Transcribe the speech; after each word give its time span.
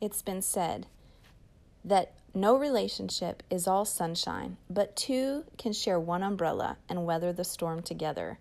it's 0.00 0.22
been 0.22 0.42
said 0.42 0.86
that 1.84 2.12
no 2.34 2.56
relationship 2.56 3.42
is 3.50 3.66
all 3.66 3.84
sunshine, 3.84 4.56
but 4.68 4.94
two 4.96 5.44
can 5.58 5.72
share 5.72 5.98
one 5.98 6.22
umbrella 6.22 6.76
and 6.88 7.04
weather 7.04 7.32
the 7.32 7.44
storm 7.44 7.82
together. 7.82 8.38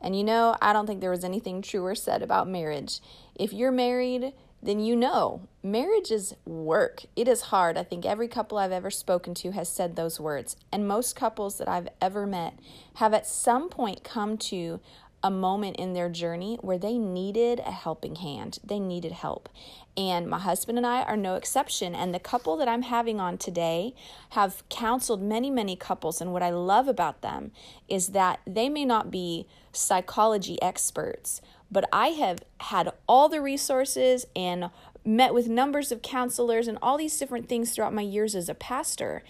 And 0.00 0.16
you 0.16 0.22
know, 0.22 0.56
I 0.62 0.72
don't 0.72 0.86
think 0.86 1.00
there 1.00 1.10
was 1.10 1.24
anything 1.24 1.60
truer 1.60 1.94
said 1.94 2.22
about 2.22 2.48
marriage. 2.48 3.00
If 3.34 3.52
you're 3.52 3.72
married, 3.72 4.32
then 4.62 4.80
you 4.80 4.96
know 4.96 5.42
marriage 5.62 6.10
is 6.10 6.34
work. 6.44 7.04
It 7.16 7.28
is 7.28 7.42
hard. 7.42 7.76
I 7.76 7.82
think 7.82 8.04
every 8.04 8.28
couple 8.28 8.58
I've 8.58 8.72
ever 8.72 8.90
spoken 8.90 9.34
to 9.34 9.52
has 9.52 9.68
said 9.68 9.96
those 9.96 10.20
words. 10.20 10.56
And 10.72 10.86
most 10.86 11.16
couples 11.16 11.58
that 11.58 11.68
I've 11.68 11.88
ever 12.00 12.26
met 12.26 12.58
have 12.94 13.14
at 13.14 13.26
some 13.26 13.68
point 13.68 14.04
come 14.04 14.36
to 14.38 14.80
a 15.22 15.30
moment 15.30 15.76
in 15.76 15.94
their 15.94 16.08
journey 16.08 16.58
where 16.60 16.78
they 16.78 16.96
needed 16.96 17.60
a 17.60 17.72
helping 17.72 18.16
hand. 18.16 18.58
They 18.62 18.78
needed 18.78 19.12
help. 19.12 19.48
And 19.96 20.28
my 20.28 20.38
husband 20.38 20.78
and 20.78 20.86
I 20.86 21.02
are 21.02 21.16
no 21.16 21.34
exception. 21.34 21.94
And 21.94 22.14
the 22.14 22.20
couple 22.20 22.56
that 22.58 22.68
I'm 22.68 22.82
having 22.82 23.20
on 23.20 23.36
today 23.36 23.94
have 24.30 24.62
counseled 24.68 25.20
many, 25.20 25.50
many 25.50 25.74
couples. 25.74 26.20
And 26.20 26.32
what 26.32 26.42
I 26.42 26.50
love 26.50 26.86
about 26.86 27.22
them 27.22 27.50
is 27.88 28.08
that 28.08 28.40
they 28.46 28.68
may 28.68 28.84
not 28.84 29.10
be 29.10 29.48
psychology 29.72 30.60
experts, 30.62 31.40
but 31.70 31.88
I 31.92 32.08
have 32.08 32.44
had 32.60 32.92
all 33.08 33.28
the 33.28 33.40
resources 33.40 34.24
and 34.36 34.70
met 35.04 35.34
with 35.34 35.48
numbers 35.48 35.90
of 35.90 36.02
counselors 36.02 36.68
and 36.68 36.78
all 36.80 36.96
these 36.96 37.18
different 37.18 37.48
things 37.48 37.72
throughout 37.72 37.94
my 37.94 38.02
years 38.02 38.34
as 38.34 38.48
a 38.48 38.54
pastor. 38.54 39.24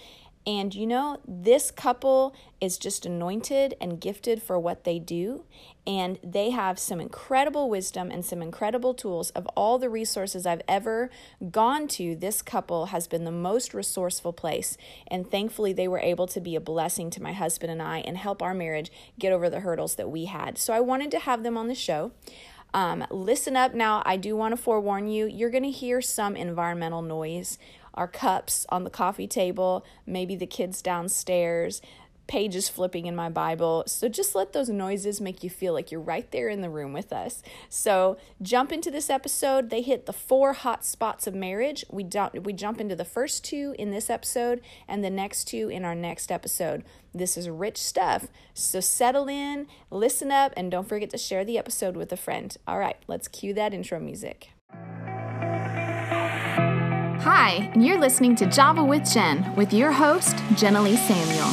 And 0.49 0.75
you 0.75 0.87
know, 0.87 1.21
this 1.29 1.71
couple 1.71 2.35
is 2.59 2.79
just 2.79 3.05
anointed 3.05 3.75
and 3.83 4.01
gifted 4.01 4.43
for 4.43 4.59
what 4.59 4.85
they 4.85 4.99
do. 4.99 5.45
And 5.87 6.19
they 6.25 6.51
have 6.51 6.79
some 6.79 7.03
incredible 7.03 7.69
wisdom 7.69 8.11
and 8.11 8.25
some 8.25 8.41
incredible 8.41 8.95
tools. 8.95 9.29
Of 9.33 9.47
all 9.49 9.79
the 9.79 9.91
resources 9.91 10.47
I've 10.47 10.63
ever 10.67 11.11
gone 11.51 11.87
to, 11.89 12.17
this 12.17 12.41
couple 12.41 12.87
has 12.87 13.07
been 13.07 13.25
the 13.25 13.31
most 13.31 13.75
resourceful 13.75 14.33
place. 14.33 14.79
And 15.07 15.31
thankfully, 15.31 15.75
they 15.75 15.87
were 15.87 16.01
able 16.01 16.27
to 16.29 16.41
be 16.41 16.57
a 16.57 16.61
blessing 16.61 17.11
to 17.11 17.23
my 17.23 17.35
husband 17.35 17.71
and 17.71 17.83
I 17.83 17.99
and 17.99 18.17
help 18.17 18.41
our 18.41 18.55
marriage 18.55 18.91
get 19.19 19.35
over 19.35 19.51
the 19.51 19.61
hurdles 19.61 19.97
that 19.97 20.11
we 20.11 20.25
had. 20.25 20.57
So 20.57 20.73
I 20.73 20.81
wanted 20.81 21.11
to 21.11 21.19
have 21.19 21.43
them 21.43 21.59
on 21.59 21.69
the 21.69 21.75
show. 21.75 22.13
Um, 22.75 23.07
listen 23.11 23.57
up 23.57 23.75
now. 23.75 24.03
I 24.05 24.17
do 24.17 24.37
want 24.37 24.53
to 24.53 24.63
forewarn 24.63 25.09
you, 25.09 25.27
you're 25.27 25.51
going 25.51 25.63
to 25.63 25.71
hear 25.71 26.01
some 26.01 26.37
environmental 26.37 27.03
noise 27.03 27.59
our 27.99 28.09
cups 28.09 28.65
on 28.71 28.85
the 28.85 28.91
coffee 28.91 29.27
table, 29.27 29.85
maybe 30.07 30.37
the 30.37 30.47
kids 30.47 30.81
downstairs, 30.81 31.83
pages 32.29 32.69
flipping 32.69 33.07
in 33.07 33.17
my 33.17 33.29
Bible. 33.29 33.83
So 33.87 34.09
just 34.09 34.37
let 34.37 34.53
those 34.53 34.69
noises 34.69 35.21
make 35.21 35.43
you 35.43 35.51
feel 35.51 35.73
like 35.73 35.91
you're 35.91 36.01
right 36.01 36.31
there 36.31 36.49
in 36.49 36.61
the 36.61 36.71
room 36.71 36.93
with 36.93 37.13
us. 37.13 37.43
So 37.69 38.17
jump 38.41 38.71
into 38.71 38.91
this 38.91 39.11
episode. 39.11 39.71
They 39.71 39.83
hit 39.83 40.07
the 40.07 40.13
four 40.13 40.53
hot 40.53 40.85
spots 40.85 41.27
of 41.27 41.35
marriage. 41.35 41.85
We 41.91 42.05
don't 42.05 42.45
we 42.45 42.53
jump 42.53 42.81
into 42.81 42.95
the 42.95 43.05
first 43.05 43.45
two 43.45 43.75
in 43.79 43.91
this 43.91 44.09
episode 44.09 44.61
and 44.87 45.03
the 45.03 45.11
next 45.11 45.45
two 45.45 45.69
in 45.69 45.85
our 45.85 45.97
next 45.97 46.31
episode. 46.31 46.85
This 47.13 47.37
is 47.37 47.49
rich 47.49 47.79
stuff. 47.79 48.29
So 48.55 48.79
settle 48.79 49.29
in, 49.29 49.67
listen 49.91 50.31
up, 50.31 50.53
and 50.57 50.71
don't 50.71 50.89
forget 50.89 51.11
to 51.11 51.19
share 51.19 51.45
the 51.45 51.59
episode 51.59 51.97
with 51.97 52.13
a 52.13 52.17
friend. 52.17 52.55
All 52.69 52.79
right, 52.79 52.99
let's 53.09 53.27
cue 53.27 53.55
that 53.55 53.75
intro 53.75 53.99
music. 53.99 54.51
Hi, 57.31 57.71
and 57.75 57.85
you're 57.85 58.01
listening 58.01 58.35
to 58.37 58.47
Java 58.47 58.83
with 58.83 59.13
Jen 59.13 59.55
with 59.55 59.71
your 59.71 59.93
host, 59.93 60.35
Jenna 60.57 60.83
Samuel. 60.97 61.45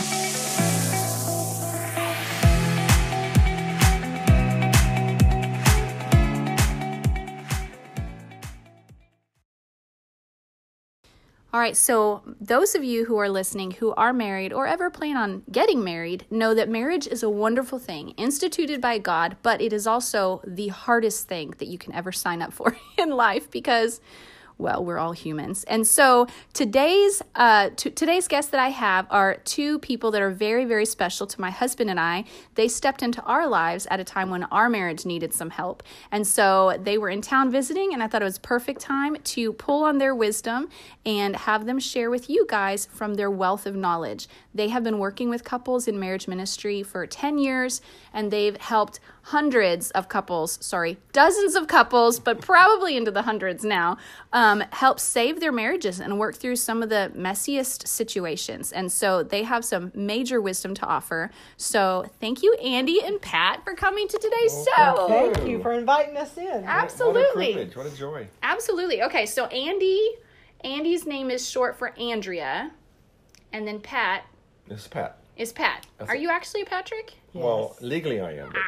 All 11.53 11.59
right, 11.59 11.75
so 11.75 12.23
those 12.39 12.73
of 12.73 12.85
you 12.85 13.03
who 13.03 13.17
are 13.17 13.27
listening 13.27 13.71
who 13.71 13.93
are 13.95 14.13
married 14.13 14.53
or 14.53 14.65
ever 14.67 14.89
plan 14.89 15.17
on 15.17 15.43
getting 15.51 15.83
married 15.83 16.25
know 16.31 16.53
that 16.53 16.69
marriage 16.69 17.05
is 17.05 17.21
a 17.21 17.29
wonderful 17.29 17.79
thing 17.79 18.11
instituted 18.11 18.79
by 18.79 18.97
God, 18.97 19.35
but 19.43 19.59
it 19.59 19.73
is 19.73 19.85
also 19.85 20.39
the 20.47 20.69
hardest 20.69 21.27
thing 21.27 21.53
that 21.57 21.67
you 21.67 21.77
can 21.77 21.93
ever 21.93 22.13
sign 22.13 22.41
up 22.41 22.53
for 22.53 22.77
in 22.97 23.09
life 23.09 23.51
because 23.51 23.99
well, 24.57 24.83
we're 24.83 24.97
all 24.97 25.11
humans. 25.11 25.63
And 25.65 25.85
so 25.85 26.27
today's 26.53 27.21
uh, 27.35 27.71
t- 27.75 27.91
today's 27.91 28.27
guests 28.27 28.51
that 28.51 28.59
I 28.59 28.69
have 28.69 29.05
are 29.09 29.37
two 29.43 29.79
people 29.79 30.11
that 30.11 30.21
are 30.21 30.31
very, 30.31 30.65
very 30.65 30.85
special 30.85 31.27
to 31.27 31.41
my 31.41 31.51
husband 31.51 31.89
and 31.89 31.99
I. 31.99 32.23
They 32.55 32.67
stepped 32.67 33.03
into 33.03 33.21
our 33.23 33.47
lives 33.47 33.85
at 33.91 33.99
a 33.99 34.03
time 34.03 34.29
when 34.29 34.43
our 34.45 34.69
marriage 34.69 35.05
needed 35.05 35.33
some 35.33 35.49
help, 35.49 35.83
and 36.11 36.25
so 36.25 36.79
they 36.81 36.97
were 36.97 37.09
in 37.09 37.21
town 37.21 37.51
visiting, 37.51 37.93
and 37.93 38.01
I 38.01 38.07
thought 38.07 38.21
it 38.21 38.25
was 38.25 38.39
perfect 38.39 38.81
time 38.81 39.17
to 39.17 39.53
pull 39.53 39.83
on 39.83 39.97
their 39.97 40.15
wisdom 40.15 40.69
and 41.05 41.35
have 41.35 41.65
them 41.65 41.79
share 41.79 42.09
with 42.09 42.29
you 42.29 42.45
guys 42.47 42.85
from 42.85 43.15
their 43.15 43.29
wealth 43.29 43.65
of 43.65 43.75
knowledge. 43.75 44.27
They 44.55 44.69
have 44.69 44.83
been 44.85 44.99
working 44.99 45.29
with 45.29 45.43
couples 45.43 45.85
in 45.85 45.99
marriage 45.99 46.29
ministry 46.29 46.81
for 46.81 47.05
10 47.05 47.37
years, 47.37 47.81
and 48.13 48.31
they've 48.31 48.55
helped 48.55 49.01
hundreds 49.23 49.91
of 49.91 50.07
couples, 50.07 50.57
sorry, 50.61 50.97
dozens 51.11 51.55
of 51.55 51.67
couples, 51.67 52.19
but 52.19 52.39
probably 52.39 52.95
into 52.95 53.11
the 53.11 53.23
hundreds 53.23 53.65
now, 53.65 53.97
um, 54.31 54.63
help 54.71 54.99
save 54.99 55.41
their 55.41 55.51
marriages 55.51 55.99
and 55.99 56.17
work 56.17 56.35
through 56.35 56.55
some 56.55 56.81
of 56.81 56.87
the 56.87 57.11
messiest 57.15 57.85
situations. 57.85 58.71
And 58.71 58.89
so 58.89 59.23
they 59.23 59.43
have 59.43 59.65
some 59.65 59.91
major 59.93 60.39
wisdom 60.39 60.73
to 60.75 60.85
offer. 60.85 61.31
So 61.57 62.05
thank 62.21 62.41
you, 62.41 62.53
Andy 62.63 63.01
and 63.03 63.21
Pat, 63.21 63.63
for 63.65 63.73
coming 63.73 64.07
to 64.07 64.17
today's 64.17 64.65
show. 64.77 65.07
Thank 65.09 65.49
you 65.49 65.61
for 65.61 65.73
inviting 65.73 66.15
us 66.15 66.37
in. 66.37 66.63
Absolutely. 66.63 67.21
What 67.23 67.27
a 67.27 67.35
privilege. 67.35 67.75
What 67.75 67.85
a 67.87 67.97
joy. 67.97 68.27
Absolutely. 68.41 69.03
Okay, 69.03 69.25
so 69.25 69.47
Andy, 69.47 70.11
Andy's 70.63 71.05
name 71.05 71.29
is 71.29 71.49
short 71.49 71.77
for 71.77 71.97
Andrea, 71.99 72.71
and 73.51 73.67
then 73.67 73.81
Pat 73.81 74.23
This 74.67 74.81
is 74.81 74.87
Pat. 74.87 75.17
is 75.37 75.51
Pat. 75.51 75.85
That's 75.97 76.09
Are 76.09 76.15
it. 76.15 76.21
you 76.21 76.29
actually 76.29 76.61
a 76.61 76.65
Patrick? 76.65 77.13
Well, 77.33 77.75
legally 77.81 78.19
I 78.21 78.33
am, 78.37 78.51
but, 78.51 78.61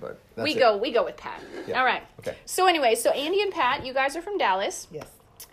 but 0.00 0.20
that's 0.36 0.44
we 0.44 0.54
it. 0.54 0.58
go 0.58 0.76
we 0.76 0.92
go 0.92 1.04
with 1.04 1.16
Pat. 1.16 1.40
Yeah. 1.66 1.78
All 1.78 1.84
right. 1.84 2.02
Okay. 2.20 2.36
So 2.46 2.66
anyway, 2.66 2.94
so 2.94 3.10
Andy 3.10 3.42
and 3.42 3.52
Pat, 3.52 3.84
you 3.84 3.92
guys 3.92 4.16
are 4.16 4.22
from 4.22 4.38
Dallas. 4.38 4.86
Yes. 4.92 5.06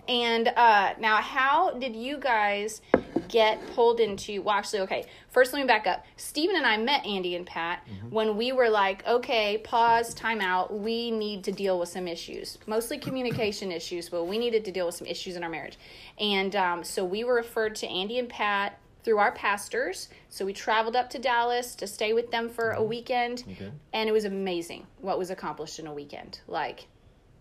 And 0.07 0.47
uh, 0.49 0.93
now, 0.99 1.17
how 1.17 1.71
did 1.71 1.95
you 1.95 2.17
guys 2.17 2.81
get 3.27 3.59
pulled 3.73 3.99
into? 3.99 4.41
Well, 4.41 4.55
actually, 4.55 4.79
okay. 4.81 5.05
First, 5.29 5.51
let 5.53 5.59
me 5.61 5.67
back 5.67 5.85
up. 5.87 6.05
Stephen 6.15 6.55
and 6.55 6.65
I 6.65 6.77
met 6.77 7.05
Andy 7.05 7.35
and 7.35 7.45
Pat 7.45 7.81
Mm-hmm. 7.87 8.09
when 8.09 8.37
we 8.37 8.51
were 8.51 8.69
like, 8.69 9.05
okay, 9.07 9.57
pause, 9.59 10.13
time 10.13 10.41
out. 10.41 10.73
We 10.79 11.09
need 11.11 11.43
to 11.45 11.51
deal 11.51 11.79
with 11.79 11.89
some 11.89 12.07
issues, 12.07 12.57
mostly 12.67 12.97
communication 12.99 13.71
issues, 13.71 14.09
but 14.09 14.25
we 14.25 14.37
needed 14.37 14.63
to 14.65 14.71
deal 14.71 14.85
with 14.87 14.95
some 14.95 15.07
issues 15.07 15.35
in 15.35 15.43
our 15.43 15.49
marriage. 15.49 15.77
And 16.19 16.55
um, 16.55 16.83
so 16.83 17.03
we 17.05 17.23
were 17.23 17.35
referred 17.35 17.75
to 17.77 17.87
Andy 17.87 18.17
and 18.19 18.29
Pat 18.29 18.77
through 19.05 19.19
our 19.19 19.31
pastors. 19.31 20.09
So 20.29 20.43
we 20.45 20.51
traveled 20.51 20.95
up 20.95 21.09
to 21.11 21.19
Dallas 21.19 21.75
to 21.75 21.87
stay 21.87 22.11
with 22.11 22.31
them 22.31 22.49
for 22.49 22.71
a 22.71 22.83
weekend, 22.83 23.43
Okay. 23.51 23.71
and 23.93 24.09
it 24.09 24.11
was 24.11 24.25
amazing 24.25 24.87
what 24.99 25.19
was 25.19 25.29
accomplished 25.29 25.79
in 25.79 25.85
a 25.87 25.93
weekend. 25.93 26.39
Like, 26.47 26.87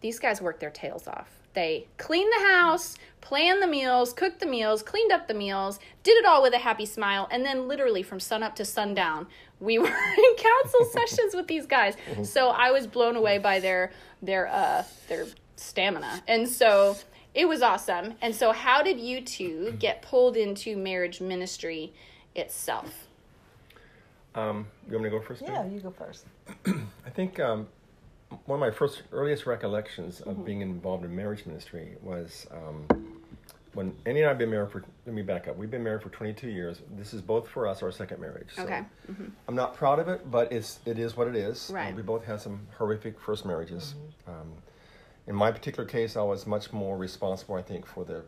these 0.03 0.19
guys 0.21 0.41
worked 0.43 0.61
their 0.61 0.71
tails 0.71 1.09
off. 1.09 1.29
They 1.55 1.87
cleaned 1.99 2.31
the 2.39 2.47
house, 2.49 2.97
planned 3.23 3.63
the 3.63 3.67
meals, 3.67 4.13
cooked 4.13 4.41
the 4.41 4.47
meals, 4.47 4.83
cleaned 4.83 5.13
up 5.13 5.27
the 5.29 5.35
meals, 5.35 5.79
did 6.03 6.17
it 6.19 6.27
all 6.27 6.43
with 6.43 6.53
a 6.53 6.59
happy 6.59 6.85
smile, 6.85 7.29
and 7.31 7.45
then 7.45 7.67
literally 7.69 8.03
from 8.03 8.21
sunup 8.21 8.55
to 8.57 8.65
sundown, 8.65 9.27
we 9.61 9.79
were 9.85 9.87
in 9.87 10.35
council 10.37 10.85
sessions 10.93 11.35
with 11.35 11.47
these 11.47 11.65
guys. 11.67 11.95
So 12.25 12.51
I 12.51 12.73
was 12.73 12.87
blown 12.87 13.17
away 13.17 13.39
by 13.39 13.59
their 13.61 13.91
their 14.21 14.49
uh 14.49 14.83
their 15.09 15.27
stamina. 15.57 16.23
And 16.29 16.49
so 16.49 16.97
it 17.35 17.47
was 17.49 17.63
awesome. 17.63 18.15
And 18.23 18.35
so 18.35 18.53
how 18.53 18.83
did 18.83 19.01
you 19.01 19.21
two 19.21 19.75
get 19.79 20.03
pulled 20.03 20.37
into 20.37 20.77
marriage 20.77 21.21
ministry 21.21 21.93
itself? 22.35 23.09
Um, 24.35 24.67
you 24.87 24.93
want 24.95 25.05
me 25.05 25.11
to 25.11 25.19
go 25.19 25.23
first? 25.25 25.41
Jim? 25.45 25.53
Yeah, 25.53 25.65
you 25.67 25.81
go 25.81 25.91
first. 25.91 26.27
I 27.07 27.11
think 27.11 27.39
um, 27.39 27.69
one 28.47 28.57
of 28.57 28.61
my 28.61 28.71
first 28.71 29.03
earliest 29.13 29.47
recollections 29.47 30.21
of 30.21 30.35
Mm-hmm. 30.35 30.45
being 30.45 30.61
involved 30.61 31.05
in 31.05 31.15
marriage 31.15 31.47
ministry 31.47 31.97
was 32.03 32.47
um, 32.51 32.87
when 33.75 33.95
Annie 34.07 34.21
and 34.21 34.27
I 34.27 34.29
have 34.31 34.39
been 34.39 34.51
married 34.51 34.73
for. 34.73 34.85
Let 35.07 35.15
me 35.15 35.23
back 35.23 35.47
up. 35.47 35.57
We've 35.57 35.71
been 35.71 35.85
married 35.85 36.03
for 36.03 36.09
22 36.09 36.49
years. 36.49 36.81
This 36.97 37.15
is 37.15 37.21
both 37.21 37.49
for 37.49 37.67
us 37.69 37.81
our 37.83 37.93
second 37.93 38.21
marriage. 38.21 38.49
So 38.57 38.63
Okay. 38.65 38.83
I'm 39.49 39.55
not 39.55 39.75
proud 39.75 39.99
of 40.01 40.09
it, 40.09 40.29
but 40.31 40.51
it's 40.53 40.81
it 40.85 40.99
is 40.99 41.17
what 41.17 41.29
it 41.29 41.37
is. 41.37 41.71
Uh, 41.71 41.75
Right. 41.75 41.95
we 41.95 42.03
both 42.03 42.25
had 42.25 42.41
some 42.41 42.67
horrific 42.77 43.21
first 43.21 43.45
marriages. 43.47 43.95
Um, 44.27 44.53
in 45.27 45.35
my 45.35 45.51
particular 45.51 45.89
case, 45.89 46.17
I 46.17 46.23
was 46.23 46.47
much 46.47 46.73
more 46.73 46.97
responsible, 46.97 47.55
I 47.55 47.63
think, 47.63 47.87
for 47.87 48.05
the 48.05 48.25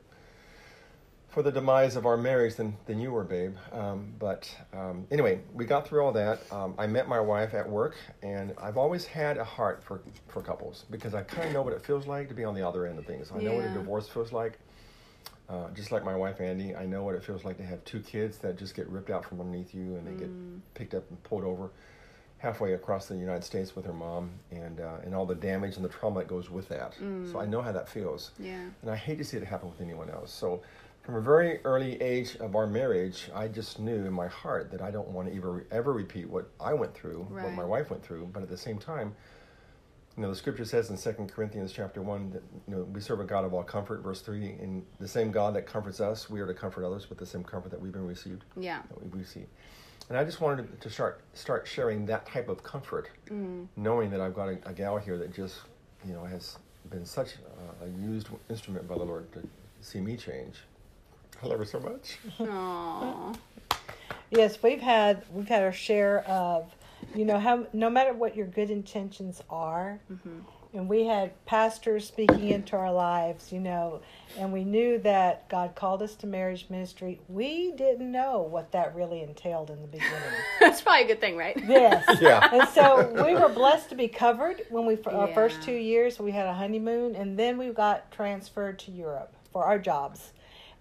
for 1.37 1.43
the 1.43 1.53
demise 1.53 1.97
of 1.97 2.07
our 2.07 2.17
marriage 2.17 2.55
than, 2.55 2.75
than 2.87 2.99
you 2.99 3.13
were, 3.13 3.23
babe. 3.23 3.57
Um, 3.71 4.15
but 4.19 4.51
um, 4.73 5.07
anyway, 5.11 5.41
we 5.53 5.67
got 5.67 5.87
through 5.87 6.03
all 6.03 6.13
that. 6.13 6.41
Um, 6.51 6.75
I 6.79 6.87
met 6.87 7.09
my 7.09 7.21
wife 7.21 7.53
at 7.53 7.69
work, 7.69 7.95
and 8.23 8.55
I've 8.57 8.79
always 8.79 9.05
had 9.05 9.37
a 9.37 9.45
heart 9.45 9.85
for, 9.85 10.01
for 10.29 10.41
couples 10.41 10.87
because 10.91 11.13
I 11.13 11.21
kind 11.25 11.49
of 11.49 11.53
know 11.53 11.61
what 11.61 11.75
it 11.75 11.83
feels 11.83 12.07
like 12.07 12.29
to 12.29 12.35
be 12.35 12.43
on 12.45 12.55
the 12.55 12.67
other 12.67 12.87
end 12.87 12.99
of 12.99 13.05
things. 13.05 13.31
I 13.35 13.41
know 13.41 13.53
what 13.53 13.67
a 13.67 13.75
divorce 13.75 14.09
feels 14.09 14.33
like. 14.33 14.59
Uh, 15.49 15.71
just 15.75 15.93
like 15.93 16.05
my 16.05 16.17
wife 16.17 16.41
Andy, 16.41 16.75
I 16.75 16.87
know 16.87 17.05
what 17.05 17.15
it 17.15 17.23
feels 17.23 17.45
like 17.45 17.59
to 17.59 17.65
have 17.65 17.85
two 17.85 18.01
kids 18.01 18.39
that 18.39 18.57
just 18.57 18.75
get 18.75 18.89
ripped 18.89 19.11
out 19.11 19.25
from 19.25 19.41
underneath 19.41 19.75
you 19.75 19.95
and 19.97 20.07
they 20.07 20.19
get 20.19 20.75
picked 20.75 20.95
up 20.95 21.05
and 21.11 21.23
pulled 21.23 21.45
over. 21.45 21.71
Halfway 22.39 22.75
across 22.75 23.07
the 23.07 23.17
United 23.17 23.43
States 23.45 23.75
with 23.75 23.85
her 23.87 23.93
mom, 23.93 24.31
and 24.51 24.81
uh, 24.81 24.97
and 25.05 25.15
all 25.15 25.27
the 25.27 25.35
damage 25.35 25.77
and 25.77 25.85
the 25.85 25.89
trauma 25.89 26.21
that 26.21 26.29
goes 26.29 26.51
with 26.51 26.69
that. 26.69 26.95
So 27.33 27.41
I 27.41 27.47
know 27.47 27.63
how 27.63 27.73
that 27.73 27.89
feels, 27.89 28.31
Yeah. 28.39 28.61
and 28.83 28.91
I 28.91 28.97
hate 28.97 29.19
to 29.19 29.25
see 29.25 29.37
it 29.37 29.45
happen 29.45 29.71
with 29.71 29.81
anyone 29.81 30.11
else. 30.11 30.33
So. 30.33 30.63
From 31.03 31.15
a 31.15 31.21
very 31.21 31.61
early 31.65 32.03
age 32.03 32.35
of 32.41 32.57
our 32.57 32.67
marriage, 32.67 33.31
I 33.33 33.47
just 33.47 33.79
knew 33.79 33.95
in 34.07 34.13
my 34.13 34.27
heart 34.27 34.73
that 34.73 34.83
I 34.83 34.91
don't 34.91 35.07
want 35.11 35.29
to 35.29 35.37
ever 35.37 35.65
ever 35.71 35.93
repeat 35.93 36.29
what 36.29 36.51
I 36.59 36.75
went 36.75 36.95
through, 36.95 37.29
what 37.31 37.53
my 37.53 37.63
wife 37.65 37.91
went 37.91 38.03
through. 38.03 38.29
But 38.33 38.43
at 38.43 38.49
the 38.49 38.57
same 38.57 38.77
time, 38.81 39.15
you 40.17 40.25
know, 40.25 40.31
the 40.31 40.35
scripture 40.35 40.65
says 40.65 40.91
in 40.91 40.97
Second 40.97 41.31
Corinthians 41.31 41.73
chapter 41.73 42.03
one 42.03 42.31
that 42.33 42.43
you 42.67 42.75
know 42.75 42.83
we 42.93 43.01
serve 43.01 43.21
a 43.21 43.25
God 43.25 43.45
of 43.45 43.55
all 43.55 43.63
comfort. 43.63 44.03
Verse 44.03 44.21
three, 44.21 44.57
and 44.61 44.85
the 44.99 45.07
same 45.07 45.31
God 45.31 45.55
that 45.55 45.65
comforts 45.65 46.01
us, 46.01 46.29
we 46.29 46.41
are 46.41 46.47
to 46.49 46.55
comfort 46.55 46.85
others 46.85 47.09
with 47.09 47.19
the 47.19 47.27
same 47.27 47.45
comfort 47.45 47.71
that 47.71 47.81
we've 47.81 47.93
been 47.93 48.05
received, 48.09 48.43
Yeah. 48.57 48.83
that 48.89 49.01
we 49.01 49.17
receive. 49.17 49.47
And 50.09 50.17
I 50.17 50.25
just 50.25 50.41
wanted 50.41 50.81
to 50.81 50.91
start 50.91 51.21
start 51.35 51.67
sharing 51.67 52.07
that 52.07 52.27
type 52.27 52.49
of 52.49 52.63
comfort, 52.63 53.11
Mm. 53.29 53.67
knowing 53.77 54.11
that 54.11 54.21
I've 54.21 54.35
got 54.35 54.49
a, 54.49 54.59
a 54.67 54.73
gal 54.73 54.97
here 54.99 55.19
that 55.19 55.35
just 55.35 55.57
you 56.07 56.13
know 56.13 56.25
has 56.25 56.59
been 56.91 57.05
such 57.05 57.35
a, 57.81 57.85
a 57.85 57.89
used 58.01 58.29
instrument 58.49 58.87
by 58.89 58.97
the 58.97 59.05
Lord 59.05 59.31
to 59.33 59.43
see 59.81 60.01
me 60.01 60.17
change. 60.17 60.57
I 61.43 61.47
love 61.47 61.59
her 61.59 61.65
so 61.65 61.81
much. 61.81 62.19
Aw. 62.41 63.33
Yes, 64.31 64.63
we've 64.63 64.81
had 64.81 65.25
we've 65.33 65.49
had 65.49 65.63
our 65.63 65.73
share 65.73 66.21
of, 66.29 66.73
you 67.15 67.25
know, 67.25 67.39
how 67.39 67.67
no 67.73 67.91
matter 67.91 68.13
what 68.13 68.37
your 68.37 68.47
good 68.47 68.71
intentions 68.71 69.43
are, 69.51 69.99
Mm-hmm. 70.13 70.39
And 70.77 70.89
we 70.89 71.07
had 71.07 71.33
pastors 71.47 72.07
speaking 72.07 72.49
into 72.51 72.77
our 72.77 72.93
lives, 72.93 73.51
you 73.51 73.61
know, 73.61 74.01
and 74.39 74.53
we 74.53 74.63
knew 74.63 74.99
that 74.99 75.49
God 75.49 75.75
called 75.75 76.03
us 76.03 76.15
to 76.17 76.27
marriage 76.27 76.67
ministry. 76.69 77.19
We 77.29 77.73
didn't 77.73 78.13
know 78.13 78.43
what 78.43 78.73
that 78.73 78.95
really 78.95 79.23
entailed 79.23 79.71
in 79.71 79.81
the 79.81 79.89
beginning. 79.89 80.13
That's 80.61 80.83
probably 80.83 81.05
a 81.05 81.07
good 81.07 81.21
thing, 81.21 81.37
right? 81.37 81.57
yes. 81.67 82.05
Yeah. 82.27 82.49
And 82.53 82.69
so 82.71 83.13
we 83.25 83.35
were 83.35 83.49
blessed 83.49 83.91
to 83.91 83.95
be 83.95 84.09
covered 84.09 84.63
when 84.71 84.87
we 84.87 84.99
our 85.07 85.29
first 85.29 85.63
two 85.63 85.73
years 85.73 86.19
we 86.19 86.33
had 86.33 86.47
a 86.47 86.55
honeymoon, 86.55 87.15
and 87.15 87.39
then 87.39 87.57
we 87.59 87.69
got 87.71 88.11
transferred 88.11 88.79
to 88.81 88.91
Europe 88.91 89.35
for 89.53 89.65
our 89.65 89.79
jobs, 89.79 90.33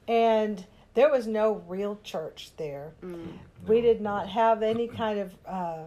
and 0.08 0.66
there 0.94 1.10
was 1.10 1.28
no 1.28 1.64
real 1.68 2.00
church 2.04 2.52
there. 2.58 2.94
Mm. 3.04 3.38
We 3.68 3.82
did 3.82 4.02
not 4.02 4.30
have 4.30 4.64
any 4.64 4.88
kind 4.88 5.20
of 5.20 5.36
uh, 5.46 5.78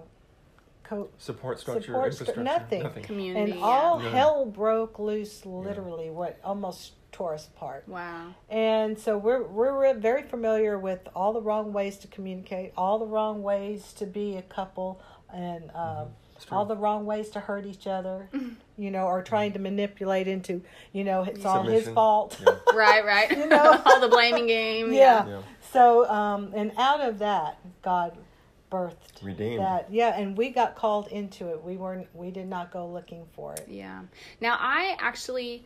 co- 0.88 1.08
Support 1.18 1.60
structure, 1.60 1.82
Support 1.82 2.02
stru- 2.04 2.10
infrastructure, 2.12 2.42
nothing. 2.42 2.82
nothing. 2.82 3.02
Community. 3.04 3.52
and 3.52 3.62
all 3.62 4.02
Yeah. 4.02 4.10
hell 4.10 4.44
broke 4.46 4.98
loose. 4.98 5.44
Literally, 5.46 6.10
what 6.10 6.38
almost 6.44 6.92
tore 7.12 7.34
us 7.34 7.46
apart. 7.48 7.84
Wow. 7.88 8.34
And 8.48 8.98
so 8.98 9.16
we're 9.18 9.42
we're 9.42 9.94
very 9.94 10.22
familiar 10.22 10.78
with 10.78 11.00
all 11.14 11.32
the 11.32 11.40
wrong 11.42 11.72
ways 11.72 11.96
to 11.98 12.06
communicate, 12.08 12.72
all 12.76 12.98
the 12.98 13.06
wrong 13.06 13.42
ways 13.42 13.92
to 13.94 14.06
be 14.06 14.36
a 14.36 14.42
couple, 14.42 15.00
and 15.32 15.70
um, 15.74 16.08
It's 16.36 16.44
true. 16.44 16.56
all 16.58 16.64
the 16.66 16.76
wrong 16.76 17.06
ways 17.06 17.30
to 17.30 17.40
hurt 17.40 17.66
each 17.66 17.86
other. 17.86 18.28
You 18.80 18.92
know, 18.92 19.06
or 19.06 19.22
trying 19.24 19.54
to 19.54 19.58
manipulate 19.58 20.28
into, 20.28 20.62
you 20.92 21.02
know, 21.02 21.24
it's 21.24 21.44
all 21.44 21.64
his 21.64 21.88
fault. 21.88 22.40
Yeah. 22.40 22.52
Right, 22.72 23.04
right. 23.04 23.28
You 23.36 23.48
know? 23.48 23.82
all 23.84 23.98
the 23.98 24.06
blaming 24.06 24.46
game. 24.46 24.92
yeah. 24.92 25.26
Yeah. 25.26 25.40
So, 25.72 26.08
um, 26.08 26.52
and 26.54 26.70
out 26.78 27.00
of 27.00 27.18
that, 27.18 27.58
God 27.82 28.16
birthed 28.70 29.22
Redeemed. 29.22 29.60
that. 29.60 29.92
Yeah, 29.92 30.18
and 30.18 30.36
we 30.36 30.50
got 30.50 30.76
called 30.76 31.08
into 31.08 31.48
it. 31.50 31.62
We 31.62 31.76
weren't. 31.76 32.06
We 32.14 32.30
did 32.30 32.48
not 32.48 32.72
go 32.72 32.88
looking 32.88 33.24
for 33.34 33.54
it. 33.54 33.66
Yeah. 33.68 34.02
Now, 34.40 34.56
I 34.60 34.96
actually, 35.00 35.64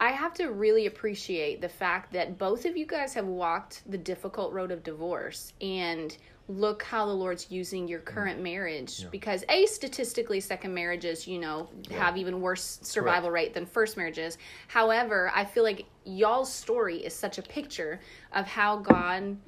I 0.00 0.10
have 0.10 0.34
to 0.34 0.48
really 0.48 0.86
appreciate 0.86 1.60
the 1.60 1.68
fact 1.68 2.12
that 2.12 2.38
both 2.38 2.64
of 2.64 2.76
you 2.76 2.86
guys 2.86 3.14
have 3.14 3.26
walked 3.26 3.82
the 3.90 3.98
difficult 3.98 4.52
road 4.52 4.70
of 4.70 4.82
divorce 4.82 5.52
and 5.60 6.16
look 6.48 6.82
how 6.82 7.06
the 7.06 7.12
Lord's 7.12 7.50
using 7.50 7.88
your 7.88 8.00
current 8.00 8.38
mm. 8.38 8.42
marriage 8.42 9.00
Yeah. 9.00 9.08
because 9.10 9.44
a 9.48 9.64
statistically 9.66 10.40
second 10.40 10.74
marriages, 10.74 11.26
you 11.26 11.38
know, 11.38 11.70
have 11.90 12.16
even 12.18 12.40
worse 12.40 12.80
survival 12.82 13.30
rate 13.30 13.54
than 13.54 13.64
first 13.64 13.96
marriages. 13.96 14.36
However, 14.68 15.32
I 15.34 15.44
feel 15.46 15.62
like 15.62 15.86
y'all's 16.04 16.52
story 16.52 16.98
is 16.98 17.14
such 17.14 17.38
a 17.38 17.42
picture 17.42 17.98
of 18.32 18.46
how 18.46 18.76
God 18.76 19.38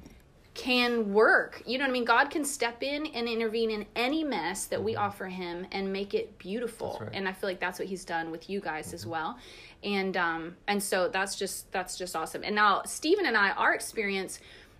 can 0.57 1.13
work. 1.13 1.61
You 1.65 1.77
know 1.77 1.83
what 1.83 1.91
I 1.91 1.93
mean? 1.93 2.03
God 2.03 2.29
can 2.31 2.43
step 2.43 2.81
in 2.81 3.05
and 3.07 3.27
intervene 3.27 3.69
in 3.69 3.85
any 3.95 4.23
mess 4.23 4.65
that 4.65 4.83
we 4.83 4.93
mm-hmm. 4.93 5.03
offer 5.03 5.27
him 5.27 5.67
and 5.71 5.93
make 5.93 6.15
it 6.15 6.37
beautiful. 6.39 6.97
Right. 6.99 7.11
And 7.13 7.29
I 7.29 7.33
feel 7.33 7.47
like 7.47 7.59
that's 7.59 7.77
what 7.79 7.87
he's 7.87 8.03
done 8.03 8.31
with 8.31 8.49
you 8.49 8.59
guys 8.59 8.93
as 8.93 9.01
mm-hmm. 9.01 9.11
well. 9.11 9.37
And 9.83 10.17
um 10.17 10.57
and 10.67 10.81
so 10.81 11.07
that's 11.07 11.35
just 11.35 11.71
that's 11.71 11.97
just 11.97 12.15
awesome. 12.15 12.43
And 12.43 12.55
now 12.55 12.81
Stephen 12.85 13.27
and 13.27 13.37
I 13.37 13.51
our 13.51 13.73
experience 13.75 14.39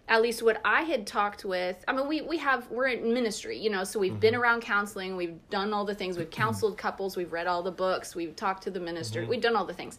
at 0.10 0.22
least 0.22 0.42
what 0.42 0.62
I 0.64 0.84
had 0.84 1.06
talked 1.06 1.44
with, 1.44 1.84
I 1.86 1.92
mean, 1.92 2.08
we, 2.08 2.22
we 2.22 2.38
have, 2.38 2.72
we're 2.72 2.88
in 2.88 3.14
ministry, 3.14 3.60
you 3.60 3.70
know, 3.70 3.84
so 3.84 4.00
we've 4.00 4.18
been 4.18 4.36
mm-hmm. 4.36 4.42
around 4.42 4.62
counseling, 4.62 5.18
we've 5.18 5.38
done 5.50 5.74
all 5.74 5.84
the 5.84 5.96
things, 5.96 6.18
we've 6.18 6.32
counseled 6.32 6.78
couples, 6.78 7.18
we've 7.18 7.34
read 7.34 7.46
all 7.46 7.62
the 7.62 7.72
books, 7.72 8.16
we've 8.16 8.34
talked 8.34 8.64
to 8.64 8.72
the 8.72 8.80
minister, 8.80 9.26
we've 9.26 9.42
done 9.42 9.58
all 9.58 9.66
the 9.66 9.74
things. 9.74 9.98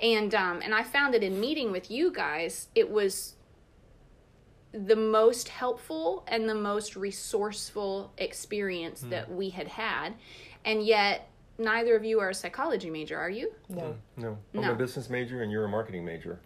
And, 0.00 0.34
um, 0.34 0.62
and 0.62 0.74
I 0.74 0.82
found 0.82 1.12
that 1.12 1.22
in 1.22 1.38
meeting 1.38 1.72
with 1.72 1.90
you 1.90 2.10
guys, 2.10 2.68
it 2.74 2.90
was 2.90 3.34
the 4.72 4.96
most 4.96 5.48
helpful 5.48 6.24
and 6.28 6.48
the 6.48 6.54
most 6.54 6.96
resourceful 6.96 8.12
experience 8.18 9.02
hmm. 9.02 9.10
that 9.10 9.30
we 9.30 9.50
had 9.50 9.68
had. 9.68 10.14
And 10.64 10.84
yet, 10.84 11.28
neither 11.58 11.96
of 11.96 12.04
you 12.04 12.20
are 12.20 12.30
a 12.30 12.34
psychology 12.34 12.90
major, 12.90 13.18
are 13.18 13.30
you? 13.30 13.52
No. 13.68 13.96
Hmm. 14.16 14.22
No, 14.22 14.38
I'm 14.54 14.60
No. 14.60 14.72
a 14.72 14.74
business 14.76 15.10
major 15.10 15.42
and 15.42 15.50
you're 15.50 15.64
a 15.64 15.68
marketing 15.68 16.04
major. 16.04 16.40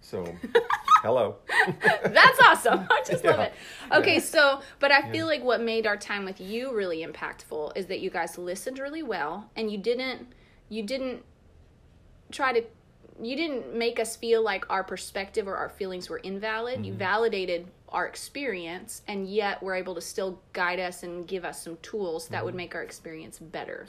So, 0.00 0.22
hello. 1.02 1.36
That's 2.04 2.40
awesome. 2.40 2.86
I 2.90 3.02
just 3.06 3.24
love 3.24 3.40
it. 3.40 3.54
Okay, 3.90 4.14
Yeah. 4.14 4.20
so, 4.20 4.60
but 4.78 4.92
I 4.92 5.10
feel 5.10 5.26
like 5.26 5.42
what 5.42 5.62
made 5.62 5.86
our 5.86 5.96
time 5.96 6.26
with 6.26 6.40
you 6.40 6.74
really 6.74 7.04
impactful 7.04 7.76
is 7.76 7.86
that 7.86 8.00
you 8.00 8.10
guys 8.10 8.36
listened 8.36 8.78
really 8.78 9.02
well 9.02 9.50
and 9.56 9.70
you 9.70 9.78
didn't, 9.78 10.28
you 10.68 10.82
didn't 10.82 11.24
try 12.30 12.52
to, 12.52 12.64
you 13.22 13.36
didn't 13.36 13.74
make 13.74 14.00
us 14.00 14.16
feel 14.16 14.42
like 14.42 14.64
our 14.70 14.82
perspective 14.84 15.46
or 15.46 15.56
our 15.56 15.68
feelings 15.68 16.10
were 16.10 16.18
invalid. 16.18 16.76
Mm-hmm. 16.76 16.84
You 16.84 16.94
validated 16.94 17.66
our 17.88 18.06
experience 18.06 19.02
and 19.06 19.28
yet 19.28 19.62
were 19.62 19.74
able 19.74 19.94
to 19.94 20.00
still 20.00 20.40
guide 20.52 20.80
us 20.80 21.04
and 21.04 21.26
give 21.28 21.44
us 21.44 21.62
some 21.62 21.76
tools 21.80 22.26
that 22.28 22.38
Mm-hmm. 22.38 22.44
would 22.46 22.54
make 22.56 22.74
our 22.74 22.82
experience 22.82 23.38
better. 23.38 23.86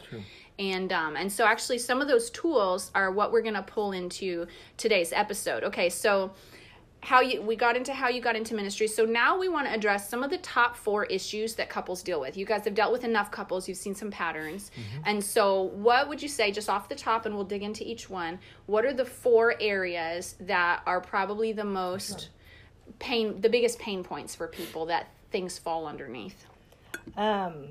And 0.60 0.94
um, 0.94 1.16
and 1.16 1.31
so 1.31 1.45
actually 1.45 1.80
some 1.80 2.01
of 2.01 2.07
those 2.07 2.30
tools 2.30 2.92
are 2.94 3.12
what 3.12 3.31
we're 3.31 3.42
going 3.42 3.56
to 3.56 3.63
pull 3.63 3.94
into 3.94 4.45
today's 4.77 5.12
episode. 5.12 5.63
Okay, 5.63 5.89
so 5.89 6.31
how 7.05 7.21
you 7.21 7.39
we 7.39 7.55
got 7.55 7.77
into 7.77 7.93
how 7.93 8.09
you 8.09 8.19
got 8.19 8.35
into 8.35 8.55
ministry. 8.55 8.87
So 8.87 9.05
now 9.05 9.37
we 9.37 9.47
want 9.47 9.67
to 9.67 9.73
address 9.73 10.09
some 10.09 10.23
of 10.23 10.31
the 10.31 10.39
top 10.39 10.75
4 10.75 11.05
issues 11.05 11.53
that 11.55 11.69
couples 11.69 12.01
deal 12.01 12.19
with. 12.19 12.35
You 12.35 12.47
guys 12.47 12.63
have 12.65 12.73
dealt 12.73 12.91
with 12.91 13.03
enough 13.03 13.29
couples, 13.29 13.67
you've 13.67 13.77
seen 13.77 13.93
some 13.93 14.09
patterns. 14.09 14.71
And 15.05 15.23
so 15.23 15.61
what 15.61 16.09
would 16.09 16.19
you 16.19 16.27
say 16.27 16.51
just 16.51 16.67
off 16.67 16.89
the 16.89 16.95
top 16.95 17.27
and 17.27 17.35
we'll 17.35 17.45
dig 17.45 17.61
into 17.61 17.87
each 17.87 18.09
one, 18.09 18.39
what 18.65 18.85
are 18.85 18.93
the 18.93 19.05
four 19.05 19.53
areas 19.59 20.33
that 20.39 20.81
are 20.87 20.99
probably 20.99 21.53
the 21.53 21.63
most 21.63 22.29
pain 22.97 23.39
the 23.39 23.50
biggest 23.50 23.77
pain 23.77 24.03
points 24.03 24.33
for 24.33 24.47
people 24.47 24.88
that 24.88 25.12
things 25.29 25.59
fall 25.59 25.85
underneath? 25.85 26.45
Um, 27.15 27.67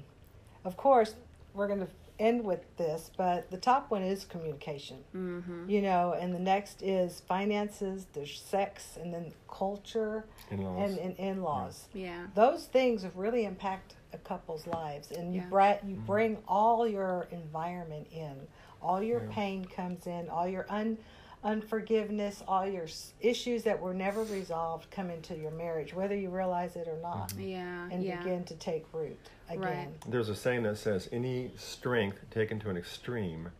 of 0.65 0.77
course, 0.77 1.17
we're 1.55 1.67
going 1.67 1.81
to 1.81 1.89
end 2.19 2.45
with 2.45 2.61
this, 2.77 3.11
but 3.17 3.51
the 3.51 3.57
top 3.57 3.91
one 3.91 4.03
is 4.03 4.25
communication. 4.25 4.99
Mm-hmm. 5.15 5.69
You 5.69 5.83
know, 5.83 6.15
and 6.19 6.35
the 6.35 6.39
next 6.39 6.83
is 6.83 7.23
finances. 7.27 8.07
There's 8.13 8.41
sex, 8.41 8.97
and 9.01 9.13
then 9.13 9.33
culture 9.51 10.25
In-laws. 10.51 10.91
and, 10.91 10.99
and 10.99 11.19
in-laws. 11.19 11.89
Yeah. 11.93 12.27
Those 12.35 12.67
things 12.67 13.03
have 13.03 13.17
really 13.17 13.45
impact 13.45 13.95
a 14.13 14.19
couple's 14.19 14.67
lives, 14.67 15.11
and 15.11 15.35
you 15.35 15.41
Yeah. 15.41 15.49
bri- 15.49 15.89
you 15.91 15.97
Mm-hmm. 15.97 16.07
bring 16.07 16.39
all 16.47 16.87
your 16.87 17.27
environment 17.33 18.07
in. 18.13 18.35
All 18.81 19.03
your 19.03 19.23
Yeah. 19.25 19.33
pain 19.33 19.65
comes 19.65 20.07
in. 20.07 20.29
All 20.29 20.47
your 20.47 20.67
un 20.69 20.99
unforgiveness, 21.45 22.43
all 22.49 22.67
your 22.67 22.87
issues 23.21 23.63
that 23.65 23.79
were 23.81 23.95
never 23.95 24.23
resolved 24.25 24.91
come 24.91 25.11
into 25.11 25.37
your 25.37 25.51
marriage, 25.53 25.93
whether 25.95 26.17
you 26.17 26.31
realize 26.31 26.75
it 26.77 26.89
or 26.89 26.99
not, 27.01 27.29
Mm-hmm. 27.31 27.41
Yeah. 27.49 27.89
and 27.93 28.03
yeah. 28.03 28.19
begin 28.23 28.45
to 28.45 28.55
take 28.57 28.85
root 28.93 29.19
again. 29.49 29.61
Right. 29.63 29.89
There's 30.09 30.29
a 30.31 30.35
saying 30.35 30.63
that 30.65 30.79
says 30.79 31.09
any 31.13 31.51
strength 31.57 32.19
taken 32.31 32.59
to 32.61 32.71
an 32.71 32.77
extreme 32.77 33.51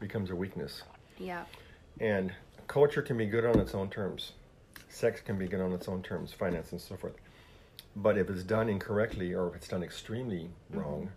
becomes 0.00 0.30
a 0.30 0.36
weakness. 0.36 0.82
Yeah. 1.18 1.44
And 2.00 2.32
culture 2.68 3.02
can 3.02 3.16
be 3.18 3.26
good 3.26 3.44
on 3.44 3.58
its 3.58 3.74
own 3.74 3.90
terms. 3.90 4.32
Sex 4.88 5.20
can 5.20 5.38
be 5.38 5.46
good 5.48 5.60
on 5.60 5.72
its 5.72 5.88
own 5.88 6.02
terms, 6.02 6.32
finance 6.32 6.70
and 6.72 6.80
so 6.80 6.96
forth. 6.96 7.14
But 7.96 8.16
if 8.18 8.30
it's 8.30 8.42
done 8.44 8.68
incorrectly 8.68 9.34
or 9.34 9.48
if 9.48 9.56
it's 9.56 9.68
done 9.68 9.82
extremely 9.82 10.50
wrong, 10.70 11.10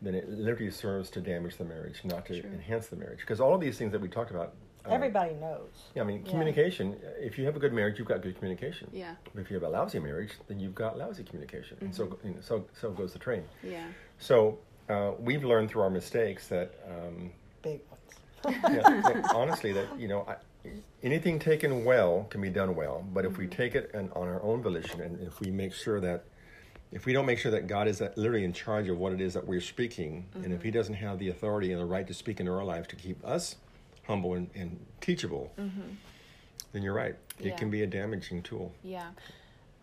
then 0.00 0.14
it 0.14 0.28
literally 0.28 0.70
serves 0.70 1.10
to 1.10 1.20
damage 1.20 1.56
the 1.56 1.64
marriage, 1.64 2.00
not 2.04 2.26
to 2.26 2.40
True. 2.40 2.50
enhance 2.50 2.88
the 2.88 2.96
marriage. 2.96 3.20
Because 3.20 3.40
all 3.40 3.54
of 3.54 3.60
these 3.60 3.78
things 3.78 3.92
that 3.92 4.00
we 4.00 4.08
talked 4.08 4.30
about. 4.32 4.54
Everybody 4.90 5.34
knows. 5.34 5.68
Yeah, 5.94 6.02
I 6.02 6.04
mean, 6.06 6.22
Yeah. 6.24 6.30
communication. 6.30 6.96
If 7.18 7.38
you 7.38 7.44
have 7.46 7.56
a 7.56 7.58
good 7.60 7.72
marriage, 7.72 7.98
you've 7.98 8.08
got 8.08 8.20
good 8.22 8.36
communication. 8.36 8.88
Yeah. 8.92 9.14
But 9.34 9.40
If 9.42 9.50
you 9.50 9.54
have 9.54 9.62
a 9.62 9.68
lousy 9.68 9.98
marriage, 10.00 10.30
then 10.48 10.58
you've 10.60 10.74
got 10.74 10.98
lousy 10.98 11.22
communication, 11.24 11.76
and 11.80 11.94
so 11.94 12.18
you 12.24 12.30
know, 12.30 12.36
so 12.40 12.64
so 12.80 12.90
goes 12.90 13.12
the 13.12 13.18
train. 13.18 13.44
Yeah. 13.62 13.86
So 14.18 14.58
uh, 14.88 15.12
we've 15.18 15.44
learned 15.44 15.70
through 15.70 15.82
our 15.82 15.90
mistakes 15.90 16.48
that, 16.48 16.74
um, 16.88 17.30
Big 17.62 17.80
ones. 17.90 18.56
yeah, 18.76 19.00
that 19.02 19.32
honestly, 19.34 19.72
that 19.72 19.86
you 19.98 20.08
know, 20.08 20.26
I, 20.28 20.36
anything 21.02 21.38
taken 21.38 21.84
well 21.84 22.26
can 22.30 22.40
be 22.40 22.50
done 22.50 22.74
well, 22.74 23.04
but 23.12 23.24
if 23.24 23.38
we 23.38 23.46
take 23.46 23.74
it 23.76 23.90
and 23.94 24.10
on 24.12 24.26
our 24.28 24.42
own 24.42 24.62
volition, 24.62 25.00
and 25.00 25.20
if 25.20 25.40
we 25.40 25.50
make 25.50 25.72
sure 25.72 26.00
that 26.00 26.24
if 26.90 27.06
we 27.06 27.12
don't 27.14 27.24
make 27.24 27.38
sure 27.38 27.50
that 27.52 27.66
God 27.68 27.88
is 27.88 28.02
uh, 28.02 28.12
literally 28.16 28.44
in 28.44 28.52
charge 28.52 28.88
of 28.88 28.98
what 28.98 29.12
it 29.12 29.20
is 29.20 29.32
that 29.34 29.46
we're 29.46 29.60
speaking, 29.60 30.26
and 30.34 30.44
Mm-hmm. 30.44 30.52
if 30.54 30.62
He 30.62 30.70
doesn't 30.72 30.94
have 30.94 31.18
the 31.20 31.28
authority 31.28 31.72
and 31.72 31.80
the 31.80 31.86
right 31.86 32.06
to 32.06 32.12
speak 32.14 32.40
into 32.40 32.52
our 32.52 32.64
life 32.64 32.86
to 32.88 32.96
keep 32.96 33.24
us 33.24 33.56
humble 34.06 34.34
and, 34.34 34.50
and 34.54 34.84
teachable, 35.00 35.52
then 35.56 36.82
you're 36.82 36.94
right. 36.94 37.14
It 37.14 37.18
Mm-hmm. 37.38 37.46
Yeah. 37.48 37.56
can 37.56 37.70
be 37.70 37.82
a 37.82 37.86
damaging 37.86 38.42
tool. 38.42 38.72
Yeah. 38.84 39.10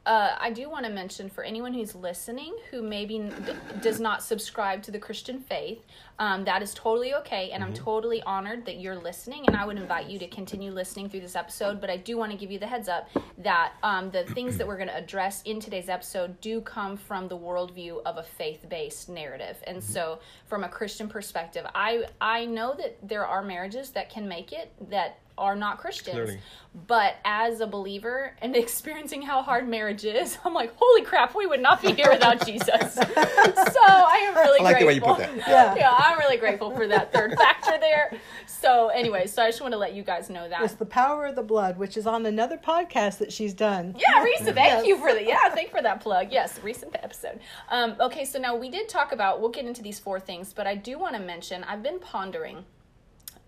Uh, 0.05 0.35
I 0.39 0.49
do 0.51 0.69
want 0.69 0.85
to 0.85 0.91
mention 0.91 1.29
for 1.29 1.43
anyone 1.43 1.73
who's 1.73 1.93
listening 1.93 2.55
who 2.71 2.81
maybe 2.81 3.19
d- 3.19 3.53
does 3.81 3.99
not 3.99 4.23
subscribe 4.23 4.81
to 4.83 4.91
the 4.91 4.97
Christian 4.97 5.39
faith, 5.39 5.85
um, 6.19 6.45
that 6.45 6.61
is 6.61 6.73
totally 6.73 7.13
okay. 7.15 7.51
And 7.51 7.63
I'm 7.63 7.73
totally 7.73 8.23
honored 8.23 8.65
that 8.65 8.79
you're 8.79 8.95
listening. 8.95 9.45
And 9.45 9.55
I 9.55 9.65
would 9.65 9.77
invite 9.77 10.07
you 10.07 10.17
to 10.19 10.27
continue 10.27 10.71
listening 10.71 11.09
through 11.09 11.19
this 11.21 11.35
episode. 11.35 11.79
But 11.79 11.89
I 11.89 11.97
do 11.97 12.17
want 12.17 12.31
to 12.31 12.37
give 12.37 12.49
you 12.49 12.59
the 12.59 12.67
heads 12.67 12.87
up 12.87 13.09
that 13.39 13.73
um, 13.83 14.09
the 14.11 14.23
things 14.23 14.57
that 14.57 14.67
we're 14.67 14.77
going 14.77 14.89
to 14.89 14.97
address 14.97 15.41
in 15.43 15.59
today's 15.59 15.89
episode 15.89 16.39
do 16.41 16.61
come 16.61 16.97
from 16.97 17.27
the 17.27 17.37
worldview 17.37 18.01
of 18.05 18.17
a 18.17 18.23
faith 18.23 18.67
based 18.69 19.09
narrative. 19.09 19.57
And 19.67 19.83
so, 19.83 20.19
from 20.47 20.63
a 20.63 20.69
Christian 20.69 21.07
perspective, 21.07 21.65
I, 21.75 22.05
I 22.19 22.45
know 22.45 22.73
that 22.77 22.97
there 23.07 23.25
are 23.25 23.41
marriages 23.41 23.91
that 23.91 24.09
can 24.09 24.27
make 24.27 24.53
it 24.53 24.71
that 24.89 25.19
are 25.39 25.55
not 25.55 25.79
Christians. 25.79 26.13
Clearly. 26.13 26.39
But 26.85 27.15
as 27.25 27.61
a 27.61 27.67
believer 27.67 28.33
and 28.43 28.55
experiencing 28.63 29.23
how 29.23 29.41
hard 29.41 29.67
marriage 29.67 30.05
is, 30.05 30.37
I'm 30.45 30.53
like, 30.53 30.71
holy 30.75 31.01
crap, 31.01 31.33
we 31.35 31.47
would 31.47 31.61
not 31.61 31.81
be 31.81 31.93
here 31.93 32.11
without 32.11 32.45
Jesus. 32.45 32.93
so 32.93 33.03
I 33.05 34.25
am 34.27 34.35
really 34.35 34.59
I 34.59 34.63
like 34.63 34.79
the 34.79 34.85
way 34.85 34.93
you 34.93 34.99
grateful. 35.01 35.15
put 35.25 35.35
that. 35.37 35.47
Yeah. 35.47 35.75
yeah, 35.75 35.95
I'm 35.97 36.19
really 36.19 36.37
grateful 36.37 36.69
for 36.71 36.87
that 36.87 37.11
third 37.11 37.33
factor 37.37 37.79
there. 37.79 38.13
So, 38.45 38.89
anyway, 38.89 39.25
so 39.25 39.41
I 39.41 39.47
just 39.47 39.61
want 39.61 39.71
to 39.71 39.77
let 39.77 39.93
you 39.93 40.03
guys 40.03 40.29
know 40.29 40.47
that. 40.49 40.61
It's 40.61 40.73
the 40.73 40.85
power 40.85 41.25
of 41.27 41.35
the 41.35 41.43
blood, 41.43 41.77
which 41.77 41.97
is 41.97 42.05
on 42.05 42.25
another 42.25 42.57
podcast 42.57 43.17
that 43.19 43.31
she's 43.33 43.53
done. 43.53 43.95
Yeah, 43.97 44.23
Risa, 44.23 44.53
thank 44.53 44.85
you 44.85 44.97
for 44.97 45.13
the 45.13 45.23
yeah, 45.23 45.49
thank 45.49 45.69
you 45.69 45.75
for 45.75 45.81
that 45.81 46.01
plug. 46.01 46.27
Yes, 46.31 46.59
recent 46.61 46.95
episode. 47.01 47.39
Um, 47.69 47.95
okay, 47.99 48.25
so 48.25 48.37
now 48.37 48.55
we 48.55 48.69
did 48.69 48.89
talk 48.89 49.11
about. 49.11 49.39
We'll 49.39 49.49
get 49.49 49.65
into 49.65 49.81
these 49.81 49.97
four 49.99 50.19
things, 50.19 50.53
but 50.53 50.67
I 50.67 50.75
do 50.75 50.99
want 50.99 51.15
to 51.15 51.21
mention. 51.21 51.63
I've 51.63 51.81
been 51.81 51.99
pondering. 51.99 52.65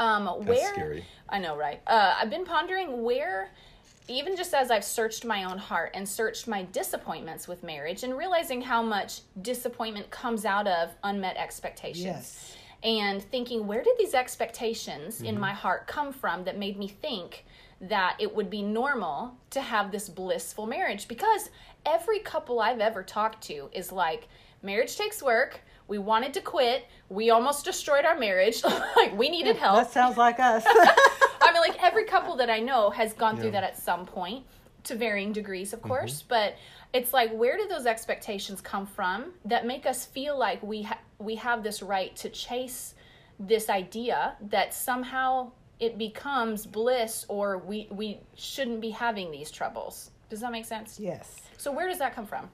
Um, 0.01 0.25
where 0.45 0.73
scary. 0.73 1.05
I 1.29 1.39
know, 1.39 1.55
right? 1.55 1.81
Uh, 1.85 2.15
I've 2.19 2.29
been 2.29 2.45
pondering 2.45 3.03
where, 3.03 3.51
even 4.07 4.35
just 4.35 4.53
as 4.53 4.71
I've 4.71 4.83
searched 4.83 5.25
my 5.25 5.43
own 5.43 5.57
heart 5.57 5.91
and 5.93 6.07
searched 6.07 6.47
my 6.47 6.63
disappointments 6.63 7.47
with 7.47 7.63
marriage, 7.63 8.03
and 8.03 8.17
realizing 8.17 8.61
how 8.61 8.81
much 8.81 9.21
disappointment 9.41 10.09
comes 10.09 10.43
out 10.45 10.67
of 10.67 10.89
unmet 11.03 11.37
expectations 11.37 12.05
Yes. 12.05 12.57
and 12.83 13.21
thinking 13.21 13.67
where 13.67 13.83
did 13.83 13.95
these 13.99 14.15
expectations 14.15 15.21
in 15.21 15.39
my 15.39 15.53
heart 15.53 15.85
come 15.85 16.11
from 16.11 16.43
that 16.45 16.57
made 16.57 16.77
me 16.77 16.87
think 16.87 17.45
that 17.79 18.15
it 18.19 18.35
would 18.35 18.49
be 18.49 18.61
normal 18.63 19.35
to 19.51 19.61
have 19.61 19.91
this 19.91 20.09
blissful 20.09 20.65
marriage 20.65 21.07
because 21.07 21.49
every 21.85 22.19
couple 22.19 22.59
I've 22.59 22.79
ever 22.79 23.03
talked 23.03 23.43
to 23.45 23.69
is 23.71 23.91
like 23.91 24.27
marriage 24.63 24.95
takes 24.97 25.21
work 25.23 25.61
we 25.91 25.97
wanted 25.97 26.33
to 26.33 26.39
quit 26.39 26.87
we 27.09 27.29
almost 27.29 27.65
destroyed 27.65 28.05
our 28.05 28.17
marriage 28.17 28.63
like 28.95 29.15
we 29.17 29.29
needed 29.29 29.57
help 29.57 29.75
That 29.75 29.91
sounds 29.91 30.17
like 30.17 30.39
us. 30.39 30.63
I 31.41 31.51
mean, 31.51 31.61
like 31.61 31.83
every 31.83 32.05
couple 32.05 32.37
that 32.37 32.49
I 32.49 32.59
know 32.59 32.89
has 32.91 33.11
gone 33.13 33.37
through 33.37 33.51
that 33.51 33.63
at 33.63 33.77
some 33.77 34.05
point 34.05 34.45
to 34.85 34.95
varying 34.95 35.33
degrees, 35.33 35.73
of 35.73 35.79
mm-hmm. 35.79 35.89
course. 35.89 36.23
But 36.25 36.55
it's 36.93 37.11
like, 37.11 37.31
where 37.33 37.57
do 37.57 37.67
those 37.67 37.85
expectations 37.85 38.61
come 38.61 38.85
from 38.85 39.33
that 39.43 39.65
make 39.65 39.85
us 39.85 40.05
feel 40.05 40.37
like 40.37 40.63
we 40.63 40.83
ha- 40.83 40.99
we 41.19 41.35
have 41.35 41.61
this 41.61 41.81
right 41.81 42.15
to 42.17 42.29
chase 42.29 42.95
this 43.39 43.69
idea 43.69 44.35
that 44.49 44.73
somehow 44.73 45.51
it 45.79 45.97
becomes 45.97 46.65
bliss, 46.65 47.25
or 47.27 47.57
we 47.57 47.87
we 47.91 48.19
shouldn't 48.35 48.79
be 48.79 48.91
having 48.91 49.31
these 49.31 49.51
troubles? 49.51 50.11
Does 50.29 50.39
that 50.39 50.51
make 50.51 50.65
sense? 50.65 50.99
yes. 50.99 51.41
So 51.57 51.71
where 51.71 51.87
does 51.89 51.99
that 51.99 52.15
come 52.15 52.25
from? 52.25 52.49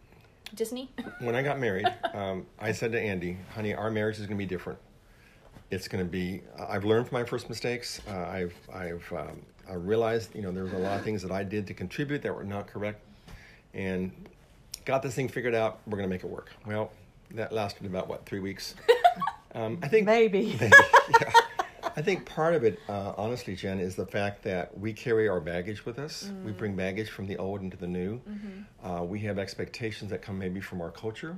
Disney? 0.54 0.92
When 1.20 1.36
I 1.36 1.42
got 1.44 1.60
married, 1.60 1.88
um, 2.14 2.46
I 2.60 2.72
said 2.72 2.92
to 2.94 3.00
Andy, 3.00 3.38
honey, 3.54 3.74
our 3.74 3.92
marriage 3.92 4.16
is 4.16 4.26
going 4.26 4.38
to 4.38 4.44
be 4.44 4.46
different. 4.46 4.80
It's 5.70 5.88
going 5.88 6.04
to 6.04 6.10
be, 6.10 6.42
I've 6.58 6.86
learned 6.86 7.08
from 7.10 7.20
my 7.20 7.26
first 7.26 7.50
mistakes. 7.50 8.02
Uh, 8.10 8.18
I've, 8.18 8.56
I've 8.74 9.14
um, 9.14 9.42
I 9.70 9.74
realized, 9.74 10.34
you 10.34 10.42
know, 10.42 10.52
there 10.52 10.64
was 10.64 10.74
a 10.74 10.78
lot 10.78 10.98
of 10.98 11.04
things 11.04 11.22
that 11.24 11.32
I 11.32 11.44
did 11.44 11.68
to 11.68 11.74
contribute 11.74 12.22
that 12.22 12.34
were 12.34 12.44
not 12.46 12.68
correct. 12.68 13.04
And 13.74 14.12
got 14.86 15.02
this 15.04 15.14
thing 15.16 15.28
figured 15.28 15.54
out. 15.54 15.80
We're 15.86 15.98
going 15.98 16.10
to 16.10 16.14
make 16.14 16.24
it 16.24 16.30
work. 16.30 16.52
Well, 16.66 16.92
that 17.32 17.52
lasted 17.52 17.86
about, 17.86 18.08
what, 18.08 18.26
three 18.26 18.40
weeks? 18.40 18.76
Um, 19.56 19.80
I 19.82 19.88
think 19.88 20.06
Maybe. 20.06 20.58
yeah. 20.62 21.32
I 21.98 22.04
think 22.04 22.28
part 22.28 22.54
of 22.54 22.64
it, 22.64 22.80
uh, 22.88 23.14
honestly, 23.18 23.56
Jen, 23.56 23.80
is 23.80 23.96
the 23.96 24.06
fact 24.06 24.44
that 24.44 24.78
we 24.78 24.94
carry 24.94 25.28
our 25.28 25.40
baggage 25.40 25.84
with 25.84 25.98
us. 25.98 26.32
We 26.46 26.52
bring 26.52 26.76
baggage 26.76 27.10
from 27.10 27.26
the 27.26 27.38
old 27.38 27.62
into 27.62 27.76
the 27.76 27.88
new. 27.88 28.22
Uh, 28.84 29.04
we 29.04 29.20
have 29.22 29.40
expectations 29.40 30.12
that 30.12 30.22
come 30.22 30.38
maybe 30.38 30.62
from 30.62 30.80
our 30.80 30.92
culture. 30.92 31.36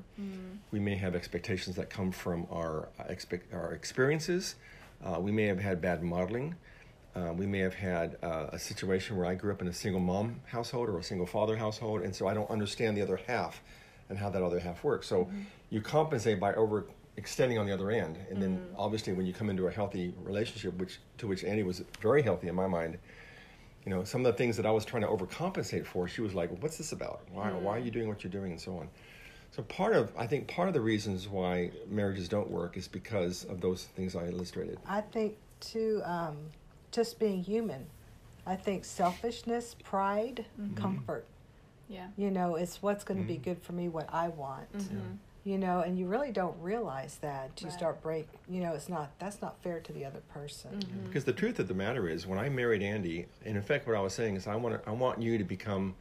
We 0.72 0.80
may 0.80 0.96
have 0.98 1.16
expectations 1.16 1.78
that 1.78 1.90
come 1.90 2.12
from 2.12 2.46
our 2.52 2.90
uh, 3.00 3.04
expect 3.08 3.54
our 3.54 3.72
experiences. 3.72 4.56
Uh, 5.02 5.18
we 5.22 5.32
may 5.32 5.46
have 5.46 5.60
had 5.62 5.80
bad 5.80 6.04
modeling. 6.04 6.56
Uh, 7.16 7.32
we 7.34 7.46
may 7.46 7.60
have 7.60 7.74
had 7.74 8.18
uh, 8.22 8.48
a 8.52 8.60
situation 8.60 9.16
where 9.16 9.28
I 9.28 9.36
grew 9.36 9.54
up 9.54 9.62
in 9.62 9.70
a 9.70 9.74
single 9.74 10.02
mom 10.02 10.42
household 10.46 10.90
or 10.90 11.00
a 11.00 11.04
single 11.04 11.26
father 11.26 11.56
household, 11.56 12.02
and 12.02 12.14
so 12.14 12.28
I 12.28 12.34
don't 12.34 12.50
understand 12.50 12.98
the 12.98 13.02
other 13.02 13.20
half 13.28 13.62
and 14.10 14.18
how 14.18 14.30
that 14.30 14.44
other 14.44 14.60
half 14.60 14.84
works. 14.84 15.08
So 15.08 15.30
you 15.70 15.80
compensate 15.80 16.38
by 16.38 16.54
over 16.56 16.86
extending 17.20 17.60
on 17.60 17.66
the 17.68 17.74
other 17.74 17.92
end, 17.92 18.18
and 18.30 18.42
then 18.42 18.58
mm-hmm. 18.58 18.76
obviously 18.80 19.12
when 19.12 19.26
you 19.26 19.34
come 19.34 19.50
into 19.50 19.68
a 19.68 19.72
healthy 19.72 20.14
relationship, 20.24 20.74
which 20.78 21.00
to 21.18 21.28
which 21.28 21.44
Annie 21.44 21.64
was 21.64 21.84
very 22.02 22.22
healthy 22.22 22.48
in 22.48 22.56
my 22.56 22.66
mind, 22.66 22.98
you 23.86 23.92
know, 23.92 24.06
some 24.06 24.26
of 24.26 24.32
the 24.32 24.38
things 24.38 24.56
that 24.56 24.66
I 24.66 24.72
was 24.72 24.86
trying 24.86 25.04
to 25.04 25.10
overcompensate 25.10 25.86
for, 25.86 26.08
she 26.08 26.22
was 26.22 26.34
like, 26.34 26.50
"What's 26.62 26.78
this 26.78 26.94
about? 26.94 27.20
Why, 27.32 27.52
why 27.52 27.74
are 27.74 27.78
you 27.78 27.86
mm-hmm. 27.86 27.94
doing 27.94 28.08
what 28.08 28.24
you're 28.24 28.32
doing?" 28.32 28.52
and 28.52 28.62
so 28.62 28.78
on. 28.78 28.88
So 29.52 29.64
part 29.64 29.96
of, 29.96 30.14
I 30.18 30.28
think, 30.28 30.48
part 30.48 30.70
of 30.70 30.74
the 30.74 30.82
reasons 30.82 31.28
why 31.28 31.72
marriages 31.90 32.30
don't 32.30 32.50
work 32.50 32.78
is 32.78 32.88
because 32.88 33.44
of 33.46 33.60
those 33.60 33.86
things 33.96 34.16
I 34.16 34.28
illustrated. 34.28 34.80
I 34.88 35.02
think 35.02 35.36
too, 35.60 36.02
um, 36.06 36.38
just 36.92 37.20
being 37.20 37.44
human. 37.44 37.86
I 38.46 38.56
think 38.56 38.86
selfishness, 38.86 39.76
pride, 39.84 40.46
mm-hmm. 40.60 40.76
comfort. 40.76 41.26
Yeah. 41.90 42.08
You 42.18 42.32
know, 42.32 42.56
it's 42.56 42.82
what's 42.82 43.04
going 43.04 43.20
to 43.20 43.28
be 43.28 43.38
good 43.38 43.62
for 43.62 43.74
me, 43.74 43.90
what 43.90 44.08
I 44.14 44.30
want. 44.30 44.68
You 45.50 45.58
know, 45.58 45.80
and 45.82 45.98
you 45.98 46.06
really 46.06 46.32
don't 46.32 46.56
realize 46.62 47.18
that. 47.24 47.60
You 47.60 47.70
Right. 47.70 47.76
start 47.76 48.04
break. 48.04 48.28
You 48.48 48.62
know, 48.62 48.74
it's 48.76 48.88
not. 48.88 49.10
That's 49.18 49.42
not 49.42 49.60
fair 49.64 49.80
to 49.80 49.92
the 49.92 50.06
other 50.06 50.20
person. 50.32 50.70
Mm-hmm. 50.74 51.08
Because 51.08 51.24
the 51.26 51.34
truth 51.34 51.58
of 51.58 51.68
the 51.68 51.74
matter 51.74 52.08
is, 52.08 52.28
when 52.28 52.38
I 52.38 52.50
married 52.50 52.84
Andy, 52.84 53.26
and 53.44 53.58
in 53.58 53.64
fact, 53.64 53.88
what 53.88 53.96
I 53.96 54.00
was 54.00 54.14
saying 54.14 54.36
is, 54.36 54.46
I 54.46 54.56
want 54.56 54.76
to, 54.76 54.88
I 54.88 54.94
want 54.94 55.20
you 55.24 55.40
to 55.40 55.44
become 55.44 55.96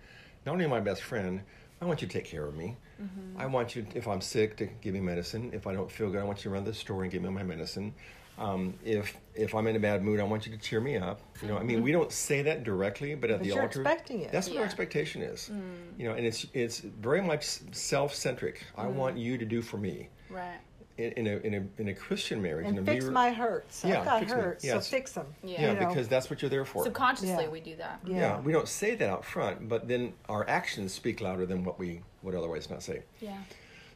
not 0.45 0.53
only 0.53 0.67
my 0.67 0.81
best 0.81 1.03
friend. 1.03 1.41
I 1.81 1.87
want 1.87 2.03
you 2.03 2.09
to 2.09 2.13
take 2.13 2.27
care 2.27 2.45
of 2.45 2.57
me. 2.57 2.77
Mm-hmm. 3.01 3.41
I 3.41 3.47
want 3.47 3.75
you, 3.75 3.87
if 3.95 4.07
I'm 4.07 4.21
sick, 4.21 4.57
to 4.59 4.67
give 4.67 4.93
me 4.93 5.01
medicine. 5.01 5.51
If 5.55 5.67
I 5.67 5.73
don't 5.73 5.91
feel 5.91 6.11
good, 6.11 6.21
I 6.21 6.25
want 6.25 6.41
you 6.41 6.43
to 6.45 6.51
run 6.51 6.65
to 6.65 6.71
the 6.73 6.77
store 6.77 7.05
and 7.05 7.11
give 7.11 7.23
me 7.23 7.31
my 7.31 7.43
medicine. 7.43 7.95
Um, 8.39 8.75
if 8.85 9.17
if 9.35 9.55
I'm 9.55 9.67
in 9.67 9.75
a 9.77 9.81
bad 9.81 10.03
mood, 10.03 10.21
I 10.21 10.23
want 10.25 10.47
you 10.47 10.53
to 10.53 10.59
cheer 10.59 10.81
me 10.81 10.97
up. 10.97 11.21
You 11.43 11.49
know, 11.49 11.59
I 11.59 11.63
mean, 11.65 11.83
we 11.83 11.91
don't 11.93 12.13
say 12.13 12.43
that 12.43 12.63
directly, 12.65 13.15
but 13.15 13.31
at 13.31 13.39
But 13.39 13.43
the 13.45 13.49
you're 13.55 13.63
altar, 13.63 13.81
expecting 13.81 14.21
it. 14.23 14.31
that's 14.33 14.47
what 14.47 14.55
Yeah. 14.55 14.61
our 14.61 14.67
expectation 14.67 15.23
is. 15.23 15.51
You 15.99 16.09
know, 16.09 16.15
and 16.15 16.25
it's 16.25 16.47
it's 16.55 16.79
very 16.81 17.21
much 17.21 17.45
self-centric. 17.73 18.65
I 18.77 18.87
want 18.87 19.17
you 19.19 19.39
to 19.39 19.45
do 19.45 19.61
for 19.63 19.77
me. 19.79 20.09
Right. 20.31 20.59
In, 20.99 21.13
in 21.13 21.27
a 21.29 21.37
in 21.47 21.55
a 21.55 21.81
in 21.81 21.89
a 21.89 21.95
Christian 21.95 22.41
marriage, 22.43 22.67
in 22.67 22.79
And 22.79 22.89
a 22.89 22.93
fix 22.93 23.05
mirror- 23.05 23.13
my 23.13 23.31
hurts. 23.31 23.85
Yeah, 23.85 24.01
I've 24.01 24.05
got 24.05 24.21
fix 24.21 24.33
hurts, 24.33 24.65
Yes. 24.65 24.87
so 24.87 24.91
fix 24.97 25.13
them. 25.13 25.27
Yeah. 25.45 25.61
yeah, 25.61 25.73
you 25.75 25.81
know. 25.81 25.87
because 25.89 26.09
that's 26.09 26.29
what 26.31 26.43
you're 26.43 26.49
there 26.51 26.65
for. 26.65 26.83
Subconsciously, 26.85 27.45
Yeah. 27.45 27.49
we 27.51 27.61
do 27.61 27.77
that. 27.77 28.01
Yeah. 28.05 28.17
Yeah, 28.17 28.41
we 28.41 28.53
don't 28.53 28.69
say 28.69 28.95
that 28.97 29.09
out 29.09 29.25
front, 29.25 29.69
but 29.69 29.87
then 29.89 30.13
our 30.29 30.49
actions 30.49 30.93
speak 30.93 31.21
louder 31.21 31.47
than 31.47 31.65
what 31.65 31.79
we 31.79 32.03
would 32.23 32.35
otherwise 32.35 32.69
not 32.71 32.83
say. 32.83 33.03
Yeah. 33.21 33.37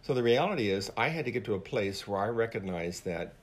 So 0.03 0.15
the 0.15 0.23
reality 0.23 0.69
is, 0.71 0.91
I 0.97 1.09
had 1.09 1.25
to 1.27 1.31
get 1.33 1.45
to 1.45 1.55
a 1.55 1.61
place 1.61 2.07
where 2.09 2.21
I 2.21 2.29
recognized 2.29 3.05
that 3.05 3.35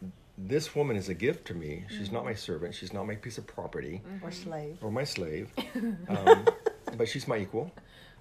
this 0.48 0.74
woman 0.74 0.96
is 0.96 1.10
a 1.10 1.14
gift 1.14 1.46
to 1.48 1.54
me. 1.54 1.86
She's 1.90 2.12
not 2.12 2.24
mm. 2.24 2.28
my 2.28 2.34
servant. 2.34 2.74
She's 2.74 2.94
not 2.94 3.06
my 3.06 3.16
piece 3.16 3.38
of 3.38 3.46
property 3.46 4.02
mm-hmm. 4.08 4.26
Or 4.26 4.32
slave. 4.32 4.78
or 4.82 4.92
my 4.92 5.04
slave, 5.04 5.52
um, 6.08 6.48
but 6.98 7.08
she's 7.08 7.28
my 7.28 7.38
equal. 7.38 7.72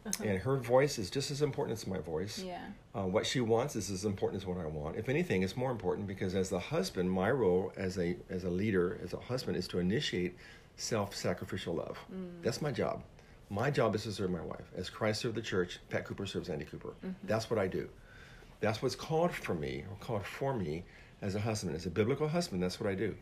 Uh-huh. 0.07 0.25
And 0.25 0.39
her 0.39 0.57
voice 0.57 0.99
is 0.99 1.11
just 1.11 1.31
as 1.31 1.43
important 1.43 1.77
as 1.77 1.87
my 1.87 1.99
voice. 1.99 2.39
Yeah. 2.39 2.61
Uh, 2.95 3.03
what 3.03 3.27
she 3.27 3.41
wants 3.41 3.77
is 3.77 3.91
as 3.91 4.05
important 4.05 4.43
as 4.43 4.47
what 4.47 4.59
I 4.59 4.67
want. 4.67 4.97
If 4.97 5.09
anything, 5.09 5.43
it's 5.43 5.57
more 5.57 5.71
important 5.71 6.07
because 6.07 6.35
as 6.35 6.49
the 6.49 6.59
husband, 6.59 7.11
my 7.11 7.31
role 7.31 7.73
as 7.77 7.99
a 7.99 8.17
as 8.31 8.45
a 8.45 8.51
leader, 8.51 8.99
as 9.03 9.13
a 9.13 9.19
husband, 9.19 9.57
is 9.57 9.69
to 9.69 9.79
initiate 9.79 10.37
self-sacrificial 10.77 11.75
love. 11.75 11.99
Mm. 12.13 12.43
That's 12.43 12.63
my 12.63 12.73
job. 12.73 13.03
My 13.51 13.71
job 13.71 13.95
is 13.95 14.05
to 14.05 14.13
serve 14.13 14.31
my 14.31 14.43
wife. 14.43 14.71
As 14.77 14.91
Christ 14.91 15.21
served 15.21 15.35
the 15.35 15.43
church, 15.43 15.79
Pat 15.89 16.05
Cooper 16.05 16.27
serves 16.27 16.49
Andy 16.49 16.65
Cooper. 16.65 16.95
Mm-hmm. 17.05 17.27
That's 17.27 17.51
what 17.51 17.59
I 17.59 17.67
do. 17.67 17.89
That's 18.61 18.83
what's 18.83 18.95
called 18.95 19.33
for 19.33 19.55
me, 19.55 19.85
or 19.91 19.97
called 20.01 20.27
for 20.27 20.55
me 20.55 20.85
as 21.23 21.35
a 21.35 21.41
husband. 21.41 21.77
As 21.77 21.87
a 21.87 21.91
biblical 21.91 22.29
husband, 22.29 22.63
that's 22.63 22.81
what 22.81 22.89
I 22.91 22.95
do. 22.95 23.15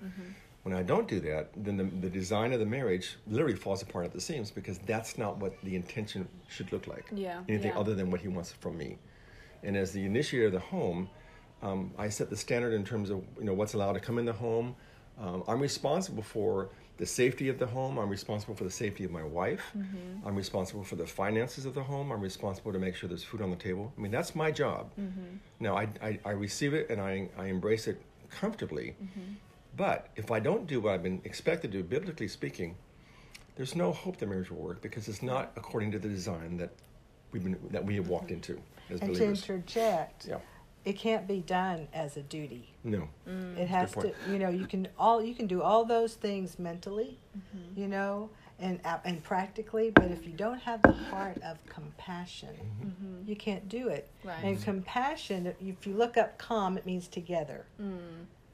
When 0.63 0.75
I 0.75 0.83
don't 0.83 1.07
do 1.07 1.21
that, 1.21 1.51
then 1.57 1.77
the, 1.77 1.85
the 1.85 2.11
design 2.11 2.53
of 2.53 2.59
the 2.59 2.67
marriage 2.67 3.17
literally 3.29 3.55
falls 3.55 3.83
apart 3.83 4.05
at 4.05 4.13
the 4.13 4.21
seams 4.21 4.51
because 4.51 4.79
that's 4.79 5.17
not 5.17 5.39
what 5.39 5.53
the 5.63 5.77
intention 5.77 6.29
should 6.49 6.73
look 6.73 6.89
like. 6.89 7.05
Yeah, 7.15 7.41
Anything 7.49 7.71
yeah. 7.71 7.79
other 7.79 7.95
than 7.95 8.11
what 8.11 8.21
he 8.21 8.29
wants 8.29 8.53
from 8.53 8.77
me. 8.77 8.99
And 9.63 9.77
as 9.77 9.93
the 9.93 10.05
initiator 10.05 10.47
of 10.47 10.53
the 10.53 10.59
home, 10.59 11.09
um, 11.63 11.93
I 11.97 12.09
set 12.09 12.31
the 12.31 12.37
standard 12.37 12.73
in 12.73 12.85
terms 12.85 13.11
of 13.11 13.23
you 13.39 13.45
know 13.45 13.55
what's 13.55 13.75
allowed 13.75 13.93
to 13.93 14.01
come 14.01 14.19
in 14.19 14.25
the 14.25 14.33
home. 14.33 14.75
Um, 15.21 15.45
I'm 15.49 15.61
responsible 15.61 16.23
for 16.23 16.69
the 16.97 17.07
safety 17.07 17.49
of 17.49 17.59
the 17.59 17.67
home. 17.67 17.99
I'm 17.99 18.09
responsible 18.09 18.55
for 18.55 18.65
the 18.65 18.71
safety 18.71 19.05
of 19.05 19.11
my 19.11 19.23
wife. 19.23 19.63
Mm-hmm. 19.77 20.27
I'm 20.27 20.35
responsible 20.35 20.83
for 20.85 20.97
the 20.97 21.07
finances 21.07 21.67
of 21.67 21.75
the 21.75 21.83
home. 21.83 22.11
I'm 22.11 22.21
responsible 22.21 22.73
to 22.73 22.79
make 22.79 22.95
sure 22.97 23.09
there's 23.09 23.25
food 23.25 23.43
on 23.43 23.51
the 23.51 23.57
table. 23.57 23.93
I 23.97 24.01
mean, 24.01 24.11
that's 24.13 24.35
my 24.35 24.51
job. 24.51 24.91
Mm-hmm. 24.99 25.37
Now, 25.61 25.77
I, 25.77 25.89
I, 26.03 26.19
I 26.25 26.31
receive 26.31 26.73
it 26.75 26.89
and 26.91 27.01
I, 27.01 27.29
I 27.39 27.47
embrace 27.47 27.87
it 27.87 28.01
comfortably. 28.31 28.95
Mm-hmm. 29.03 29.33
But 29.77 30.09
if 30.17 30.31
I 30.31 30.41
don't 30.41 30.67
do 30.67 30.81
what 30.81 30.95
I've 30.95 31.03
been 31.03 31.21
expected 31.25 31.71
to 31.73 31.79
do, 31.79 31.85
biblically 31.85 32.29
speaking, 32.29 32.77
there's 33.57 33.77
no 33.77 33.93
hope 33.93 34.17
the 34.17 34.27
marriage 34.27 34.51
will 34.51 34.59
work 34.63 34.81
because 34.81 35.07
it's 35.09 35.23
not 35.23 35.53
according 35.57 35.93
to 35.93 35.99
the 35.99 36.09
design 36.09 36.57
that 36.57 36.71
we've 37.33 37.43
been 37.45 37.59
that 37.71 37.85
we 37.85 37.95
have 37.97 38.09
walked 38.09 38.31
into 38.31 38.55
as 38.89 39.01
And 39.01 39.13
to 39.13 39.19
believers. 39.19 39.43
interject, 39.43 40.27
Yeah. 40.29 40.39
It 40.87 40.97
can't 40.97 41.27
be 41.27 41.41
done 41.41 41.89
as 41.93 42.17
a 42.17 42.23
duty. 42.23 42.73
No. 42.85 43.09
It 43.59 43.67
has 43.69 43.91
to, 43.93 44.15
you 44.31 44.39
know, 44.39 44.49
you 44.49 44.67
can 44.67 44.89
all 44.99 45.23
you 45.23 45.35
can 45.35 45.47
do 45.47 45.61
all 45.61 45.85
those 45.85 46.15
things 46.15 46.59
mentally, 46.59 47.19
Mm-hmm. 47.37 47.81
you 47.81 47.89
know, 47.89 48.31
and 48.59 48.81
and 49.05 49.23
practically. 49.23 49.91
But 49.91 50.11
if 50.13 50.25
you 50.27 50.33
don't 50.33 50.61
have 50.61 50.81
the 50.83 50.93
heart 50.93 51.39
of 51.43 51.59
compassion, 51.67 52.55
Mm-hmm. 52.85 53.29
you 53.29 53.37
can't 53.37 53.69
do 53.69 53.89
it. 53.89 54.09
Right. 54.25 54.43
And 54.45 54.63
compassion, 54.63 55.47
if 55.61 55.87
you 55.87 55.95
look 55.95 56.17
up 56.17 56.39
"calm," 56.39 56.79
it 56.79 56.87
means 56.87 57.09
together. 57.09 57.67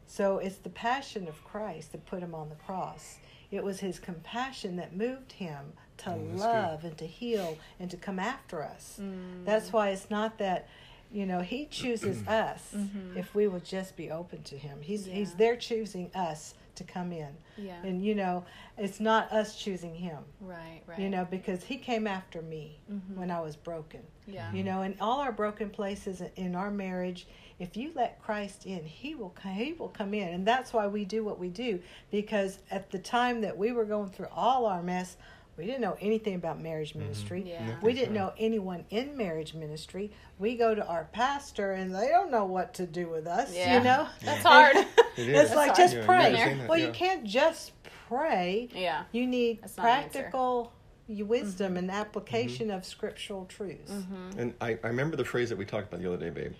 So 0.07 0.39
it's 0.39 0.57
the 0.57 0.71
passion 0.71 1.29
of 1.29 1.43
Christ 1.45 1.93
that 1.93 2.05
put 2.07 2.23
him 2.23 2.35
on 2.35 2.49
the 2.49 2.55
cross. 2.57 3.19
It 3.51 3.63
was 3.63 3.81
his 3.81 3.99
compassion 3.99 4.77
that 4.77 4.97
moved 4.97 5.33
him 5.33 5.75
to 5.99 6.11
Mm, 6.11 6.31
that's 6.31 6.41
love 6.43 6.85
and 6.85 6.97
to 6.99 7.07
heal 7.07 7.57
and 7.79 7.91
to 7.91 7.97
come 7.97 8.19
after 8.19 8.63
us. 8.63 8.99
That's 9.45 9.73
why 9.73 9.91
it's 9.91 10.09
not 10.11 10.39
that, 10.39 10.69
you 11.13 11.27
know, 11.27 11.41
he 11.41 11.67
chooses 11.67 12.27
us 12.29 12.73
mm-hmm. 12.75 13.17
if 13.17 13.35
we 13.35 13.47
will 13.49 13.61
just 13.61 13.97
be 13.97 14.11
open 14.11 14.43
to 14.45 14.57
him. 14.57 14.79
He's 14.81 15.07
he's 15.07 15.35
there 15.35 15.57
choosing 15.57 16.11
us 16.15 16.55
to 16.75 16.85
come 16.85 17.13
in. 17.13 17.29
Yeah. 17.57 17.83
And 17.83 18.05
you 18.05 18.15
know, 18.15 18.45
it's 18.79 19.01
not 19.01 19.31
us 19.33 19.57
choosing 19.57 19.95
him. 19.95 20.23
Right, 20.41 20.81
right. 20.87 20.99
You 20.99 21.11
know, 21.11 21.27
because 21.31 21.65
he 21.65 21.77
came 21.77 22.07
after 22.07 22.43
me 22.43 22.79
mm-hmm. 22.91 23.19
when 23.19 23.31
I 23.31 23.41
was 23.41 23.57
broken. 23.57 24.01
Yeah. 24.27 24.53
You 24.53 24.65
know, 24.65 24.83
in 24.83 24.97
all 25.01 25.21
our 25.21 25.33
broken 25.33 25.71
places 25.71 26.23
in 26.37 26.55
our 26.55 26.71
marriage, 26.71 27.27
if 27.59 27.77
you 27.77 27.93
let 27.95 28.23
Christ 28.23 28.67
in, 28.67 28.85
he 28.85 29.15
will 29.15 29.35
he 29.55 29.73
will 29.75 29.89
come 29.89 30.15
in. 30.15 30.29
And 30.29 30.47
that's 30.47 30.73
why 30.73 30.87
we 30.87 31.05
do 31.05 31.25
what 31.25 31.39
we 31.39 31.49
do 31.49 31.81
because 32.11 32.59
at 32.71 32.91
the 32.91 32.99
time 32.99 33.41
that 33.43 33.57
we 33.57 33.73
were 33.73 33.85
going 33.85 34.11
through 34.11 34.29
all 34.33 34.67
our 34.67 34.83
mess, 34.83 35.17
we 35.57 35.67
didn't 35.67 35.81
know 35.83 35.97
anything 36.01 36.35
about 36.35 36.61
marriage 36.61 36.95
ministry. 36.95 37.45
Yeah. 37.47 37.67
Yeah. 37.67 37.75
We 37.83 37.93
didn't 37.93 38.15
know 38.15 38.33
anyone 38.39 38.85
in 38.91 39.17
marriage 39.17 39.55
ministry. 39.55 40.11
We 40.39 40.57
go 40.57 40.75
to 40.75 40.87
our 40.87 41.05
pastor 41.13 41.73
and 41.73 41.95
they 41.95 42.09
don't 42.09 42.31
know 42.31 42.47
what 42.47 42.75
to 42.75 42.87
do 42.87 43.09
with 43.09 43.27
us, 43.27 43.55
Yeah. 43.55 43.79
you 43.79 43.85
know? 43.85 44.09
That's 44.25 44.43
hard. 44.43 44.77
It 44.77 44.87
is. 45.29 45.47
It's 45.49 45.55
like 45.55 45.69
hard. 45.69 45.77
just 45.77 45.95
Yeah, 45.97 46.07
pray. 46.07 46.27
understand 46.27 46.69
well, 46.69 46.79
yeah. 46.79 46.87
you 46.87 46.93
can't 46.93 47.25
just 47.25 47.73
pray. 48.09 48.69
yeah. 48.75 49.05
You 49.13 49.27
need 49.27 49.61
That's 49.61 49.77
not 49.77 49.87
an 49.87 49.93
answer. 50.05 50.21
practical 50.21 50.73
wisdom 51.09 51.77
and 51.77 51.91
application 51.91 52.71
of 52.71 52.85
scriptural 52.87 53.45
truths. 53.45 53.93
Mm-hmm. 53.93 54.39
And 54.39 54.55
I, 54.61 54.79
I 54.83 54.87
remember 54.87 55.17
the 55.17 55.25
phrase 55.25 55.51
that 55.51 55.59
we 55.59 55.67
talked 55.67 55.89
about 55.89 56.01
the 56.01 56.09
other 56.13 56.17
day, 56.17 56.31
babe. 56.31 56.53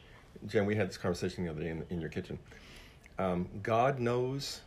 Jen, 0.47 0.67
we 0.67 0.77
had 0.77 0.89
this 0.89 0.99
conversation 0.99 1.45
the 1.45 1.51
other 1.51 1.63
day 1.63 1.71
in, 1.71 1.85
in 1.89 2.01
your 2.01 2.11
kitchen. 2.11 2.39
Um, 3.19 3.49
God 3.63 4.01
knows 4.01 4.61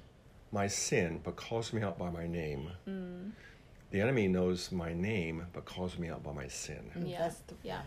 my 0.51 0.67
sin, 0.67 1.19
but 1.23 1.35
calls 1.35 1.73
me 1.73 1.81
out 1.83 1.99
by 1.99 2.09
my 2.09 2.25
name. 2.25 2.69
Mm. 2.89 3.31
The 3.95 4.01
enemy 4.01 4.27
knows 4.27 4.73
my 4.73 4.91
name, 4.93 5.45
but 5.53 5.63
calls 5.63 5.97
me 5.97 6.09
out 6.09 6.21
by 6.21 6.33
my 6.33 6.49
sin. 6.49 6.91
Yeah. 7.05 7.19
That's 7.19 7.37
the- 7.47 7.55
yeah. 7.63 7.83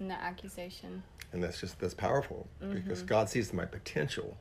And 0.00 0.10
the 0.10 0.14
accusation. 0.14 1.04
And 1.32 1.40
that's 1.40 1.60
just 1.60 1.78
that's 1.78 1.94
powerful 1.94 2.48
Mm-hmm. 2.60 2.72
because 2.74 3.02
God 3.02 3.28
sees 3.28 3.52
my 3.52 3.64
potential, 3.64 4.36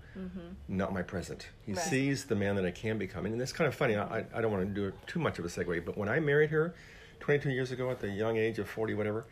not 0.68 0.92
my 0.92 1.04
present. 1.04 1.50
He 1.64 1.74
Right. 1.74 1.86
sees 1.86 2.26
the 2.26 2.36
man 2.36 2.56
that 2.56 2.66
I 2.66 2.72
can 2.72 2.98
become. 2.98 3.28
And 3.28 3.40
it's 3.40 3.52
kind 3.54 3.68
of 3.68 3.76
funny. 3.76 3.98
I, 3.98 4.26
I 4.34 4.42
don't 4.42 4.52
want 4.52 4.68
to 4.68 4.74
do 4.74 4.92
too 5.06 5.20
much 5.20 5.38
of 5.38 5.46
a 5.46 5.48
segue, 5.48 5.86
but 5.86 5.96
when 5.96 6.10
I 6.10 6.20
married 6.20 6.50
her 6.50 6.74
22 7.20 7.52
years 7.52 7.70
ago 7.72 7.92
at 7.92 8.00
the 8.00 8.10
young 8.10 8.38
age 8.38 8.58
of 8.58 8.68
40, 8.68 8.96
whatever, 8.96 9.28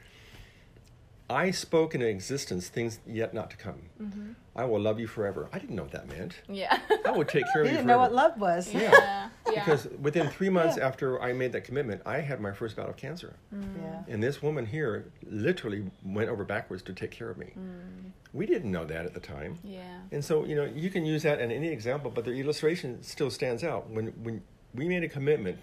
I 1.30 1.52
spoke 1.52 1.94
into 1.94 2.08
existence 2.08 2.70
things 2.70 3.00
yet 3.06 3.34
not 3.34 3.50
to 3.52 3.58
come. 3.58 3.82
Mm-hmm. 4.02 4.32
I 4.56 4.64
will 4.64 4.80
love 4.80 5.00
you 5.00 5.08
forever. 5.08 5.50
I 5.52 5.60
didn't 5.60 5.76
know 5.76 5.84
what 5.84 5.92
that 5.92 6.08
meant. 6.08 6.36
Yeah. 6.48 6.80
I 7.06 7.12
would 7.12 7.28
take 7.28 7.44
care 7.54 7.62
of 7.64 7.68
He 7.68 7.74
you 7.74 7.78
didn't 7.78 7.88
know 7.88 7.98
what 8.00 8.14
love 8.14 8.40
was. 8.40 8.74
Yeah. 8.74 8.92
yeah. 8.92 9.30
Yeah. 9.52 9.66
Because 9.66 9.88
within 10.02 10.30
three 10.30 10.50
months 10.50 10.78
Yeah. 10.78 10.88
after 10.88 11.22
I 11.22 11.34
made 11.34 11.52
that 11.52 11.64
commitment, 11.64 12.02
I 12.06 12.20
had 12.22 12.40
my 12.40 12.52
first 12.52 12.76
bout 12.76 12.90
of 12.90 12.96
cancer. 12.96 13.36
Mm. 13.54 13.64
Yeah. 13.82 14.04
And 14.08 14.24
this 14.24 14.42
woman 14.42 14.66
here 14.66 15.12
literally 15.30 15.90
went 16.04 16.30
over 16.30 16.44
backwards 16.44 16.82
to 16.84 16.94
take 16.94 17.12
care 17.12 17.30
of 17.30 17.38
me. 17.38 17.54
Mm. 17.58 18.12
We 18.34 18.46
didn't 18.46 18.72
know 18.72 18.86
that 18.86 19.06
at 19.06 19.14
the 19.14 19.20
time. 19.20 19.60
yeah. 19.64 20.00
And 20.12 20.24
so, 20.24 20.46
you 20.46 20.56
know, 20.56 20.66
you 20.66 20.90
can 20.90 21.06
use 21.06 21.24
that 21.24 21.40
in 21.40 21.52
any 21.52 21.68
example, 21.68 22.10
but 22.10 22.26
the 22.26 22.34
illustration 22.34 23.04
still 23.04 23.30
stands 23.30 23.64
out. 23.64 23.90
When, 23.90 24.08
when 24.24 24.42
we 24.74 24.88
made 24.88 25.04
a 25.04 25.10
commitment 25.10 25.60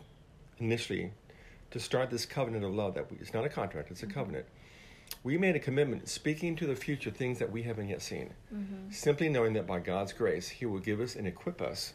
initially 0.59 1.13
to 1.71 1.81
start 1.81 2.11
this 2.11 2.27
covenant 2.27 2.65
of 2.65 2.73
love, 2.73 2.95
that 2.95 3.11
we, 3.11 3.17
it's 3.19 3.35
not 3.35 3.45
a 3.45 3.49
contract, 3.49 3.91
it's 3.91 4.03
a 4.03 4.07
mm-hmm. 4.07 4.15
covenant. 4.19 4.47
We 5.23 5.39
made 5.39 5.57
a 5.57 5.59
commitment 5.59 6.09
speaking 6.09 6.55
to 6.57 6.67
the 6.67 6.77
future 6.77 7.11
things 7.11 7.39
that 7.39 7.51
we 7.51 7.63
haven't 7.63 7.89
yet 7.89 8.03
seen, 8.03 8.35
mm-hmm. 8.55 8.91
simply 8.91 9.29
knowing 9.29 9.55
that 9.55 9.67
by 9.67 9.81
God's 9.81 10.13
grace, 10.13 10.49
He 10.49 10.67
will 10.67 10.81
give 10.81 11.01
us 11.01 11.17
and 11.17 11.27
equip 11.27 11.63
us 11.63 11.95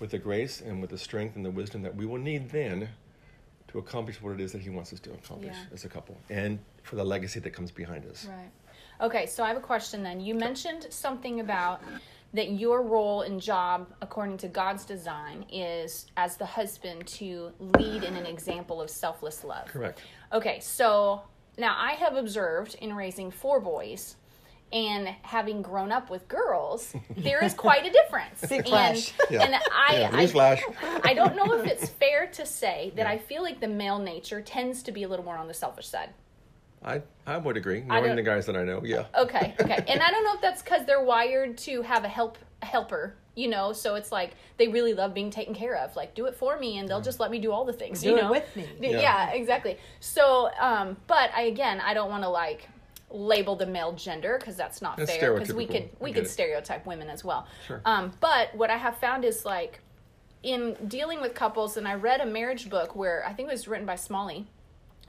with 0.00 0.10
the 0.10 0.18
grace 0.18 0.60
and 0.60 0.80
with 0.80 0.90
the 0.90 0.98
strength 0.98 1.36
and 1.36 1.44
the 1.44 1.50
wisdom 1.50 1.82
that 1.82 1.94
we 1.96 2.06
will 2.06 2.18
need 2.18 2.50
then 2.50 2.88
to 3.68 3.78
accomplish 3.78 4.20
what 4.22 4.32
it 4.34 4.40
is 4.40 4.52
that 4.52 4.60
He 4.60 4.70
wants 4.70 4.92
us 4.92 5.00
to 5.00 5.12
accomplish 5.12 5.56
Yeah. 5.56 5.74
as 5.74 5.84
a 5.84 5.88
couple 5.88 6.16
and 6.30 6.58
for 6.82 6.96
the 6.96 7.04
legacy 7.04 7.40
that 7.40 7.50
comes 7.50 7.70
behind 7.70 8.04
us. 8.06 8.26
Right. 8.26 8.50
Okay, 9.00 9.26
so 9.26 9.42
I 9.42 9.48
have 9.48 9.56
a 9.56 9.60
question 9.60 10.02
then. 10.02 10.20
You 10.20 10.34
mentioned 10.34 10.86
something 10.90 11.40
about 11.40 11.82
that 12.34 12.52
your 12.52 12.82
role 12.82 13.22
and 13.22 13.40
job, 13.40 13.92
according 14.00 14.38
to 14.38 14.48
God's 14.48 14.84
design, 14.84 15.44
is 15.52 16.06
as 16.16 16.36
the 16.36 16.46
husband 16.46 17.06
to 17.06 17.52
lead 17.58 18.04
in 18.04 18.14
an 18.14 18.26
example 18.26 18.80
of 18.80 18.88
selfless 18.88 19.44
love. 19.44 19.66
Correct. 19.66 20.00
Okay, 20.32 20.60
so 20.60 21.22
now 21.58 21.74
I 21.78 21.92
have 21.92 22.16
observed 22.16 22.76
in 22.80 22.94
raising 22.94 23.30
four 23.30 23.60
boys 23.60 24.16
and 24.72 25.08
having 25.22 25.60
grown 25.60 25.92
up 25.92 26.08
with 26.08 26.26
girls, 26.28 26.94
there 27.16 27.44
is 27.44 27.52
quite 27.52 27.84
a 27.84 27.90
difference. 27.90 28.40
Big 28.48 28.66
and. 28.68 29.12
Yeah. 29.30 29.42
and 29.42 29.54
I, 29.70 29.98
Yeah, 30.00 30.10
I, 30.12 30.24
newsflash. 30.24 30.60
I 31.04 31.12
don't 31.12 31.36
know 31.36 31.52
if 31.54 31.66
it's 31.66 31.88
fair 31.90 32.26
to 32.28 32.46
say 32.46 32.92
that 32.96 33.02
Yeah. 33.02 33.10
I 33.10 33.18
feel 33.18 33.42
like 33.42 33.60
the 33.60 33.68
male 33.68 33.98
nature 33.98 34.40
tends 34.40 34.82
to 34.84 34.92
be 34.92 35.02
a 35.02 35.08
little 35.08 35.24
more 35.26 35.36
on 35.36 35.46
the 35.46 35.54
selfish 35.54 35.88
side. 35.88 36.10
I, 36.84 37.02
I 37.26 37.36
would 37.36 37.56
agree, 37.56 37.82
I 37.88 37.96
knowing 38.00 38.04
don't- 38.06 38.16
the 38.16 38.22
guys 38.22 38.46
that 38.46 38.56
I 38.56 38.64
know, 38.64 38.82
yeah. 38.84 39.04
Okay, 39.16 39.54
okay. 39.60 39.84
And 39.86 40.02
I 40.02 40.10
don't 40.10 40.24
know 40.24 40.34
if 40.34 40.40
that's 40.40 40.62
because 40.62 40.84
they're 40.86 41.04
wired 41.04 41.56
to 41.58 41.82
have 41.82 42.04
a 42.04 42.08
help 42.08 42.38
a 42.62 42.66
helper, 42.66 43.14
you 43.34 43.48
know. 43.48 43.72
So 43.72 43.94
it's 43.94 44.12
like 44.12 44.32
they 44.56 44.68
really 44.68 44.94
love 44.94 45.14
being 45.14 45.30
taken 45.30 45.54
care 45.54 45.76
of. 45.76 45.94
Like, 45.96 46.14
do 46.14 46.26
it 46.26 46.34
for 46.34 46.58
me, 46.58 46.78
and 46.78 46.88
they'll 46.88 47.00
just 47.00 47.20
let 47.20 47.30
me 47.30 47.38
do 47.38 47.52
all 47.52 47.64
the 47.64 47.72
things. 47.72 48.02
Do 48.02 48.10
you 48.10 48.18
it 48.18 48.22
know, 48.22 48.30
with 48.30 48.56
me. 48.56 48.66
Yeah, 48.80 49.00
Yeah. 49.00 49.30
exactly. 49.30 49.78
So, 50.00 50.50
um, 50.58 50.96
but 51.06 51.30
I 51.34 51.42
again, 51.42 51.80
I 51.80 51.94
don't 51.94 52.10
want 52.10 52.22
to 52.24 52.28
like 52.28 52.68
label 53.10 53.56
the 53.56 53.66
male 53.66 53.92
gender 53.92 54.38
because 54.38 54.56
that's 54.56 54.80
not 54.80 54.96
That's 54.96 55.14
fair. 55.16 55.34
Because 55.34 55.52
we 55.52 55.66
stereotypical. 55.66 55.70
could 55.70 55.90
we 56.00 56.12
get 56.12 56.22
could 56.22 56.30
stereotype 56.30 56.86
women 56.86 57.10
as 57.10 57.22
well. 57.24 57.46
Sure. 57.66 57.80
Um, 57.84 58.12
but 58.20 58.54
what 58.54 58.70
I 58.70 58.76
have 58.78 58.96
found 58.98 59.24
is 59.24 59.44
like 59.44 59.80
in 60.42 60.76
dealing 60.88 61.20
with 61.20 61.34
couples, 61.34 61.76
and 61.76 61.86
I 61.86 61.94
read 61.94 62.20
a 62.20 62.26
marriage 62.26 62.68
book 62.70 62.96
where 62.96 63.24
I 63.26 63.32
think 63.32 63.48
it 63.48 63.52
was 63.52 63.68
written 63.68 63.86
by 63.86 63.96
Smalley 63.96 64.46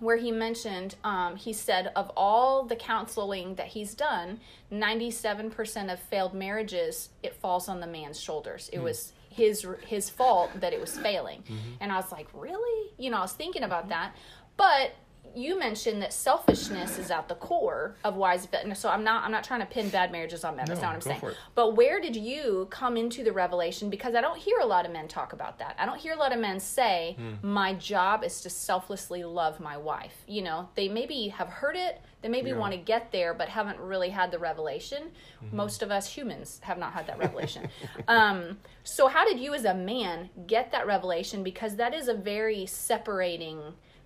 where 0.03 0.17
he 0.17 0.31
mentioned 0.31 0.95
um, 1.03 1.35
he 1.35 1.53
said 1.53 1.91
of 1.95 2.11
all 2.15 2.63
the 2.63 2.75
counseling 2.75 3.55
that 3.55 3.67
he's 3.67 3.93
done 3.93 4.39
97% 4.71 5.91
of 5.91 5.99
failed 5.99 6.33
marriages 6.33 7.09
it 7.21 7.33
falls 7.35 7.69
on 7.69 7.79
the 7.79 7.87
man's 7.87 8.19
shoulders. 8.19 8.69
It 8.73 8.79
was 8.79 9.13
his 9.29 9.65
his 9.87 10.09
fault 10.09 10.51
that 10.59 10.73
it 10.73 10.79
was 10.79 10.97
failing. 10.97 11.43
And 11.79 11.91
i 11.91 11.95
was 11.95 12.11
like 12.11 12.27
really? 12.33 12.91
You 12.97 13.09
know 13.09 13.17
i 13.17 13.21
was 13.21 13.33
thinking 13.33 13.63
about 13.63 13.89
that. 13.89 14.15
But 14.57 14.93
you 15.35 15.57
mentioned 15.57 16.01
that 16.01 16.13
selfishness 16.13 16.97
is 16.99 17.09
at 17.11 17.27
the 17.27 17.35
core 17.35 17.95
of 18.03 18.15
why 18.15 18.35
is 18.35 18.47
it 18.51 18.77
so 18.77 18.89
i'm 18.89 19.03
not 19.03 19.23
i'm 19.23 19.31
not 19.31 19.43
trying 19.43 19.59
to 19.59 19.65
pin 19.65 19.89
bad 19.89 20.11
marriages 20.11 20.43
on 20.43 20.55
men 20.55 20.65
that's 20.67 20.79
No, 20.79 20.87
not 20.87 20.97
what 20.97 21.07
i'm 21.07 21.19
saying 21.19 21.35
but 21.55 21.75
where 21.75 21.99
did 21.99 22.15
you 22.15 22.67
come 22.69 22.97
into 22.97 23.23
the 23.23 23.31
revelation? 23.31 23.89
Because 23.89 24.15
I 24.15 24.21
don't 24.21 24.37
hear 24.37 24.59
a 24.59 24.65
lot 24.65 24.85
of 24.85 24.91
men 24.91 25.07
talk 25.07 25.33
about 25.33 25.59
that. 25.59 25.75
I 25.79 25.85
don't 25.85 25.97
hear 25.99 26.13
a 26.13 26.17
lot 26.17 26.31
of 26.33 26.39
men 26.39 26.59
say, 26.59 27.15
Hmm. 27.17 27.47
my 27.47 27.73
job 27.73 28.23
is 28.23 28.41
to 28.41 28.49
selflessly 28.49 29.23
love 29.23 29.59
my 29.59 29.77
wife. 29.77 30.15
You 30.27 30.41
know, 30.41 30.69
they 30.75 30.87
maybe 30.89 31.27
have 31.29 31.47
heard 31.49 31.75
it, 31.75 32.01
they 32.21 32.29
maybe 32.29 32.49
Yeah. 32.49 32.57
want 32.57 32.71
to 32.73 32.77
get 32.77 33.11
there, 33.11 33.33
but 33.33 33.49
haven't 33.49 33.79
really 33.79 34.09
had 34.09 34.31
the 34.31 34.39
revelation. 34.39 35.11
Mm-hmm. 35.43 35.55
Most 35.55 35.81
of 35.83 35.91
us 35.91 36.07
humans 36.11 36.59
have 36.63 36.77
not 36.77 36.93
had 36.93 37.07
that 37.07 37.17
revelation. 37.19 37.67
um, 38.07 38.57
so, 38.83 39.07
how 39.07 39.25
did 39.25 39.39
you 39.39 39.53
as 39.53 39.65
a 39.65 39.73
man 39.73 40.29
get 40.47 40.71
that 40.71 40.85
revelation? 40.87 41.43
Because 41.43 41.75
that 41.77 41.93
is 41.93 42.07
a 42.07 42.13
very 42.13 42.65
separating 42.65 43.59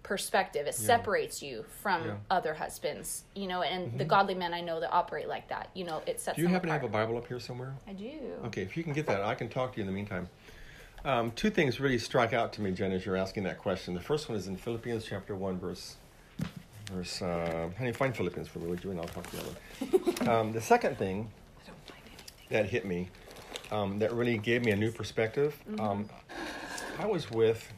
perspective. 0.08 0.68
It 0.68 0.74
separates 0.76 1.42
you 1.44 1.66
from 1.82 2.02
Yeah. 2.02 2.08
Mm-hmm. 2.12 2.20
other 2.32 2.54
husbands, 2.54 3.24
you 3.36 3.48
know, 3.48 3.62
and 3.62 4.00
the 4.00 4.06
godly 4.06 4.36
men 4.36 4.54
I 4.54 4.62
know 4.62 4.80
that 4.80 4.92
operate 4.92 5.28
like 5.28 5.50
that. 5.50 5.70
You 5.74 5.84
know, 5.84 6.02
it 6.08 6.22
sets 6.22 6.38
Do 6.38 6.42
you 6.42 6.48
happen 6.48 6.68
to 6.68 6.74
have 6.74 6.84
a 6.84 6.88
Bible 6.88 7.18
up 7.18 7.28
here 7.28 7.40
somewhere? 7.40 7.74
I 7.88 7.92
do. 7.94 8.12
Okay, 8.46 8.62
if 8.62 8.78
you 8.78 8.84
can 8.84 8.94
get 8.94 9.06
that, 9.08 9.22
I 9.22 9.36
can 9.36 9.50
talk 9.50 9.74
to 9.74 9.78
you 9.78 9.82
in 9.82 9.88
the 9.88 9.94
meantime. 9.94 10.30
Um, 11.04 11.32
two 11.32 11.50
things 11.50 11.80
really 11.80 12.00
strike 12.00 12.34
out 12.34 12.54
to 12.54 12.62
me, 12.62 12.72
Jen, 12.72 12.92
as 12.92 13.06
you're 13.06 13.18
asking 13.18 13.44
that 13.44 13.58
question. 13.58 13.94
The 13.94 14.00
first 14.00 14.30
one 14.30 14.38
is 14.38 14.48
in 14.48 14.56
Philippians 14.56 15.06
chapter 15.06 15.36
1, 15.36 15.60
verse. 15.60 15.98
Verse, 16.92 17.22
uh, 17.22 17.70
honey, 17.78 17.92
find 17.92 18.16
Philippians 18.16 18.48
for 18.48 18.60
me, 18.60 18.68
would 18.68 18.84
you? 18.84 18.92
And 18.92 19.00
I'll 19.02 19.08
talk 19.08 19.30
to 19.32 19.36
the 19.36 20.22
other. 20.24 20.32
um, 20.32 20.54
the 20.54 20.62
second 20.62 20.98
thing 20.98 21.30
that 22.50 22.66
hit 22.68 22.86
me, 22.86 23.10
um, 23.72 24.00
that 24.00 24.14
really 24.14 24.38
gave 24.38 24.64
me 24.64 24.72
a 24.72 24.76
new 24.76 24.92
perspective. 24.92 25.58
Um, 25.80 26.10
I 26.98 27.06
was 27.06 27.30
with, 27.30 27.70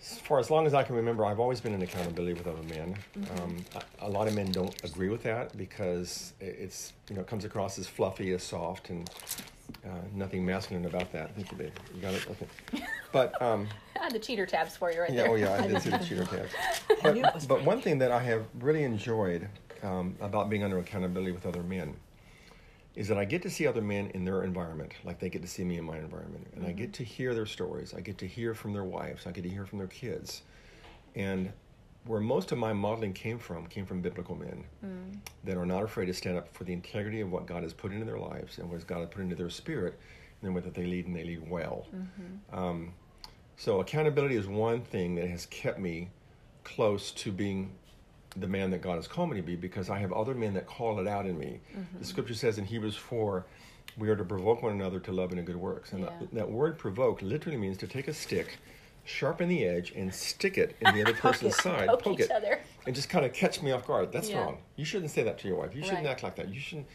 for 0.00 0.38
as 0.38 0.50
long 0.50 0.66
as 0.66 0.74
I 0.74 0.82
can 0.82 0.94
remember, 0.94 1.24
I've 1.26 1.40
always 1.40 1.60
been 1.60 1.74
in 1.74 1.82
accountability 1.82 2.34
with 2.34 2.46
other 2.46 2.62
men. 2.62 2.96
Mm-hmm. 3.16 3.42
Um, 3.42 3.56
a, 3.74 4.06
a, 4.06 4.08
lot 4.08 4.28
of 4.28 4.34
men 4.34 4.50
don't 4.52 4.74
agree 4.84 5.08
with 5.08 5.22
that 5.24 5.56
because 5.56 6.32
it's 6.40 6.92
you 7.08 7.16
know 7.16 7.22
it 7.22 7.26
comes 7.26 7.44
across 7.44 7.78
as 7.78 7.86
fluffy, 7.86 8.32
as 8.32 8.42
soft, 8.42 8.90
and 8.90 9.10
uh, 9.84 9.90
nothing 10.14 10.44
masculine 10.46 10.86
about 10.86 11.12
that. 11.12 11.34
Thank 11.34 11.50
you, 11.50 11.58
babe. 11.58 11.72
You 11.94 12.00
got 12.00 12.14
it. 12.14 12.26
Okay. 12.30 12.84
But 13.10 13.40
um, 13.40 13.66
I 13.98 14.04
had 14.04 14.12
the 14.12 14.18
cheater 14.18 14.44
tabs 14.44 14.76
for 14.76 14.92
you 14.92 15.00
right 15.00 15.10
yeah, 15.10 15.22
there. 15.22 15.30
Oh 15.30 15.34
yeah, 15.36 15.54
I 15.54 15.66
did 15.66 15.80
see 15.80 15.88
the 15.88 15.96
cheater 15.96 16.24
tabs. 17.02 17.46
But, 17.46 17.48
but 17.48 17.64
one 17.64 17.80
thing 17.80 17.96
that 18.00 18.12
I 18.12 18.22
have 18.22 18.44
really 18.60 18.84
enjoyed 18.84 19.48
um, 19.82 20.14
about 20.20 20.50
being 20.50 20.62
under 20.62 20.78
accountability 20.78 21.32
with 21.32 21.46
other 21.46 21.62
men 21.62 21.94
is 22.98 23.06
that 23.06 23.16
I 23.16 23.24
get 23.24 23.42
to 23.42 23.50
see 23.50 23.64
other 23.64 23.80
men 23.80 24.10
in 24.12 24.24
their 24.24 24.42
environment, 24.42 24.92
like 25.04 25.20
they 25.20 25.30
get 25.30 25.40
to 25.42 25.48
see 25.48 25.62
me 25.62 25.78
in 25.78 25.84
my 25.84 25.96
environment, 25.96 26.48
and 26.52 26.62
mm-hmm. 26.62 26.70
I 26.70 26.72
get 26.72 26.92
to 26.94 27.04
hear 27.04 27.32
their 27.32 27.46
stories. 27.46 27.94
I 27.94 28.00
get 28.00 28.18
to 28.18 28.26
hear 28.26 28.54
from 28.54 28.72
their 28.72 28.82
wives. 28.82 29.24
I 29.24 29.30
get 29.30 29.44
to 29.44 29.48
hear 29.48 29.64
from 29.64 29.78
their 29.78 29.86
kids, 29.86 30.42
and 31.14 31.52
where 32.06 32.20
most 32.20 32.50
of 32.50 32.58
my 32.58 32.72
modeling 32.72 33.12
came 33.12 33.38
from 33.38 33.68
came 33.68 33.86
from 33.86 34.00
biblical 34.00 34.34
men 34.34 34.64
mm. 34.84 35.16
that 35.44 35.56
are 35.56 35.64
not 35.64 35.84
afraid 35.84 36.06
to 36.06 36.14
stand 36.14 36.36
up 36.36 36.52
for 36.52 36.64
the 36.64 36.72
integrity 36.72 37.20
of 37.20 37.30
what 37.30 37.46
God 37.46 37.62
has 37.62 37.72
put 37.72 37.92
into 37.92 38.04
their 38.04 38.18
lives 38.18 38.58
and 38.58 38.68
what 38.68 38.84
God 38.88 38.98
has 38.98 39.08
put 39.10 39.22
into 39.22 39.36
their 39.36 39.48
spirit, 39.48 39.96
and 40.40 40.48
then 40.48 40.52
whether 40.52 40.70
they 40.70 40.84
lead 40.84 41.06
and 41.06 41.14
they 41.14 41.22
lead 41.22 41.48
well. 41.48 41.86
Mm-hmm. 41.94 42.58
Um, 42.58 42.94
so 43.56 43.78
accountability 43.78 44.34
is 44.34 44.48
one 44.48 44.80
thing 44.80 45.14
that 45.14 45.28
has 45.28 45.46
kept 45.46 45.78
me 45.78 46.08
close 46.64 47.12
to 47.12 47.30
being 47.30 47.70
the 48.40 48.46
man 48.46 48.70
that 48.70 48.82
God 48.82 48.96
has 48.96 49.08
called 49.08 49.30
me 49.30 49.36
to 49.36 49.42
be 49.42 49.56
because 49.56 49.90
I 49.90 49.98
have 49.98 50.12
other 50.12 50.34
men 50.34 50.54
that 50.54 50.66
call 50.66 50.98
it 51.00 51.08
out 51.08 51.26
in 51.26 51.38
me. 51.38 51.60
Mm-hmm. 51.70 51.98
The 51.98 52.04
scripture 52.04 52.34
says 52.34 52.58
in 52.58 52.64
Hebrews 52.64 52.96
4, 52.96 53.44
we 53.96 54.08
are 54.08 54.16
to 54.16 54.24
provoke 54.24 54.62
one 54.62 54.72
another 54.72 55.00
to 55.00 55.12
love 55.12 55.30
and 55.30 55.38
to 55.38 55.42
good 55.42 55.56
works. 55.56 55.92
And 55.92 56.00
yeah. 56.00 56.10
that, 56.20 56.34
that, 56.34 56.50
word 56.50 56.78
provoke 56.78 57.22
literally 57.22 57.58
means 57.58 57.76
to 57.78 57.86
take 57.86 58.08
a 58.08 58.14
stick, 58.14 58.58
sharpen 59.04 59.48
the 59.48 59.64
edge, 59.64 59.92
and 59.92 60.14
stick 60.14 60.58
it 60.58 60.76
in 60.80 60.94
the 60.94 61.02
other 61.02 61.14
person's 61.20 61.56
side, 61.56 61.88
poke, 61.88 62.02
poke 62.02 62.20
it, 62.20 62.30
other. 62.30 62.60
and 62.86 62.94
just 62.94 63.08
kind 63.08 63.24
of 63.24 63.32
catch 63.32 63.62
me 63.62 63.72
off 63.72 63.86
guard. 63.86 64.12
That's 64.12 64.30
yeah. 64.30 64.40
wrong. 64.40 64.58
You 64.76 64.84
shouldn't 64.84 65.10
say 65.10 65.22
that 65.24 65.38
to 65.40 65.48
your 65.48 65.58
wife. 65.58 65.74
You 65.74 65.82
shouldn't 65.82 66.04
right. 66.04 66.10
act 66.10 66.22
like 66.22 66.36
that. 66.36 66.48
You 66.52 66.60
shouldn't. 66.60 66.86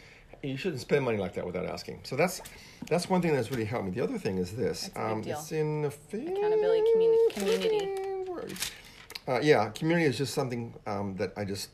You 0.42 0.58
shouldn't 0.58 0.82
spend 0.82 1.06
money 1.06 1.16
like 1.16 1.32
that 1.34 1.46
without 1.46 1.64
asking. 1.64 2.00
So 2.02 2.16
that's 2.16 2.42
that's 2.86 3.08
one 3.08 3.22
thing 3.22 3.32
that's 3.32 3.50
really 3.50 3.64
helped 3.64 3.86
me. 3.86 3.92
The 3.92 4.02
other 4.02 4.18
thing 4.18 4.36
is 4.36 4.52
this. 4.52 4.90
Um, 4.94 5.22
it's 5.24 5.52
in 5.52 5.82
the 5.82 5.88
accountability 5.88 6.82
communi- 6.94 7.30
community. 7.30 8.04
Uh, 9.26 9.40
yeah, 9.42 9.68
community 9.70 10.06
is 10.06 10.18
just 10.18 10.34
something 10.34 10.74
um, 10.86 11.16
that 11.16 11.32
I 11.36 11.44
just 11.44 11.70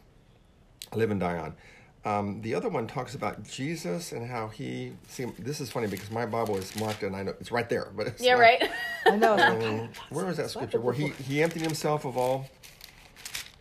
live 0.95 1.11
and 1.11 1.21
die 1.21 1.39
on. 1.39 1.55
Um, 2.03 2.41
the 2.41 2.55
other 2.55 2.71
one 2.71 2.87
talks 2.87 3.15
about 3.15 3.43
Jesus 3.43 4.13
and 4.13 4.27
how 4.27 4.49
he. 4.49 4.93
See, 5.09 5.27
this 5.39 5.61
is 5.61 5.71
funny 5.71 5.87
because 5.87 6.11
my 6.11 6.25
Bible 6.25 6.57
is 6.57 6.75
marked 6.81 7.03
and 7.03 7.15
I 7.15 7.23
know 7.23 7.35
it's 7.41 7.53
right 7.53 7.69
there, 7.69 7.93
but 7.95 8.19
yeah, 8.19 8.35
not, 8.35 8.41
right. 8.41 8.71
I 9.07 9.17
know. 9.17 9.39
Um, 9.39 9.91
where 10.09 10.29
is 10.29 10.39
that 10.39 10.51
scripture? 10.51 10.81
Where 10.81 10.95
he 10.95 11.09
he 11.09 11.43
emptied 11.43 11.63
himself 11.63 12.07
of 12.07 12.17
all 12.17 12.47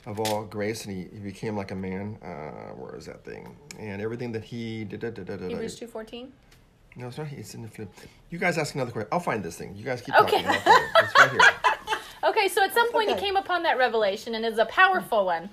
of 0.05 0.19
all 0.21 0.45
grace 0.45 0.85
and 0.85 0.95
he, 0.95 1.09
he 1.13 1.19
became 1.19 1.57
like 1.57 1.71
a 1.71 1.75
man. 1.75 2.17
Uh, 2.23 2.73
where 2.75 2.95
is 2.95 3.05
that 3.07 3.25
thing? 3.25 3.57
And 3.77 4.01
everything 4.01 4.31
that 4.31 4.45
he 4.45 4.85
did. 4.85 5.01
Da, 5.01 5.09
da, 5.09 5.23
da, 5.23 5.47
Hebrews 5.49 5.75
two 5.75 5.87
fourteen. 5.87 6.31
No, 6.95 7.07
it's 7.07 7.17
not. 7.17 7.27
It's 7.31 7.55
in 7.55 7.63
the 7.63 7.67
flip. 7.67 7.91
You 8.29 8.39
guys 8.39 8.57
ask 8.57 8.73
another 8.73 8.91
question. 8.91 9.09
I'll 9.11 9.19
find 9.19 9.43
this 9.43 9.57
thing. 9.57 9.75
You 9.75 9.83
guys 9.83 10.01
keep 10.01 10.15
okay. 10.15 10.43
talking. 10.43 10.61
It's 11.03 11.19
right 11.19 11.31
here. 11.31 11.39
okay, 12.23 12.47
so 12.47 12.63
at 12.63 12.73
some 12.73 12.91
point 12.91 13.09
okay. 13.09 13.19
you 13.19 13.25
came 13.25 13.35
upon 13.35 13.63
that 13.63 13.77
revelation 13.77 14.35
and 14.35 14.45
it's 14.45 14.57
a 14.57 14.65
powerful 14.65 15.25
one. 15.25 15.49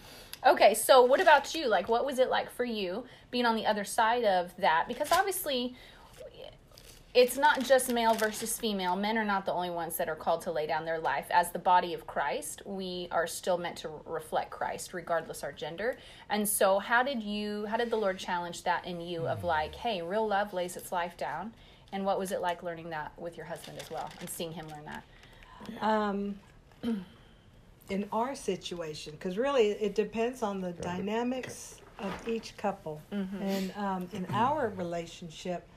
Okay, 0.46 0.74
so 0.74 1.02
what 1.02 1.20
about 1.20 1.54
you? 1.54 1.66
Like, 1.66 1.88
what 1.88 2.04
was 2.04 2.18
it 2.18 2.28
like 2.28 2.50
for 2.50 2.64
you 2.64 3.04
being 3.30 3.46
on 3.46 3.56
the 3.56 3.66
other 3.66 3.84
side 3.84 4.24
of 4.24 4.52
that? 4.58 4.86
Because 4.86 5.10
obviously, 5.10 5.74
it's 7.14 7.38
not 7.38 7.62
just 7.62 7.90
male 7.90 8.14
versus 8.14 8.58
female. 8.58 8.94
Men 8.94 9.16
are 9.16 9.24
not 9.24 9.46
the 9.46 9.52
only 9.52 9.70
ones 9.70 9.96
that 9.96 10.08
are 10.08 10.14
called 10.14 10.42
to 10.42 10.52
lay 10.52 10.66
down 10.66 10.84
their 10.84 10.98
life. 10.98 11.24
As 11.30 11.50
the 11.50 11.58
body 11.58 11.94
of 11.94 12.06
Christ, 12.06 12.60
we 12.66 13.08
are 13.10 13.26
still 13.26 13.56
meant 13.56 13.78
to 13.78 13.90
reflect 14.04 14.50
Christ, 14.50 14.92
regardless 14.92 15.42
our 15.42 15.50
gender. 15.50 15.96
And 16.28 16.46
so, 16.46 16.78
how 16.78 17.02
did 17.02 17.22
you? 17.22 17.64
How 17.66 17.78
did 17.78 17.90
the 17.90 17.96
Lord 17.96 18.18
challenge 18.18 18.64
that 18.64 18.84
in 18.84 19.00
you? 19.00 19.26
Of 19.26 19.44
like, 19.44 19.74
hey, 19.74 20.02
real 20.02 20.28
love 20.28 20.52
lays 20.52 20.76
its 20.76 20.92
life 20.92 21.16
down. 21.16 21.54
And 21.90 22.04
what 22.04 22.18
was 22.18 22.32
it 22.32 22.42
like 22.42 22.62
learning 22.62 22.90
that 22.90 23.12
with 23.18 23.36
your 23.36 23.46
husband 23.46 23.78
as 23.80 23.90
well, 23.90 24.10
and 24.20 24.28
seeing 24.28 24.52
him 24.52 24.68
learn 24.68 24.84
that? 24.84 25.02
Um. 25.80 26.38
in 27.90 28.08
our 28.12 28.34
situation 28.34 29.12
because 29.12 29.38
really 29.38 29.68
it 29.68 29.94
depends 29.94 30.42
on 30.42 30.60
the 30.60 30.72
dynamics 30.72 31.80
of 31.98 32.28
each 32.28 32.56
couple 32.56 33.00
mm-hmm. 33.12 33.42
and 33.42 33.72
um, 33.76 34.08
in 34.12 34.26
our 34.32 34.72
relationship 34.76 35.68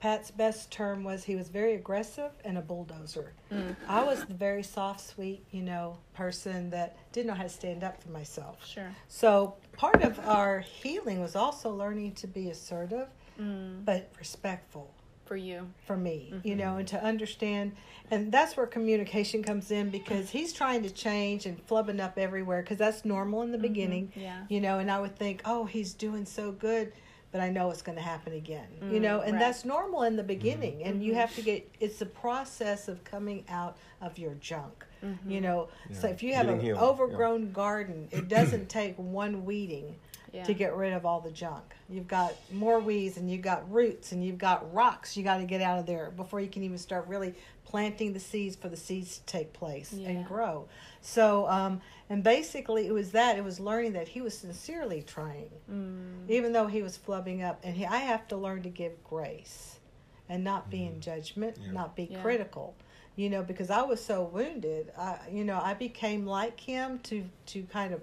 pat's 0.00 0.30
best 0.30 0.70
term 0.70 1.04
was 1.04 1.22
he 1.22 1.36
was 1.36 1.48
very 1.48 1.74
aggressive 1.74 2.32
and 2.44 2.58
a 2.58 2.60
bulldozer 2.60 3.32
mm. 3.52 3.76
i 3.86 4.02
was 4.02 4.24
the 4.24 4.34
very 4.34 4.62
soft 4.62 5.00
sweet 5.00 5.44
you 5.52 5.62
know 5.62 5.96
person 6.14 6.70
that 6.70 6.96
didn't 7.12 7.28
know 7.28 7.34
how 7.34 7.44
to 7.44 7.48
stand 7.48 7.84
up 7.84 8.02
for 8.02 8.10
myself 8.10 8.66
sure 8.66 8.90
so 9.06 9.54
part 9.76 10.02
of 10.02 10.18
our 10.20 10.60
healing 10.60 11.20
was 11.20 11.36
also 11.36 11.70
learning 11.70 12.12
to 12.12 12.26
be 12.26 12.48
assertive 12.50 13.08
mm. 13.40 13.84
but 13.84 14.10
respectful 14.18 14.90
for 15.32 15.36
you 15.38 15.66
for 15.86 15.96
me 15.96 16.28
mm-hmm. 16.30 16.46
you 16.46 16.54
know 16.54 16.76
and 16.76 16.86
to 16.86 17.02
understand 17.02 17.72
and 18.10 18.30
that's 18.30 18.54
where 18.54 18.66
communication 18.66 19.42
comes 19.42 19.70
in 19.70 19.88
because 19.88 20.28
he's 20.28 20.52
trying 20.52 20.82
to 20.82 20.90
change 20.90 21.46
and 21.46 21.66
flubbing 21.66 22.00
up 22.00 22.18
everywhere 22.18 22.60
because 22.60 22.76
that's 22.76 23.02
normal 23.06 23.40
in 23.40 23.50
the 23.50 23.56
mm-hmm. 23.56 23.62
beginning 23.62 24.12
yeah 24.14 24.44
you 24.50 24.60
know 24.60 24.78
and 24.78 24.90
i 24.90 25.00
would 25.00 25.16
think 25.16 25.40
oh 25.46 25.64
he's 25.64 25.94
doing 25.94 26.26
so 26.26 26.52
good 26.52 26.92
but 27.30 27.40
i 27.40 27.48
know 27.48 27.70
it's 27.70 27.80
going 27.80 27.96
to 27.96 28.04
happen 28.04 28.34
again 28.34 28.66
mm, 28.78 28.92
you 28.92 29.00
know 29.00 29.22
and 29.22 29.32
right. 29.32 29.40
that's 29.40 29.64
normal 29.64 30.02
in 30.02 30.16
the 30.16 30.22
beginning 30.22 30.74
mm-hmm. 30.80 30.90
and 30.90 31.02
you 31.02 31.14
have 31.14 31.34
to 31.34 31.40
get 31.40 31.66
it's 31.80 32.02
a 32.02 32.06
process 32.06 32.86
of 32.86 33.02
coming 33.04 33.42
out 33.48 33.78
of 34.02 34.18
your 34.18 34.34
junk 34.34 34.84
mm-hmm. 35.02 35.30
you 35.30 35.40
know 35.40 35.70
yeah. 35.88 35.98
so 35.98 36.08
if 36.08 36.22
you 36.22 36.34
have 36.34 36.44
Getting 36.44 36.60
an 36.60 36.66
healed. 36.66 36.78
overgrown 36.78 37.46
yeah. 37.46 37.52
garden 37.52 38.08
it 38.10 38.28
doesn't 38.28 38.68
take 38.68 38.96
one 38.96 39.46
weeding 39.46 39.96
yeah. 40.32 40.44
to 40.44 40.54
get 40.54 40.74
rid 40.74 40.92
of 40.92 41.04
all 41.04 41.20
the 41.20 41.30
junk. 41.30 41.74
You've 41.88 42.08
got 42.08 42.34
more 42.50 42.80
weeds 42.80 43.18
and 43.18 43.30
you've 43.30 43.42
got 43.42 43.70
roots 43.70 44.12
and 44.12 44.24
you've 44.24 44.38
got 44.38 44.72
rocks 44.72 45.16
you 45.16 45.22
got 45.22 45.38
to 45.38 45.44
get 45.44 45.60
out 45.60 45.78
of 45.78 45.86
there 45.86 46.10
before 46.16 46.40
you 46.40 46.48
can 46.48 46.62
even 46.62 46.78
start 46.78 47.06
really 47.06 47.34
planting 47.64 48.12
the 48.12 48.20
seeds 48.20 48.56
for 48.56 48.68
the 48.68 48.76
seeds 48.76 49.18
to 49.18 49.26
take 49.26 49.52
place 49.52 49.92
yeah. 49.92 50.08
and 50.08 50.26
grow. 50.26 50.68
So, 51.00 51.48
um, 51.48 51.80
and 52.08 52.22
basically 52.22 52.86
it 52.86 52.92
was 52.92 53.12
that, 53.12 53.36
it 53.36 53.44
was 53.44 53.60
learning 53.60 53.92
that 53.94 54.08
he 54.08 54.20
was 54.20 54.36
sincerely 54.36 55.02
trying, 55.02 55.50
mm. 55.70 56.28
even 56.28 56.52
though 56.52 56.66
he 56.66 56.82
was 56.82 56.98
flubbing 56.98 57.44
up. 57.44 57.60
And 57.62 57.76
he, 57.76 57.86
I 57.86 57.98
have 57.98 58.26
to 58.28 58.36
learn 58.36 58.62
to 58.62 58.68
give 58.68 59.02
grace 59.04 59.80
and 60.28 60.44
not 60.44 60.70
be 60.70 60.84
in 60.84 60.94
mm. 60.94 61.00
judgment, 61.00 61.58
yeah. 61.62 61.72
not 61.72 61.94
be 61.94 62.16
critical 62.22 62.74
you 63.14 63.28
know 63.28 63.42
because 63.42 63.68
i 63.68 63.82
was 63.82 64.02
so 64.02 64.22
wounded 64.22 64.90
i 64.96 65.18
you 65.30 65.44
know 65.44 65.60
i 65.62 65.74
became 65.74 66.24
like 66.24 66.58
him 66.58 66.98
to 67.00 67.22
to 67.44 67.62
kind 67.64 67.92
of 67.92 68.00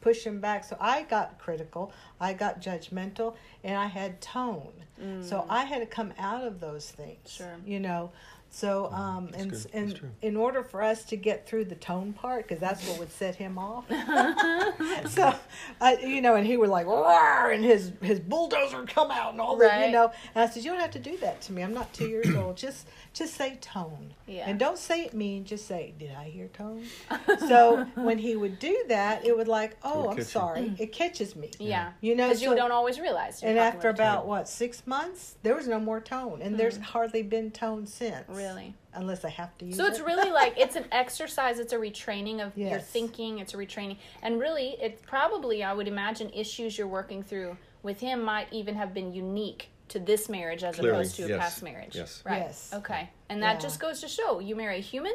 push 0.00 0.24
him 0.24 0.40
back. 0.40 0.64
So 0.64 0.76
I 0.80 1.02
got 1.02 1.38
critical, 1.38 1.92
I 2.20 2.32
got 2.34 2.60
judgmental, 2.60 3.34
and 3.64 3.76
I 3.76 3.86
had 3.86 4.20
tone. 4.20 4.72
Mm. 5.02 5.24
So 5.24 5.46
I 5.48 5.64
had 5.64 5.78
to 5.78 5.86
come 5.86 6.12
out 6.18 6.44
of 6.44 6.60
those 6.60 6.90
things. 6.90 7.30
Sure. 7.30 7.56
You 7.64 7.80
know, 7.80 8.12
so, 8.52 8.90
mm-hmm. 8.92 8.94
um, 8.94 9.30
and, 9.34 9.66
and 9.72 10.00
in 10.22 10.36
order 10.36 10.64
for 10.64 10.82
us 10.82 11.04
to 11.04 11.16
get 11.16 11.46
through 11.46 11.66
the 11.66 11.76
tone 11.76 12.12
part, 12.12 12.48
because 12.48 12.58
that's 12.58 12.86
what 12.88 12.98
would 12.98 13.12
set 13.12 13.36
him 13.36 13.58
off. 13.58 13.88
so, 15.08 15.34
I, 15.80 15.98
you 16.02 16.20
know, 16.20 16.34
and 16.34 16.44
he 16.44 16.56
would 16.56 16.68
like, 16.68 16.86
Roar! 16.86 17.52
and 17.52 17.64
his 17.64 17.92
his 18.02 18.18
bulldozer 18.18 18.84
come 18.86 19.12
out 19.12 19.32
and 19.32 19.40
all 19.40 19.56
right. 19.56 19.68
that, 19.68 19.86
you 19.86 19.92
know. 19.92 20.10
And 20.34 20.44
I 20.44 20.52
said, 20.52 20.64
you 20.64 20.72
don't 20.72 20.80
have 20.80 20.90
to 20.90 20.98
do 20.98 21.16
that 21.18 21.40
to 21.42 21.52
me. 21.52 21.62
I'm 21.62 21.72
not 21.72 21.92
two 21.94 22.08
years 22.08 22.34
old. 22.34 22.56
Just 22.60 22.88
just 23.12 23.34
say 23.34 23.58
tone. 23.60 24.14
Yeah. 24.26 24.44
And 24.46 24.58
don't 24.58 24.78
say 24.78 25.02
it 25.02 25.14
mean. 25.14 25.44
Just 25.44 25.66
say, 25.66 25.94
did 25.98 26.12
I 26.12 26.24
hear 26.24 26.46
tone? 26.48 26.84
so 27.40 27.84
when 27.94 28.18
he 28.18 28.36
would 28.36 28.58
do 28.58 28.84
that, 28.88 29.24
it 29.24 29.36
would 29.36 29.48
like, 29.48 29.76
oh, 29.82 30.10
I'm 30.10 30.22
sorry. 30.22 30.74
It 30.80 30.92
catches 30.92 31.34
me. 31.36 31.50
Yeah. 31.58 31.92
You 32.00 32.09
know, 32.14 32.28
because 32.28 32.40
so, 32.40 32.50
you 32.50 32.56
don't 32.56 32.72
always 32.72 32.98
realize. 33.00 33.42
And 33.42 33.58
after 33.58 33.88
about 33.88 34.26
what 34.26 34.48
six 34.48 34.86
months, 34.86 35.36
there 35.42 35.54
was 35.54 35.68
no 35.68 35.78
more 35.78 36.00
tone, 36.00 36.40
and 36.42 36.54
mm. 36.54 36.58
there's 36.58 36.76
hardly 36.78 37.22
been 37.22 37.50
tone 37.50 37.86
since. 37.86 38.24
Really? 38.28 38.74
Unless 38.92 39.24
I 39.24 39.28
have 39.30 39.56
to 39.58 39.66
use 39.66 39.76
so 39.76 39.84
it. 39.84 39.86
So 39.86 39.92
it's 39.92 40.00
really 40.00 40.30
like 40.32 40.54
it's 40.56 40.76
an 40.76 40.86
exercise, 40.92 41.58
it's 41.58 41.72
a 41.72 41.78
retraining 41.78 42.44
of 42.44 42.56
yes. 42.56 42.70
your 42.70 42.80
thinking, 42.80 43.38
it's 43.38 43.54
a 43.54 43.56
retraining. 43.56 43.96
And 44.22 44.40
really 44.40 44.76
it's 44.80 45.00
probably 45.06 45.62
I 45.62 45.72
would 45.72 45.88
imagine 45.88 46.30
issues 46.30 46.76
you're 46.76 46.88
working 46.88 47.22
through 47.22 47.56
with 47.82 48.00
him 48.00 48.22
might 48.22 48.48
even 48.52 48.74
have 48.74 48.92
been 48.92 49.12
unique 49.12 49.70
to 49.88 49.98
this 49.98 50.28
marriage 50.28 50.62
as 50.62 50.76
Clearly, 50.76 50.98
opposed 50.98 51.16
to 51.16 51.22
yes. 51.22 51.30
a 51.30 51.38
past 51.38 51.62
marriage. 51.62 51.96
Yes. 51.96 52.22
Right. 52.24 52.38
Yes. 52.38 52.70
Okay. 52.72 53.10
And 53.28 53.42
that 53.42 53.54
yeah. 53.54 53.60
just 53.60 53.80
goes 53.80 54.00
to 54.00 54.08
show 54.08 54.38
you 54.38 54.56
marry 54.56 54.78
a 54.78 54.82
human 54.82 55.14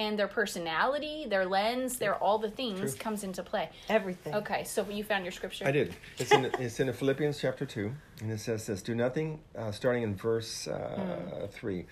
and 0.00 0.18
their 0.18 0.28
personality, 0.28 1.26
their 1.28 1.44
lens, 1.44 1.98
their 1.98 2.14
all 2.14 2.38
the 2.38 2.50
things 2.50 2.80
True. 2.80 2.98
comes 2.98 3.22
into 3.22 3.42
play. 3.42 3.68
Everything. 3.90 4.34
Okay, 4.34 4.64
so 4.64 4.88
you 4.88 5.04
found 5.04 5.26
your 5.26 5.32
scripture. 5.32 5.66
I 5.66 5.72
did. 5.72 5.94
It's 6.18 6.32
in 6.32 6.44
it's 6.58 6.80
in 6.80 6.92
Philippians 6.92 7.38
chapter 7.38 7.66
two, 7.66 7.92
and 8.20 8.32
it 8.32 8.40
says 8.40 8.66
this: 8.66 8.80
"Do 8.82 8.94
nothing." 8.94 9.40
Uh, 9.56 9.72
starting 9.72 10.02
in 10.02 10.14
verse 10.14 10.66
uh, 10.66 10.72
mm. 10.72 11.50
three, 11.50 11.86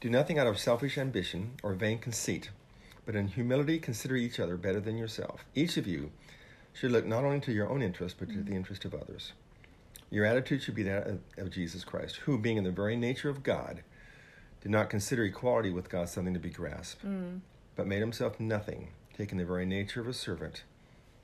do 0.00 0.08
nothing 0.08 0.38
out 0.38 0.46
of 0.46 0.56
selfish 0.58 0.96
ambition 0.98 1.42
or 1.64 1.74
vain 1.74 1.98
conceit, 1.98 2.50
but 3.04 3.16
in 3.16 3.26
humility 3.28 3.78
consider 3.78 4.14
each 4.16 4.38
other 4.38 4.56
better 4.56 4.80
than 4.80 4.96
yourself. 4.96 5.44
Each 5.54 5.76
of 5.76 5.86
you 5.86 6.12
should 6.72 6.92
look 6.92 7.06
not 7.06 7.24
only 7.24 7.40
to 7.40 7.52
your 7.52 7.68
own 7.68 7.82
interest, 7.82 8.16
but 8.20 8.28
to 8.30 8.42
the 8.42 8.54
interest 8.54 8.84
of 8.84 8.94
others. 8.94 9.32
Your 10.10 10.24
attitude 10.24 10.62
should 10.62 10.76
be 10.76 10.84
that 10.84 11.06
of, 11.06 11.18
of 11.36 11.50
Jesus 11.50 11.84
Christ, 11.84 12.16
who, 12.24 12.38
being 12.38 12.56
in 12.56 12.64
the 12.64 12.70
very 12.82 12.96
nature 12.96 13.28
of 13.28 13.42
God, 13.42 13.82
did 14.60 14.70
not 14.70 14.90
consider 14.90 15.24
equality 15.24 15.70
with 15.70 15.88
God 15.88 16.08
something 16.08 16.34
to 16.34 16.40
be 16.40 16.50
grasped, 16.50 17.02
hmm. 17.02 17.36
but 17.76 17.86
made 17.86 18.00
himself 18.00 18.40
nothing, 18.40 18.88
taking 19.16 19.38
the 19.38 19.44
very 19.44 19.66
nature 19.66 20.00
of 20.00 20.08
a 20.08 20.12
servant, 20.12 20.64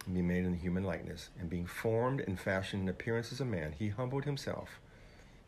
and 0.07 0.14
being 0.14 0.29
made 0.29 0.44
in 0.44 0.53
the 0.53 0.59
human 0.59 0.85
likeness, 0.85 1.31
and 1.38 1.51
being 1.51 1.66
formed 1.66 2.20
and 2.20 2.38
fashioned 2.38 2.83
in 2.83 2.88
appearance 2.88 3.33
as 3.33 3.40
a 3.40 3.44
man, 3.44 3.73
he 3.79 3.88
humbled 3.88 4.25
himself 4.25 4.81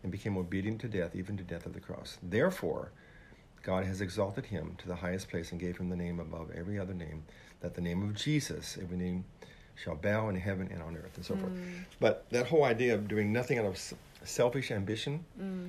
and 0.03 0.12
became 0.12 0.37
obedient 0.37 0.81
to 0.81 0.88
death, 0.88 1.14
even 1.14 1.37
to 1.37 1.42
death 1.42 1.66
of 1.66 1.72
the 1.72 1.81
cross. 1.81 2.18
Therefore, 2.22 2.92
God 3.62 3.85
has 3.85 4.01
exalted 4.01 4.46
him 4.46 4.77
to 4.79 4.87
the 4.87 4.94
highest 4.94 5.29
place 5.29 5.51
and 5.51 5.61
gave 5.61 5.77
him 5.77 5.88
the 5.88 5.96
name 5.96 6.20
above 6.20 6.51
every 6.55 6.79
other 6.79 6.94
name, 6.94 7.25
that 7.61 7.75
the 7.75 7.81
name 7.81 8.03
of 8.03 8.14
Jesus, 8.14 8.79
every 8.81 8.96
name 8.96 9.25
shall 9.75 9.96
bow 9.96 10.29
in 10.29 10.37
heaven 10.37 10.68
and 10.72 10.83
on 10.83 10.96
earth, 10.96 11.16
and 11.16 11.25
so 11.25 11.35
forth. 11.37 11.53
Hmm. 11.53 11.72
But 12.01 12.27
that 12.31 12.46
whole 12.46 12.64
idea 12.64 12.94
of 12.94 13.09
doing 13.09 13.33
nothing 13.33 13.59
out 13.59 13.64
of 13.64 13.94
selfish 14.25 14.70
ambition 14.70 15.25
hmm. 15.37 15.68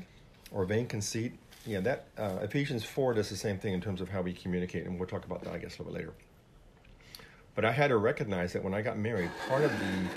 or 0.52 0.66
vain 0.66 0.86
conceit, 0.88 1.34
yeah, 1.68 1.82
that 1.82 2.08
uh, 2.18 2.40
Ephesians 2.42 2.84
4 2.86 3.14
does 3.16 3.30
the 3.30 3.36
same 3.36 3.60
thing 3.60 3.74
in 3.74 3.82
terms 3.82 4.02
of 4.02 4.10
how 4.10 4.22
we 4.22 4.34
communicate, 4.34 4.86
and 4.86 4.98
we'll 4.98 5.08
talk 5.08 5.26
about 5.26 5.44
that, 5.44 5.54
I 5.54 5.58
guess, 5.58 5.78
a 5.78 5.84
little 5.84 5.94
bit 5.94 6.00
later. 6.00 6.14
But 7.56 7.66
I 7.66 7.72
had 7.72 7.90
to 7.90 7.98
recognize 7.98 8.54
that 8.54 8.64
when 8.64 8.74
I 8.74 8.82
got 8.82 8.98
married, 8.98 9.30
part 9.48 9.64
of 9.64 9.72
the 9.80 10.10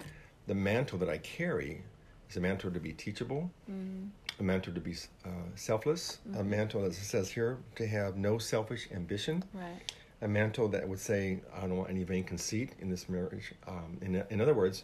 the 0.47 0.55
mantle 0.55 0.99
that 0.99 1.09
I 1.09 1.19
carry 1.19 1.83
is 2.29 2.37
a 2.37 2.41
mantle 2.41 2.71
to 2.73 2.81
be 2.81 2.93
teachable, 2.93 3.51
a 3.69 4.43
mantle 4.43 4.73
to 4.75 4.81
be 4.81 4.95
uh, 5.25 5.29
selfless, 5.55 6.19
a 6.37 6.43
mantle, 6.43 6.85
as 6.85 6.97
it 6.99 7.05
says 7.05 7.31
here, 7.31 7.59
to 7.77 7.87
have 7.87 8.17
no 8.17 8.37
selfish 8.39 8.89
ambition, 8.93 9.45
Right. 9.55 9.93
a 10.23 10.27
mantle 10.29 10.67
that 10.69 10.89
would 10.89 10.99
say, 10.99 11.39
I 11.57 11.61
don't 11.63 11.77
want 11.77 11.91
any 11.91 12.03
vain 12.05 12.25
conceit 12.25 12.71
in 12.81 12.91
this 12.91 13.09
marriage. 13.09 13.53
Um, 13.69 13.99
in, 14.03 14.25
in 14.31 14.41
other 14.41 14.55
words, 14.55 14.83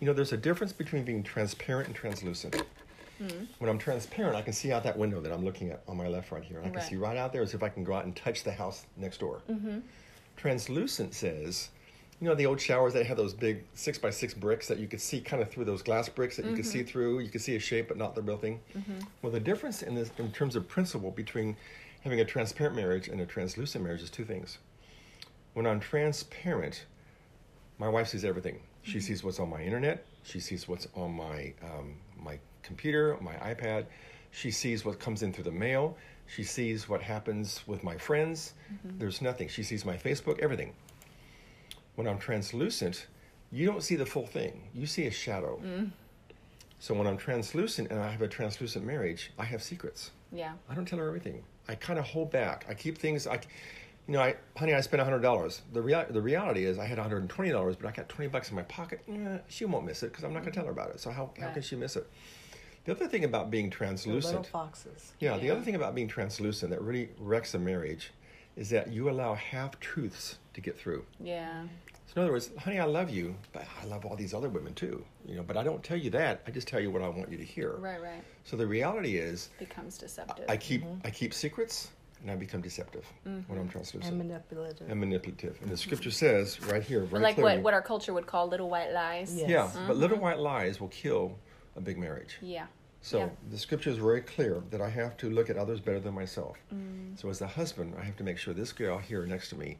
you 0.00 0.06
know, 0.06 0.12
there's 0.12 0.32
a 0.32 0.36
difference 0.36 0.72
between 0.72 1.02
being 1.04 1.22
transparent 1.24 1.88
and 1.88 1.96
translucent. 1.96 2.62
When 3.58 3.70
I'm 3.70 3.78
transparent, 3.78 4.36
I 4.36 4.42
can 4.42 4.52
see 4.52 4.72
out 4.72 4.82
that 4.84 4.96
window 4.98 5.20
that 5.20 5.32
I'm 5.32 5.44
looking 5.44 5.70
at 5.70 5.82
on 5.86 5.96
my 5.96 6.08
left 6.08 6.32
right 6.32 6.42
here. 6.42 6.58
And 6.58 6.66
I 6.66 6.70
can 6.70 6.78
Right. 6.78 6.88
see 6.88 6.96
right 6.96 7.16
out 7.16 7.32
there 7.32 7.42
as 7.42 7.54
if 7.54 7.62
I 7.62 7.68
can 7.68 7.84
go 7.84 7.94
out 7.94 8.04
and 8.04 8.14
touch 8.14 8.44
the 8.44 8.52
house 8.52 8.86
next 8.96 9.20
door. 9.20 9.42
Mm-hmm. 9.50 9.80
Translucent 10.36 11.14
says, 11.14 11.70
you 12.20 12.28
know, 12.28 12.34
the 12.34 12.46
old 12.46 12.60
showers 12.60 12.92
that 12.94 13.04
have 13.06 13.16
those 13.16 13.34
big 13.34 13.64
six 13.74 13.98
by 13.98 14.10
six 14.10 14.32
bricks 14.32 14.68
that 14.68 14.78
you 14.78 14.86
could 14.86 15.00
see 15.00 15.20
kind 15.20 15.42
of 15.42 15.50
through 15.50 15.64
those 15.64 15.82
glass 15.82 16.08
bricks 16.08 16.36
that 16.36 16.46
you 16.46 16.54
could 16.54 16.66
see 16.66 16.78
mm-hmm. 16.80 16.88
through. 16.88 17.18
You 17.20 17.28
could 17.28 17.40
see 17.40 17.56
a 17.56 17.58
shape, 17.58 17.88
but 17.88 17.96
not 17.96 18.14
the 18.14 18.22
real 18.22 18.38
thing. 18.38 18.60
Mm-hmm. 18.76 19.00
Well, 19.22 19.32
the 19.32 19.40
difference 19.40 19.82
in 19.82 19.94
this, 19.94 20.10
in 20.18 20.30
terms 20.32 20.54
of 20.54 20.68
principle, 20.68 21.10
between 21.10 21.56
having 22.02 22.20
a 22.20 22.24
transparent 22.24 22.76
marriage 22.76 23.08
and 23.08 23.20
a 23.20 23.26
translucent 23.26 23.82
marriage 23.82 24.02
is 24.02 24.10
two 24.10 24.24
things. 24.24 24.58
When 25.54 25.66
I'm 25.66 25.80
transparent, 25.80 26.84
my 27.78 27.88
wife 27.88 28.08
sees 28.08 28.24
everything. 28.24 28.60
She 28.82 29.00
sees 29.00 29.22
what's 29.22 29.38
on 29.38 29.50
my 29.50 29.62
internet. 29.62 30.04
She 30.22 30.40
sees 30.40 30.68
what's 30.68 30.88
on 30.94 31.12
my 31.12 31.54
um, 31.62 31.96
my 32.16 32.38
computer, 32.62 33.16
my 33.20 33.34
iPad. 33.34 33.86
She 34.30 34.50
sees 34.50 34.84
what 34.84 34.98
comes 34.98 35.22
in 35.22 35.32
through 35.32 35.44
the 35.44 35.52
mail. 35.52 35.96
She 36.26 36.44
sees 36.44 36.88
what 36.88 37.02
happens 37.02 37.62
with 37.66 37.84
my 37.84 37.96
friends. 37.98 38.54
Mm-hmm. 38.72 38.98
There's 38.98 39.20
nothing. 39.20 39.48
She 39.48 39.62
sees 39.62 39.84
my 39.84 39.96
Facebook, 39.96 40.38
everything. 40.38 40.72
When 41.96 42.06
I'm 42.06 42.18
translucent, 42.18 43.06
you 43.50 43.66
don't 43.66 43.82
see 43.82 43.96
the 43.96 44.06
full 44.06 44.26
thing. 44.26 44.68
You 44.74 44.86
see 44.86 45.06
a 45.06 45.10
shadow. 45.10 45.60
Mm. 45.62 45.90
So 46.78 46.94
when 46.94 47.06
I'm 47.06 47.18
translucent 47.18 47.90
and 47.90 48.00
I 48.00 48.10
have 48.10 48.22
a 48.22 48.28
translucent 48.28 48.84
marriage, 48.84 49.30
I 49.38 49.44
have 49.44 49.62
secrets. 49.62 50.10
Yeah. 50.32 50.54
I 50.68 50.74
don't 50.74 50.86
tell 50.86 50.98
her 50.98 51.06
everything. 51.06 51.44
I 51.68 51.74
kind 51.74 51.98
of 51.98 52.06
hold 52.06 52.30
back. 52.30 52.64
I 52.68 52.74
keep 52.74 52.98
things. 52.98 53.26
I, 53.26 53.34
you 54.08 54.14
know, 54.14 54.20
I, 54.20 54.36
honey, 54.56 54.74
I 54.74 54.80
spent 54.80 55.02
hundred 55.02 55.20
dollars. 55.20 55.62
The 55.72 55.82
rea- 55.82 56.06
the 56.10 56.20
reality 56.20 56.64
is, 56.64 56.78
I 56.78 56.86
had 56.86 56.98
one 56.98 57.04
hundred 57.06 57.20
and 57.20 57.30
twenty 57.30 57.50
dollars, 57.50 57.76
but 57.76 57.86
I 57.86 57.92
got 57.92 58.08
twenty 58.08 58.28
bucks 58.28 58.50
in 58.50 58.56
my 58.56 58.62
pocket. 58.62 59.00
Eh, 59.08 59.38
she 59.48 59.64
won't 59.64 59.84
miss 59.84 60.02
it 60.02 60.10
because 60.10 60.24
I'm 60.24 60.32
not 60.32 60.42
going 60.42 60.52
to 60.52 60.58
mm-hmm. 60.58 60.66
tell 60.66 60.74
her 60.74 60.80
about 60.80 60.90
it. 60.90 61.00
So 61.00 61.10
how 61.10 61.30
how 61.38 61.50
can 61.50 61.62
she 61.62 61.76
miss 61.76 61.94
it? 61.94 62.10
The 62.84 62.92
other 62.92 63.06
thing 63.06 63.24
about 63.24 63.50
being 63.50 63.70
The 63.70 63.76
little 63.76 63.96
translucent, 63.96 64.46
foxes. 64.46 65.12
yeah, 65.20 65.38
the 65.38 65.50
other 65.50 65.60
thing 65.60 65.76
about 65.76 65.94
being 65.94 66.08
translucent 66.08 66.70
that 66.70 66.82
really 66.82 67.10
wrecks 67.18 67.54
a 67.54 67.58
marriage, 67.58 68.10
is 68.56 68.70
that 68.70 68.92
you 68.92 69.08
allow 69.08 69.34
half 69.34 69.78
truths 69.80 70.38
to 70.54 70.60
get 70.60 70.78
through. 70.78 71.04
Yeah. 71.20 71.62
So 72.06 72.20
in 72.20 72.22
other 72.24 72.32
words, 72.32 72.50
honey, 72.58 72.78
I 72.78 72.84
love 72.84 73.08
you, 73.08 73.34
but 73.52 73.64
I 73.80 73.86
love 73.86 74.04
all 74.04 74.16
these 74.16 74.34
other 74.34 74.50
women 74.50 74.74
too. 74.74 75.02
You 75.26 75.36
know, 75.36 75.42
but 75.42 75.56
I 75.56 75.62
don't 75.62 75.82
tell 75.82 75.96
you 75.96 76.10
that. 76.10 76.42
I 76.46 76.50
just 76.50 76.68
tell 76.68 76.80
you 76.80 76.90
what 76.90 77.00
I 77.00 77.08
want 77.08 77.30
you 77.30 77.38
to 77.38 77.44
hear. 77.44 77.76
Right. 77.76 78.02
Right. 78.02 78.22
So 78.44 78.56
the 78.56 78.66
reality 78.66 79.16
is, 79.16 79.48
Becomes 79.58 79.96
deceptive. 79.96 80.44
I 80.48 80.56
keep 80.56 80.82
mm-hmm. 80.84 81.06
I 81.06 81.10
keep 81.10 81.32
secrets 81.32 81.88
and 82.20 82.30
I 82.30 82.36
become 82.36 82.60
deceptive 82.60 83.04
when 83.24 83.34
I'm 83.34 83.42
mm-hmm. 83.44 83.68
translucent 83.68 84.12
And 84.12 84.18
manipulative. 84.18 84.90
and 84.90 85.00
manipulative. 85.00 85.58
And 85.62 85.70
the 85.70 85.76
scripture 85.76 86.10
says 86.10 86.60
right 86.66 86.82
here, 86.82 87.04
very 87.04 87.22
like 87.22 87.36
clearly, 87.36 87.54
what 87.54 87.64
what 87.64 87.74
our 87.74 87.82
culture 87.82 88.12
would 88.12 88.26
call 88.26 88.46
little 88.46 88.68
white 88.68 88.92
lies. 88.92 89.34
Yeah. 89.34 89.48
yeah, 89.48 89.70
but 89.86 89.96
little 89.96 90.18
white 90.18 90.38
lies 90.38 90.80
will 90.80 90.88
kill 90.88 91.38
a 91.76 91.80
big 91.80 91.98
marriage. 91.98 92.38
Yeah. 92.40 92.66
So 93.00 93.18
Yeah. 93.18 93.28
the 93.50 93.58
scripture 93.58 93.90
is 93.90 93.96
very 93.98 94.20
clear 94.20 94.62
that 94.70 94.80
I 94.80 94.88
have 94.90 95.16
to 95.18 95.30
look 95.30 95.50
at 95.50 95.56
others 95.56 95.80
better 95.80 95.98
than 95.98 96.14
myself. 96.14 96.56
Mm. 96.72 97.18
So 97.18 97.28
as 97.30 97.40
a 97.40 97.46
husband, 97.48 97.94
I 97.98 98.04
have 98.04 98.16
to 98.18 98.24
make 98.24 98.38
sure 98.38 98.54
this 98.54 98.72
girl 98.72 98.98
here 98.98 99.26
next 99.26 99.48
to 99.50 99.56
me 99.56 99.78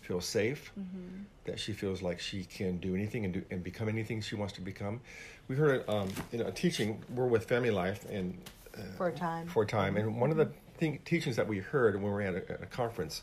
feels 0.00 0.24
safe, 0.24 0.72
mm-hmm. 0.78 1.22
that 1.44 1.60
she 1.60 1.72
feels 1.72 2.02
like 2.02 2.18
she 2.18 2.44
can 2.44 2.78
do 2.78 2.94
anything 2.94 3.24
and 3.24 3.34
do 3.34 3.44
and 3.50 3.62
become 3.62 3.88
anything 3.88 4.20
she 4.20 4.34
wants 4.34 4.52
to 4.54 4.60
become. 4.60 5.00
We 5.48 5.56
heard 5.56 5.88
um, 5.88 6.08
you 6.32 6.38
know, 6.38 6.46
a 6.46 6.52
teaching. 6.52 7.02
We're 7.14 7.26
with 7.26 7.44
Family 7.44 7.70
Life 7.70 8.04
and 8.10 8.36
uh, 8.76 8.80
For 8.96 9.08
a 9.08 9.12
time. 9.12 9.46
for 9.46 9.62
a 9.62 9.66
time. 9.66 9.96
And 9.96 10.20
one 10.20 10.30
of 10.30 10.36
the 10.36 10.46
mm-hmm. 10.46 10.78
thing, 10.78 10.98
teachings 11.04 11.36
that 11.36 11.46
we 11.46 11.58
heard 11.58 11.94
when 11.94 12.04
we 12.04 12.10
were 12.10 12.22
at 12.22 12.34
a, 12.34 12.52
at 12.52 12.62
a 12.62 12.66
conference, 12.66 13.22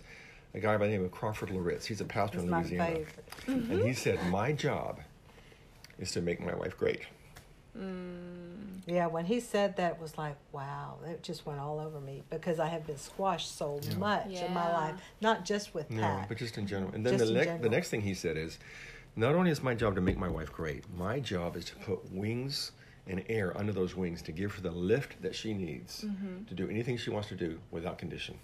a 0.54 0.60
guy 0.60 0.78
by 0.78 0.86
the 0.86 0.94
name 0.94 1.04
of 1.04 1.12
Crawford 1.12 1.50
Loritts, 1.50 1.86
he's 1.86 2.02
a 2.02 2.06
pastor 2.06 2.38
It's 2.38 2.46
in 2.46 2.50
my 2.50 2.62
Louisiana. 2.62 2.96
favorite. 2.96 3.30
Mm-hmm. 3.48 3.72
And 3.72 3.84
he 3.84 3.94
said, 3.94 4.20
My 4.30 4.52
job 4.52 5.00
is 6.00 6.12
to 6.14 6.22
make 6.22 6.40
my 6.40 6.56
wife 6.56 6.78
great. 6.78 7.02
Yeah, 7.76 9.08
when 9.08 9.26
he 9.26 9.40
said 9.40 9.78
that, 9.78 9.94
it 9.94 10.02
was 10.02 10.18
like, 10.18 10.36
wow, 10.52 10.96
it 11.06 11.22
just 11.22 11.46
went 11.46 11.60
all 11.60 11.80
over 11.80 12.00
me 12.00 12.24
because 12.30 12.60
I 12.60 12.68
have 12.68 12.88
been 12.88 12.98
squashed 12.98 13.56
so 13.56 13.80
Yeah. 13.84 13.96
much 13.98 14.32
in 14.32 14.54
my 14.54 14.72
life, 14.74 14.96
not 15.22 15.46
just 15.46 15.74
with 15.76 15.90
No, 15.92 16.02
Pat. 16.02 16.28
but 16.28 16.38
just 16.38 16.58
in 16.58 16.66
general. 16.66 16.92
And 16.94 17.06
then 17.06 17.18
the, 17.18 17.28
in 17.28 17.34
next 17.34 17.62
the 17.62 17.70
next 17.70 17.90
thing 17.90 18.02
he 18.02 18.14
said 18.14 18.36
is, 18.38 18.58
not 19.16 19.36
only 19.36 19.52
is 19.52 19.62
my 19.62 19.76
job 19.76 19.96
to 19.96 20.02
make 20.02 20.18
my 20.18 20.28
wife 20.30 20.52
great, 20.52 20.84
my 20.98 21.20
job 21.20 21.56
is 21.56 21.66
to 21.66 21.76
put 21.76 22.12
wings 22.12 22.72
and 23.08 23.24
air 23.30 23.56
under 23.58 23.72
those 23.74 23.96
wings 23.96 24.22
to 24.24 24.32
give 24.32 24.54
her 24.56 24.62
the 24.62 24.72
lift 24.72 25.22
that 25.22 25.36
she 25.36 25.54
needs 25.54 26.04
Mm-hmm. 26.06 26.46
to 26.46 26.54
do 26.56 26.68
anything 26.70 26.98
she 26.98 27.10
wants 27.10 27.28
to 27.30 27.36
do 27.36 27.60
without 27.72 27.98
condition. 27.98 28.38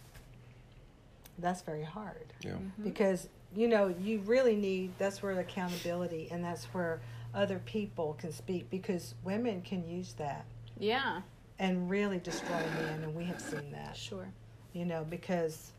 That's 1.40 1.62
very 1.62 1.84
hard 1.84 2.34
Yeah. 2.42 2.52
Mm-hmm. 2.52 2.84
because 2.84 3.28
you 3.56 3.68
know 3.68 3.88
you 4.00 4.20
really 4.20 4.56
need. 4.56 4.92
That's 4.98 5.24
where 5.24 5.34
the 5.34 5.42
accountability 5.42 6.28
and 6.32 6.44
that's 6.44 6.66
where 6.66 7.00
other 7.36 7.60
people 7.66 8.16
can 8.20 8.32
speak 8.32 8.70
because 8.70 9.14
women 9.24 9.62
can 9.62 9.88
use 9.88 10.14
that 10.14 10.46
Yeah. 10.80 11.22
and 11.60 11.90
really 11.90 12.20
destroy 12.20 12.60
men, 12.82 13.04
and 13.04 13.14
we 13.16 13.26
have 13.26 13.42
seen 13.42 13.72
that. 13.72 13.96
Sure. 13.96 14.28
You 14.74 14.86
know 14.86 15.06
because. 15.10 15.72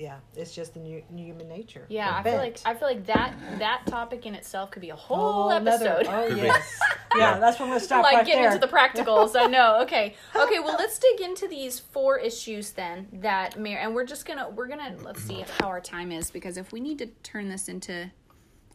Yeah, 0.00 0.18
it's 0.36 0.54
just 0.54 0.74
the 0.74 0.78
new, 0.78 1.02
human 1.12 1.48
nature. 1.48 1.84
Yeah, 1.88 2.12
We're 2.12 2.18
I 2.18 2.22
feel 2.22 2.36
like. 2.36 2.58
I 2.64 2.74
feel 2.74 2.86
like 2.86 3.04
that 3.06 3.34
that 3.58 3.82
topic 3.86 4.26
in 4.26 4.36
itself 4.36 4.70
could 4.70 4.80
be 4.80 4.90
a 4.90 4.94
whole 4.94 5.50
Oh, 5.50 5.56
another- 5.56 5.88
episode. 5.88 6.06
oh 6.08 6.26
yes, 6.36 6.78
yeah, 7.16 7.36
that's 7.40 7.58
when 7.58 7.68
we'll 7.68 7.80
stop 7.80 8.04
like 8.04 8.14
right 8.18 8.24
getting 8.24 8.42
there. 8.42 8.52
into 8.54 8.64
the 8.64 8.72
practicals. 8.72 9.34
I 9.34 9.46
know. 9.48 9.80
Okay. 9.82 10.14
Okay. 10.36 10.60
Well, 10.60 10.76
let's 10.78 11.00
dig 11.00 11.20
into 11.20 11.48
these 11.48 11.80
four 11.80 12.16
issues 12.16 12.70
then 12.70 13.08
that 13.12 13.58
Mary 13.58 13.82
and 13.82 13.92
we're 13.92 14.04
just 14.06 14.24
gonna 14.24 14.48
we're 14.50 14.68
gonna 14.68 14.94
let's 15.02 15.20
see 15.20 15.44
how 15.58 15.66
our 15.66 15.80
time 15.80 16.12
is 16.12 16.30
because 16.30 16.58
if 16.58 16.70
we 16.70 16.78
need 16.78 16.98
to 16.98 17.06
turn 17.24 17.48
this 17.48 17.68
into 17.68 18.08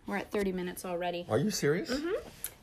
we're 0.07 0.17
at 0.17 0.31
thirty 0.31 0.51
minutes 0.51 0.85
already. 0.85 1.25
Are 1.29 1.37
you 1.37 1.51
serious? 1.51 1.89
Mm-hmm. 1.89 2.11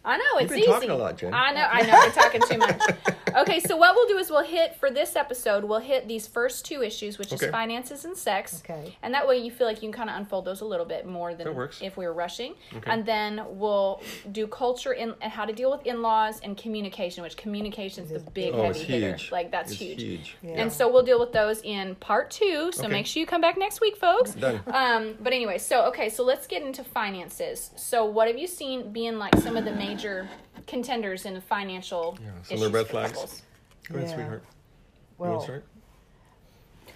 I 0.05 0.17
know 0.17 0.25
You've 0.41 0.49
been 0.49 0.59
easy. 0.61 0.67
talking 0.67 0.91
a 0.91 0.97
lot, 0.97 1.19
Jen. 1.19 1.35
I 1.35 1.53
know. 1.53 1.67
I 1.71 1.83
know. 1.83 1.93
We're 1.93 2.11
talking 2.11 2.41
too 2.49 2.59
much. 2.59 2.81
Okay. 3.37 3.61
So 3.61 3.77
what 3.77 3.95
we'll 3.95 4.09
do 4.09 4.19
is 4.19 4.29
we'll 4.29 4.43
hit 4.43 4.75
for 4.75 4.91
this 4.91 5.15
episode. 5.15 5.63
We'll 5.63 5.79
hit 5.79 6.09
these 6.09 6.27
first 6.27 6.65
two 6.65 6.83
issues, 6.83 7.17
which 7.17 7.33
Okay. 7.33 7.47
is 7.47 7.53
finances 7.53 8.05
and 8.05 8.17
sex. 8.17 8.61
Okay. 8.65 8.97
And 9.05 9.15
that 9.15 9.29
way 9.29 9.39
you 9.39 9.53
feel 9.53 9.69
like 9.69 9.77
you 9.77 9.89
can 9.89 9.93
kind 9.93 10.11
of 10.11 10.17
unfold 10.17 10.47
those 10.47 10.63
a 10.63 10.65
little 10.65 10.85
bit 10.85 11.07
more 11.07 11.33
than 11.37 11.55
works. 11.55 11.79
if 11.81 11.97
we 11.97 12.07
were 12.07 12.13
rushing. 12.13 12.55
Okay. 12.75 12.91
And 12.91 13.07
then 13.07 13.41
we'll 13.51 14.03
do 14.33 14.49
culture 14.49 14.95
in, 14.95 15.15
and 15.21 15.31
how 15.31 15.45
to 15.45 15.53
deal 15.53 15.71
with 15.71 15.87
in-laws 15.87 16.41
and 16.41 16.57
communication, 16.57 17.23
which 17.23 17.37
communication 17.37 18.03
is 18.03 18.11
the 18.11 18.19
big 18.19 18.53
Oh, 18.53 18.65
heavy 18.65 18.81
it's 18.81 18.89
hitter. 18.89 19.09
huge. 19.11 19.31
Like 19.31 19.53
that's 19.53 19.71
It's 19.71 19.81
huge. 19.81 20.03
huge. 20.03 20.37
Yeah. 20.43 20.63
And 20.63 20.73
so 20.73 20.91
we'll 20.91 21.05
deal 21.05 21.21
with 21.21 21.31
those 21.33 21.61
in 21.63 21.95
part 21.95 22.33
two. 22.33 22.73
So 22.73 22.83
Okay. 22.87 22.93
make 22.93 23.07
sure 23.07 23.21
you 23.21 23.27
come 23.27 23.41
back 23.41 23.57
next 23.57 23.81
week, 23.81 23.97
folks. 23.97 24.33
Done. 24.33 24.61
Um, 24.67 25.15
but 25.21 25.33
anyway, 25.33 25.59
so 25.59 25.83
okay, 25.85 26.09
so 26.09 26.25
let's 26.25 26.49
get 26.49 26.63
into 26.63 26.83
finances. 26.83 27.71
So 27.77 28.05
what 28.05 28.27
have 28.27 28.37
you 28.39 28.49
seen 28.49 28.91
being 28.91 29.19
like 29.21 29.37
some 29.37 29.57
of 29.57 29.65
the 29.65 29.71
major 29.95 30.29
contenders 30.67 31.27
in 31.27 31.35
the 31.35 31.41
financial 31.41 32.19
Yeah, 32.21 32.27
some 32.29 32.37
of 32.39 32.47
the 32.49 32.55
issues 32.55 32.73
red 32.73 32.87
flags. 32.89 33.13
couples? 33.13 33.43
Go 33.89 33.95
ahead, 33.97 34.09
Yeah. 34.09 34.15
sweetheart. 34.15 34.43
you 34.45 35.15
well, 35.19 35.31
want 35.31 35.41
to 35.41 35.45
start? 35.47 35.65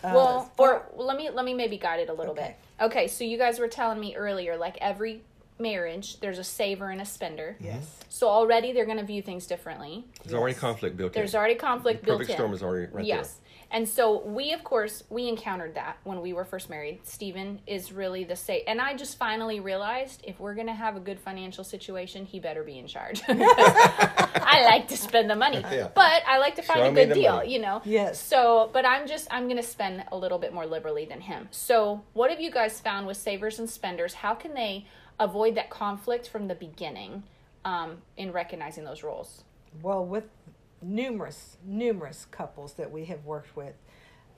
uh, 0.04 0.10
well, 0.14 0.50
for- 0.56 0.74
or 0.74 0.86
well, 0.94 1.06
let 1.06 1.16
me 1.16 1.30
let 1.30 1.44
me 1.44 1.54
maybe 1.54 1.76
guide 1.78 2.00
it 2.00 2.08
a 2.08 2.12
little 2.12 2.32
Okay. 2.32 2.56
bit. 2.78 2.84
Okay, 2.86 3.08
so 3.08 3.24
you 3.24 3.38
guys 3.38 3.58
were 3.58 3.68
telling 3.68 4.00
me 4.00 4.14
earlier, 4.16 4.56
like 4.56 4.76
every 4.80 5.22
marriage, 5.58 6.18
there's 6.20 6.38
a 6.38 6.44
saver 6.44 6.90
and 6.90 7.00
a 7.00 7.04
spender. 7.04 7.56
yes, 7.60 8.00
So 8.08 8.28
already 8.28 8.72
they're 8.72 8.84
going 8.86 8.98
to 8.98 9.04
view 9.04 9.22
things 9.22 9.46
differently. 9.46 10.04
There's 10.24 10.34
already 10.34 10.54
conflict 10.54 10.96
built 10.96 11.14
in. 11.14 11.20
There's 11.20 11.34
already 11.34 11.54
conflict 11.54 12.00
The 12.00 12.06
built 12.06 12.18
perfect 12.18 12.30
in. 12.30 12.36
storm 12.36 12.52
is 12.54 12.62
already 12.62 12.86
right 12.92 13.04
yes. 13.04 13.38
And 13.74 13.88
so 13.88 14.24
we, 14.24 14.52
of 14.52 14.62
course, 14.62 15.02
we 15.10 15.28
encountered 15.28 15.74
that 15.74 15.96
when 16.04 16.20
we 16.22 16.32
were 16.32 16.44
first 16.44 16.70
married. 16.70 17.00
Stephen 17.02 17.60
is 17.66 17.90
really 17.92 18.22
the 18.22 18.36
same. 18.36 18.62
And 18.68 18.80
I 18.80 18.94
just 18.94 19.18
finally 19.18 19.58
realized 19.58 20.22
if 20.24 20.38
we're 20.38 20.54
going 20.54 20.68
to 20.68 20.72
have 20.74 20.96
a 20.96 21.00
good 21.00 21.18
financial 21.18 21.64
situation, 21.64 22.24
he 22.24 22.38
better 22.38 22.62
be 22.62 22.78
in 22.78 22.86
charge. 22.86 23.20
I 23.28 24.62
like 24.64 24.86
to 24.88 24.96
spend 24.96 25.28
the 25.28 25.34
money, 25.34 25.58
Yeah. 25.58 25.88
but 25.92 26.22
I 26.24 26.38
like 26.38 26.54
to 26.54 26.62
find 26.62 26.78
Show 26.80 26.86
a 26.86 26.92
good 26.92 27.14
deal, 27.14 27.36
money. 27.36 27.52
you 27.52 27.58
know? 27.58 27.82
Yes. 27.84 28.20
So, 28.20 28.70
but 28.72 28.86
I'm 28.86 29.08
just, 29.08 29.26
I'm 29.32 29.44
going 29.44 29.56
to 29.56 29.62
spend 29.62 30.04
a 30.12 30.16
little 30.16 30.38
bit 30.38 30.54
more 30.54 30.66
liberally 30.66 31.04
than 31.04 31.20
him. 31.20 31.48
So, 31.50 32.04
what 32.12 32.30
have 32.30 32.40
you 32.40 32.52
guys 32.52 32.78
found 32.80 33.08
with 33.08 33.16
savers 33.16 33.58
and 33.58 33.68
spenders? 33.68 34.14
How 34.14 34.34
can 34.34 34.54
they 34.54 34.86
avoid 35.18 35.56
that 35.56 35.68
conflict 35.70 36.28
from 36.28 36.46
the 36.46 36.54
beginning 36.54 37.24
um, 37.64 37.96
in 38.16 38.30
recognizing 38.30 38.84
those 38.84 39.02
roles? 39.02 39.42
Well, 39.82 40.04
with 40.04 40.24
numerous, 40.84 41.56
numerous 41.64 42.26
couples 42.30 42.74
that 42.74 42.90
we 42.90 43.06
have 43.06 43.24
worked 43.24 43.56
with, 43.56 43.74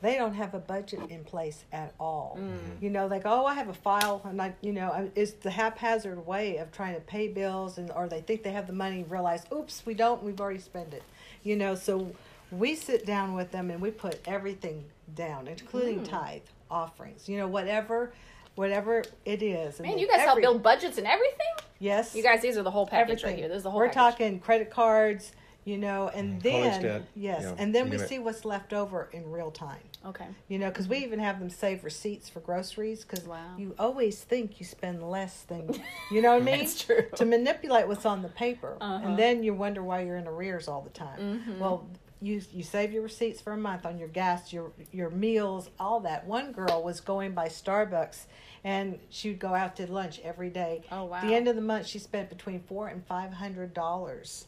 they 0.02 0.16
don't 0.16 0.34
have 0.34 0.54
a 0.54 0.58
budget 0.58 1.00
in 1.10 1.24
place 1.24 1.64
at 1.72 1.94
all. 1.98 2.36
Mm-hmm. 2.38 2.84
You 2.84 2.90
know, 2.90 3.08
they 3.08 3.18
go, 3.18 3.42
"Oh, 3.42 3.46
I 3.46 3.54
have 3.54 3.68
a 3.68 3.74
file," 3.74 4.20
and 4.24 4.40
I, 4.40 4.54
you 4.60 4.72
know, 4.72 4.90
I- 4.90 5.10
it's 5.14 5.32
the 5.32 5.50
haphazard 5.50 6.26
way 6.26 6.58
of 6.58 6.70
trying 6.70 6.94
to 6.94 7.00
pay 7.00 7.28
bills, 7.28 7.78
and 7.78 7.90
or 7.90 8.06
they 8.08 8.20
think 8.20 8.42
they 8.42 8.52
have 8.52 8.66
the 8.66 8.72
money, 8.74 9.04
realize, 9.08 9.44
"Oops, 9.52 9.84
we 9.86 9.94
don't. 9.94 10.22
We've 10.22 10.40
already 10.40 10.60
spent 10.60 10.92
it." 10.92 11.02
You 11.42 11.56
know, 11.56 11.74
so 11.74 12.12
we 12.50 12.74
sit 12.74 13.06
down 13.06 13.34
with 13.34 13.50
them 13.52 13.70
and 13.70 13.80
we 13.80 13.90
put 13.90 14.20
everything 14.26 14.84
down, 15.14 15.48
including 15.48 16.00
mm. 16.00 16.08
tithe 16.08 16.42
offerings. 16.70 17.28
You 17.28 17.38
know, 17.38 17.48
whatever, 17.48 18.12
whatever 18.54 19.02
it 19.24 19.42
is. 19.42 19.78
And 19.80 19.88
Man, 19.88 19.98
you 19.98 20.06
guys 20.06 20.20
help 20.20 20.40
build 20.40 20.62
budgets 20.62 20.98
and 20.98 21.06
everything? 21.06 21.46
Yes, 21.78 22.14
You 22.14 22.22
guys, 22.22 22.40
these 22.40 22.56
are 22.56 22.62
the 22.62 22.70
whole 22.70 22.86
package 22.86 23.22
everything. 23.22 23.30
right 23.30 23.38
here. 23.38 23.48
This 23.48 23.58
is 23.58 23.62
the 23.64 23.70
whole 23.70 23.80
We're 23.80 23.88
package. 23.88 24.18
talking 24.18 24.40
credit 24.40 24.70
cards, 24.70 25.32
you 25.66 25.76
know, 25.76 26.08
and 26.14 26.38
Mm, 26.38 26.42
then 26.42 26.82
debt, 26.82 27.02
yes, 27.16 27.42
yeah, 27.42 27.54
and 27.58 27.74
then 27.74 27.90
we 27.90 27.98
see 27.98 28.18
what's 28.20 28.44
left 28.44 28.72
over 28.72 29.08
in 29.12 29.28
real 29.30 29.50
time. 29.50 29.82
Okay. 30.06 30.28
You 30.48 30.60
know, 30.60 30.68
because 30.68 30.86
we 30.88 30.98
even 30.98 31.18
have 31.18 31.40
them 31.40 31.50
save 31.50 31.82
receipts 31.82 32.28
for 32.28 32.38
groceries 32.38 33.04
because 33.04 33.26
Wow. 33.26 33.56
you 33.58 33.74
always 33.76 34.22
think 34.22 34.60
you 34.60 34.64
spend 34.64 35.02
less 35.02 35.42
than 35.42 35.74
you 36.12 36.22
know 36.22 36.34
what 36.34 36.42
I 36.42 36.44
mean. 36.50 36.58
That's 36.60 36.80
true. 36.84 37.06
To 37.16 37.24
manipulate 37.24 37.88
what's 37.88 38.06
on 38.06 38.22
the 38.22 38.28
paper, 38.28 38.76
Uh-huh. 38.80 39.04
and 39.04 39.18
then 39.18 39.42
you 39.42 39.52
wonder 39.54 39.82
why 39.82 40.02
you're 40.02 40.16
in 40.16 40.28
arrears 40.28 40.68
all 40.68 40.82
the 40.82 40.90
time. 40.90 41.18
Mm-hmm. 41.18 41.58
Well, 41.58 41.88
you 42.22 42.40
you 42.52 42.62
save 42.62 42.92
your 42.92 43.02
receipts 43.02 43.40
for 43.40 43.52
a 43.52 43.56
month 43.58 43.84
on 43.84 43.98
your 43.98 44.08
gas, 44.08 44.52
your 44.52 44.70
your 44.92 45.10
meals, 45.10 45.68
all 45.80 45.98
that. 46.00 46.24
One 46.26 46.52
girl 46.52 46.82
was 46.84 47.00
going 47.00 47.32
by 47.32 47.48
Starbucks, 47.48 48.26
and 48.62 49.00
she 49.10 49.30
would 49.30 49.40
go 49.40 49.52
out 49.52 49.74
to 49.76 49.90
lunch 49.90 50.20
every 50.22 50.48
day. 50.50 50.82
Oh, 50.92 51.04
wow. 51.06 51.16
At 51.16 51.22
the 51.26 51.34
end 51.34 51.48
of 51.48 51.56
the 51.56 51.60
month, 51.62 51.86
she 51.88 51.98
spent 51.98 52.28
between 52.30 52.60
four 52.60 52.86
and 52.88 53.04
five 53.04 53.32
hundred 53.34 53.74
dollars, 53.74 54.46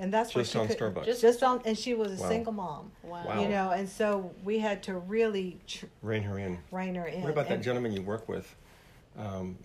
and 0.00 0.12
that's 0.12 0.34
what 0.34 0.40
Just 0.40 0.52
she 0.54 0.58
on 0.58 0.66
could, 0.66 0.78
Starbucks. 0.78 1.04
Just, 1.04 1.20
Just- 1.20 1.42
on, 1.42 1.60
and 1.64 1.78
she 1.78 1.94
was 1.94 2.18
a 2.18 2.22
Wow. 2.22 2.28
single 2.28 2.52
mom. 2.52 2.90
Wow. 3.02 3.22
Wow. 3.26 3.40
You 3.42 3.48
know, 3.48 3.70
and 3.70 3.88
so 3.88 4.32
we 4.42 4.58
had 4.58 4.82
to 4.84 4.94
really 4.94 5.58
tr- 5.66 5.86
Rein 6.02 6.22
her 6.24 6.38
in. 6.38 6.58
rein 6.72 6.94
her 6.94 7.06
in. 7.06 7.22
What 7.22 7.30
about 7.30 7.48
that 7.48 7.60
gentleman 7.62 7.92
you 7.92 8.02
work 8.02 8.28
with 8.28 8.52
um, 9.18 9.58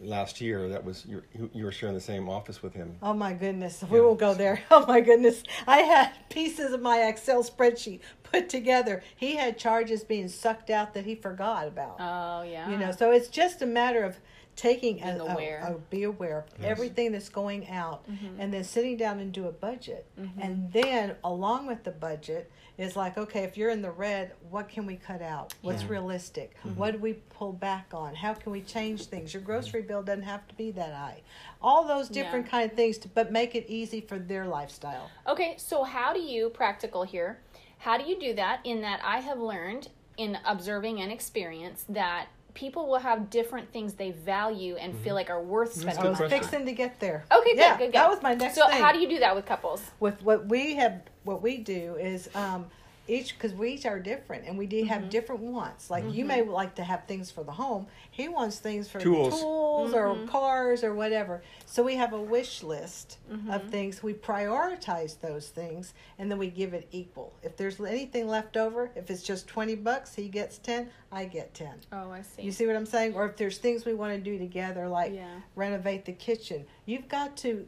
last 0.00 0.40
year? 0.40 0.68
That 0.68 0.84
was 0.84 1.04
you, 1.06 1.22
you- 1.36 1.50
you 1.52 1.64
were 1.64 1.72
sharing 1.72 1.94
the 1.94 2.00
same 2.00 2.28
office 2.28 2.62
with 2.62 2.72
him. 2.74 2.96
Oh 3.02 3.12
my 3.14 3.32
goodness, 3.32 3.82
we 3.90 4.00
won't 4.00 4.18
go 4.20 4.32
there. 4.34 4.62
Oh 4.70 4.86
my 4.86 5.00
goodness, 5.00 5.42
I 5.66 5.78
had 5.78 6.12
pieces 6.30 6.72
of 6.72 6.80
my 6.80 7.02
Excel 7.08 7.42
spreadsheet 7.42 8.00
put 8.22 8.48
together. 8.48 9.02
He 9.16 9.34
had 9.36 9.58
charges 9.58 10.04
being 10.04 10.28
sucked 10.28 10.70
out 10.70 10.94
that 10.94 11.04
he 11.04 11.16
forgot 11.16 11.66
about. 11.66 11.96
Oh, 11.98 12.42
yeah. 12.42 12.70
You 12.70 12.76
know, 12.78 12.92
so 12.92 13.10
it's 13.10 13.28
just 13.28 13.60
a 13.60 13.66
matter 13.66 14.04
of 14.04 14.18
taking 14.60 15.00
a, 15.00 15.06
Being 15.06 15.20
a- 15.20 15.24
aware. 15.32 15.58
a- 15.66 15.78
be 15.90 16.02
aware 16.02 16.38
of 16.40 16.44
Yes. 16.60 16.70
everything 16.70 17.12
that's 17.12 17.30
going 17.30 17.68
out, 17.70 18.06
Mm-hmm. 18.06 18.38
and 18.40 18.52
then 18.52 18.62
sitting 18.64 18.96
down 18.98 19.18
and 19.18 19.32
do 19.32 19.46
a 19.48 19.52
budget, 19.52 20.06
and 20.38 20.70
then 20.72 21.16
along 21.24 21.66
with 21.66 21.82
the 21.84 21.90
budget 21.90 22.50
is 22.76 22.94
like, 22.96 23.16
okay, 23.16 23.40
if 23.44 23.56
you're 23.56 23.70
in 23.70 23.80
the 23.82 23.90
red, 23.90 24.32
what 24.50 24.68
can 24.68 24.84
we 24.86 24.96
cut 24.96 25.22
out? 25.22 25.54
What's 25.62 25.84
realistic? 25.84 26.56
Mm-hmm. 26.58 26.76
What 26.78 26.92
do 26.92 26.98
we 26.98 27.14
pull 27.14 27.52
back 27.52 27.92
on? 27.94 28.14
How 28.14 28.34
can 28.34 28.52
we 28.52 28.60
change 28.60 29.06
things? 29.06 29.32
Your 29.32 29.42
grocery 29.42 29.82
bill 29.82 30.02
doesn't 30.02 30.22
have 30.24 30.46
to 30.48 30.54
be 30.54 30.70
that 30.72 30.92
high. 30.94 31.22
All 31.62 31.86
those 31.86 32.08
different 32.10 32.46
Yeah. 32.46 32.50
kind 32.50 32.70
of 32.70 32.76
things, 32.76 32.98
to, 32.98 33.08
but 33.08 33.32
make 33.32 33.54
it 33.54 33.64
easy 33.68 34.00
for 34.02 34.18
their 34.18 34.46
lifestyle. 34.46 35.10
Okay, 35.26 35.54
so 35.56 35.84
how 35.84 36.12
do 36.12 36.20
you, 36.20 36.50
practical 36.50 37.02
here, 37.02 37.40
how 37.78 37.96
do 37.96 38.04
you 38.04 38.18
do 38.20 38.34
that? 38.34 38.60
In 38.64 38.82
that 38.82 39.00
I 39.02 39.20
have 39.20 39.38
learned 39.38 39.88
in 40.18 40.36
observing 40.44 41.00
and 41.00 41.10
experience 41.10 41.84
that 41.88 42.26
people 42.60 42.86
will 42.90 42.98
have 42.98 43.30
different 43.30 43.72
things 43.72 43.94
they 43.94 44.10
value 44.10 44.76
and 44.76 44.94
feel 45.02 45.14
like 45.14 45.30
are 45.30 45.42
worth 45.42 45.70
Mm-hmm. 45.70 45.80
Spending 45.88 46.04
a 46.04 46.08
I 46.08 46.10
was 46.10 46.20
money 46.20 46.34
on. 46.34 46.40
fixing 46.40 46.66
to 46.66 46.72
get 46.72 47.00
there. 47.00 47.24
Okay, 47.32 47.50
good, 47.54 47.58
yeah, 47.58 47.76
good, 47.78 47.86
good. 47.86 47.94
That 47.94 48.10
was 48.10 48.22
my 48.22 48.34
next 48.34 48.54
So 48.56 48.68
thing. 48.68 48.82
how 48.82 48.92
do 48.92 48.98
you 48.98 49.08
do 49.08 49.18
that 49.20 49.34
with 49.34 49.46
couples? 49.46 49.80
with 49.98 50.20
what 50.22 50.46
we 50.46 50.74
have 50.76 51.00
what 51.24 51.40
we 51.42 51.52
do 51.58 51.96
is 51.96 52.28
um 52.34 52.66
each 53.10 53.34
because 53.36 53.52
we 53.52 53.70
each 53.72 53.84
are 53.86 53.98
different 53.98 54.46
and 54.46 54.56
we 54.56 54.66
do 54.66 54.84
have 54.84 55.00
Mm-hmm. 55.02 55.08
different 55.10 55.40
wants 55.42 55.90
like 55.90 56.04
you 56.12 56.24
may 56.24 56.42
like 56.42 56.74
to 56.76 56.84
have 56.84 57.04
things 57.06 57.30
for 57.30 57.42
the 57.42 57.52
home 57.52 57.86
he 58.10 58.28
wants 58.28 58.58
things 58.58 58.88
for 58.88 59.00
Tools. 59.00 59.40
tools 59.40 59.92
Mm-hmm. 59.92 59.94
or 60.24 60.26
cars 60.26 60.84
or 60.84 60.94
whatever 60.94 61.42
so 61.66 61.82
we 61.82 61.96
have 61.96 62.12
a 62.12 62.20
wish 62.20 62.62
list 62.62 63.18
Mm-hmm. 63.30 63.50
of 63.50 63.68
things 63.70 64.02
we 64.02 64.12
prioritize 64.14 65.18
those 65.20 65.48
things 65.48 65.94
and 66.18 66.30
then 66.30 66.38
we 66.38 66.48
give 66.48 66.74
it 66.74 66.86
equal 66.92 67.32
if 67.42 67.56
there's 67.56 67.80
anything 67.80 68.28
left 68.28 68.56
over 68.56 68.90
if 68.94 69.10
it's 69.10 69.22
just 69.22 69.46
20 69.48 69.74
bucks 69.76 70.14
he 70.14 70.28
gets 70.28 70.58
10 70.58 70.88
i 71.12 71.24
get 71.24 71.52
10 71.54 71.68
Oh, 71.92 72.10
I 72.10 72.22
see. 72.22 72.42
you 72.42 72.52
see 72.52 72.66
what 72.66 72.76
I'm 72.76 72.86
saying? 72.86 73.14
Or 73.14 73.26
if 73.26 73.36
there's 73.36 73.58
things 73.58 73.84
we 73.84 73.94
want 73.94 74.12
to 74.14 74.20
do 74.20 74.38
together, 74.38 74.86
like 74.88 75.12
Yeah. 75.12 75.40
renovate 75.56 76.04
the 76.04 76.12
kitchen, 76.12 76.64
you've 76.86 77.08
got 77.08 77.36
to. 77.38 77.66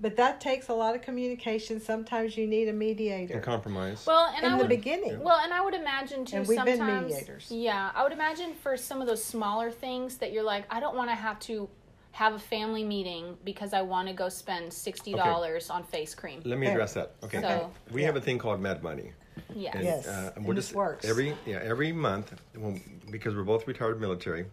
But 0.00 0.16
that 0.16 0.40
takes 0.40 0.68
a 0.68 0.74
lot 0.74 0.94
of 0.94 1.02
communication. 1.02 1.80
Sometimes 1.80 2.36
you 2.36 2.46
need 2.46 2.68
a 2.68 2.72
mediator 2.72 3.34
And 3.34 3.42
compromise. 3.42 4.04
Well, 4.06 4.32
and 4.36 4.44
in 4.46 4.52
I 4.52 4.56
the 4.56 4.62
would, 4.62 4.68
beginning. 4.68 5.20
Well, 5.20 5.40
and 5.42 5.52
I 5.52 5.60
would 5.60 5.74
imagine 5.74 6.24
too. 6.24 6.36
And 6.36 6.46
we've 6.46 6.64
been 6.64 6.78
sometimes, 6.78 7.10
mediators. 7.12 7.46
Yeah, 7.50 7.90
I 7.94 8.04
would 8.04 8.12
imagine 8.12 8.54
for 8.54 8.76
some 8.76 9.00
of 9.00 9.08
those 9.08 9.24
smaller 9.24 9.70
things 9.72 10.18
that 10.18 10.32
you're 10.32 10.44
like, 10.44 10.64
I 10.70 10.78
don't 10.78 10.96
want 10.96 11.10
to 11.10 11.16
have 11.16 11.40
to 11.40 11.68
have 12.12 12.34
a 12.34 12.38
family 12.38 12.84
meeting 12.84 13.36
because 13.44 13.72
I 13.72 13.82
want 13.82 14.06
to 14.08 14.14
go 14.14 14.28
spend 14.28 14.72
sixty 14.72 15.12
dollars 15.14 15.68
on 15.68 15.82
face 15.84 16.14
cream. 16.14 16.40
Let 16.44 16.58
me 16.58 16.66
address 16.68 16.94
that. 16.94 17.14
Okay. 17.24 17.40
So- 17.40 17.70
we 17.90 18.02
have 18.04 18.16
a 18.16 18.20
thing 18.20 18.38
called 18.38 18.60
Mad 18.60 18.82
Money. 18.82 19.12
Yes. 19.54 19.74
And, 19.74 19.84
Yes, 19.84 20.06
uh, 20.08 20.32
and 20.36 20.44
we're 20.44 20.54
this 20.54 20.66
just 20.66 20.76
works. 20.76 21.04
every 21.04 21.34
yeah 21.46 21.60
every 21.62 21.92
month 21.92 22.34
when, 22.56 22.80
because 23.10 23.34
we're 23.36 23.44
both 23.44 23.66
retired 23.68 24.00
military, 24.00 24.46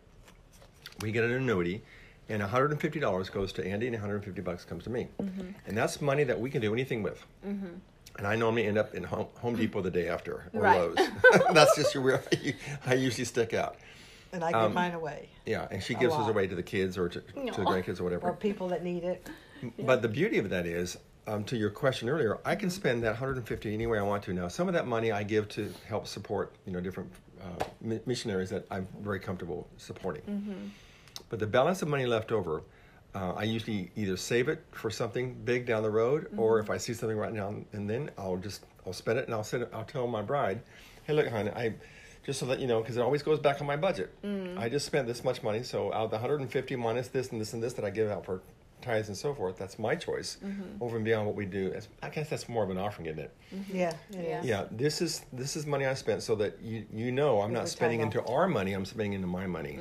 we 1.01 1.11
get 1.11 1.23
an 1.23 1.31
annuity, 1.31 1.81
and 2.29 2.41
one 2.41 2.49
hundred 2.49 2.71
and 2.71 2.81
fifty 2.81 2.99
dollars 2.99 3.29
goes 3.29 3.51
to 3.53 3.65
Andy, 3.65 3.87
and 3.87 3.93
one 3.95 4.01
hundred 4.01 4.15
and 4.17 4.25
fifty 4.25 4.41
bucks 4.41 4.65
comes 4.65 4.83
to 4.85 4.89
me, 4.89 5.07
Mm-hmm. 5.21 5.41
and 5.67 5.77
that's 5.77 6.01
money 6.01 6.23
that 6.23 6.39
we 6.39 6.49
can 6.49 6.61
do 6.61 6.73
anything 6.73 7.03
with. 7.03 7.23
And 8.17 8.25
I 8.25 8.35
normally 8.37 8.65
end 8.65 8.77
up 8.77 8.95
in 8.95 9.03
Home, 9.03 9.27
Home 9.41 9.55
Depot 9.57 9.81
the 9.81 9.91
day 9.91 10.07
after 10.07 10.49
or 10.53 10.61
Right. 10.61 10.79
Lowe's. 10.79 10.95
that's 11.53 11.75
just 11.75 11.93
where 11.97 12.23
I, 12.31 12.55
I 12.87 12.93
usually 12.93 13.25
stick 13.25 13.53
out. 13.53 13.75
and 14.31 14.41
I 14.41 14.51
give 14.51 14.61
um, 14.61 14.73
mine 14.73 14.93
away, 14.93 15.27
Yeah, 15.45 15.67
and 15.69 15.83
she 15.83 15.95
gives 15.95 16.13
hers 16.15 16.27
away 16.29 16.47
to 16.47 16.55
the 16.55 16.63
kids 16.63 16.97
or 16.97 17.09
to, 17.09 17.19
to 17.19 17.33
the 17.33 17.65
grandkids 17.65 17.99
or 17.99 18.05
whatever. 18.05 18.27
or 18.27 18.33
people 18.33 18.69
that 18.69 18.83
need 18.85 19.03
it. 19.03 19.27
But 19.79 20.01
the 20.01 20.07
beauty 20.07 20.37
of 20.37 20.49
that 20.49 20.65
is, 20.65 20.97
um, 21.27 21.43
to 21.45 21.57
your 21.57 21.69
question 21.71 22.07
earlier, 22.07 22.37
I 22.45 22.55
can 22.55 22.69
spend 22.69 23.03
that 23.03 23.09
150 23.09 23.73
any 23.73 23.85
way 23.85 23.99
I 23.99 24.03
want 24.03 24.23
to. 24.23 24.33
Now, 24.33 24.47
some 24.47 24.67
of 24.69 24.73
that 24.75 24.87
money 24.87 25.11
I 25.11 25.23
give 25.23 25.49
to 25.49 25.69
help 25.87 26.07
support, 26.07 26.53
you 26.65 26.71
know, 26.71 26.79
different 26.79 27.11
uh, 27.41 27.65
missionaries 28.05 28.49
that 28.51 28.65
I'm 28.71 28.87
very 29.01 29.19
comfortable 29.19 29.67
supporting. 29.77 30.71
But 31.29 31.39
the 31.39 31.47
balance 31.47 31.81
of 31.81 31.87
money 31.87 32.05
left 32.05 32.31
over, 32.31 32.63
uh, 33.13 33.33
I 33.33 33.43
usually 33.43 33.91
either 33.95 34.17
save 34.17 34.47
it 34.49 34.63
for 34.71 34.89
something 34.89 35.33
big 35.45 35.65
down 35.65 35.83
the 35.83 35.89
road, 35.89 36.27
or 36.37 36.59
if 36.59 36.69
I 36.69 36.77
see 36.77 36.93
something 36.93 37.17
right 37.17 37.33
now 37.33 37.55
and 37.73 37.89
then, 37.89 38.11
I'll 38.17 38.37
just 38.37 38.65
I'll 38.85 38.93
spend 38.93 39.19
it 39.19 39.25
and 39.25 39.33
I'll 39.33 39.43
send 39.43 39.63
it. 39.63 39.69
I'll 39.73 39.85
tell 39.85 40.05
my 40.07 40.21
bride, 40.21 40.61
"Hey, 41.03 41.13
look, 41.13 41.27
honey, 41.27 41.51
I." 41.51 41.75
Just 42.25 42.39
so 42.39 42.47
that 42.47 42.59
you 42.59 42.65
know, 42.65 42.81
because 42.81 42.97
it 42.97 43.01
always 43.01 43.21
goes 43.21 43.37
back 43.37 43.61
on 43.61 43.67
my 43.67 43.75
budget. 43.77 44.11
I 44.57 44.67
just 44.67 44.87
spent 44.87 45.05
this 45.05 45.23
much 45.23 45.43
money, 45.43 45.61
so 45.61 45.93
out 45.93 46.05
of 46.05 46.09
the 46.09 46.15
150 46.17 46.75
minus 46.75 47.07
this 47.09 47.31
and 47.31 47.39
this 47.39 47.53
and 47.53 47.61
this 47.61 47.73
that 47.73 47.85
I 47.85 47.91
give 47.91 48.09
out 48.09 48.25
for 48.25 48.41
tithes 48.81 49.07
and 49.07 49.17
so 49.17 49.33
forth, 49.33 49.57
that's 49.57 49.79
my 49.79 49.95
choice 49.95 50.37
over 50.79 50.95
and 50.97 51.05
beyond 51.05 51.25
what 51.25 51.35
we 51.35 51.45
do. 51.45 51.71
As- 51.73 51.87
I 52.03 52.09
guess 52.09 52.29
that's 52.29 52.47
more 52.47 52.63
of 52.63 52.69
an 52.69 52.77
offering, 52.77 53.07
isn't 53.07 53.19
it? 53.19 53.31
Yeah, 53.71 53.89
it 54.11 54.15
Yeah. 54.27 54.39
is. 54.41 54.45
Yeah, 54.45 54.65
this 54.71 55.01
is 55.01 55.25
this 55.33 55.55
is 55.55 55.65
money 55.65 55.85
I 55.85 55.93
spent 55.93 56.21
so 56.23 56.35
that 56.35 56.61
you 56.61 56.85
you 56.93 57.11
know 57.11 57.41
I'm 57.41 57.53
not 57.53 57.67
spending 57.69 58.01
into 58.01 58.23
our 58.25 58.47
money. 58.47 58.73
I'm 58.73 58.85
spending 58.85 59.13
into 59.13 59.27
my 59.27 59.47
money, 59.47 59.79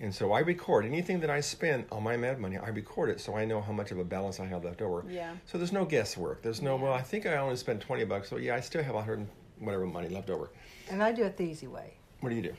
and 0.00 0.14
so 0.14 0.32
I 0.32 0.40
record 0.40 0.84
anything 0.84 1.20
that 1.20 1.30
I 1.30 1.40
spend 1.40 1.86
on 1.90 2.02
my 2.02 2.16
Mad 2.16 2.38
money. 2.38 2.56
I 2.58 2.68
record 2.68 3.10
it 3.10 3.20
so 3.20 3.36
I 3.36 3.44
know 3.44 3.60
how 3.60 3.72
much 3.72 3.90
of 3.90 3.98
a 3.98 4.04
balance 4.04 4.38
I 4.40 4.46
have 4.46 4.64
left 4.64 4.80
over. 4.82 5.04
Yeah. 5.08 5.32
So 5.46 5.58
there's 5.58 5.72
no 5.72 5.84
guesswork. 5.84 6.42
There's 6.42 6.62
no 6.62 6.76
well. 6.76 6.92
I 6.92 7.02
think 7.02 7.26
I 7.26 7.36
only 7.36 7.56
spent 7.56 7.80
twenty 7.80 8.04
bucks. 8.04 8.28
So 8.28 8.36
yeah, 8.36 8.54
I 8.54 8.60
still 8.60 8.82
have 8.82 8.94
a 8.94 9.00
hundred 9.00 9.18
and 9.20 9.28
whatever 9.60 9.86
money 9.86 10.08
left 10.08 10.30
over. 10.30 10.50
And 10.90 11.02
I 11.02 11.12
do 11.12 11.24
it 11.24 11.36
the 11.36 11.44
easy 11.44 11.66
way. 11.66 11.94
What 12.20 12.30
do 12.30 12.36
you 12.36 12.42
do? 12.42 12.54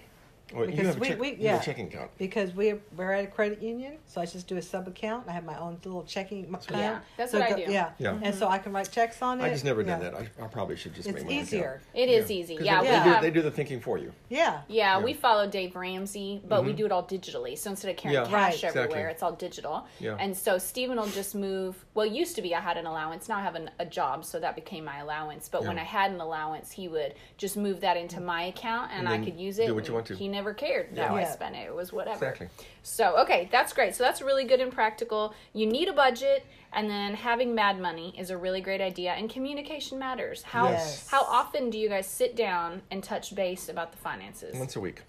Well, 0.54 0.64
you 0.66 0.72
Because 0.72 0.88
have 0.88 0.96
a, 0.98 1.00
we- 1.00 1.08
check, 1.10 1.20
we- 1.20 1.28
you 1.28 1.34
have 1.36 1.42
yeah. 1.42 1.60
a 1.60 1.64
checking 1.64 1.88
account. 1.88 2.10
because 2.18 2.54
we 2.54 2.76
we're 2.96 3.12
at 3.12 3.26
a 3.26 3.28
credit 3.28 3.62
union, 3.62 3.98
so 4.06 4.22
I 4.22 4.26
just 4.26 4.48
do 4.48 4.56
a 4.56 4.62
sub 4.62 4.88
account. 4.88 5.26
I 5.28 5.34
have 5.34 5.44
my 5.44 5.58
own 5.60 5.78
little 5.84 6.04
checking 6.04 6.46
account. 6.46 6.66
Yeah, 6.72 7.00
that's 7.18 7.32
So 7.34 7.40
what 7.40 7.52
I 7.52 7.56
do. 7.66 7.70
Yeah, 7.72 7.90
Yeah. 8.00 8.18
and 8.24 8.34
so 8.34 8.48
I 8.48 8.58
can 8.58 8.72
write 8.72 8.90
checks 8.90 9.22
on 9.22 9.42
it. 9.42 9.44
I 9.44 9.50
just 9.50 9.66
never 9.66 9.84
done 9.84 10.02
Yeah. 10.02 10.12
that. 10.12 10.30
I, 10.40 10.46
I 10.46 10.48
probably 10.48 10.78
should 10.78 10.94
just 10.96 11.08
It's 11.08 11.16
make 11.18 11.26
my 11.26 11.32
own 11.32 11.38
account. 11.40 11.48
easier. 11.48 11.82
It 11.94 12.08
is 12.10 12.30
Yeah. 12.32 12.38
easy. 12.38 12.56
'Cause 12.58 12.66
Yeah, 12.66 12.82
they, 12.82 12.88
we 12.88 12.98
they, 12.98 13.16
do, 13.16 13.22
they 13.22 13.32
do 13.32 13.42
the 13.42 13.52
thinking 13.52 13.82
for 13.82 13.98
you. 13.98 14.14
Yeah. 14.30 14.62
Yeah, 14.70 14.98
Yeah. 14.98 15.04
we 15.04 15.14
follow 15.14 15.48
Dave 15.48 15.76
Ramsey, 15.76 16.42
but 16.48 16.64
we 16.64 16.72
Mhm. 16.72 16.78
do 16.78 16.86
it 16.86 16.92
all 16.94 17.04
digitally. 17.04 17.58
So 17.58 17.72
instead 17.72 17.92
of 17.92 17.98
carrying 17.98 18.22
Yeah. 18.24 18.30
cash 18.30 18.64
Right. 18.64 18.70
everywhere, 18.70 18.86
Exactly. 19.10 19.12
it's 19.12 19.24
all 19.24 19.34
digital. 19.34 19.86
Yeah. 20.00 20.16
And 20.18 20.36
so 20.36 20.58
Stephen 20.58 20.96
will 20.98 21.08
just 21.08 21.36
move. 21.36 21.84
Well, 21.94 22.06
it 22.06 22.14
used 22.14 22.36
to 22.38 22.42
be 22.42 22.56
I 22.56 22.62
had 22.62 22.78
an 22.78 22.86
allowance. 22.86 23.28
Now 23.28 23.38
I 23.38 23.42
have 23.44 23.56
an, 23.56 23.70
a 23.80 23.86
job, 23.86 24.24
so 24.24 24.40
that 24.40 24.56
became 24.56 24.86
my 24.86 25.00
allowance. 25.00 25.50
But 25.50 25.66
when 25.66 25.78
I 25.78 25.84
had 25.84 26.12
an 26.12 26.22
allowance, 26.22 26.72
he 26.72 26.88
would 26.88 27.16
just 27.36 27.58
move 27.58 27.82
that 27.82 27.98
into 27.98 28.22
my 28.22 28.44
account, 28.44 28.92
and, 28.94 29.08
And 29.08 29.10
I 29.10 29.24
could 29.24 29.38
use 29.38 29.60
it. 29.60 29.68
do 29.68 29.76
what 29.76 29.88
you 29.90 29.94
want 29.94 30.06
to. 30.08 30.16
He 30.38 30.40
never 30.40 30.54
cared 30.54 30.96
how 30.96 31.16
I 31.16 31.24
spent 31.24 31.56
it. 31.56 31.66
It 31.68 31.74
was 31.76 31.92
whatever. 31.92 32.28
Exactly. 32.28 32.50
So 32.84 33.18
okay, 33.22 33.50
that's 33.52 33.74
great. 33.74 33.96
So 33.96 34.04
that's 34.04 34.22
really 34.22 34.44
good 34.44 34.60
and 34.60 34.72
practical. 34.72 35.34
You 35.54 35.66
need 35.66 35.88
a 35.88 35.94
budget, 35.94 36.46
and 36.72 36.88
then 36.88 37.16
having 37.16 37.56
mad 37.56 37.80
money 37.80 38.14
is 38.16 38.30
a 38.30 38.38
really 38.38 38.62
great 38.62 38.80
idea. 38.80 39.14
And 39.14 39.32
communication 39.32 39.98
matters. 39.98 40.44
How 40.44 40.70
Yes. 40.70 41.08
how 41.10 41.24
often 41.24 41.72
do 41.72 41.80
you 41.80 41.90
guys 41.90 42.06
sit 42.06 42.36
down 42.36 42.84
and 42.92 43.04
touch 43.04 43.34
base 43.34 43.68
about 43.68 43.92
the 43.92 43.98
finances? 43.98 44.56
Once 44.60 44.76
a 44.76 44.80
week. 44.80 45.02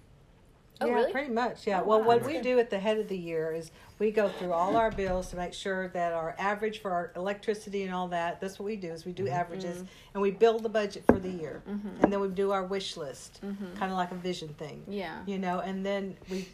Oh, 0.81 0.87
yeah, 0.87 0.95
really? 0.95 1.13
pretty 1.13 1.33
much. 1.33 1.67
Yeah. 1.67 1.81
Oh, 1.81 1.85
well, 1.85 2.01
wow. 2.01 2.07
what 2.07 2.25
we 2.25 2.41
do 2.41 2.59
at 2.59 2.71
the 2.71 2.79
head 2.79 2.99
of 2.99 3.09
the 3.09 3.17
year 3.17 3.53
is 3.53 3.71
we 3.99 4.11
go 4.11 4.29
through 4.29 4.53
all 4.53 4.77
our 4.77 4.91
bills 4.91 5.29
to 5.31 5.37
make 5.37 5.53
sure 5.53 5.89
that 5.89 6.13
our 6.13 6.37
average 6.39 6.81
for 6.81 6.91
our 6.91 7.13
electricity 7.17 7.83
and 7.83 7.93
all 7.93 8.09
that. 8.09 8.41
That's 8.41 8.59
what 8.59 8.67
we 8.67 8.77
do 8.77 8.93
is 8.93 9.05
we 9.05 9.13
do 9.13 9.25
Mm-hmm. 9.25 9.35
averages 9.35 9.85
and 10.15 10.23
we 10.23 10.31
build 10.31 10.63
the 10.63 10.69
budget 10.69 11.05
for 11.07 11.19
the 11.19 11.29
year, 11.29 11.63
and 11.67 12.13
then 12.13 12.21
we 12.21 12.29
do 12.29 12.53
our 12.53 12.65
wish 12.65 12.97
list, 12.97 13.41
kind 13.43 13.91
of 13.93 13.99
like 13.99 14.11
a 14.13 14.15
vision 14.17 14.49
thing. 14.55 14.83
Yeah. 14.89 15.19
You 15.27 15.39
know, 15.39 15.59
and 15.61 15.85
then 15.85 16.17
we 16.31 16.49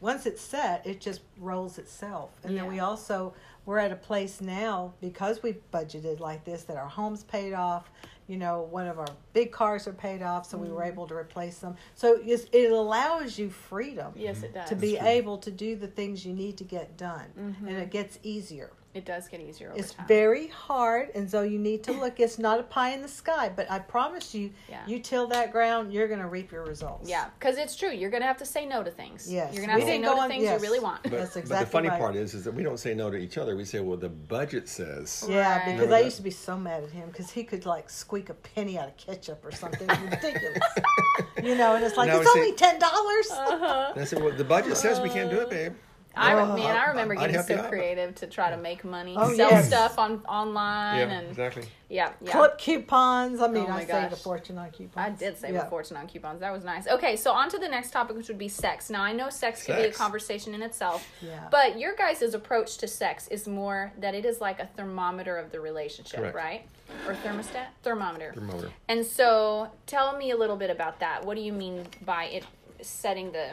once 0.00 0.26
it's 0.26 0.40
set, 0.42 0.86
it 0.86 1.00
just 1.00 1.20
rolls 1.38 1.78
itself. 1.78 2.30
And 2.44 2.56
then 2.56 2.66
we 2.66 2.80
also 2.80 3.34
we're 3.66 3.78
at 3.78 3.90
a 3.92 3.96
place 3.96 4.40
now 4.40 4.92
because 5.00 5.42
we've 5.42 5.60
budgeted 5.72 6.20
like 6.20 6.44
this 6.44 6.64
that 6.64 6.76
our 6.76 6.88
home's 6.88 7.24
paid 7.24 7.54
off. 7.54 7.90
You 8.26 8.38
know, 8.38 8.62
one 8.62 8.86
of 8.86 8.98
our 8.98 9.06
big 9.34 9.52
cars 9.52 9.86
are 9.86 9.92
paid 9.92 10.22
off, 10.22 10.46
so 10.46 10.56
we 10.56 10.68
Mm. 10.68 10.74
were 10.74 10.82
able 10.84 11.06
to 11.08 11.14
replace 11.14 11.58
them. 11.58 11.76
So 11.94 12.18
it's, 12.24 12.44
it 12.52 12.70
allows 12.72 13.38
you 13.38 13.50
freedom 13.50 14.12
Yes, 14.16 14.42
it 14.42 14.54
does. 14.54 14.68
to 14.70 14.76
be 14.76 14.96
able 14.96 15.36
to 15.38 15.50
do 15.50 15.76
the 15.76 15.88
things 15.88 16.24
you 16.24 16.32
need 16.32 16.56
to 16.58 16.64
get 16.64 16.96
done, 16.96 17.26
Mm-hmm. 17.38 17.68
and 17.68 17.76
it 17.78 17.90
gets 17.90 18.18
easier. 18.22 18.70
It 18.94 19.04
does 19.04 19.26
get 19.26 19.40
easier 19.40 19.70
over 19.70 19.78
It's 19.78 19.92
time. 19.92 20.06
very 20.06 20.46
hard, 20.46 21.10
and 21.16 21.28
so 21.28 21.42
you 21.42 21.58
need 21.58 21.82
to 21.84 21.92
look. 21.92 22.20
It's 22.20 22.38
not 22.38 22.60
a 22.60 22.62
pie 22.62 22.90
in 22.90 23.02
the 23.02 23.08
sky, 23.08 23.50
but 23.54 23.68
I 23.70 23.80
promise 23.80 24.34
you, 24.34 24.52
Yeah. 24.68 24.86
you 24.86 25.00
till 25.00 25.26
that 25.28 25.50
ground, 25.50 25.92
you're 25.92 26.06
going 26.06 26.20
to 26.20 26.28
reap 26.28 26.52
your 26.52 26.64
results. 26.64 27.08
yeah, 27.10 27.30
because 27.38 27.58
it's 27.58 27.74
true. 27.74 27.90
You're 27.90 28.10
gonna 28.10 28.24
have 28.24 28.38
to 28.38 28.46
say 28.46 28.64
no 28.66 28.82
to 28.84 28.90
things. 28.92 29.30
Yes. 29.30 29.52
You're 29.52 29.62
gonna 29.62 29.72
have 29.72 29.80
to 29.80 29.86
say 29.86 29.98
no 29.98 30.10
go 30.10 30.14
to 30.16 30.22
on- 30.22 30.28
things 30.28 30.44
yes. 30.44 30.60
you 30.60 30.66
really 30.68 30.78
want. 30.80 31.02
But, 31.02 31.10
That's 31.12 31.36
exactly. 31.36 31.50
Right. 31.54 31.58
But 31.60 31.64
the 31.64 31.70
funny 31.70 31.88
right. 31.88 31.98
part 32.00 32.16
is, 32.16 32.34
is 32.34 32.44
that 32.44 32.54
we 32.54 32.62
don't 32.62 32.78
say 32.78 32.94
no 32.94 33.10
to 33.10 33.16
each 33.16 33.36
other. 33.36 33.56
We 33.56 33.64
say, 33.64 33.80
well, 33.80 33.96
the 33.96 34.08
budget 34.08 34.68
says. 34.68 35.24
Yeah, 35.28 35.38
Right. 35.38 35.54
because 35.58 35.72
Remember 35.72 35.94
I 35.94 35.98
that? 35.98 36.04
used 36.04 36.16
to 36.18 36.22
be 36.22 36.30
so 36.30 36.56
mad 36.56 36.84
at 36.84 36.90
him 36.90 37.08
because 37.08 37.30
he 37.30 37.42
could 37.44 37.66
like 37.66 37.90
squeak 37.90 38.28
a 38.30 38.34
penny 38.34 38.78
out 38.78 38.86
of 38.88 38.96
ketchup 38.96 39.44
or 39.44 39.50
something 39.50 39.88
ridiculous, 39.88 40.58
you 41.42 41.56
know. 41.56 41.74
And 41.74 41.84
it's 41.84 41.96
like 41.96 42.08
Now 42.08 42.20
it's 42.20 42.32
see- 42.32 42.38
only 42.38 42.52
ten 42.54 42.78
dollars. 42.78 43.30
Uh-huh. 43.32 43.92
And 43.94 44.02
I 44.02 44.04
said, 44.04 44.22
well, 44.22 44.32
the 44.36 44.44
budget 44.44 44.76
says 44.76 45.00
we 45.00 45.08
can't 45.10 45.30
do 45.30 45.40
it, 45.40 45.50
babe. 45.50 45.72
I 46.16 46.34
Oh. 46.34 46.54
man, 46.54 46.76
I 46.76 46.86
remember 46.88 47.14
getting 47.14 47.34
help 47.34 47.48
you 47.48 47.56
so 47.56 47.62
out. 47.62 47.68
creative 47.70 48.14
to 48.16 48.26
try 48.26 48.50
to 48.50 48.56
make 48.56 48.84
money, 48.84 49.14
Oh, 49.18 49.34
sell 49.34 49.50
yes. 49.50 49.66
stuff 49.66 49.98
on 49.98 50.22
online, 50.28 50.98
Yeah, 51.08 51.14
and 51.16 51.28
exactly. 51.28 51.64
yeah, 51.88 52.12
yeah. 52.20 52.30
Clip 52.32 52.58
coupons. 52.58 53.40
I 53.40 53.48
mean, 53.48 53.64
Oh 53.64 53.68
my 53.68 53.80
I 53.80 53.84
saved 53.84 54.12
a 54.12 54.16
fortune 54.16 54.56
on 54.58 54.70
coupons. 54.70 54.92
I 54.96 55.10
did 55.10 55.38
save 55.38 55.54
Yeah. 55.54 55.66
a 55.66 55.70
fortune 55.70 55.96
on 55.96 56.06
coupons. 56.06 56.40
That 56.40 56.52
was 56.52 56.64
nice. 56.64 56.86
Okay, 56.86 57.16
so 57.16 57.32
on 57.32 57.48
to 57.50 57.58
the 57.58 57.68
next 57.68 57.90
topic, 57.90 58.16
which 58.16 58.28
would 58.28 58.38
be 58.38 58.48
sex. 58.48 58.90
Now 58.90 59.02
I 59.02 59.12
know 59.12 59.28
sex, 59.30 59.64
could 59.64 59.76
be 59.76 59.82
a 59.82 59.92
conversation 59.92 60.54
in 60.54 60.62
itself, 60.62 61.06
Yeah. 61.20 61.48
but 61.50 61.78
your 61.78 61.94
guys' 61.94 62.34
approach 62.34 62.76
to 62.78 62.86
sex 62.88 63.26
is 63.28 63.48
more 63.48 63.92
that 63.98 64.14
it 64.14 64.24
is 64.24 64.40
like 64.40 64.60
a 64.60 64.66
thermometer 64.66 65.36
of 65.36 65.50
the 65.52 65.60
relationship, 65.60 66.20
Correct. 66.20 66.36
right? 66.36 66.68
Or 67.08 67.14
thermostat, 67.14 67.66
thermometer. 67.82 68.32
Thermometer. 68.34 68.70
And 68.88 69.04
so, 69.04 69.70
tell 69.86 70.16
me 70.16 70.30
a 70.30 70.36
little 70.36 70.56
bit 70.56 70.70
about 70.70 71.00
that. 71.00 71.24
What 71.24 71.34
do 71.34 71.40
you 71.40 71.52
mean 71.52 71.86
by 72.04 72.26
it 72.26 72.44
setting 72.82 73.32
the, 73.32 73.50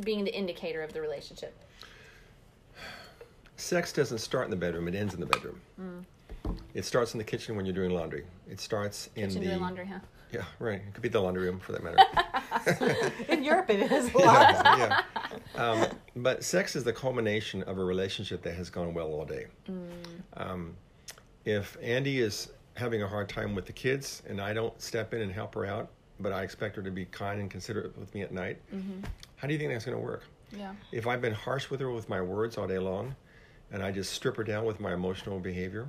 being 0.00 0.24
the 0.24 0.34
indicator 0.34 0.82
of 0.82 0.92
the 0.92 1.00
relationship? 1.00 1.56
Sex 3.60 3.92
doesn't 3.92 4.18
start 4.18 4.46
in 4.46 4.50
the 4.50 4.56
bedroom; 4.56 4.88
it 4.88 4.94
ends 4.94 5.12
in 5.14 5.20
the 5.20 5.26
bedroom. 5.26 5.60
It 6.74 6.84
starts 6.84 7.12
in 7.14 7.18
the 7.18 7.24
kitchen 7.24 7.54
when 7.56 7.66
you're 7.66 7.74
doing 7.74 7.90
laundry. 7.90 8.24
It 8.48 8.58
starts 8.58 9.10
in 9.16 9.26
Kitchen 9.28 9.40
the 9.42 9.48
doing 9.48 9.60
laundry, 9.60 9.86
huh? 9.86 9.98
yeah, 10.32 10.44
right. 10.58 10.80
It 10.80 10.94
could 10.94 11.02
be 11.02 11.08
the 11.10 11.20
laundry 11.20 11.44
room 11.44 11.60
for 11.60 11.72
that 11.72 11.82
matter. 11.84 13.12
In 13.28 13.42
Europe, 13.44 13.68
it 13.70 13.90
is 13.92 14.12
a 14.14 14.18
lot. 14.24 14.50
yeah, 14.64 14.76
yeah. 14.78 15.02
Um, 15.56 15.86
but 16.16 16.42
sex 16.42 16.74
is 16.74 16.82
the 16.84 16.92
culmination 16.92 17.62
of 17.64 17.78
a 17.78 17.84
relationship 17.84 18.42
that 18.42 18.54
has 18.54 18.70
gone 18.70 18.94
well 18.94 19.08
all 19.08 19.24
day. 19.24 19.46
Um, 20.34 20.74
if 21.44 21.76
Andy 21.82 22.20
is 22.20 22.50
having 22.74 23.02
a 23.02 23.08
hard 23.08 23.28
time 23.28 23.54
with 23.54 23.66
the 23.66 23.72
kids 23.72 24.22
and 24.28 24.40
I 24.40 24.52
don't 24.52 24.80
step 24.80 25.12
in 25.14 25.20
and 25.20 25.30
help 25.30 25.54
her 25.54 25.66
out, 25.66 25.90
but 26.18 26.32
I 26.32 26.42
expect 26.42 26.76
her 26.76 26.82
to 26.82 26.90
be 26.90 27.04
kind 27.06 27.40
and 27.40 27.50
considerate 27.50 27.96
with 27.98 28.12
me 28.14 28.22
at 28.22 28.32
night, 28.32 28.58
how 29.36 29.46
do 29.46 29.52
you 29.52 29.58
think 29.58 29.70
that's 29.72 29.84
going 29.84 29.96
to 29.96 30.02
work? 30.02 30.24
Yeah. 30.56 30.72
If 30.92 31.06
I've 31.06 31.20
been 31.20 31.34
harsh 31.34 31.68
with 31.70 31.80
her 31.80 31.90
with 31.90 32.08
my 32.08 32.20
words 32.22 32.56
all 32.58 32.66
day 32.66 32.78
long, 32.78 33.14
and 33.72 33.82
I 33.82 33.90
just 33.92 34.12
strip 34.12 34.36
her 34.36 34.44
down 34.44 34.64
with 34.64 34.80
my 34.80 34.92
emotional 34.92 35.38
behavior, 35.38 35.88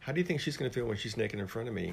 how 0.00 0.12
do 0.12 0.20
you 0.20 0.26
think 0.26 0.40
she's 0.40 0.56
going 0.56 0.70
to 0.70 0.74
feel 0.74 0.86
when 0.86 0.96
she's 0.96 1.16
naked 1.16 1.38
in 1.38 1.46
front 1.46 1.68
of 1.68 1.74
me, 1.74 1.92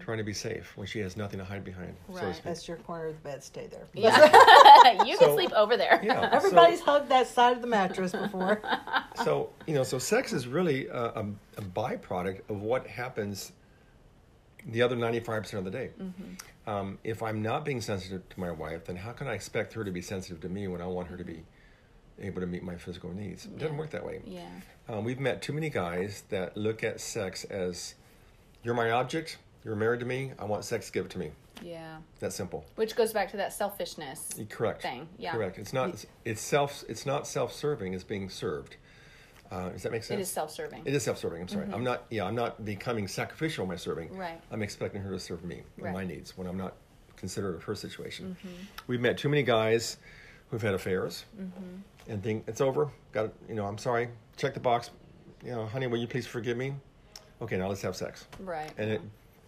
trying 0.00 0.18
to 0.18 0.24
be 0.24 0.32
safe 0.32 0.72
when 0.76 0.86
she 0.86 0.98
has 1.00 1.16
nothing 1.16 1.38
to 1.38 1.44
hide 1.44 1.64
behind? 1.64 1.94
So 2.12 2.18
to 2.18 2.26
Right. 2.26 2.34
speak? 2.34 2.44
That's 2.44 2.66
your 2.66 2.78
corner 2.78 3.06
of 3.08 3.14
the 3.22 3.28
bed. 3.28 3.44
Stay 3.44 3.66
there. 3.68 3.86
Yeah. 3.92 4.16
you 5.04 5.16
can 5.18 5.28
So- 5.28 5.34
sleep 5.34 5.52
over 5.52 5.76
there. 5.76 6.00
Yeah. 6.02 6.30
so- 6.30 6.36
Everybody's 6.36 6.80
hugged 6.80 7.08
that 7.10 7.26
side 7.28 7.54
of 7.56 7.62
the 7.62 7.68
mattress 7.68 8.12
before. 8.12 8.60
so 9.24 9.50
you 9.68 9.74
know 9.74 9.84
so 9.84 9.98
sex 9.98 10.32
is 10.32 10.48
really 10.48 10.88
a, 10.88 11.04
a, 11.04 11.26
a 11.58 11.62
byproduct 11.62 12.40
of 12.48 12.60
what 12.62 12.84
happens 12.86 13.52
the 14.68 14.82
other 14.82 14.96
95% 14.96 15.54
of 15.54 15.64
the 15.64 15.70
day 15.70 15.90
um, 16.66 16.98
if 17.04 17.22
i'm 17.22 17.40
not 17.40 17.64
being 17.64 17.80
sensitive 17.80 18.28
to 18.30 18.40
my 18.40 18.50
wife 18.50 18.84
then 18.86 18.96
how 18.96 19.12
can 19.12 19.28
i 19.28 19.34
expect 19.34 19.72
her 19.72 19.84
to 19.84 19.92
be 19.92 20.00
sensitive 20.00 20.40
to 20.40 20.48
me 20.48 20.66
when 20.66 20.80
i 20.80 20.86
want 20.86 21.06
her 21.06 21.16
to 21.16 21.22
be 21.22 21.44
able 22.20 22.40
to 22.40 22.46
meet 22.46 22.62
my 22.62 22.76
physical 22.76 23.12
needs 23.12 23.44
it 23.46 23.58
doesn't 23.58 23.76
work 23.76 23.90
that 23.90 24.04
way 24.04 24.20
Yeah. 24.26 24.46
um, 24.88 25.04
we've 25.04 25.18
met 25.20 25.42
too 25.42 25.52
many 25.52 25.70
guys 25.70 26.22
that 26.30 26.56
look 26.56 26.84
at 26.84 27.00
sex 27.00 27.44
as 27.44 27.94
you're 28.62 28.74
my 28.74 28.90
object 28.92 29.38
you're 29.64 29.76
married 29.76 30.00
to 30.00 30.06
me 30.06 30.32
i 30.38 30.44
want 30.44 30.64
sex 30.64 30.90
give 30.90 31.06
it 31.06 31.10
to 31.12 31.18
me 31.18 31.30
Yeah. 31.62 31.96
that's 32.20 32.36
simple 32.36 32.64
Which 32.76 32.94
goes 32.94 33.12
back 33.12 33.30
to 33.32 33.36
that 33.38 33.52
selfishness. 33.52 34.28
correct 34.48 34.82
Thing, 34.82 35.08
yeah. 35.18 35.32
correct 35.32 35.58
it's 35.58 35.72
not 35.72 36.04
it's 36.24 36.40
self 36.40 36.84
it's 36.88 37.04
not 37.04 37.26
self-serving 37.26 37.94
it's 37.94 38.04
being 38.04 38.28
served 38.30 38.76
uh, 39.50 39.68
does 39.68 39.82
that 39.82 39.92
make 39.92 40.02
sense 40.02 40.18
It 40.18 40.22
is 40.22 40.30
self-serving. 40.30 40.82
It 40.84 40.94
is 40.94 41.02
self-serving. 41.04 41.40
I'm 41.42 41.48
sorry. 41.48 41.66
I'm 41.72 41.84
not. 41.84 42.04
Yeah, 42.10 42.24
I'm 42.24 42.34
not 42.34 42.64
becoming 42.64 43.06
sacrificial 43.06 43.62
in 43.64 43.68
my 43.68 43.76
serving. 43.76 44.08
Mm-hmm. 44.08 44.18
Right. 44.18 44.40
I'm 44.50 44.62
expecting 44.62 45.02
her 45.02 45.10
to 45.12 45.20
serve 45.20 45.44
me 45.44 45.62
and 45.80 45.92
my 45.92 46.02
needs 46.02 46.36
when 46.36 46.48
I'm 46.48 46.56
not 46.56 46.74
considerate 47.14 47.54
of 47.56 47.62
her 47.64 47.74
situation. 47.76 48.34
Mm-hmm. 48.42 48.54
We've 48.86 49.02
met 49.02 49.18
too 49.18 49.28
many 49.28 49.42
guys 49.42 49.98
who've 50.50 50.62
had 50.62 50.74
affairs 50.74 51.24
Mm-hmm. 51.38 51.76
And 52.08 52.22
think 52.22 52.44
it's 52.46 52.60
over. 52.60 52.90
Got 53.12 53.26
it. 53.26 53.34
You 53.48 53.54
know, 53.54 53.66
I'm 53.66 53.78
sorry. 53.78 54.08
Check 54.36 54.54
the 54.54 54.60
box. 54.60 54.90
You 55.44 55.52
know, 55.52 55.66
honey, 55.66 55.86
will 55.86 55.98
you 55.98 56.06
please 56.06 56.26
forgive 56.26 56.56
me? 56.56 56.74
Okay, 57.42 57.56
now 57.56 57.68
let's 57.68 57.82
have 57.82 57.96
sex. 57.96 58.26
Right. 58.40 58.70
And 58.78 58.90
it 58.90 59.00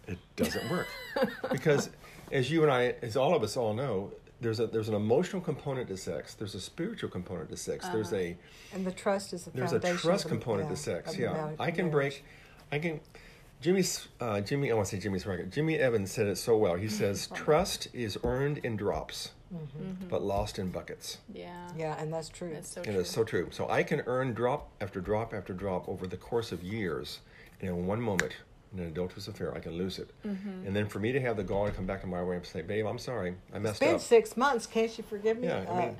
it 0.07 0.17
doesn't 0.35 0.69
work 0.71 0.87
because, 1.51 1.89
as 2.31 2.49
you 2.51 2.63
and 2.63 2.71
I, 2.71 2.95
as 3.01 3.17
all 3.17 3.35
of 3.35 3.43
us 3.43 3.57
all 3.57 3.73
know, 3.73 4.11
there's 4.39 4.59
a 4.59 4.67
there's 4.67 4.87
an 4.89 4.95
emotional 4.95 5.41
component 5.41 5.87
to 5.89 5.97
sex. 5.97 6.33
There's 6.35 6.55
a 6.55 6.61
spiritual 6.61 7.09
component 7.09 7.49
to 7.49 7.57
sex. 7.57 7.87
There's 7.89 8.13
Uh-huh. 8.13 8.21
a 8.21 8.37
And 8.73 8.85
the 8.85 8.91
trust 8.91 9.33
is 9.33 9.45
the 9.45 9.51
there's 9.51 9.73
a 9.73 9.79
foundation. 9.79 9.97
trust 10.09 10.25
of 10.25 10.31
component 10.31 10.69
yeah, 10.69 10.75
to 10.75 10.81
sex. 10.81 11.17
Yeah, 11.17 11.31
mar- 11.31 11.53
I 11.59 11.71
can 11.71 11.89
break. 11.89 12.23
I 12.71 12.79
can. 12.79 12.99
Jimmy's 13.59 14.07
uh, 14.21 14.39
Jimmy. 14.41 14.71
I 14.71 14.75
want 14.75 14.87
to 14.87 14.95
say 14.95 15.01
Jimmy's 15.01 15.25
record. 15.25 15.51
Jimmy 15.51 15.77
Evans 15.79 16.11
said 16.11 16.27
it 16.27 16.37
so 16.37 16.55
well. 16.55 16.75
He 16.75 16.87
says 16.87 17.27
trust 17.33 17.87
is 17.93 18.17
earned 18.23 18.59
in 18.59 18.75
drops, 18.77 19.31
but 20.09 20.21
lost 20.23 20.59
in 20.59 20.69
buckets. 20.69 21.17
yeah. 21.33 21.69
Yeah, 21.77 21.95
and 21.99 22.11
that's 22.13 22.29
true. 22.29 22.51
That's 22.53 22.69
so 22.69 22.81
It 22.81 22.85
true. 22.85 22.93
is 22.99 23.09
so 23.09 23.23
true. 23.23 23.47
So 23.51 23.69
I 23.69 23.83
can 23.83 24.01
earn 24.05 24.33
drop 24.33 24.69
after 24.81 24.99
drop 25.01 25.33
after 25.33 25.53
drop 25.53 25.87
over 25.87 26.07
the 26.07 26.17
course 26.17 26.51
of 26.51 26.63
years, 26.63 27.19
and 27.61 27.69
in 27.69 27.85
one 27.87 28.01
moment, 28.01 28.33
in 28.73 28.79
an 28.79 28.87
adulterous 28.87 29.27
affair, 29.27 29.53
I 29.55 29.59
can 29.59 29.73
lose 29.73 29.97
it. 29.99 30.11
Mm-hmm. 30.25 30.67
And 30.67 30.75
then 30.75 30.87
for 30.87 30.99
me 30.99 31.11
to 31.13 31.21
have 31.21 31.37
the 31.37 31.43
gall 31.43 31.65
to 31.65 31.71
come 31.71 31.85
back 31.85 32.01
to 32.01 32.07
my 32.07 32.21
wife 32.21 32.37
and 32.37 32.45
say, 32.45 32.61
"Babe, 32.61 32.85
I'm 32.85 32.99
sorry, 32.99 33.35
I 33.53 33.59
messed 33.59 33.81
up. 33.81 33.87
It's 33.87 33.89
been 33.89 33.95
up." 33.95 34.01
six 34.01 34.35
months. 34.37 34.65
Can't 34.67 34.95
you 34.97 35.03
forgive 35.03 35.39
me? 35.39 35.47
Yeah, 35.47 35.65
I 35.67 35.71
Uh, 35.71 35.79
mean, 35.81 35.97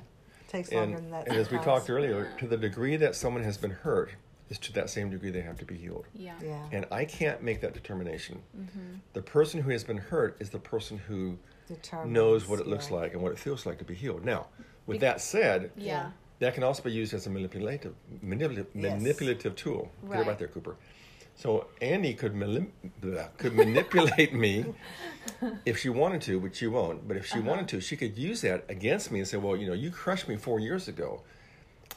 takes 0.48 0.68
and, 0.70 0.78
longer 0.80 0.96
than 0.96 1.10
that. 1.10 1.28
and 1.28 1.36
as 1.36 1.50
we 1.50 1.58
talked 1.58 1.88
earlier, 1.90 2.30
to 2.38 2.46
the 2.46 2.56
degree 2.56 2.96
that 2.96 3.14
someone 3.14 3.42
has 3.42 3.56
been 3.56 3.70
hurt, 3.70 4.10
is 4.50 4.58
to 4.58 4.72
that 4.72 4.88
same 4.90 5.10
degree 5.10 5.30
they 5.30 5.42
have 5.42 5.58
to 5.58 5.64
be 5.66 5.76
healed. 5.76 6.06
yeah. 6.14 6.34
Yeah. 6.42 6.66
And 6.72 6.86
I 6.90 7.04
can't 7.04 7.42
make 7.42 7.60
that 7.60 7.74
determination. 7.74 8.42
Mm-hmm. 8.56 8.94
The 9.12 9.20
person 9.22 9.60
who 9.62 9.70
has 9.70 9.84
been 9.84 9.98
hurt 9.98 10.36
is 10.40 10.48
the 10.50 10.58
person 10.58 10.96
who 10.98 11.38
Determines, 11.68 12.12
knows 12.12 12.48
what 12.48 12.60
it 12.60 12.66
looks 12.66 12.90
yeah. 12.90 12.96
like 12.96 13.12
and 13.14 13.22
what 13.22 13.32
it 13.32 13.38
feels 13.38 13.66
like 13.66 13.78
to 13.78 13.84
be 13.84 13.94
healed. 13.94 14.24
Now, 14.24 14.46
with 14.86 14.96
Be- 14.96 14.98
that 15.06 15.20
said, 15.20 15.70
Yeah. 15.76 16.10
that 16.40 16.54
can 16.54 16.62
also 16.64 16.82
be 16.82 16.90
used 16.92 17.12
as 17.14 17.26
a 17.26 17.30
manipulative, 17.30 17.94
manipulative, 18.22 18.66
Yes. 18.74 19.00
manipulative 19.00 19.54
tool. 19.56 19.90
Get 20.02 20.10
it 20.10 20.14
Right. 20.18 20.26
right 20.28 20.38
there, 20.38 20.48
Cooper. 20.48 20.76
So 21.36 21.68
Andy 21.80 22.14
could 22.14 22.34
mali- 22.34 22.72
blah, 23.00 23.28
could 23.36 23.54
manipulate 23.54 24.32
me 24.34 24.64
if 25.64 25.78
she 25.78 25.88
wanted 25.88 26.20
to, 26.22 26.40
but 26.40 26.56
she 26.56 26.66
won't. 26.66 27.06
But 27.06 27.16
if 27.16 27.26
she 27.26 27.38
Uh-huh. 27.38 27.48
wanted 27.50 27.68
to, 27.68 27.80
she 27.80 27.96
could 27.96 28.18
use 28.18 28.40
that 28.40 28.64
against 28.68 29.12
me 29.12 29.20
and 29.20 29.28
say, 29.28 29.36
"Well, 29.36 29.56
you 29.56 29.66
know, 29.68 29.72
you 29.74 29.90
crushed 29.92 30.26
me 30.28 30.36
four 30.36 30.58
years 30.58 30.88
ago." 30.88 31.22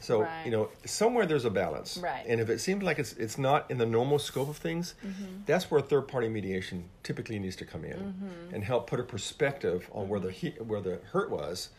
So 0.02 0.22
Right. 0.22 0.44
you 0.44 0.50
know, 0.50 0.68
somewhere 0.84 1.26
there's 1.26 1.44
a 1.44 1.50
balance, 1.50 1.96
Right. 1.96 2.24
And 2.26 2.40
if 2.40 2.50
it 2.50 2.58
seems 2.60 2.82
like 2.82 2.98
it's 2.98 3.12
it's 3.14 3.38
not 3.38 3.70
in 3.70 3.78
the 3.78 3.86
normal 3.86 4.18
scope 4.18 4.48
of 4.48 4.56
things, 4.56 4.94
Mm-hmm. 5.06 5.42
that's 5.46 5.70
where 5.70 5.80
third 5.80 6.08
party 6.08 6.28
mediation 6.28 6.88
typically 7.02 7.38
needs 7.38 7.56
to 7.56 7.64
come 7.64 7.84
in 7.84 7.98
Mm-hmm. 7.98 8.54
and 8.54 8.64
help 8.64 8.88
put 8.90 8.98
a 9.00 9.04
perspective 9.04 9.88
on 9.92 10.08
where 10.08 10.20
the 10.20 10.30
he- 10.32 10.56
where 10.70 10.80
the 10.80 10.98
hurt 11.12 11.30
was, 11.30 11.70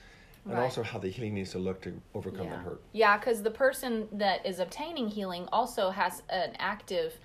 and 0.45 0.53
Right. 0.53 0.63
also 0.63 0.83
how 0.83 0.99
the 0.99 1.09
healing 1.09 1.33
needs 1.35 1.51
to 1.51 1.59
look 1.59 1.81
to 1.81 2.01
overcome 2.13 2.45
yeah. 2.45 2.55
that 2.55 2.59
hurt. 2.65 2.81
Yeah, 2.93 3.17
because 3.17 3.43
the 3.43 3.51
person 3.51 4.07
that 4.13 4.45
is 4.45 4.59
obtaining 4.59 5.09
healing 5.09 5.47
also 5.51 5.89
has 5.91 6.23
an 6.29 6.55
active 6.59 7.17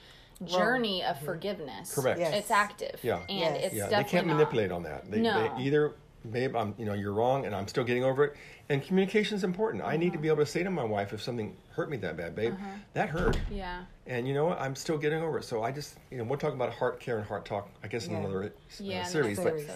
journey 0.45 1.03
of 1.05 1.19
forgiveness. 1.21 1.95
Correct. 1.95 2.19
Yes. 2.21 2.33
It's 2.35 2.51
active. 2.51 2.99
Yeah. 3.03 3.21
And 3.29 3.55
Yes. 3.55 3.65
it's 3.67 3.75
yeah, 3.75 3.87
they 3.89 4.05
can't 4.05 4.27
not- 4.27 4.35
manipulate 4.37 4.71
on 4.73 4.83
that. 4.85 5.11
They, 5.11 5.21
No. 5.21 5.35
they 5.57 5.63
either, 5.65 5.95
babe, 6.31 6.57
I'm, 6.57 6.75
you 6.79 6.85
know, 6.85 6.95
you're 6.95 7.13
wrong, 7.13 7.47
and 7.47 7.55
I'm 7.55 7.69
still 7.69 7.85
getting 7.85 8.05
over 8.05 8.25
it. 8.25 8.37
And 8.69 8.83
communication 8.83 9.37
is 9.37 9.45
important. 9.45 9.83
I 9.85 9.97
need 9.97 10.13
to 10.13 10.19
be 10.19 10.29
able 10.29 10.39
to 10.39 10.47
say 10.47 10.63
to 10.63 10.71
my 10.71 10.85
wife 10.85 11.13
if 11.13 11.23
something 11.23 11.57
hurt 11.71 11.91
me 11.91 11.97
that 11.99 12.17
bad, 12.17 12.35
babe, 12.35 12.55
that 12.95 13.09
hurt, 13.09 13.39
Yeah. 13.51 13.85
and 14.07 14.27
you 14.29 14.35
know 14.35 14.47
what, 14.47 14.61
I'm 14.61 14.75
still 14.75 14.99
getting 14.99 15.23
over 15.23 15.39
it. 15.39 15.45
So 15.45 15.63
I 15.63 15.71
just, 15.73 15.97
you 16.11 16.19
know, 16.19 16.25
we'll 16.25 16.39
talk 16.39 16.53
about 16.53 16.73
heart 16.75 17.01
care 17.01 17.19
and 17.19 17.27
heart 17.27 17.45
talk, 17.45 17.69
I 17.83 17.89
guess, 17.89 18.07
in 18.07 18.15
another 18.15 18.45
uh, 18.45 18.49
Yeah. 18.81 19.05
series. 19.05 19.39
But, 19.39 19.61
so- 19.61 19.73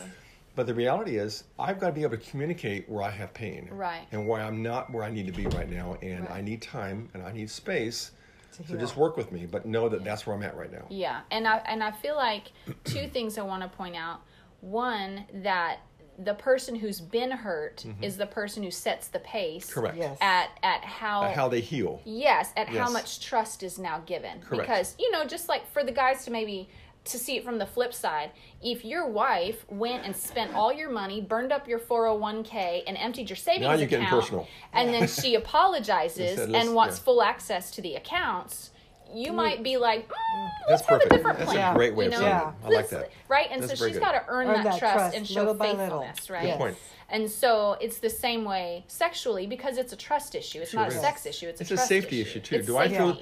but 0.55 0.67
the 0.67 0.75
reality 0.75 1.17
is, 1.17 1.45
I've 1.59 1.81
got 1.81 1.87
to 1.89 1.93
be 1.95 2.03
able 2.03 2.19
to 2.19 2.31
communicate 2.31 2.87
where 2.89 3.03
I 3.03 3.11
have 3.11 3.33
pain, 3.33 3.69
Right. 3.71 4.07
and 4.13 4.27
why 4.27 4.43
I'm 4.43 4.63
not 4.63 4.93
where 4.93 5.05
I 5.05 5.11
need 5.11 5.27
to 5.27 5.33
be 5.33 5.47
right 5.47 5.71
now, 5.71 5.97
and 6.03 6.23
Right. 6.29 6.31
I 6.39 6.41
need 6.43 6.61
time 6.61 7.09
and 7.15 7.23
I 7.23 7.33
need 7.33 7.49
space. 7.51 8.11
To 8.59 8.67
So 8.67 8.77
just 8.77 8.99
work 8.99 9.17
with 9.17 9.33
me, 9.33 9.47
but 9.47 9.65
know 9.65 9.89
that 9.89 10.05
that's 10.05 10.27
where 10.27 10.37
I'm 10.37 10.43
at 10.43 10.55
right 10.55 10.71
now. 10.71 10.85
Yeah, 10.91 11.23
and 11.31 11.49
I 11.49 11.57
and 11.65 11.83
I 11.83 11.91
feel 11.91 12.17
like 12.17 12.53
two 12.85 13.09
things 13.09 13.39
I 13.39 13.43
want 13.43 13.63
to 13.63 13.69
point 13.71 13.97
out. 13.97 14.21
One 14.61 15.25
that 15.33 15.79
the 16.25 16.35
person 16.35 16.75
who's 16.75 17.01
been 17.01 17.31
hurt 17.31 17.85
is 18.01 18.17
the 18.17 18.27
person 18.27 18.63
who 18.63 18.71
sets 18.71 19.09
the 19.09 19.19
pace. 19.21 19.67
Mm-hmm. 19.71 19.81
Correct. 19.81 19.97
Yes. 19.97 20.19
At 20.21 20.51
at 20.63 20.85
how 20.85 21.23
Uh, 21.23 21.33
how 21.33 21.49
they 21.49 21.61
heal. 21.61 22.01
Yes, 22.05 22.53
at 22.57 22.69
how 22.69 22.91
much 22.91 23.21
trust 23.21 23.63
is 23.63 23.79
now 23.79 23.99
given. 24.07 24.41
Correct. 24.41 24.63
Because, 24.63 24.95
you 24.99 25.11
know, 25.11 25.25
just 25.25 25.49
like 25.49 25.67
for 25.73 25.83
the 25.85 25.93
guys 25.93 26.25
to 26.25 26.31
maybe 26.31 26.69
to 27.05 27.19
see 27.19 27.37
it 27.37 27.45
from 27.45 27.59
the 27.59 27.67
flip 27.67 27.93
side, 27.93 28.31
if 28.63 28.85
your 28.85 29.09
wife 29.09 29.65
went 29.69 30.05
and 30.05 30.15
spent 30.15 30.55
all 30.55 30.73
your 30.73 30.89
money, 30.89 31.21
burned 31.21 31.51
up 31.53 31.67
your 31.67 31.81
401k 31.81 32.85
and 32.87 32.97
emptied 32.97 33.29
your 33.29 33.37
savings 33.37 33.63
Now 33.67 33.73
you're 33.75 33.89
getting 33.89 34.07
account 34.07 34.23
personal. 34.23 34.49
and 34.73 34.95
then 34.95 35.09
she 35.09 35.35
apologizes 35.43 36.37
said, 36.37 36.51
and 36.55 36.75
wants 36.75 36.99
yeah. 36.99 37.03
full 37.05 37.23
access 37.23 37.71
to 37.73 37.83
the 37.83 37.97
accounts, 37.97 38.71
you 39.15 39.33
might 39.33 39.63
be 39.63 39.77
like, 39.77 40.09
mm, 40.09 40.51
That's 40.69 40.71
let's 40.71 40.81
have 40.83 40.89
perfect. 40.89 41.13
a 41.13 41.17
different 41.17 41.39
That's 41.39 41.53
a 41.53 41.73
great 41.75 41.95
way 41.95 42.05
you 42.07 42.11
of 42.11 42.17
saying 42.17 42.27
Yeah. 42.29 42.49
it. 42.51 42.55
I 42.65 42.69
like 42.69 42.89
that. 42.91 43.11
Right? 43.29 43.49
And 43.51 43.63
That's 43.63 43.79
so 43.79 43.89
she's 43.89 43.99
got 43.99 44.13
to 44.13 44.25
earn, 44.29 44.47
Earn 44.49 44.55
that, 44.55 44.65
that 44.65 44.79
trust, 44.79 44.95
trust 44.97 45.17
and 45.17 45.27
show 45.27 45.41
little 45.41 45.55
by 45.55 45.73
little. 45.73 45.79
faithfulness, 46.01 46.31
right? 46.31 46.45
Yes. 46.47 46.59
point. 46.59 46.77
And 47.09 47.31
so 47.31 47.77
it's 47.81 47.99
the 47.99 48.09
same 48.11 48.45
way 48.45 48.85
sexually 48.89 49.47
because 49.47 49.77
it's 49.79 49.93
a 49.93 49.97
trust 49.97 50.35
issue. 50.35 50.61
It's 50.61 50.73
not 50.75 50.89
a 50.89 50.91
sex 50.93 51.27
issue. 51.27 51.49
It's 51.49 51.61
a, 51.61 51.65
trust. 51.65 51.71
It's 51.71 51.71
a 51.71 51.75
trust 51.75 51.89
safety 51.89 52.21
issue, 52.21 52.41
too. 52.41 52.57
It's 52.57 52.67
Do 52.67 52.77
I 52.79 52.89
feel? 52.89 53.21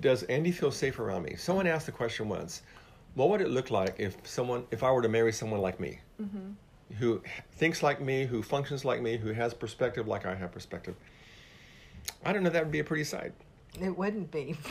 Does 0.00 0.22
Andy 0.24 0.52
feel 0.52 0.70
safe 0.70 0.98
around 0.98 1.22
me? 1.22 1.36
Someone 1.36 1.66
asked 1.66 1.86
the 1.86 1.92
question 1.92 2.28
once. 2.28 2.62
What 3.14 3.30
would 3.30 3.40
it 3.40 3.48
look 3.48 3.70
like 3.70 3.94
if 3.98 4.16
someone, 4.24 4.64
if 4.70 4.82
I 4.82 4.90
were 4.90 5.00
to 5.02 5.08
marry 5.08 5.32
someone 5.32 5.60
like 5.60 5.80
me, 5.80 6.00
Mm-hmm. 6.22 6.94
who 6.98 7.20
thinks 7.52 7.82
like 7.82 8.00
me, 8.00 8.24
who 8.26 8.42
functions 8.42 8.84
like 8.84 9.00
me, 9.02 9.16
who 9.16 9.32
has 9.32 9.52
perspective 9.54 10.06
like 10.06 10.24
I 10.26 10.34
have 10.34 10.52
perspective? 10.52 10.94
I 12.24 12.32
don't 12.32 12.42
know. 12.42 12.50
That 12.50 12.62
would 12.62 12.72
be 12.72 12.78
a 12.80 12.84
pretty 12.84 13.04
sight. 13.04 13.32
It 13.80 13.96
wouldn't 13.96 14.30
be. 14.30 14.56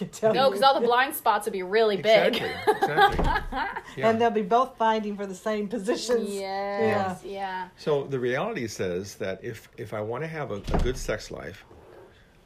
I 0.00 0.04
can 0.04 0.12
tell 0.12 0.34
No, 0.34 0.44
you. 0.44 0.50
because 0.50 0.62
all 0.62 0.80
the 0.80 0.86
blind 0.86 1.14
spots 1.14 1.44
would 1.44 1.52
be 1.52 1.62
really 1.62 1.96
big. 1.96 2.36
Exactly. 2.36 2.74
Exactly. 2.74 3.26
Yeah. 3.96 4.08
And 4.08 4.20
they'll 4.20 4.30
be 4.30 4.42
both 4.42 4.76
fighting 4.76 5.16
for 5.16 5.26
the 5.26 5.34
same 5.34 5.66
positions. 5.66 6.32
Yes, 6.32 7.22
yeah. 7.24 7.68
So 7.76 8.04
the 8.04 8.20
reality 8.20 8.68
says 8.68 9.16
that 9.16 9.42
if 9.42 9.68
if 9.76 9.92
I 9.92 10.00
want 10.00 10.22
to 10.22 10.28
have 10.28 10.52
a, 10.52 10.62
a 10.72 10.78
good 10.78 10.96
sex 10.96 11.32
life, 11.32 11.64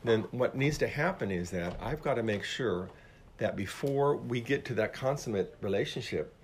then 0.02 0.22
what 0.30 0.56
needs 0.56 0.78
to 0.78 0.88
happen 0.88 1.30
is 1.30 1.50
that 1.50 1.76
I've 1.82 2.02
got 2.02 2.14
to 2.14 2.22
make 2.22 2.44
sure 2.44 2.88
that 3.36 3.56
before 3.56 4.16
we 4.16 4.40
get 4.40 4.64
to 4.66 4.74
that 4.74 4.94
consummate 4.94 5.54
relationship, 5.60 6.34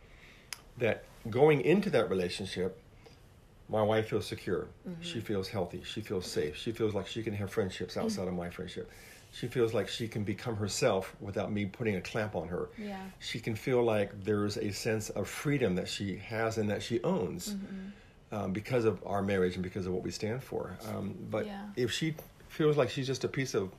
that 0.76 1.04
going 1.30 1.62
into 1.62 1.88
that 1.90 2.11
relationship, 2.11 2.78
my 3.70 3.82
wife 3.82 4.08
feels 4.11 4.26
secure. 4.26 4.68
Mm-hmm. 4.86 5.00
She 5.00 5.20
feels 5.20 5.48
healthy. 5.48 5.82
She 5.82 6.02
feels 6.02 6.30
safe. 6.30 6.56
She 6.58 6.72
feels 6.72 6.92
like 6.92 7.06
she 7.06 7.22
can 7.22 7.32
have 7.32 7.50
friendships 7.50 7.96
outside 7.96 8.28
of 8.28 8.34
my 8.34 8.50
friendship. 8.50 8.90
She 9.33 9.47
feels 9.47 9.72
like 9.72 9.89
she 9.89 10.09
can 10.09 10.24
become 10.24 10.57
herself 10.57 11.14
without 11.20 11.53
me 11.53 11.64
putting 11.66 11.97
a 11.97 12.01
clamp 12.01 12.35
on 12.35 12.49
her. 12.49 12.68
Yeah. 12.76 12.99
She 13.20 13.39
can 13.41 13.55
feel 13.55 13.83
like 13.83 14.24
there's 14.24 14.57
a 14.57 14.72
sense 14.72 15.11
of 15.11 15.28
freedom 15.28 15.74
that 15.76 15.89
she 15.89 16.16
has 16.16 16.59
and 16.59 16.68
that 16.70 16.83
she 16.83 17.01
owns 17.03 17.55
um, 18.33 18.53
because 18.53 18.85
of 18.85 19.01
our 19.07 19.22
marriage 19.22 19.55
and 19.55 19.62
because 19.62 19.87
of 19.87 19.93
what 19.93 20.03
we 20.03 20.11
stand 20.11 20.43
for. 20.43 20.76
Um, 20.89 21.14
but 21.31 21.47
Yeah. 21.47 21.62
if 21.76 21.93
she 21.93 22.14
feels 22.49 22.76
like 22.76 22.91
she's 22.91 23.07
just 23.07 23.22
a 23.24 23.28
piece 23.28 23.55
of 23.55 23.70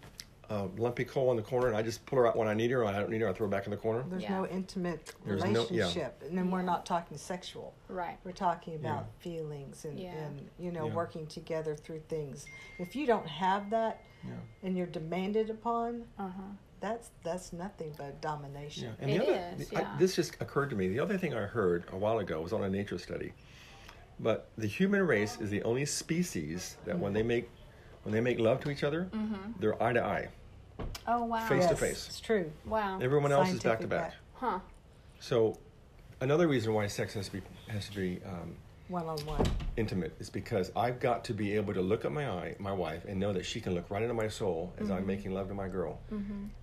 uh, 0.51 0.67
lumpy 0.77 1.05
coal 1.05 1.31
in 1.31 1.37
the 1.37 1.43
corner 1.43 1.67
and 1.67 1.77
I 1.77 1.81
just 1.81 2.05
pull 2.05 2.19
her 2.19 2.27
out 2.27 2.35
when 2.35 2.47
I 2.49 2.53
need 2.53 2.71
her 2.71 2.81
and 2.83 2.93
I 2.95 2.99
don't 2.99 3.09
need 3.09 3.21
her, 3.21 3.29
I 3.29 3.33
throw 3.33 3.47
her 3.47 3.51
back 3.51 3.65
in 3.65 3.71
the 3.71 3.77
corner. 3.77 4.03
There's 4.09 4.23
Yeah. 4.23 4.39
no 4.39 4.47
intimate 4.47 5.13
There's 5.25 5.43
no- 5.45 5.65
yeah. 5.69 5.83
relationship. 5.83 6.23
And 6.27 6.37
then 6.37 6.51
we're 6.51 6.61
not 6.61 6.85
talking 6.85 7.17
sexual. 7.17 7.73
Right. 7.87 8.17
We're 8.25 8.33
talking 8.33 8.75
about 8.75 9.05
feelings 9.19 9.85
and, 9.85 9.97
Yeah. 9.97 10.09
and 10.13 10.49
you 10.59 10.71
know, 10.71 10.87
Yeah. 10.87 10.93
working 10.93 11.25
together 11.27 11.73
through 11.75 12.01
things. 12.09 12.45
If 12.79 12.95
you 12.97 13.07
don't 13.07 13.27
have 13.27 13.69
that 13.69 14.01
Yeah. 14.25 14.31
and 14.63 14.77
you're 14.77 14.87
demanded 14.87 15.49
upon, 15.49 16.03
Uh 16.19 16.27
huh. 16.27 16.41
that's 16.81 17.11
that's 17.23 17.53
nothing 17.53 17.93
but 17.97 18.19
domination. 18.19 18.83
Yeah. 18.85 18.95
And 18.99 19.09
It 19.11 19.19
the 19.19 19.23
other, 19.31 19.55
is, 19.57 19.69
the- 19.69 19.87
I- 19.87 19.97
this 19.97 20.15
just 20.17 20.35
occurred 20.41 20.69
to 20.71 20.75
me. 20.75 20.89
The 20.89 20.99
other 20.99 21.17
thing 21.17 21.33
I 21.33 21.43
heard 21.43 21.85
a 21.93 21.97
while 21.97 22.19
ago 22.19 22.41
was 22.41 22.51
on 22.51 22.61
a 22.63 22.69
nature 22.69 22.97
study. 22.97 23.31
But 24.19 24.49
the 24.57 24.67
human 24.67 25.07
race 25.07 25.39
is 25.39 25.49
the 25.49 25.63
only 25.63 25.85
species 25.85 26.75
that 26.85 26.99
when 26.99 27.13
they 27.13 27.23
make 27.23 27.49
when 28.03 28.11
they 28.13 28.19
make 28.21 28.39
love 28.39 28.59
to 28.61 28.71
each 28.71 28.83
other, 28.83 29.05
Mm-hmm. 29.13 29.51
they're 29.59 29.81
eye 29.81 29.93
to 29.93 30.03
eye, 30.03 30.27
Oh 31.07 31.23
wow. 31.25 31.39
Face 31.47 31.65
to 31.65 31.71
Yes, 31.71 31.79
face. 31.79 32.07
It's 32.07 32.19
true. 32.19 32.51
Wow. 32.65 32.99
Everyone 33.01 33.31
else 33.31 33.49
is 33.49 33.55
back 33.55 33.79
to 33.79 33.87
Scientific 33.87 33.89
back. 33.89 34.13
Huh. 34.35 34.59
So, 35.19 35.57
another 36.19 36.47
reason 36.47 36.73
why 36.73 36.87
sex 36.87 37.13
has 37.13 37.27
to 37.27 37.33
be 37.33 37.41
has 37.67 37.87
to 37.89 37.95
be 37.95 38.19
um, 38.25 38.55
One 38.87 39.05
on 39.05 39.17
one. 39.25 39.45
intimate 39.77 40.15
is 40.19 40.29
because 40.29 40.71
I've 40.75 40.99
got 40.99 41.23
to 41.25 41.33
be 41.33 41.55
able 41.55 41.73
to 41.73 41.81
look 41.81 42.05
at 42.05 42.11
my 42.11 42.27
eye, 42.29 42.55
my 42.59 42.71
wife, 42.73 43.05
and 43.07 43.19
know 43.19 43.31
that 43.33 43.45
she 43.45 43.61
can 43.61 43.73
look 43.75 43.89
right 43.89 44.01
into 44.01 44.13
my 44.15 44.27
soul 44.27 44.73
as 44.77 44.87
Mm-hmm. 44.87 44.93
I'm 44.97 45.05
making 45.05 45.33
love 45.33 45.47
to 45.49 45.53
my 45.53 45.67
girl, 45.67 45.99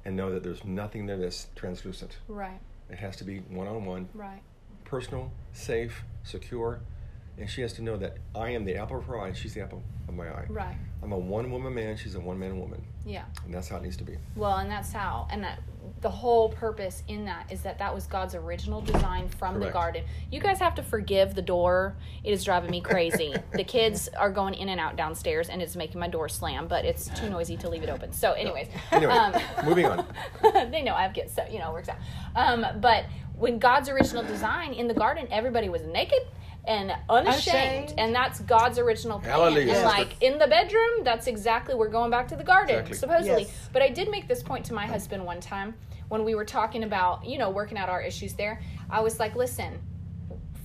and 0.05 0.17
know 0.17 0.33
that 0.33 0.43
there's 0.43 0.65
nothing 0.65 1.07
there 1.07 1.17
that's 1.19 1.47
translucent. 1.55 2.19
Right. 2.29 2.59
It 2.91 2.99
has 2.99 3.17
to 3.17 3.25
be 3.25 3.39
one 3.49 3.69
on 3.69 3.85
one, 3.85 4.09
Right. 4.15 4.41
personal, 4.85 5.31
safe, 5.53 6.03
secure, 6.25 6.81
and 7.39 7.49
she 7.49 7.61
has 7.63 7.73
to 7.75 7.83
know 7.83 7.97
that 7.99 8.17
I 8.35 8.51
am 8.51 8.65
the 8.65 8.77
apple 8.77 8.99
of 8.99 9.05
her 9.07 9.21
eye, 9.21 9.29
and 9.29 9.37
she's 9.37 9.55
the 9.55 9.61
apple 9.63 9.83
of 10.09 10.15
my 10.15 10.29
eye. 10.29 10.47
Right. 10.49 10.77
I'm 11.03 11.13
a 11.13 11.19
one 11.19 11.51
woman 11.53 11.73
man, 11.75 11.97
she's 11.97 12.15
a 12.17 12.21
one 12.21 12.39
man 12.39 12.59
woman, 12.59 12.83
Yeah. 13.09 13.25
and 13.47 13.55
that's 13.55 13.69
how 13.69 13.77
it 13.77 13.83
needs 13.83 13.97
to 13.97 14.05
be. 14.05 14.17
Well, 14.37 14.59
and 14.59 14.71
that's 14.71 14.93
how, 14.93 15.27
and 15.31 15.43
that 15.43 15.61
the 16.01 16.11
whole 16.11 16.51
purpose 16.51 17.03
in 17.09 17.25
that 17.25 17.51
is 17.51 17.63
that 17.63 17.79
that 17.79 17.93
was 17.93 18.07
God's 18.07 18.35
original 18.35 18.81
design 18.81 19.29
from 19.29 19.59
the 19.59 19.71
garden. 19.71 20.05
You 20.31 20.41
guys 20.41 20.59
have 20.61 20.75
to 20.77 20.83
forgive 20.83 21.35
the 21.35 21.43
door. 21.43 21.97
It 22.23 22.33
is 22.33 22.45
driving 22.45 22.71
me 22.71 22.81
crazy. 22.81 23.35
the 23.53 23.65
kids 23.65 24.09
are 24.17 24.31
going 24.31 24.55
in 24.55 24.69
and 24.69 24.79
out 24.79 24.97
downstairs, 24.97 25.49
and 25.49 25.61
it's 25.61 25.75
making 25.75 25.99
my 25.99 26.09
door 26.09 26.29
slam, 26.29 26.69
but 26.69 26.85
it's 26.85 27.09
too 27.19 27.29
noisy 27.29 27.57
to 27.57 27.69
leave 27.69 27.83
it 27.83 27.89
open. 27.89 28.13
So, 28.13 28.33
anyways, 28.33 28.69
Anyway, 28.93 29.13
um, 29.13 29.35
moving 29.65 29.87
on. 29.87 30.07
they 30.71 30.83
know 30.83 30.95
I 30.95 31.03
have 31.03 31.15
kids, 31.15 31.35
so 31.35 31.45
you 31.51 31.59
know 31.59 31.71
it 31.71 31.73
works 31.73 31.89
out. 31.89 31.99
Um, 32.37 32.65
but 32.81 33.07
when 33.37 33.59
God's 33.59 33.89
original 33.89 34.23
design 34.23 34.73
in 34.73 34.87
the 34.89 34.95
garden, 34.95 35.27
everybody 35.31 35.69
was 35.69 35.83
naked 35.83 36.21
and 36.65 36.93
unashamed, 37.09 37.55
Unashamed. 37.57 37.95
and 37.99 38.15
that's 38.15 38.41
God's 38.41 38.79
original 38.79 39.19
plan. 39.21 39.31
Hallelujah. 39.31 39.73
And 39.73 39.85
like 39.85 40.21
in 40.23 40.39
the 40.39 40.47
bedroom, 40.47 41.03
that's 41.03 41.27
exactly 41.27 41.75
we're 41.75 41.89
going 41.89 42.11
back 42.11 42.29
to 42.29 42.37
the 42.37 42.45
garden, 42.45 42.75
Exactly. 42.77 42.97
supposedly. 42.97 43.43
Yes. 43.45 43.69
But 43.73 43.83
I 43.83 43.89
did 43.89 44.11
make 44.11 44.29
this 44.29 44.43
point 44.43 44.65
to 44.67 44.75
my 44.75 44.87
husband 44.87 45.25
one 45.25 45.41
time 45.41 45.75
when 46.09 46.25
we 46.25 46.35
were 46.35 46.45
talking 46.45 46.85
about 46.85 47.25
you 47.25 47.39
know 47.39 47.49
working 47.51 47.79
out 47.79 47.89
our 47.89 48.03
issues 48.03 48.35
there. 48.35 48.61
I 48.91 49.01
was 49.01 49.19
like, 49.19 49.35
listen. 49.35 49.79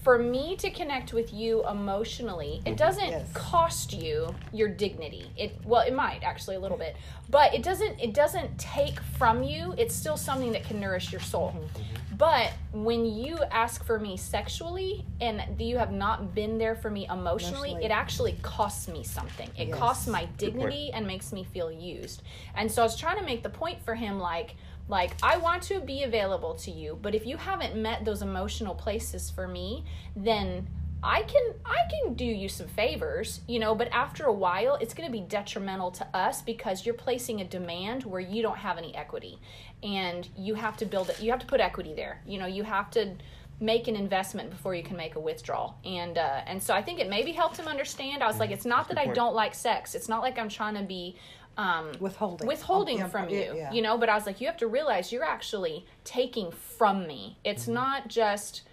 For 0.03 0.17
me 0.19 0.57
to 0.57 0.69
connect 0.69 1.13
with 1.13 1.31
you 1.33 1.65
emotionally, 1.65 2.61
it 2.65 2.71
mm-hmm. 2.71 2.75
doesn't 2.75 3.07
Yes. 3.09 3.29
cost 3.33 3.93
you 3.93 4.35
your 4.51 4.67
dignity. 4.67 5.31
It 5.37 5.57
well, 5.63 5.79
it 5.87 5.93
might 5.93 6.23
actually 6.23 6.57
a 6.57 6.59
little 6.59 6.77
bit, 6.77 6.97
but 7.29 7.53
it 7.53 7.63
doesn't. 7.63 7.97
It 8.01 8.13
doesn't 8.13 8.57
take 8.59 8.99
from 8.99 9.43
you. 9.43 9.73
It's 9.77 9.95
still 9.95 10.17
something 10.17 10.51
that 10.51 10.65
can 10.65 10.81
nourish 10.81 11.09
your 11.13 11.21
soul. 11.21 11.55
Mm-hmm. 11.55 11.95
But 12.17 12.51
when 12.71 13.05
you 13.05 13.37
ask 13.51 13.83
for 13.83 13.99
me 13.99 14.17
sexually 14.17 15.05
and 15.21 15.41
you 15.59 15.77
have 15.77 15.91
not 15.91 16.35
been 16.35 16.57
there 16.57 16.75
for 16.75 16.89
me 16.89 17.07
emotionally, 17.09 17.69
Emotionally. 17.71 17.85
it 17.85 17.91
actually 17.91 18.35
costs 18.41 18.87
me 18.87 19.03
something. 19.03 19.49
It 19.57 19.69
Yes. 19.69 19.77
costs 19.77 20.07
my 20.07 20.25
dignity 20.37 20.91
and 20.93 21.07
makes 21.07 21.33
me 21.33 21.43
feel 21.43 21.71
used. 21.71 22.21
And 22.55 22.71
so 22.71 22.81
I 22.81 22.85
was 22.85 22.95
trying 22.95 23.17
to 23.17 23.25
make 23.25 23.43
the 23.43 23.49
point 23.49 23.81
for 23.83 23.95
him 23.95 24.19
like 24.19 24.55
like 24.89 25.11
I 25.23 25.37
want 25.37 25.63
to 25.63 25.79
be 25.79 26.03
available 26.03 26.55
to 26.55 26.69
you, 26.71 26.99
but 27.01 27.15
if 27.15 27.25
you 27.25 27.37
haven't 27.37 27.73
met 27.73 28.03
those 28.03 28.21
emotional 28.21 28.75
places 28.75 29.29
for 29.29 29.47
me, 29.47 29.85
then 30.13 30.67
I 31.03 31.23
can 31.23 31.53
I 31.65 31.79
can 31.89 32.13
do 32.13 32.25
you 32.25 32.47
some 32.49 32.67
favors, 32.67 33.41
you 33.47 33.59
know, 33.59 33.75
but 33.75 33.89
after 33.91 34.25
a 34.25 34.33
while 34.33 34.75
it's 34.75 34.93
going 34.93 35.07
to 35.07 35.11
be 35.11 35.21
detrimental 35.21 35.91
to 35.91 36.07
us 36.15 36.41
because 36.41 36.85
you're 36.85 36.95
placing 36.95 37.41
a 37.41 37.45
demand 37.45 38.03
where 38.03 38.21
you 38.21 38.41
don't 38.41 38.57
have 38.57 38.77
any 38.77 38.95
equity 38.95 39.37
and 39.83 40.27
you 40.37 40.55
have 40.55 40.77
to 40.77 40.85
build 40.85 41.09
it 41.09 41.21
you 41.21 41.29
have 41.31 41.39
to 41.41 41.45
put 41.45 41.59
equity 41.59 41.93
there. 41.93 42.21
You 42.25 42.39
know, 42.39 42.45
you 42.47 42.63
have 42.63 42.89
to 42.91 43.15
make 43.59 43.87
an 43.87 43.95
investment 43.95 44.49
before 44.49 44.73
you 44.75 44.83
can 44.83 44.97
make 44.97 45.15
a 45.15 45.19
withdrawal. 45.19 45.75
And 45.85 46.17
uh, 46.17 46.41
and 46.47 46.61
so 46.61 46.73
I 46.73 46.81
think 46.81 46.99
it 46.99 47.09
maybe 47.09 47.31
helped 47.33 47.57
him 47.57 47.67
understand. 47.67 48.23
I 48.23 48.27
was 48.27 48.39
like 48.39 48.51
it's 48.51 48.65
not 48.65 48.87
that 48.89 48.97
I 48.97 49.07
don't 49.07 49.35
like 49.35 49.53
sex. 49.53 49.95
It's 49.95 50.09
not 50.09 50.21
like 50.21 50.39
I'm 50.39 50.49
trying 50.49 50.75
to 50.75 50.83
be 50.83 51.15
um, 51.55 51.91
Withholding. 51.99 52.47
withholding 52.47 52.97
Yeah, 52.97 53.07
from 53.09 53.29
yeah, 53.29 53.37
you 53.51 53.55
yeah. 53.57 53.71
you 53.71 53.81
know 53.83 53.95
but 53.95 54.09
i 54.09 54.15
was 54.15 54.25
like 54.25 54.41
you 54.41 54.47
have 54.47 54.57
to 54.57 54.65
realize 54.65 55.11
you're 55.11 55.23
actually 55.23 55.85
taking 56.03 56.51
from 56.51 57.05
me 57.05 57.37
it's 57.43 57.65
Mm-hmm. 57.65 57.73
not 57.75 58.07
just 58.07 58.63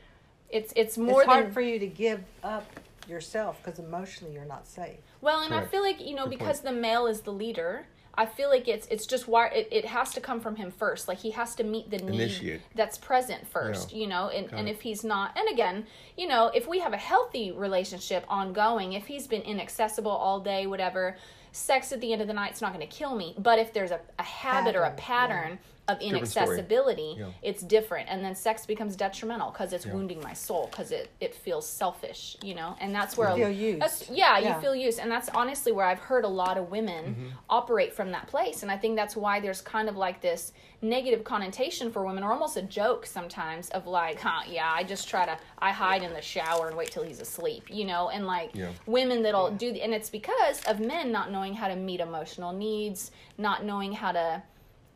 it's 0.50 0.72
it's 0.76 0.98
more 0.98 1.22
it's 1.22 1.30
hard 1.30 1.46
than 1.46 1.52
for 1.52 1.60
you 1.60 1.78
to 1.78 1.86
give 1.86 2.20
up 2.42 2.66
yourself 3.08 3.60
because 3.62 3.78
emotionally 3.78 4.32
you're 4.34 4.44
not 4.44 4.66
safe. 4.66 4.98
well 5.20 5.40
and 5.42 5.52
i 5.54 5.64
feel 5.64 5.82
like 5.82 6.00
you 6.04 6.14
know 6.14 6.26
Good 6.26 6.38
because 6.38 6.60
the 6.60 6.72
male 6.72 7.06
is 7.06 7.22
the 7.22 7.32
leader 7.32 7.86
i 8.14 8.24
feel 8.26 8.48
like 8.48 8.68
it's 8.68 8.86
it's 8.88 9.06
just 9.06 9.26
why 9.26 9.48
it, 9.48 9.68
it 9.72 9.84
has 9.84 10.12
to 10.14 10.20
come 10.20 10.40
from 10.40 10.56
him 10.56 10.70
first 10.70 11.08
like 11.08 11.18
he 11.18 11.30
has 11.32 11.54
to 11.56 11.64
meet 11.64 11.90
the 11.90 11.98
need 11.98 12.60
that's 12.74 12.98
present 12.98 13.46
first 13.48 13.92
Yeah. 13.92 13.98
you 13.98 14.06
know 14.06 14.28
and, 14.28 14.52
and 14.52 14.68
it. 14.68 14.72
if 14.72 14.80
he's 14.82 15.02
not 15.02 15.36
and 15.36 15.48
again 15.50 15.86
you 16.16 16.28
know 16.28 16.50
if 16.54 16.68
we 16.68 16.78
have 16.80 16.92
a 16.92 16.98
healthy 16.98 17.50
relationship 17.50 18.24
ongoing 18.28 18.92
if 18.92 19.06
he's 19.06 19.26
been 19.26 19.42
inaccessible 19.42 20.10
all 20.10 20.38
day 20.40 20.66
whatever 20.66 21.16
sex 21.52 21.90
at 21.92 22.00
the 22.00 22.12
end 22.12 22.22
of 22.22 22.28
the 22.28 22.34
night's 22.34 22.60
not 22.60 22.72
going 22.72 22.86
to 22.86 22.96
kill 22.96 23.16
me 23.16 23.34
but 23.38 23.58
if 23.58 23.72
there's 23.72 23.90
a, 23.90 23.98
a 24.20 24.22
habit 24.22 24.76
or 24.76 24.82
a 24.84 24.92
Pattern, 24.92 25.52
yeah. 25.52 25.56
Of 25.90 26.00
inaccessibility 26.00 27.16
Yeah. 27.18 27.26
it's 27.42 27.62
different 27.62 28.08
and 28.08 28.24
then 28.24 28.34
sex 28.34 28.66
becomes 28.66 28.96
detrimental 28.96 29.50
because 29.50 29.72
it's 29.72 29.86
wounding 29.86 30.20
my 30.22 30.32
soul 30.32 30.68
because 30.70 30.90
it, 30.90 31.10
it 31.20 31.34
feels 31.34 31.66
selfish 31.68 32.36
you 32.42 32.54
know 32.54 32.76
and 32.80 32.94
that's 32.94 33.16
where 33.16 33.30
You 33.36 33.44
feel 33.46 33.50
used. 33.52 34.10
yeah, 34.10 34.38
Yeah. 34.38 34.54
you 34.56 34.60
feel 34.60 34.74
used 34.74 34.98
and 34.98 35.10
that's 35.10 35.28
honestly 35.30 35.72
where 35.72 35.86
i've 35.86 35.98
heard 35.98 36.24
a 36.24 36.28
lot 36.28 36.56
of 36.58 36.70
women 36.70 37.00
Mm-hmm. 37.10 37.28
operate 37.48 37.92
from 37.94 38.10
that 38.12 38.26
place 38.26 38.62
and 38.62 38.70
i 38.70 38.76
think 38.76 38.96
that's 38.96 39.16
why 39.16 39.40
there's 39.40 39.60
kind 39.60 39.88
of 39.88 39.96
like 39.96 40.20
this 40.20 40.52
negative 40.82 41.24
connotation 41.24 41.90
for 41.92 42.04
women 42.04 42.22
or 42.24 42.32
almost 42.32 42.56
a 42.56 42.62
joke 42.62 43.04
sometimes 43.06 43.68
of 43.70 43.86
like 43.86 44.20
huh 44.20 44.42
yeah 44.48 44.70
i 44.72 44.82
just 44.82 45.08
try 45.08 45.24
to 45.26 45.36
i 45.58 45.70
hide 45.70 46.02
in 46.02 46.12
the 46.12 46.22
shower 46.22 46.68
and 46.68 46.76
wait 46.76 46.90
till 46.90 47.02
he's 47.02 47.20
asleep 47.20 47.64
you 47.68 47.84
know 47.84 48.08
and 48.10 48.26
like 48.26 48.50
Yeah. 48.54 48.70
women 48.86 49.22
that'll 49.22 49.50
do 49.50 49.68
and 49.84 49.92
it's 49.92 50.10
because 50.10 50.62
of 50.64 50.80
men 50.80 51.10
not 51.12 51.30
knowing 51.30 51.54
how 51.54 51.68
to 51.68 51.76
meet 51.76 52.00
emotional 52.00 52.52
needs 52.52 53.10
not 53.38 53.64
knowing 53.64 53.92
how 53.92 54.12
to 54.12 54.42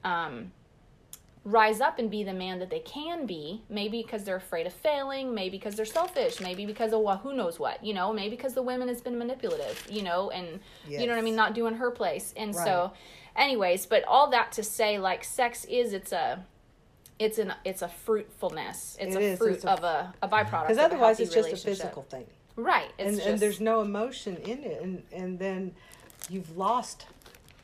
um, 0.04 0.52
rise 1.44 1.80
up 1.80 1.98
and 1.98 2.10
be 2.10 2.24
the 2.24 2.32
man 2.32 2.58
that 2.58 2.70
they 2.70 2.78
can 2.80 3.26
be 3.26 3.62
maybe 3.68 4.02
because 4.02 4.24
they're 4.24 4.36
afraid 4.36 4.66
of 4.66 4.72
failing 4.72 5.34
maybe 5.34 5.58
because 5.58 5.74
they're 5.74 5.84
selfish 5.84 6.40
maybe 6.40 6.64
because 6.64 6.92
of 6.94 7.00
well, 7.02 7.18
who 7.18 7.34
knows 7.34 7.58
what 7.58 7.84
you 7.84 7.92
know 7.92 8.12
maybe 8.14 8.34
because 8.34 8.54
the 8.54 8.62
women 8.62 8.88
has 8.88 9.02
been 9.02 9.18
manipulative 9.18 9.86
you 9.90 10.02
know 10.02 10.30
and 10.30 10.58
you 10.88 11.00
know 11.06 11.12
what 11.12 11.18
i 11.18 11.22
mean 11.22 11.36
not 11.36 11.54
doing 11.54 11.74
her 11.74 11.90
place. 11.90 12.32
And 12.36 12.54
Right. 12.54 12.64
so 12.64 12.92
anyways 13.36 13.84
but 13.84 14.04
all 14.04 14.30
that 14.30 14.52
to 14.52 14.62
say 14.62 14.98
like 14.98 15.22
sex 15.22 15.64
is 15.66 15.92
it's 15.92 16.12
a 16.12 16.42
it's 17.18 17.38
an 17.38 17.52
it's 17.64 17.82
a 17.82 17.88
fruitfulness. 17.88 18.96
It's 18.98 19.14
It 19.14 19.18
a 19.18 19.24
is, 19.24 19.38
fruit 19.38 19.52
it's 19.54 19.64
a- 19.64 19.70
of 19.70 19.84
a, 19.84 20.14
a 20.22 20.28
byproduct 20.28 20.62
Because 20.62 20.78
otherwise, 20.78 21.20
it's 21.20 21.32
just 21.34 21.52
a 21.52 21.56
physical 21.56 22.02
thing, 22.02 22.26
right. 22.56 22.90
It's 22.98 23.06
and 23.08 23.16
just, 23.16 23.28
and 23.28 23.38
there's 23.40 23.60
no 23.60 23.82
emotion 23.82 24.36
in 24.38 24.64
it, 24.64 24.82
and 24.82 25.02
and 25.12 25.38
then 25.38 25.74
you've 26.28 26.56
lost 26.56 27.06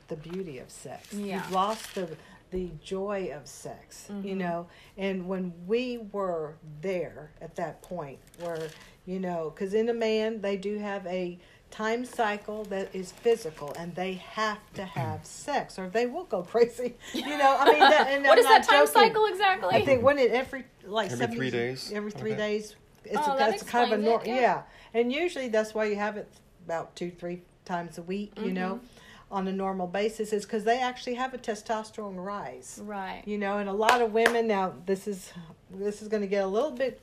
the 0.08 0.14
beauty 0.16 0.58
of 0.58 0.70
sex. 0.70 1.12
Yeah. 1.12 1.36
You've 1.42 1.50
lost 1.52 1.94
the 1.96 2.08
the 2.50 2.70
joy 2.82 3.30
of 3.34 3.46
sex. 3.46 4.08
Mm-hmm. 4.10 4.26
You 4.28 4.36
know, 4.36 4.66
and 4.96 5.26
when 5.26 5.52
we 5.66 5.98
were 6.12 6.54
there 6.80 7.30
at 7.40 7.56
that 7.56 7.82
point, 7.82 8.18
where 8.40 8.68
you 9.06 9.18
know, 9.18 9.52
because 9.54 9.74
in 9.74 9.88
a 9.88 9.94
man 9.94 10.40
they 10.40 10.56
do 10.56 10.78
have 10.78 11.06
a 11.06 11.38
time 11.70 12.04
cycle 12.04 12.64
that 12.64 12.92
is 12.92 13.12
physical 13.12 13.72
and 13.78 13.94
they 13.94 14.14
have 14.14 14.58
to 14.74 14.84
have 14.84 15.24
sex 15.24 15.78
or 15.78 15.88
they 15.88 16.04
will 16.04 16.24
go 16.24 16.42
crazy 16.52 16.96
you 17.14 17.38
know 17.38 17.56
i 17.60 17.64
mean 17.70 17.78
that, 17.78 18.08
and 18.08 18.24
what 18.26 18.32
I'm 18.32 18.38
is 18.40 18.44
that 18.46 18.64
time 18.64 18.86
joking. 18.86 18.92
cycle 18.92 19.24
exactly 19.26 19.68
I 19.76 19.84
think 19.84 20.02
when 20.02 20.18
it 20.18 20.32
every 20.32 20.64
like 20.84 21.12
Every 21.12 21.18
70 21.26 21.36
three 21.36 21.50
days? 21.50 21.92
every 21.94 22.10
three 22.10 22.32
Okay. 22.32 22.38
days. 22.40 22.74
It's 23.04 23.16
Oh, 23.18 23.34
a, 23.34 23.38
that 23.38 23.50
that's 23.50 23.62
kind 23.62 23.92
of 23.92 24.00
a 24.00 24.02
explains 24.02 24.26
it, 24.26 24.30
yeah. 24.34 24.40
yeah. 24.40 25.00
and 25.00 25.12
usually 25.12 25.46
that's 25.46 25.72
why 25.72 25.84
you 25.84 25.94
have 25.94 26.16
it 26.16 26.26
about 26.66 26.96
two 26.96 27.12
three 27.12 27.42
times 27.64 27.98
a 27.98 28.02
week. 28.02 28.32
You 28.42 28.50
know, 28.52 28.74
Mm-hmm. 28.74 28.86
On 29.30 29.46
a 29.46 29.52
normal 29.52 29.86
basis 29.86 30.32
is 30.32 30.44
because 30.44 30.64
they 30.64 30.80
actually 30.80 31.14
have 31.14 31.32
a 31.34 31.38
testosterone 31.38 32.16
rise. 32.16 32.80
right 32.82 33.22
You 33.24 33.38
know, 33.38 33.58
and 33.58 33.68
a 33.68 33.72
lot 33.72 34.00
of 34.02 34.12
women 34.12 34.46
now. 34.46 34.74
This 34.86 35.06
is 35.06 35.32
this 35.70 36.02
is 36.02 36.08
going 36.08 36.22
to 36.22 36.26
get 36.26 36.44
a 36.44 36.48
little 36.48 36.72
bit. 36.72 37.00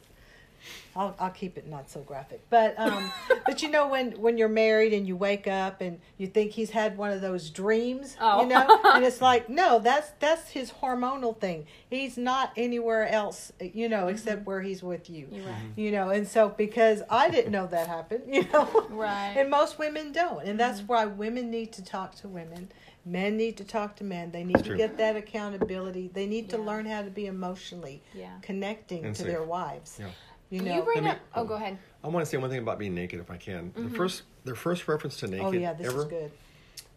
I'll, 0.96 1.16
I'll 1.20 1.30
keep 1.32 1.58
it 1.58 1.68
not 1.68 1.90
so 1.90 2.02
graphic, 2.02 2.42
but 2.50 2.74
um, 2.78 3.12
but 3.46 3.62
you 3.62 3.70
know 3.70 3.88
when 3.88 4.12
when 4.14 4.38
you're 4.38 4.48
married 4.50 4.94
and 4.94 5.08
you 5.08 5.16
wake 5.16 5.48
up 5.48 5.82
and 5.82 6.00
you 6.18 6.28
think 6.28 6.52
he's 6.52 6.72
had 6.72 6.98
one 6.98 7.12
of 7.12 7.22
those 7.22 7.50
dreams, 7.50 8.16
Oh. 8.20 8.42
you 8.42 8.48
know, 8.48 8.80
and 8.96 9.06
it's 9.06 9.22
like 9.32 9.50
no, 9.50 9.80
that's 9.80 10.12
that's 10.20 10.50
his 10.50 10.72
hormonal 10.72 11.38
thing. 11.40 11.66
He's 11.90 12.18
not 12.18 12.52
anywhere 12.58 13.08
else, 13.08 13.52
you 13.62 13.88
know, 13.90 14.02
mm-hmm. 14.02 14.10
except 14.10 14.46
where 14.46 14.62
he's 14.62 14.82
with 14.84 15.10
you, 15.10 15.28
You're 15.32 15.46
right. 15.46 15.56
Mm-hmm. 15.56 15.80
you 15.80 15.92
know. 15.92 16.10
And 16.10 16.28
so 16.28 16.50
because 16.50 17.04
I 17.10 17.30
didn't 17.30 17.52
know 17.52 17.68
that 17.68 17.88
happened, 17.88 18.24
you 18.34 18.46
know, 18.52 18.88
Right. 18.90 19.36
and 19.38 19.50
most 19.50 19.78
women 19.80 20.12
don't, 20.12 20.44
and 20.46 20.60
that's 20.60 20.80
mm-hmm. 20.80 20.88
why 20.94 21.06
women 21.06 21.50
need 21.52 21.72
to 21.74 21.84
talk 21.84 22.16
to 22.16 22.28
women. 22.28 22.70
Men 23.06 23.38
need 23.38 23.56
to 23.58 23.64
talk 23.64 23.96
to 23.98 24.04
men. 24.04 24.32
They 24.32 24.44
need 24.44 24.58
to 24.58 24.64
true. 24.64 24.76
get 24.78 24.98
that 24.98 25.16
accountability. 25.16 26.10
They 26.14 26.26
need 26.26 26.50
to 26.50 26.58
learn 26.58 26.86
how 26.86 27.04
to 27.04 27.10
be 27.10 27.26
emotionally 27.28 28.02
Yeah. 28.14 28.34
connecting 28.42 29.06
And 29.06 29.16
to 29.16 29.22
safe. 29.22 29.32
their 29.32 29.44
wives. 29.44 29.96
Yeah. 29.98 30.08
You 30.50 30.60
you 30.62 30.66
know. 30.70 30.82
bring 30.84 31.04
me- 31.04 31.10
up 31.12 31.20
oh 31.36 31.44
go 31.44 31.56
ahead 31.56 31.78
I 32.04 32.08
want 32.10 32.26
to 32.26 32.30
say 32.30 32.38
one 32.38 32.50
thing 32.50 32.60
about 32.60 32.80
being 32.80 32.96
naked, 32.96 33.20
if 33.20 33.30
I 33.30 33.36
can. 33.38 33.74
The 33.76 33.90
first, 33.90 34.22
their 34.46 34.56
first 34.56 34.88
reference 34.88 35.18
to 35.18 35.28
naked 35.28 35.46
oh 35.46 35.52
yeah, 35.52 35.74
this 35.74 35.88
ever 35.88 36.00
is 36.00 36.06
good. 36.06 36.32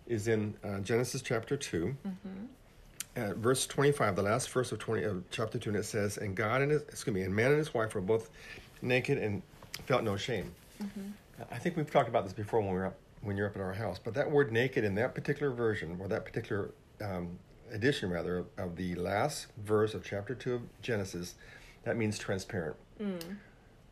is 0.06 0.28
in 0.28 0.54
uh, 0.62 0.78
Genesis 0.80 1.20
chapter 1.22 1.56
2, 1.56 1.96
Mm-hmm. 2.06 3.20
uh, 3.20 3.34
verse 3.34 3.66
25, 3.66 4.14
the 4.14 4.22
last 4.22 4.50
verse 4.50 4.70
of 4.70 4.78
20 4.78 5.02
of 5.04 5.24
chapter 5.30 5.58
2, 5.58 5.70
and 5.70 5.78
it 5.78 5.84
says, 5.84 6.18
And 6.18 6.36
God 6.36 6.62
and 6.62 6.70
his, 6.70 6.82
excuse 6.82 7.12
me, 7.12 7.22
and 7.22 7.34
man 7.34 7.48
and 7.48 7.58
his 7.58 7.74
wife 7.74 7.94
were 7.94 8.00
both 8.00 8.30
naked 8.82 9.18
and 9.18 9.42
felt 9.86 10.04
no 10.04 10.16
shame. 10.16 10.52
Mm-hmm. 10.80 11.08
I 11.50 11.58
think 11.58 11.76
we've 11.76 11.90
talked 11.90 12.08
about 12.08 12.22
this 12.24 12.34
before 12.34 12.60
when 12.60 12.68
we 12.68 12.74
were 12.76 12.86
up, 12.86 12.96
when 13.22 13.36
you're 13.36 13.46
up 13.48 13.56
at 13.56 13.62
our 13.62 13.72
house, 13.72 13.98
but 13.98 14.14
that 14.14 14.30
word 14.30 14.52
naked 14.52 14.84
in 14.84 14.94
that 14.96 15.14
particular 15.14 15.50
version, 15.50 15.96
or 16.00 16.06
that 16.08 16.24
particular 16.24 16.70
um, 17.02 17.36
edition 17.72 18.10
rather, 18.10 18.44
of 18.58 18.76
the 18.76 18.94
last 18.94 19.46
verse 19.64 19.94
of 19.94 20.04
chapter 20.04 20.34
2 20.36 20.54
of 20.54 20.60
Genesis, 20.82 21.34
that 21.84 21.96
means 21.96 22.18
transparent. 22.18 22.76
Mm. 23.00 23.20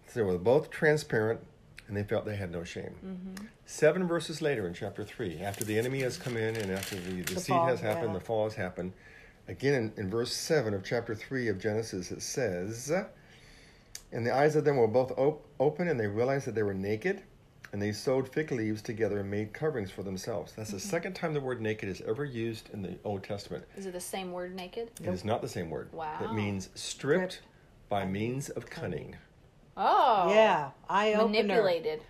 So 0.06 0.14
they 0.14 0.22
were 0.22 0.38
both 0.38 0.70
transparent 0.70 1.40
and 1.88 1.96
they 1.96 2.04
felt 2.04 2.24
they 2.24 2.36
had 2.36 2.52
no 2.52 2.64
shame. 2.64 2.94
Mm-hmm. 3.04 3.46
Seven 3.66 4.06
verses 4.06 4.40
later 4.40 4.66
in 4.66 4.74
chapter 4.74 5.04
3, 5.04 5.40
after 5.40 5.64
the 5.64 5.78
enemy 5.78 6.00
has 6.00 6.16
come 6.16 6.36
in 6.36 6.54
and 6.56 6.70
after 6.70 6.96
the 6.96 7.22
deceit 7.22 7.46
fall, 7.46 7.66
has 7.66 7.80
happened, 7.80 8.12
yeah. 8.12 8.18
the 8.18 8.24
fall 8.24 8.44
has 8.44 8.54
happened, 8.54 8.92
again 9.48 9.74
in, 9.74 10.04
in 10.04 10.10
verse 10.10 10.32
7 10.32 10.74
of 10.74 10.84
chapter 10.84 11.14
3 11.14 11.48
of 11.48 11.58
Genesis, 11.58 12.10
it 12.10 12.22
says, 12.22 12.92
And 14.12 14.26
the 14.26 14.34
eyes 14.34 14.54
of 14.54 14.64
them 14.64 14.76
were 14.76 14.86
both 14.86 15.12
op- 15.18 15.46
open 15.58 15.88
and 15.88 15.98
they 15.98 16.06
realized 16.06 16.46
that 16.46 16.54
they 16.54 16.62
were 16.62 16.74
naked. 16.74 17.22
And 17.70 17.82
they 17.82 17.92
sewed 17.92 18.26
fig 18.32 18.50
leaves 18.50 18.80
together 18.80 19.20
and 19.20 19.30
made 19.30 19.52
coverings 19.52 19.90
for 19.90 20.02
themselves. 20.02 20.54
That's 20.56 20.70
the 20.70 20.78
mm-hmm. 20.78 20.88
second 20.88 21.12
time 21.12 21.34
the 21.34 21.40
word 21.42 21.60
naked 21.60 21.86
is 21.86 22.00
ever 22.06 22.24
used 22.24 22.70
in 22.72 22.80
the 22.80 22.96
Old 23.04 23.22
Testament. 23.22 23.62
is 23.76 23.84
it 23.84 23.92
the 23.92 24.00
same 24.00 24.32
word 24.32 24.54
naked 24.54 24.90
It 25.02 25.08
is 25.10 25.22
not 25.22 25.42
the 25.42 25.50
same 25.50 25.68
word. 25.68 25.92
Wow. 25.92 26.18
It 26.22 26.32
means 26.32 26.70
Stripped. 26.74 27.42
By 27.88 28.04
means 28.04 28.48
of 28.50 28.68
cunning. 28.68 29.16
oh 29.76 30.30
Yeah, 30.32 30.70
eye 30.88 31.14
opener. 31.14 31.28
manipulated 31.42 32.02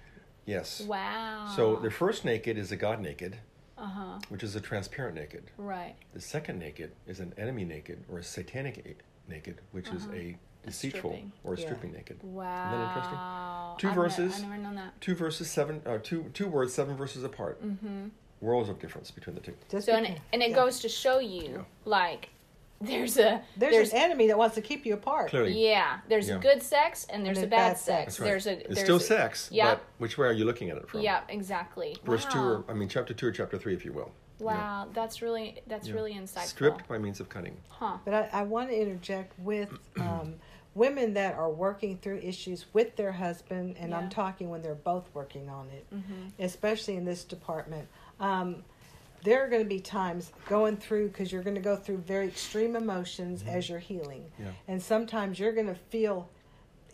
Yes. 0.46 0.80
wow 0.80 1.52
So 1.54 1.76
the 1.76 1.90
first 1.90 2.24
naked 2.24 2.56
is 2.56 2.72
a 2.72 2.76
God 2.76 3.00
naked, 3.00 3.36
uh-huh 3.76 4.18
which 4.28 4.42
is 4.42 4.56
a 4.56 4.60
transparent 4.60 5.14
naked. 5.14 5.50
right 5.58 5.94
The 6.14 6.20
second 6.20 6.58
naked 6.58 6.92
is 7.06 7.20
an 7.20 7.34
enemy 7.38 7.64
naked 7.64 8.04
or 8.10 8.18
a 8.18 8.24
satanic 8.24 8.78
a- 8.86 9.30
naked, 9.30 9.60
which 9.72 9.88
is 9.88 10.06
a 10.12 10.36
deceitful 10.64 11.10
stripping. 11.10 11.32
or 11.44 11.54
a 11.54 11.58
Yeah. 11.58 11.64
stripping 11.66 11.92
naked. 11.92 12.18
wow 12.22 12.68
Isn't 12.68 12.78
that 12.80 12.88
interesting? 12.88 13.18
Two 13.78 13.88
I've 13.88 13.96
ne- 13.96 14.02
verses. 14.02 14.38
i 14.38 14.46
never 14.48 14.58
known 14.62 14.74
that 14.76 15.00
Two 15.00 15.14
verses, 15.14 15.50
seven, 15.50 15.82
uh, 15.86 15.98
two 16.02 16.24
two 16.34 16.48
words, 16.48 16.72
seven 16.74 16.96
verses 16.96 17.22
apart. 17.24 17.62
Mm-hmm. 17.64 18.08
Worlds 18.40 18.68
of 18.68 18.78
difference 18.78 19.10
between 19.10 19.34
the 19.34 19.40
two. 19.42 19.54
Just 19.70 19.86
so 19.86 19.92
and 19.94 20.06
it, 20.06 20.20
and 20.32 20.42
it 20.42 20.50
yeah. 20.50 20.56
goes 20.56 20.78
to 20.80 20.88
show 20.88 21.18
you 21.18 21.64
like 21.84 22.30
there's 22.80 23.16
a 23.18 23.42
There's, 23.56 23.72
there's 23.72 23.90
an 23.92 23.98
enemy 23.98 24.28
that 24.28 24.38
wants 24.38 24.54
to 24.54 24.60
keep 24.62 24.86
you 24.86 24.94
apart. 24.94 25.30
Clearly, 25.30 25.52
yeah 25.70 25.98
there's 26.08 26.28
Yeah. 26.28 26.38
good 26.38 26.62
sex 26.62 27.06
and 27.10 27.24
there's 27.24 27.38
there's 27.38 27.46
a 27.46 27.50
bad, 27.50 27.68
bad 27.74 27.78
sex, 27.78 28.14
sex. 28.14 28.20
right. 28.20 28.26
there's 28.26 28.46
a 28.46 28.70
it's 28.70 28.80
still 28.80 28.96
a- 28.96 29.00
sex, 29.00 29.48
yeah 29.52 29.74
but 29.74 29.84
which 29.98 30.16
way 30.18 30.26
are 30.28 30.32
you 30.32 30.44
looking 30.44 30.70
at 30.70 30.76
it 30.76 30.88
from? 30.88 31.00
yeah 31.00 31.20
exactly 31.28 31.96
Verse 32.04 32.24
two, 32.26 32.38
or 32.38 32.64
I 32.68 32.74
mean, 32.74 32.88
chapter 32.88 33.14
two 33.14 33.26
or 33.26 33.32
chapter 33.32 33.58
three, 33.58 33.74
if 33.74 33.84
you 33.84 33.92
will. 33.92 34.12
You 34.40 34.46
know, 34.46 34.52
wow 34.52 34.86
that's 34.94 35.20
really 35.22 35.60
that's 35.66 35.88
yeah. 35.88 35.94
really 35.94 36.14
insightful 36.14 36.46
Stripped 36.46 36.86
by 36.88 36.98
means 36.98 37.18
of 37.20 37.28
cunning. 37.28 37.56
huh 37.68 37.96
But 38.04 38.14
I, 38.14 38.28
I 38.32 38.42
want 38.42 38.70
to 38.70 38.80
interject 38.80 39.36
with 39.40 39.70
um, 40.00 40.34
women 40.74 41.14
that 41.14 41.34
are 41.34 41.50
working 41.50 41.98
through 41.98 42.18
issues 42.18 42.66
with 42.72 42.94
their 42.94 43.10
husband, 43.10 43.76
and 43.80 43.90
Yeah. 43.90 43.98
I'm 43.98 44.08
talking 44.08 44.48
when 44.50 44.62
they're 44.62 44.76
both 44.76 45.08
working 45.12 45.48
on 45.48 45.68
it, 45.70 45.84
Mm-hmm. 45.92 46.40
especially 46.40 46.94
in 46.94 47.04
this 47.04 47.24
department. 47.24 47.88
Um, 48.20 48.62
there 49.24 49.44
are 49.44 49.48
going 49.48 49.62
to 49.62 49.68
be 49.68 49.80
times 49.80 50.32
going 50.48 50.76
through 50.76 51.08
because 51.08 51.32
you're 51.32 51.42
going 51.42 51.56
to 51.56 51.60
go 51.62 51.76
through 51.76 51.98
very 51.98 52.28
extreme 52.28 52.76
emotions 52.76 53.42
as 53.46 53.68
you're 53.68 53.78
healing, 53.78 54.24
Yeah. 54.38 54.48
and 54.68 54.82
sometimes 54.82 55.38
you're 55.38 55.52
going 55.52 55.66
to 55.66 55.74
feel 55.90 56.28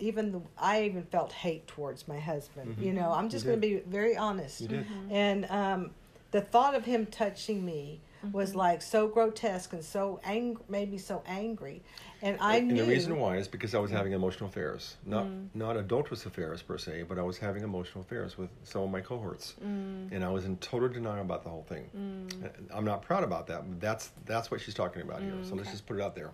even 0.00 0.32
the 0.32 0.40
I 0.58 0.82
even 0.84 1.04
felt 1.04 1.32
hate 1.32 1.66
towards 1.68 2.08
my 2.08 2.18
husband. 2.18 2.76
Mhm. 2.78 2.84
You 2.84 2.92
know, 2.94 3.12
I'm 3.12 3.28
just 3.28 3.44
going 3.44 3.60
to 3.60 3.66
be 3.66 3.76
very 3.86 4.16
honest. 4.16 4.60
You 4.60 4.68
did. 4.68 4.86
And 5.10 5.44
um, 5.50 5.90
the 6.32 6.40
thought 6.40 6.74
of 6.74 6.84
him 6.84 7.06
touching 7.06 7.64
me 7.64 8.00
was 8.32 8.50
mm-hmm. 8.50 8.58
like 8.58 8.82
so 8.82 9.08
grotesque 9.08 9.72
and 9.72 9.84
so 9.84 10.20
angry, 10.24 10.62
made 10.68 10.90
me 10.90 10.98
so 10.98 11.22
angry. 11.26 11.82
And 12.22 12.38
I 12.40 12.56
and 12.56 12.68
knew 12.68 12.84
the 12.84 12.90
reason 12.90 13.18
why 13.18 13.36
is 13.36 13.48
because 13.48 13.74
I 13.74 13.78
was 13.78 13.90
having 13.90 14.12
emotional 14.12 14.48
affairs, 14.48 14.96
not 15.04 15.26
mm. 15.26 15.48
not 15.54 15.76
adulterous 15.76 16.24
affairs 16.24 16.62
per 16.62 16.78
se, 16.78 17.02
but 17.02 17.18
I 17.18 17.22
was 17.22 17.36
having 17.36 17.62
emotional 17.62 18.02
affairs 18.02 18.38
with 18.38 18.48
some 18.62 18.82
of 18.82 18.90
my 18.90 19.02
cohorts, 19.02 19.54
mm. 19.62 20.10
and 20.10 20.24
I 20.24 20.30
was 20.30 20.46
in 20.46 20.56
total 20.56 20.88
denial 20.88 21.20
about 21.20 21.44
the 21.44 21.50
whole 21.50 21.64
thing. 21.68 21.88
And 21.92 22.68
I'm 22.72 22.84
not 22.84 23.02
proud 23.02 23.24
about 23.24 23.46
that, 23.48 23.68
but 23.68 23.80
that's 23.80 24.10
that's 24.24 24.50
what 24.50 24.60
she's 24.60 24.74
talking 24.74 25.02
about 25.02 25.20
here. 25.20 25.34
So 25.42 25.54
let's 25.54 25.70
just 25.70 25.86
put 25.86 25.98
it 25.98 26.02
out 26.02 26.14
there. 26.14 26.30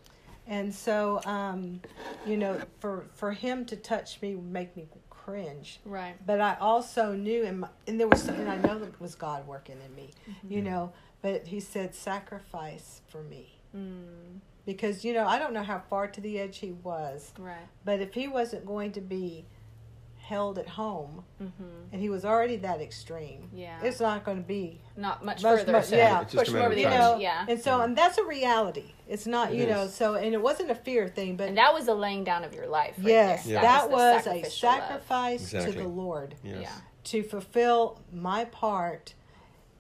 And 0.47 0.75
so, 0.75 1.21
um, 1.27 1.81
you 2.27 2.37
know, 2.37 2.61
for 2.79 3.05
for 3.15 3.33
him 3.33 3.65
to 3.67 3.77
touch 3.77 4.21
me 4.23 4.35
would 4.37 4.45
make 4.45 4.77
me 4.77 4.87
cringe. 5.09 5.81
Right. 5.85 6.15
But 6.27 6.41
I 6.41 6.57
also 6.61 7.15
knew, 7.15 7.45
and, 7.45 7.61
my, 7.61 7.69
and 7.87 8.01
there 8.01 8.09
was 8.09 8.23
something 8.23 8.49
I 8.49 8.57
know 8.57 8.79
that 8.79 9.01
was 9.01 9.15
God 9.15 9.47
working 9.47 9.77
in 9.85 9.95
me, 9.95 10.11
Mm-hmm. 10.29 10.53
you 10.53 10.63
know. 10.63 10.93
But 11.23 11.47
He 11.49 11.61
said, 11.61 11.95
"Sacrifice 11.95 13.03
for 13.09 13.23
me," 13.23 13.59
Mm, 13.77 14.41
because 14.67 15.05
you 15.05 15.13
know 15.13 15.27
I 15.27 15.39
don't 15.39 15.53
know 15.53 15.63
how 15.63 15.79
far 15.79 16.07
to 16.09 16.21
the 16.21 16.39
edge 16.41 16.59
he 16.59 16.73
was, 16.73 17.33
right. 17.39 17.69
but 17.85 18.01
if 18.01 18.15
he 18.15 18.27
wasn't 18.29 18.67
going 18.67 18.93
to 18.93 19.01
be 19.01 19.47
held 20.19 20.59
at 20.59 20.69
home, 20.69 21.25
Mm-hmm. 21.43 21.65
and 21.93 22.01
he 22.01 22.09
was 22.09 22.25
already 22.25 22.57
that 22.57 22.81
extreme, 22.81 23.49
Yeah. 23.53 23.81
it's 23.83 23.99
not 24.01 24.25
going 24.25 24.37
to 24.37 24.47
be 24.47 24.81
Not 24.97 25.25
much 25.25 25.43
Much- 25.43 25.61
further. 25.61 25.73
much- 25.73 25.87
so 25.87 25.97
yeah. 25.97 26.21
It's 26.23 26.33
just 26.33 26.39
push 26.45 26.49
a 26.49 26.51
him 26.51 26.55
matter 26.55 26.65
over 26.67 26.73
of 26.73 26.77
the 26.77 26.83
you 26.83 26.89
time. 26.89 26.95
edge. 26.95 27.01
know, 27.01 27.19
Yeah. 27.21 27.47
and 27.49 27.61
so 27.61 27.81
and 27.81 27.97
that's 27.99 28.17
a 28.19 28.25
reality. 28.25 28.93
It's 29.09 29.27
not, 29.27 29.53
It 29.53 29.57
you 29.59 29.67
know, 29.67 29.89
so 29.89 30.15
and 30.15 30.33
it 30.35 30.41
wasn't 30.41 30.71
a 30.71 30.75
fear 30.75 31.09
thing, 31.09 31.37
but 31.37 31.49
And 31.49 31.59
that 31.59 31.75
was 31.75 31.89
a 31.89 31.95
laying 31.95 32.23
down 32.25 32.45
of 32.45 32.55
your 32.55 32.67
life. 32.69 32.95
Right 32.99 33.07
yes. 33.09 33.47
Yeah. 33.47 33.61
that 33.63 33.89
the 33.89 33.97
was 33.97 34.21
a 34.21 34.23
sacrificial 34.25 34.69
love. 34.71 34.79
sacrifice 34.81 35.51
to 35.51 35.57
Exactly. 35.57 35.83
the 35.83 35.89
Lord 35.89 36.35
Yes. 36.45 36.59
Yeah. 36.63 36.73
to 37.05 37.23
fulfill 37.25 38.01
my 38.13 38.45
part 38.45 39.15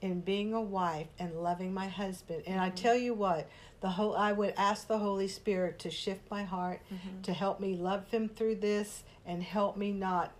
in 0.00 0.20
being 0.20 0.52
a 0.54 0.60
wife 0.60 1.08
and 1.18 1.34
loving 1.42 1.72
my 1.74 1.88
husband. 1.88 2.42
And 2.46 2.56
Mm-hmm. 2.56 2.64
I 2.64 2.70
tell 2.70 2.96
you 2.96 3.14
what, 3.14 3.48
the 3.80 3.90
whole 3.90 4.16
I 4.16 4.32
would 4.32 4.54
ask 4.56 4.86
the 4.88 4.98
Holy 4.98 5.28
Spirit 5.28 5.78
to 5.80 5.90
shift 5.90 6.30
my 6.30 6.44
heart 6.44 6.80
Mm-hmm. 6.92 7.22
to 7.22 7.32
help 7.32 7.60
me 7.60 7.74
love 7.76 8.08
him 8.10 8.28
through 8.28 8.56
this 8.56 9.04
and 9.26 9.42
help 9.42 9.76
me 9.76 9.92
not 9.92 10.32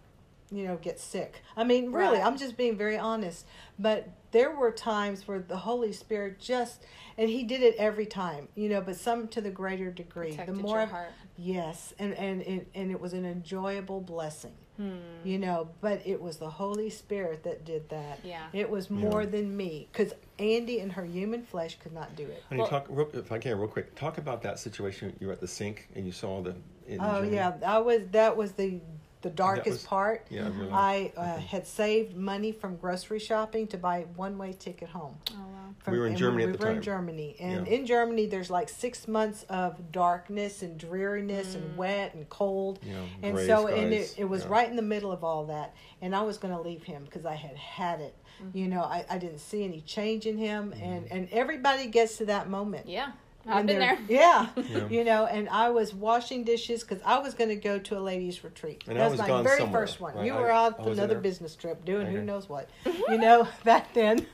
you 0.53 0.65
know 0.65 0.77
get 0.77 0.99
sick. 0.99 1.43
I 1.57 1.63
mean, 1.65 1.93
really, 1.93 2.19
Right. 2.19 2.27
I'm 2.27 2.37
just 2.37 2.57
being 2.57 2.77
very 2.77 2.99
honest, 2.99 3.47
but 3.79 4.09
there 4.33 4.51
were 4.55 4.73
times 4.73 5.29
where 5.29 5.39
the 5.39 5.57
Holy 5.59 5.93
Spirit 5.93 6.41
just 6.41 6.83
and 7.17 7.29
he 7.31 7.45
did 7.45 7.63
it 7.63 7.77
every 7.77 8.07
time, 8.07 8.49
you 8.57 8.69
know, 8.69 8.81
but 8.81 8.97
some 8.97 9.29
to 9.29 9.41
the 9.41 9.51
greater 9.51 9.91
degree. 9.93 10.31
Protected 10.31 10.57
the 10.57 10.63
more 10.63 10.79
your 10.79 10.87
heart. 10.87 11.11
Yes, 11.37 11.95
and 12.01 12.15
and 12.15 12.43
it, 12.43 12.69
and 12.75 12.91
it 12.91 13.01
was 13.01 13.13
an 13.13 13.25
enjoyable 13.25 14.01
blessing, 14.01 14.55
Hmm. 14.81 14.97
you 15.25 15.39
know. 15.39 15.69
But 15.83 16.01
it 16.07 16.21
was 16.23 16.39
the 16.39 16.49
Holy 16.49 16.89
Spirit 16.89 17.43
that 17.45 17.67
did 17.67 17.89
that. 17.91 18.21
Yeah. 18.25 18.47
It 18.55 18.71
was 18.71 18.89
more 18.89 19.27
than 19.27 19.55
me, 19.55 19.89
because 19.93 20.15
Andy 20.39 20.81
and 20.81 20.91
her 20.93 21.05
human 21.05 21.43
flesh 21.43 21.77
could 21.83 21.93
not 21.93 22.17
do 22.17 22.23
it. 22.25 22.43
Honey, 22.49 22.61
Well- 22.61 22.69
talk 22.71 22.87
real, 22.89 23.11
if 23.13 23.31
I 23.31 23.39
can, 23.39 23.59
real 23.59 23.69
quick. 23.69 23.95
Talk 23.95 24.17
about 24.17 24.41
that 24.43 24.59
situation. 24.59 25.15
You 25.21 25.27
were 25.27 25.35
at 25.35 25.41
the 25.41 25.49
sink 25.49 25.89
and 25.95 26.07
you 26.07 26.13
saw 26.13 26.41
the. 26.41 26.55
Oh 26.99 27.17
Germany. 27.21 27.35
yeah, 27.37 27.51
that 27.59 27.85
was 27.85 28.03
that 28.13 28.37
was 28.37 28.53
the 28.53 28.81
the 29.23 29.31
darkest 29.31 29.67
was- 29.69 29.83
part. 29.85 30.27
Yeah, 30.31 30.47
of 30.47 30.57
your 30.57 30.67
life. 30.67 31.13
I 31.17 31.21
uh, 31.21 31.39
had 31.39 31.67
saved 31.67 32.17
money 32.17 32.53
from 32.53 32.77
grocery 32.77 33.19
shopping 33.19 33.67
to 33.69 33.79
buy 33.79 34.07
one 34.17 34.39
way 34.39 34.53
ticket 34.59 34.89
home. 34.89 35.17
Oh 35.31 35.35
wow. 35.39 35.75
From, 35.81 35.93
We 35.95 35.99
were 36.01 36.07
in 36.07 36.17
Germany 36.17 36.47
We 36.47 36.53
at 36.53 36.59
the 36.59 36.67
were 36.67 36.73
in. 36.73 36.83
Germany, 36.83 37.37
and 37.41 37.67
Yeah. 37.67 37.73
in 37.75 37.87
Germany, 37.87 38.27
there's 38.27 38.51
like 38.51 38.69
six 38.69 39.07
months 39.09 39.45
of 39.49 39.93
darkness 39.93 40.63
and 40.63 40.77
dreariness 40.79 41.55
and 41.55 41.77
wet 41.77 42.15
and 42.15 42.29
cold. 42.29 42.81
Yeah, 42.83 42.97
and 43.23 43.35
gray 43.35 43.47
so, 43.47 43.67
and 43.69 43.93
it, 43.93 44.15
it 44.19 44.25
was 44.25 44.43
yeah. 44.45 44.51
right 44.51 44.69
in 44.69 44.77
the 44.77 44.83
middle 44.83 45.13
of 45.13 45.23
all 45.25 45.47
that. 45.47 45.75
And 46.03 46.15
I 46.15 46.23
was 46.23 46.39
going 46.39 46.55
to 46.55 46.61
leave 46.61 46.83
him 46.83 47.05
because 47.05 47.25
I 47.27 47.35
had 47.35 47.57
had 47.57 48.01
it. 48.01 48.15
Mm-hmm. 48.43 48.57
You 48.59 48.69
know, 48.69 48.83
I, 48.83 49.05
I 49.11 49.19
didn't 49.19 49.41
see 49.41 49.65
any 49.65 49.81
change 49.83 50.27
in 50.27 50.37
him, 50.39 50.71
Mm-hmm. 50.73 50.83
and 50.83 51.13
and 51.13 51.29
everybody 51.31 51.87
gets 51.87 52.17
to 52.19 52.27
that 52.27 52.49
moment. 52.49 52.89
Yeah. 52.89 53.13
When 53.45 53.57
I've 53.57 53.67
been 53.67 53.79
there. 53.79 53.99
Yeah. 54.09 54.49
Yeah. 54.57 54.87
You 54.91 55.05
know, 55.05 55.27
and 55.27 55.49
I 55.49 55.71
was 55.71 55.95
washing 55.95 56.45
dishes 56.45 56.83
because 56.83 57.01
I 57.05 57.19
was 57.19 57.35
going 57.35 57.49
to 57.51 57.57
go 57.57 57.79
to 57.79 57.99
a 57.99 58.01
ladies' 58.01 58.43
retreat. 58.45 58.85
And 58.87 58.99
That 58.99 59.11
was 59.11 59.21
my 59.21 59.27
gone 59.27 59.45
very 59.45 59.59
somewhere, 59.59 59.83
first 59.83 60.01
one. 60.01 60.15
right? 60.15 60.27
You 60.27 60.35
I- 60.35 60.41
were 60.41 60.51
out 60.51 60.75
I 60.79 60.83
on 60.83 60.89
was 60.91 60.99
another 60.99 61.19
business 61.19 61.55
trip 61.57 61.85
doing 61.85 62.07
who 62.07 62.23
knows 62.23 62.49
what, 62.49 62.69
you 62.85 63.19
know, 63.19 63.49
back 63.65 63.93
then. 63.95 64.27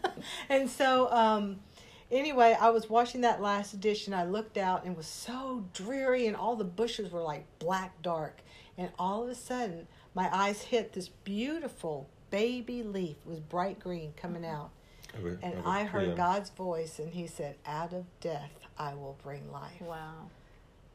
and 0.49 0.69
so, 0.69 1.11
um, 1.13 1.61
anyway, 2.11 2.57
I 2.61 2.71
was 2.71 2.89
washing 2.91 3.21
that 3.23 3.41
last 3.41 3.81
dish 3.81 4.07
and 4.07 4.15
I 4.15 4.25
looked 4.25 4.57
out 4.59 4.85
and 4.85 4.93
it 4.93 4.97
was 4.97 5.07
so 5.07 5.65
dreary 5.73 6.27
and 6.27 6.37
all 6.37 6.57
the 6.57 6.65
bushes 6.65 7.11
were 7.13 7.23
like 7.23 7.45
black 7.59 8.01
dark. 8.03 8.41
And 8.79 8.91
all 8.99 9.23
of 9.25 9.31
a 9.31 9.35
sudden, 9.35 9.87
my 10.15 10.29
eyes 10.35 10.61
hit 10.63 10.93
this 10.93 11.09
beautiful 11.09 12.09
baby 12.31 12.83
leaf. 12.83 13.17
It 13.25 13.29
was 13.29 13.41
bright 13.41 13.79
green 13.79 14.13
coming 14.17 14.45
out. 14.45 14.71
Of 15.15 15.25
a- 15.25 15.39
And 15.43 15.55
of 15.61 15.65
a 15.65 15.69
I 15.69 15.85
heard 15.85 16.05
Priam. 16.07 16.17
God's 16.17 16.51
voice, 16.51 16.99
and 16.99 17.13
He 17.15 17.27
said, 17.27 17.57
Out 17.65 17.93
of 17.95 18.05
death 18.21 18.51
I 18.79 18.95
will 18.95 19.17
bring 19.23 19.51
life. 19.51 19.81
Wow. 19.81 20.31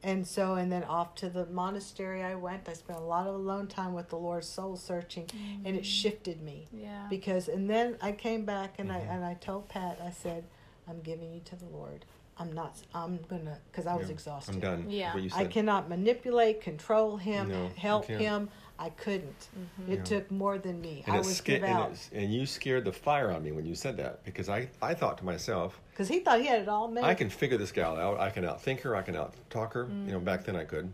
And 0.04 0.26
so, 0.26 0.56
and 0.56 0.72
then 0.72 0.84
off 0.86 1.14
to 1.16 1.30
the 1.30 1.46
monastery 1.46 2.24
I 2.24 2.34
went. 2.34 2.68
I 2.68 2.74
spent 2.74 2.98
a 2.98 3.04
lot 3.04 3.28
of 3.28 3.36
alone 3.36 3.68
time 3.68 3.94
with 3.94 4.10
the 4.10 4.16
Lord, 4.18 4.44
soul 4.44 4.76
searching, 4.76 5.30
and 5.64 5.76
it 5.76 5.86
shifted 5.86 6.42
me. 6.42 6.68
Yeah. 6.74 7.06
Because, 7.08 7.48
and 7.48 7.70
then 7.70 7.98
I 8.02 8.12
came 8.12 8.44
back 8.44 8.76
and 8.80 8.90
Mm-hmm. 8.90 9.10
I 9.10 9.14
and 9.14 9.24
I 9.24 9.36
told 9.36 9.70
Pat, 9.70 10.00
I 10.04 10.10
said, 10.10 10.44
I'm 10.90 11.02
giving 11.02 11.32
you 11.32 11.42
to 11.46 11.56
the 11.56 11.66
Lord. 11.66 12.06
I'm 12.40 12.52
not, 12.54 12.76
I'm 12.96 13.20
gonna, 13.30 13.60
because 13.72 13.86
I 13.86 13.94
was 13.96 14.08
Yeah, 14.08 14.14
exhausted. 14.14 14.56
I'm 14.56 14.60
done. 14.60 14.90
Yeah. 14.90 15.14
I 15.36 15.46
cannot 15.46 15.88
manipulate, 15.90 16.62
control 16.62 17.18
him, 17.18 17.50
No, 17.50 17.70
help 17.78 18.06
him. 18.08 18.50
I 18.80 18.90
couldn't. 18.90 19.50
It 19.88 20.00
Yeah. 20.00 20.04
took 20.04 20.32
more 20.32 20.58
than 20.58 20.82
me. 20.82 21.04
And, 21.06 21.16
I 21.18 21.20
was 21.20 21.38
sca- 21.38 21.52
give 21.60 21.64
and, 21.64 21.74
out 21.74 22.10
and 22.14 22.34
you 22.34 22.48
scared 22.48 22.86
the 22.86 22.92
fire 22.92 23.30
on 23.30 23.44
me 23.44 23.52
when 23.52 23.68
you 23.68 23.76
said 23.76 23.96
that 23.98 24.24
because 24.26 24.50
I, 24.50 24.70
I 24.82 24.96
thought 24.96 25.20
to 25.20 25.26
myself, 25.26 25.80
because 26.02 26.16
he 26.16 26.20
thought 26.22 26.40
he 26.40 26.48
had 26.48 26.62
it 26.64 26.68
all 26.68 26.88
made. 26.88 27.04
I 27.04 27.14
can 27.14 27.30
figure 27.30 27.58
this 27.58 27.72
gal 27.72 27.96
out. 27.96 28.20
I 28.20 28.32
can 28.32 28.44
outthink 28.44 28.82
her. 28.82 28.96
I 28.96 29.04
can 29.04 29.14
outtalk 29.14 29.74
her. 29.74 29.88
You 30.06 30.14
know, 30.14 30.20
back 30.20 30.44
then 30.46 30.56
I 30.56 30.64
could. 30.64 30.92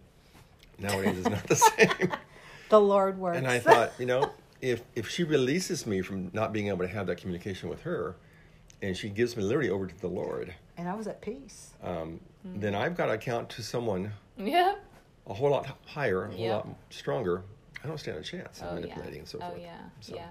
Nowadays 0.79 1.17
it's 1.19 1.29
not 1.29 1.47
the 1.47 1.55
same. 1.99 2.11
the 2.69 2.79
Lord 2.81 3.17
works. 3.17 3.37
and 3.37 3.47
I 3.47 3.59
thought, 3.59 3.93
you 3.97 4.05
know, 4.05 4.29
if 4.61 4.81
if 4.95 5.09
she 5.09 5.23
releases 5.23 5.87
me 5.87 6.01
from 6.01 6.29
not 6.33 6.51
being 6.51 6.67
able 6.67 6.79
to 6.79 6.87
have 6.89 7.07
that 7.07 7.17
communication 7.17 7.69
with 7.69 7.81
her, 7.83 8.15
and 8.81 8.95
she 8.97 9.07
gives 9.09 9.37
me 9.37 9.43
liberty 9.43 9.69
over 9.69 9.87
to 9.87 10.01
the 10.01 10.07
Lord, 10.09 10.53
and 10.77 10.89
I 10.89 10.93
was 10.93 11.07
at 11.07 11.21
peace. 11.21 11.71
um, 11.81 12.19
then 12.43 12.75
I've 12.75 12.95
got 12.97 13.05
to 13.07 13.13
account 13.13 13.49
to 13.51 13.63
someone 13.63 14.11
Yeah. 14.37 14.75
a 15.25 15.33
whole 15.33 15.49
lot 15.51 15.77
higher, 15.85 16.25
a 16.25 16.31
whole 16.31 16.39
Yep. 16.39 16.65
lot 16.65 16.67
stronger. 16.89 17.43
I 17.83 17.87
don't 17.87 17.97
stand 17.99 18.17
a 18.17 18.23
chance 18.23 18.61
of 18.61 18.67
Oh 18.71 18.75
manipulating 18.75 19.13
yeah. 19.13 19.19
and 19.19 19.27
so 19.27 19.39
oh 19.41 19.55
yeah. 19.59 19.77
So, 20.01 20.15
yeah. 20.15 20.27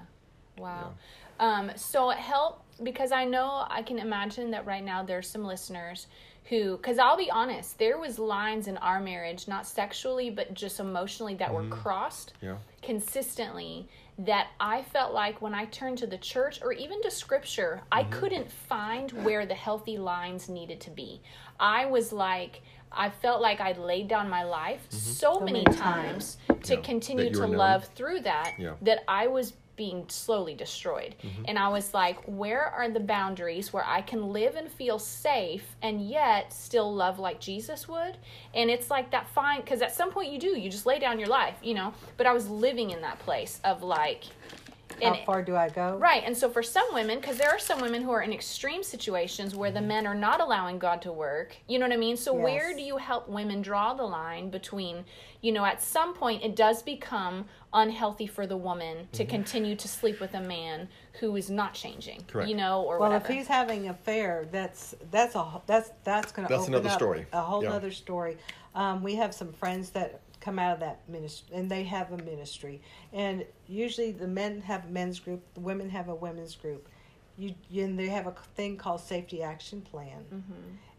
Wow. 0.59 0.95
Um, 1.41 1.71
so 1.77 2.11
it 2.11 2.19
help 2.19 2.63
because 2.83 3.13
I 3.13 3.25
know 3.25 3.67
I 3.69 3.83
can 3.83 3.99
imagine 3.99 4.51
that 4.53 4.67
right 4.67 4.85
now 4.85 5.03
there's 5.03 5.29
some 5.29 5.45
listeners 5.45 6.07
who, 6.45 6.77
because 6.77 6.99
I'll 6.99 7.17
be 7.17 7.31
honest, 7.31 7.79
there 7.79 7.99
was 7.99 8.19
lines 8.19 8.69
in 8.69 8.77
our 8.79 9.01
marriage, 9.01 9.49
not 9.49 9.67
sexually 9.67 10.31
but 10.31 10.55
just 10.55 10.79
emotionally, 10.79 11.35
that 11.37 11.53
were 11.53 11.67
crossed 11.69 12.35
Yeah. 12.41 12.57
consistently. 12.83 13.89
That 14.19 14.47
I 14.59 14.81
felt 14.83 15.13
like 15.13 15.43
when 15.43 15.55
I 15.55 15.67
turned 15.67 15.99
to 15.99 16.07
the 16.07 16.17
church 16.17 16.63
or 16.63 16.73
even 16.73 17.03
to 17.03 17.11
scripture, 17.11 17.83
I 17.93 18.05
couldn't 18.05 18.51
find 18.51 19.11
where 19.25 19.45
the 19.45 19.55
healthy 19.55 19.99
lines 19.99 20.49
needed 20.49 20.81
to 20.83 20.91
be. 20.91 21.21
I 21.61 21.85
was 21.85 22.13
like, 22.15 22.63
I 22.91 23.11
felt 23.11 23.43
like 23.43 23.61
I'd 23.61 23.77
laid 23.77 24.09
down 24.09 24.31
my 24.31 24.45
life 24.45 24.87
so, 24.91 25.41
many 25.41 25.65
many 25.65 25.65
times 25.77 26.37
times. 26.47 26.67
to 26.69 26.77
Yeah. 26.77 26.81
continue 26.81 27.31
to 27.31 27.41
were 27.41 27.47
numb. 27.49 27.57
love 27.57 27.85
through 27.95 28.21
that 28.21 28.53
Yeah. 28.59 28.75
that 28.83 29.05
I 29.07 29.27
was 29.27 29.53
being 29.77 30.05
slowly 30.09 30.55
destroyed. 30.55 31.15
Mm-hmm. 31.23 31.45
And 31.49 31.59
I 31.59 31.69
was 31.69 31.95
like, 31.95 32.19
where 32.25 32.67
are 32.67 32.89
the 32.89 33.01
boundaries 33.01 33.73
where 33.73 33.85
I 33.87 34.01
can 34.01 34.33
live 34.33 34.57
and 34.57 34.71
feel 34.71 34.99
safe 34.99 35.65
and 35.83 36.09
yet 36.09 36.53
still 36.53 36.93
love 36.95 37.19
like 37.19 37.41
Jesus 37.41 37.87
would? 37.87 38.17
And 38.55 38.71
it's 38.71 38.91
like 38.91 39.11
that 39.11 39.29
fine, 39.29 39.61
because 39.61 39.83
at 39.83 39.95
some 39.95 40.11
point 40.11 40.33
you 40.33 40.39
do, 40.39 40.59
you 40.59 40.71
just 40.71 40.87
lay 40.87 40.99
down 40.99 41.19
your 41.19 41.29
life, 41.29 41.57
you 41.63 41.75
know? 41.75 41.93
But 42.17 42.27
I 42.27 42.33
was 42.33 42.49
living 42.49 42.91
in 42.91 43.03
that 43.03 43.19
place 43.19 43.61
of 43.65 43.83
like, 43.83 44.25
How 45.03 45.13
and 45.13 45.27
far 45.27 45.43
do 45.43 45.55
I 45.57 45.69
go? 45.69 45.99
Right. 45.99 46.23
And 46.25 46.35
so 46.35 46.49
for 46.49 46.63
some 46.63 46.87
women, 46.95 47.21
because 47.21 47.37
there 47.37 47.51
are 47.51 47.59
some 47.59 47.81
women 47.83 48.03
who 48.03 48.11
are 48.13 48.23
in 48.23 48.33
extreme 48.33 48.83
situations 48.83 49.55
where 49.55 49.71
the 49.71 49.79
mm-hmm. 49.81 49.89
men 49.89 50.07
are 50.07 50.15
not 50.15 50.41
allowing 50.41 50.79
God 50.79 51.03
to 51.03 51.13
work, 51.13 51.55
you 51.69 51.79
know 51.79 51.87
what 51.87 51.93
I 51.93 51.99
mean? 51.99 52.17
So 52.17 52.33
where 52.33 52.75
do 52.75 52.81
you 52.81 52.97
help 52.97 53.29
women 53.29 53.61
draw 53.61 53.93
the 53.93 54.05
line 54.05 54.49
between, 54.49 55.05
you 55.43 55.53
know, 55.53 55.65
at 55.67 55.83
some 55.83 56.15
point 56.15 56.43
it 56.43 56.57
does 56.57 56.83
become 56.83 57.45
unhealthy 57.77 58.27
for 58.27 58.47
the 58.47 58.57
woman 58.57 59.07
to 59.13 59.25
continue 59.25 59.77
to 59.77 59.87
sleep 59.87 60.19
with 60.19 60.35
a 60.35 60.41
man 60.41 60.89
who 61.21 61.37
is 61.37 61.51
not 61.51 61.75
changing, 61.75 62.23
Correct. 62.27 62.49
you 62.49 62.57
know, 62.57 62.83
or 62.83 62.99
Well, 62.99 63.11
whatever. 63.11 63.31
if 63.31 63.37
he's 63.39 63.47
having 63.47 63.85
an 63.85 63.91
affair, 63.91 64.47
that's 64.51 64.95
that's 65.11 65.35
a 65.37 65.61
that's 65.67 65.91
that's 66.03 66.33
going 66.33 66.49
to 66.49 66.53
That's 66.53 66.63
open 66.65 66.75
another 66.75 66.89
up 66.89 66.95
story. 66.99 67.27
a 67.33 67.41
whole 67.43 67.63
Yeah. 67.63 67.73
other 67.75 67.93
story. 67.93 68.39
Um, 68.75 69.03
we 69.03 69.15
have 69.17 69.33
some 69.35 69.53
friends 69.53 69.91
that 69.91 70.21
come 70.41 70.59
out 70.59 70.73
of 70.75 70.81
that 70.81 71.01
ministry, 71.09 71.55
and 71.57 71.71
they 71.71 71.85
have 71.85 72.13
a 72.13 72.19
ministry, 72.19 72.81
and 73.13 73.45
usually 73.69 74.11
the 74.13 74.29
men 74.29 74.61
have 74.63 74.85
a 74.87 74.89
men's 74.89 75.21
group, 75.21 75.43
the 75.55 75.61
women 75.61 75.91
have 75.91 76.09
a 76.09 76.15
women's 76.15 76.57
group. 76.57 76.89
You, 77.39 77.55
you 77.71 77.85
and 77.85 77.99
they 77.99 78.09
have 78.09 78.27
a 78.27 78.33
thing 78.55 78.79
called 78.79 79.01
safety 79.03 79.43
action 79.43 79.83
plan, 79.83 80.25
Mm-hmm. 80.33 80.53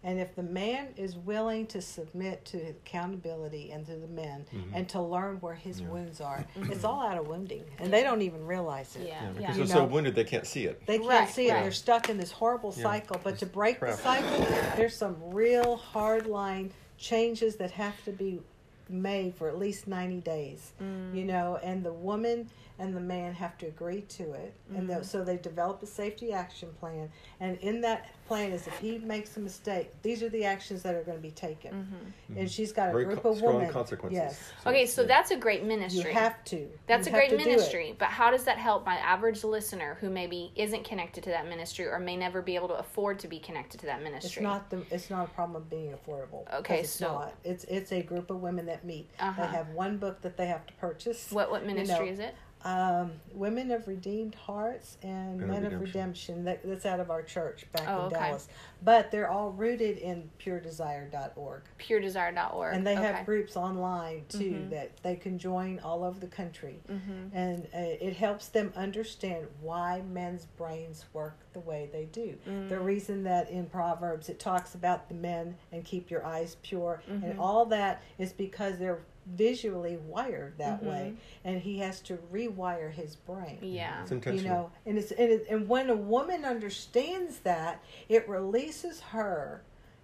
And 0.08 0.22
if 0.22 0.34
the 0.36 0.43
man 0.43 0.88
is 0.95 1.18
willing 1.18 1.68
to 1.68 1.82
submit 1.82 2.45
to 2.45 2.58
accountability 2.70 3.72
and 3.72 3.86
to 3.88 3.95
the 3.95 4.08
men 4.08 4.45
Mm-hmm. 4.55 4.74
and 4.76 4.88
to 4.89 5.01
learn 5.01 5.36
where 5.41 5.53
his 5.53 5.82
wounds 5.82 6.22
are, 6.22 6.45
it's 6.72 6.86
all 6.86 7.01
out 7.05 7.18
of 7.18 7.28
wounding. 7.28 7.64
And 7.80 7.91
they 7.91 8.03
don't 8.03 8.22
even 8.22 8.45
realize 8.47 8.95
it. 8.95 9.05
Yeah, 9.08 9.22
Yeah, 9.22 9.28
yeah. 9.28 9.34
because 9.39 9.58
You 9.58 9.64
they're 9.66 9.76
so 9.76 9.84
wounded 9.86 10.16
they 10.16 10.24
can't 10.24 10.47
see 10.47 10.64
it. 10.66 10.82
They 10.86 10.97
can't 10.99 11.10
Right, 11.10 11.28
see 11.30 11.49
it. 11.49 11.53
right. 11.53 11.64
They're 11.64 11.72
stuck 11.74 12.08
in 12.10 12.18
this 12.18 12.32
horrible 12.32 12.74
Yeah. 12.78 12.84
cycle. 12.84 13.20
But 13.22 13.32
It's 13.34 13.39
to 13.41 13.45
break 13.47 13.82
the 13.82 13.91
cycle, 13.97 14.45
there's 14.78 14.95
some 14.95 15.18
real 15.34 15.76
hard 15.76 16.26
line 16.26 16.72
changes 16.97 17.58
that 17.58 17.72
have 17.72 18.01
to 18.05 18.12
be 18.12 18.39
made 18.88 19.36
for 19.36 19.49
at 19.49 19.60
least 19.60 19.88
90 19.88 20.22
days. 20.22 20.72
Mm. 20.82 21.16
You 21.16 21.26
know, 21.26 21.60
and 21.62 21.84
the 21.84 21.91
woman 21.91 22.49
and 22.80 22.96
the 22.96 23.00
man 23.00 23.34
have 23.34 23.58
to 23.58 23.66
agree 23.66 24.02
to 24.02 24.34
it. 24.34 24.54
And 24.76 24.88
Mm-hmm. 24.88 25.00
the, 25.00 25.04
so 25.06 25.24
they 25.24 25.38
develop 25.38 25.82
a 25.82 25.86
safety 25.88 26.32
action 26.32 26.70
plan. 26.80 27.10
And 27.40 27.58
in 27.60 27.82
that 27.82 28.10
plan 28.28 28.52
is 28.52 28.68
if 28.68 28.78
he 28.78 29.00
makes 29.00 29.36
a 29.38 29.40
mistake, 29.40 29.92
these 30.04 30.22
are 30.22 30.30
the 30.30 30.46
actions 30.46 30.84
that 30.84 30.94
are 30.94 31.02
going 31.04 31.18
to 31.18 31.22
be 31.24 31.32
taken. 31.32 31.72
Mm-hmm. 31.74 32.40
And 32.40 32.52
she's 32.52 32.72
got 32.72 32.90
a 32.90 32.92
Very 32.92 33.06
group 33.06 33.24
co- 33.24 33.32
of 33.32 33.38
strong 33.38 33.56
women. 33.56 33.72
consequences. 33.72 34.16
Yes. 34.16 34.52
Okay, 34.66 34.86
so 34.86 35.02
yeah. 35.02 35.08
that's 35.08 35.32
a 35.32 35.38
great 35.38 35.64
ministry. 35.64 36.12
You 36.12 36.18
have 36.18 36.44
to. 36.46 36.68
That's 36.86 37.08
You 37.08 37.14
a 37.14 37.16
great 37.16 37.30
to 37.32 37.38
do 37.38 37.44
it. 37.44 37.48
ministry, 37.48 37.96
but 37.98 38.10
how 38.10 38.30
does 38.30 38.44
that 38.44 38.58
help 38.60 38.86
my 38.86 38.96
average 38.98 39.44
listener 39.44 39.98
who 40.00 40.10
maybe 40.10 40.52
isn't 40.56 40.84
connected 40.84 41.24
to 41.24 41.30
that 41.32 41.48
ministry 41.48 41.86
or 41.88 41.98
may 42.00 42.16
never 42.16 42.42
be 42.42 42.56
able 42.56 42.68
to 42.68 42.76
afford 42.78 43.18
to 43.20 43.28
be 43.28 43.40
connected 43.40 43.80
to 43.80 43.86
that 43.88 44.04
ministry? 44.04 44.28
It's 44.28 44.42
ministry? 44.42 44.44
not 44.44 44.70
the. 44.90 44.96
It's 44.96 45.10
not 45.10 45.26
a 45.28 45.30
problem 45.32 45.56
of 45.56 45.70
being 45.70 45.94
affordable. 45.94 46.44
Okay, 46.60 46.82
it's 46.82 46.90
so- 46.92 47.08
not. 47.14 47.34
It's 47.44 47.64
it's 47.66 47.92
a 47.92 48.02
group 48.04 48.30
of 48.30 48.42
women 48.42 48.66
that 48.68 48.86
meet. 48.86 49.10
Uh-huh. 49.20 49.42
They 49.42 49.48
have 49.48 49.70
one 49.70 49.98
book 49.98 50.22
that 50.22 50.38
they 50.38 50.46
have 50.48 50.66
to 50.68 50.74
purchase. 50.74 51.32
What 51.32 51.50
what 51.50 51.62
you 51.64 51.68
know, 51.70 51.74
ministry 51.76 52.10
is 52.10 52.20
it? 52.20 52.36
Um, 52.66 53.12
Women 53.34 53.72
of 53.72 53.88
Redeemed 53.88 54.36
Hearts 54.36 54.97
and 55.03 55.41
of 55.41 55.47
Men 55.47 55.66
of 55.66 55.74
Redemption. 55.80 55.80
Redemption. 55.80 56.43
That, 56.45 56.62
that's 56.66 56.86
out 56.86 56.99
of 56.99 57.10
our 57.12 57.22
church 57.22 57.66
back 57.72 57.88
Oh, 57.88 58.08
in 58.08 58.14
okay. 58.14 58.16
Dallas. 58.16 58.47
But 58.84 59.12
they're 59.12 59.30
all 59.30 59.51
rooted 59.51 59.97
in 59.99 60.30
puredesire.org. 60.43 61.62
PureDesire.org. 61.80 62.76
And 62.76 62.86
they 62.86 62.93
okay. 62.97 63.01
have 63.03 63.26
groups 63.26 63.55
online 63.55 64.26
too 64.30 64.51
Mhm. 64.51 64.70
that 64.72 64.97
they 65.03 65.16
can 65.16 65.38
join 65.38 65.80
all 65.80 66.03
over 66.03 66.20
the 66.20 66.28
country. 66.28 66.80
Mhm. 66.89 67.30
And 67.34 67.66
uh, 67.74 67.78
it 68.05 68.16
helps 68.16 68.47
them 68.49 68.74
understand 68.76 69.47
why 69.62 70.01
men's 70.01 70.45
brains 70.45 71.05
work 71.14 71.38
the 71.53 71.60
way 71.60 71.89
they 71.91 72.05
do. 72.05 72.38
Mm. 72.47 72.70
The 72.70 72.80
reason 72.80 73.24
that 73.24 73.49
in 73.49 73.66
Proverbs 73.68 74.30
it 74.30 74.39
talks 74.39 74.76
about 74.76 75.08
the 75.10 75.16
men 75.16 75.55
and 75.72 75.84
keep 75.86 76.10
your 76.12 76.26
eyes 76.26 76.58
pure 76.64 77.01
Mm-hmm. 77.10 77.24
and 77.24 77.39
all 77.39 77.66
that 77.68 78.03
is 78.18 78.32
because 78.34 78.78
they're 78.78 78.99
visually 79.36 79.98
wired 79.98 80.58
that 80.58 80.78
Mm-hmm. 80.82 80.90
way 80.90 81.14
and 81.44 81.60
he 81.62 81.80
has 81.80 82.00
to 82.02 82.18
rewire 82.32 82.92
his 82.92 83.16
brain. 83.16 83.58
Yeah. 83.62 84.04
It's 84.10 84.12
You 84.26 84.42
know, 84.48 84.72
and 84.86 84.98
it's 84.98 85.12
and, 85.12 85.32
it, 85.32 85.46
and 85.50 85.68
when 85.68 85.90
a 85.90 85.96
woman 85.96 86.46
understands 86.46 87.40
that, 87.40 87.84
it 88.10 88.28
releases 88.30 89.02
her 89.02 89.64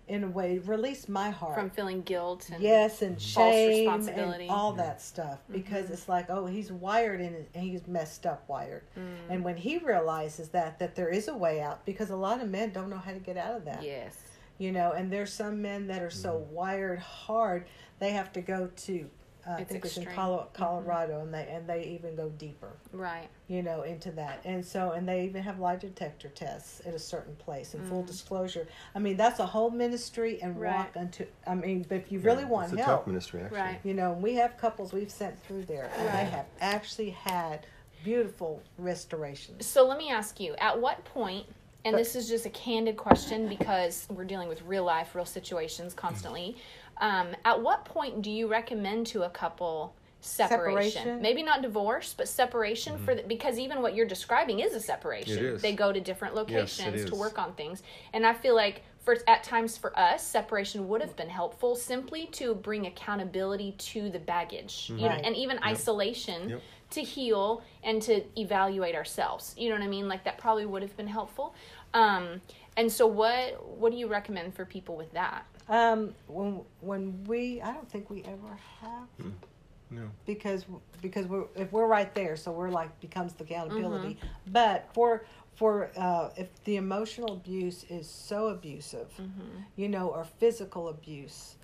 in 0.10 0.26
a 0.26 0.28
way, 0.28 0.58
release 0.60 1.08
my 1.08 1.30
heart 1.30 1.56
From 1.58 1.70
feeling 1.70 2.02
guilt 2.02 2.50
and 2.52 2.62
yes 2.62 3.02
and 3.02 3.16
false 3.16 3.54
shame 3.56 3.86
responsibility. 3.86 4.44
and 4.44 4.52
all 4.52 4.74
that 4.74 5.02
stuff 5.02 5.40
because 5.50 5.86
Mm-hmm. 5.86 5.94
it's 5.94 6.10
like 6.10 6.30
oh 6.30 6.46
he's 6.46 6.74
wired 6.74 7.22
in 7.22 7.34
and 7.56 7.64
he's 7.64 7.88
messed 7.88 8.26
up 8.26 8.44
wired 8.50 8.84
Mm. 8.98 9.16
and 9.30 9.44
when 9.46 9.56
he 9.56 9.78
realizes 9.78 10.50
that 10.50 10.78
that 10.80 10.96
there 10.96 11.08
is 11.08 11.30
a 11.30 11.34
way 11.38 11.62
out 11.62 11.86
because 11.86 12.10
a 12.10 12.16
lot 12.18 12.42
of 12.42 12.50
men 12.50 12.72
don't 12.74 12.90
know 12.90 12.98
how 12.98 13.14
to 13.14 13.20
get 13.20 13.38
out 13.38 13.56
of 13.56 13.64
that 13.64 13.82
Yes. 13.82 14.18
you 14.58 14.74
know 14.74 14.92
and 14.92 15.10
there's 15.10 15.32
some 15.32 15.62
men 15.62 15.88
that 15.88 16.02
are 16.02 16.10
so 16.12 16.34
Mm-hmm. 16.34 16.54
wired 16.54 17.00
hard 17.00 17.66
they 18.04 18.12
have 18.12 18.32
to 18.34 18.41
go 18.41 18.70
to 18.76 19.10
uh, 19.45 19.56
I 19.58 19.62
It's 19.62 19.72
think 19.74 19.84
it's 19.84 19.97
in 19.97 20.04
extreme. 20.04 20.26
Mm-hmm. 20.26 20.56
Colorado, 20.56 21.20
and 21.20 21.34
they 21.34 21.45
and 21.51 21.68
they 21.68 21.84
even 21.99 22.16
go 22.16 22.30
deeper, 22.30 22.70
Right. 22.93 23.28
you 23.49 23.62
know, 23.62 23.82
into 23.82 24.10
that. 24.12 24.39
And 24.45 24.66
so, 24.66 24.91
and 24.91 25.06
they 25.06 25.26
even 25.26 25.43
have 25.43 25.60
lie 25.60 25.76
detector 25.76 26.30
tests 26.30 26.82
at 26.86 26.93
a 26.93 26.99
certain 26.99 27.36
place. 27.36 27.74
And 27.74 27.86
full 27.86 28.04
disclosure, 28.04 28.66
I 28.95 28.99
mean, 28.99 29.18
that's 29.18 29.39
a 29.41 29.45
whole 29.45 29.70
ministry 29.70 30.41
and 30.41 30.56
Mm. 30.56 30.60
Right. 30.62 30.76
walk 30.78 30.91
unto. 30.95 31.26
I 31.45 31.56
mean, 31.56 31.86
but 31.89 31.95
if 31.97 32.10
you 32.12 32.20
Yeah, 32.20 32.26
really 32.28 32.45
want 32.45 32.72
it's 32.72 32.82
a 32.82 32.86
help, 32.86 32.99
tough 33.01 33.08
ministry, 33.08 33.41
actually. 33.41 33.60
Right. 33.60 33.80
you 33.84 33.93
know, 33.93 34.14
we 34.14 34.36
have 34.36 34.56
couples 34.58 34.93
we've 34.93 35.12
sent 35.12 35.38
through 35.43 35.64
there, 35.66 35.89
and 35.97 36.06
Right. 36.08 36.16
they 36.24 36.26
have 36.32 36.45
actually 36.62 37.10
had 37.10 37.66
beautiful 38.01 38.62
restorations. 38.78 39.66
So 39.66 39.86
let 39.86 39.97
me 39.97 40.10
ask 40.10 40.39
you, 40.39 40.56
at 40.58 40.80
what 40.80 41.04
point, 41.04 41.45
and 41.86 41.93
But- 41.93 41.97
this 41.97 42.16
is 42.16 42.30
just 42.30 42.45
a 42.45 42.49
candid 42.49 42.95
question 42.95 43.49
because 43.49 44.08
we're 44.10 44.24
dealing 44.24 44.47
with 44.47 44.62
real 44.62 44.86
life, 44.86 45.16
real 45.16 45.26
situations 45.26 45.93
constantly. 45.93 46.56
Um, 47.04 47.36
at 47.43 47.62
what 47.62 47.84
point 47.84 48.22
do 48.22 48.32
you 48.32 48.47
recommend 48.47 49.08
to 49.08 49.24
a 49.24 49.30
couple 49.30 49.93
separation? 50.22 50.91
Separation? 50.91 51.22
Maybe 51.22 51.43
not 51.43 51.62
divorce, 51.62 52.14
but 52.18 52.30
separation 52.30 52.97
for 52.97 53.14
the, 53.14 53.24
because 53.24 53.60
even 53.60 53.82
what 53.82 53.93
you're 53.93 54.08
describing 54.08 54.62
is 54.62 54.74
a 54.74 54.80
separation. 54.80 55.38
It 55.38 55.43
is. 55.43 55.62
They 55.62 55.74
go 55.74 55.91
to 55.91 55.99
different 55.99 56.34
Yes, 56.34 56.80
locations 56.80 57.10
to 57.10 57.16
work 57.16 57.38
on 57.38 57.54
things, 57.56 57.84
and 58.14 58.26
I 58.26 58.34
feel 58.34 58.56
like 58.56 58.84
for 59.01 59.18
at 59.28 59.43
times 59.43 59.76
for 59.78 59.91
us, 59.99 60.26
separation 60.26 60.88
would 60.88 61.01
have 61.01 61.14
been 61.18 61.28
helpful 61.28 61.76
simply 61.76 62.28
to 62.28 62.56
bring 62.56 62.86
accountability 62.86 63.74
to 63.78 64.10
the 64.10 64.20
baggage, 64.20 64.88
you 64.95 65.04
know, 65.04 65.10
Right. 65.10 65.26
and 65.26 65.36
even 65.36 65.60
isolation 65.62 66.51
Yep. 66.51 66.62
to 66.91 67.01
heal 67.01 67.62
and 67.84 68.01
to 68.04 68.24
evaluate 68.39 68.95
ourselves. 68.95 69.56
You 69.58 69.68
know 69.70 69.76
what 69.76 69.84
I 69.84 69.89
mean? 69.89 70.08
Like 70.08 70.24
that 70.24 70.38
probably 70.38 70.66
would 70.66 70.84
have 70.84 70.95
been 70.95 71.08
helpful. 71.08 71.54
Um, 71.93 72.39
and 72.78 72.89
so, 72.89 73.06
what 73.06 73.64
what 73.78 73.91
do 73.91 73.97
you 73.97 74.08
recommend 74.08 74.56
for 74.56 74.64
people 74.64 74.95
with 74.95 75.12
that? 75.14 75.45
Um, 75.70 76.14
when 76.28 76.61
when 76.82 77.24
we, 77.26 77.61
I 77.61 77.72
don't 77.74 77.89
think 77.89 78.09
we 78.09 78.22
ever 78.24 78.57
have 78.82 79.07
No. 79.89 80.09
because 80.26 80.66
because 81.01 81.26
we're 81.28 81.45
if 81.55 81.72
we're 81.72 81.88
right 81.88 82.14
there, 82.14 82.36
so 82.36 82.51
we're 82.51 82.70
like 82.70 82.99
becomes 82.99 83.34
the 83.34 83.43
accountability. 83.45 84.16
Mm-hmm. 84.16 84.51
But 84.51 84.89
for 84.93 85.24
for 85.55 85.91
uh, 85.95 86.30
if 86.36 86.47
the 86.66 86.76
emotional 86.78 87.34
abuse 87.34 87.86
is 87.89 88.09
so 88.09 88.47
abusive, 88.47 89.09
Mm-hmm. 89.20 89.61
you 89.78 89.88
know, 89.88 90.09
or 90.09 90.24
physical 90.26 90.89
abuse, 90.89 91.55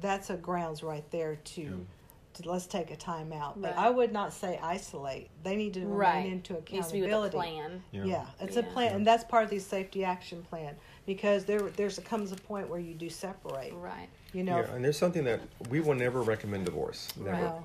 that's 0.00 0.28
a 0.30 0.36
grounds 0.36 0.82
right 0.82 1.08
there 1.10 1.36
to. 1.36 1.86
To, 2.34 2.48
let's 2.50 2.66
take 2.66 2.90
a 2.92 2.96
time 2.96 3.32
out, 3.32 3.60
but 3.60 3.74
Right. 3.74 3.86
I 3.86 3.90
would 3.90 4.12
not 4.12 4.32
say 4.34 4.60
isolate. 4.62 5.28
They 5.42 5.56
need 5.56 5.74
to 5.74 5.80
remain 5.80 5.96
Right. 5.96 6.26
into 6.26 6.52
Needs 6.70 6.88
to 6.88 6.92
be 6.92 7.00
with 7.00 7.10
a 7.10 7.14
accountability. 7.14 7.36
plan. 7.36 7.82
Yeah. 7.90 8.04
Yeah, 8.04 8.26
it's 8.38 8.56
a 8.56 8.60
Yeah. 8.60 8.72
plan, 8.72 8.94
and 8.96 9.06
that's 9.06 9.24
part 9.24 9.44
of 9.44 9.50
the 9.50 9.58
safety 9.58 10.04
action 10.04 10.42
plan 10.42 10.76
because 11.08 11.46
there 11.46 11.62
there's 11.70 11.98
comes 12.00 12.32
a 12.32 12.36
point 12.36 12.68
where 12.68 12.78
you 12.78 12.92
do 12.92 13.08
separate. 13.08 13.72
Right. 13.72 14.10
You 14.34 14.44
know, 14.44 14.58
Yeah, 14.58 14.74
and 14.74 14.84
there's 14.84 14.98
something 14.98 15.24
that 15.24 15.40
we 15.70 15.80
will 15.80 15.94
never 15.94 16.20
recommend 16.20 16.66
divorce. 16.66 17.08
Never. 17.16 17.44
Wow. 17.46 17.64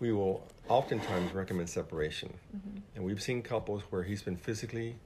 We 0.00 0.12
will 0.12 0.46
oftentimes 0.68 1.32
recommend 1.32 1.70
separation. 1.70 2.28
Mm-hmm. 2.54 2.78
And 2.94 3.04
we've 3.06 3.22
seen 3.22 3.40
couples 3.40 3.82
where 3.88 4.02
he's 4.02 4.20
been 4.20 4.36
physically 4.36 4.96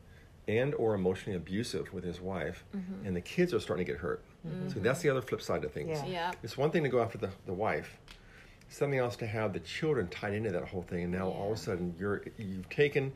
and 0.48 0.74
or 0.74 0.94
emotionally 0.96 1.36
abusive 1.36 1.92
with 1.94 2.02
his 2.02 2.20
wife 2.20 2.64
Mm-hmm. 2.76 3.06
and 3.06 3.14
the 3.14 3.20
kids 3.20 3.54
are 3.54 3.60
starting 3.60 3.86
to 3.86 3.92
get 3.92 4.00
hurt. 4.00 4.22
So 4.66 4.80
that's 4.80 5.00
the 5.02 5.08
other 5.08 5.22
flip 5.22 5.40
side 5.40 5.62
of 5.64 5.70
things. 5.70 6.00
Yeah. 6.02 6.06
Yeah. 6.06 6.32
It's 6.42 6.56
one 6.58 6.72
thing 6.72 6.82
to 6.82 6.88
go 6.88 7.00
after 7.00 7.16
the, 7.16 7.30
the 7.46 7.52
wife. 7.52 7.96
Something 8.70 8.98
else 8.98 9.14
to 9.18 9.26
have 9.26 9.52
the 9.52 9.60
children 9.60 10.08
tied 10.08 10.32
into 10.34 10.50
that 10.50 10.66
whole 10.66 10.82
thing, 10.82 11.04
and 11.04 11.12
now 11.12 11.28
all 11.28 11.52
of 11.52 11.58
a 11.58 11.60
sudden 11.60 11.94
you're 11.96 12.24
you've 12.38 12.68
taken 12.70 13.12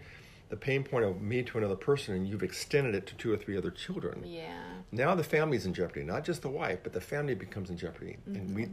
the 0.49 0.57
pain 0.57 0.85
point 0.85 1.05
of 1.05 1.21
me 1.21 1.43
to 1.43 1.59
another 1.59 1.75
person, 1.77 2.15
and 2.15 2.29
you've 2.29 2.43
extended 2.43 2.95
it 2.95 3.07
to 3.09 3.15
two 3.17 3.33
or 3.33 3.37
three 3.37 3.57
other 3.57 3.71
children. 3.71 4.23
Yeah. 4.25 4.53
Now 4.93 5.15
the 5.15 5.25
family's 5.25 5.67
in 5.67 5.75
jeopardy, 5.75 6.05
not 6.05 6.25
just 6.25 6.43
the 6.43 6.49
wife, 6.49 6.79
but 6.83 6.93
the 6.93 7.01
family 7.01 7.35
becomes 7.35 7.71
in 7.71 7.77
jeopardy, 7.77 8.17
and 8.27 8.37
Mm-hmm. 8.49 8.55
we 8.55 8.69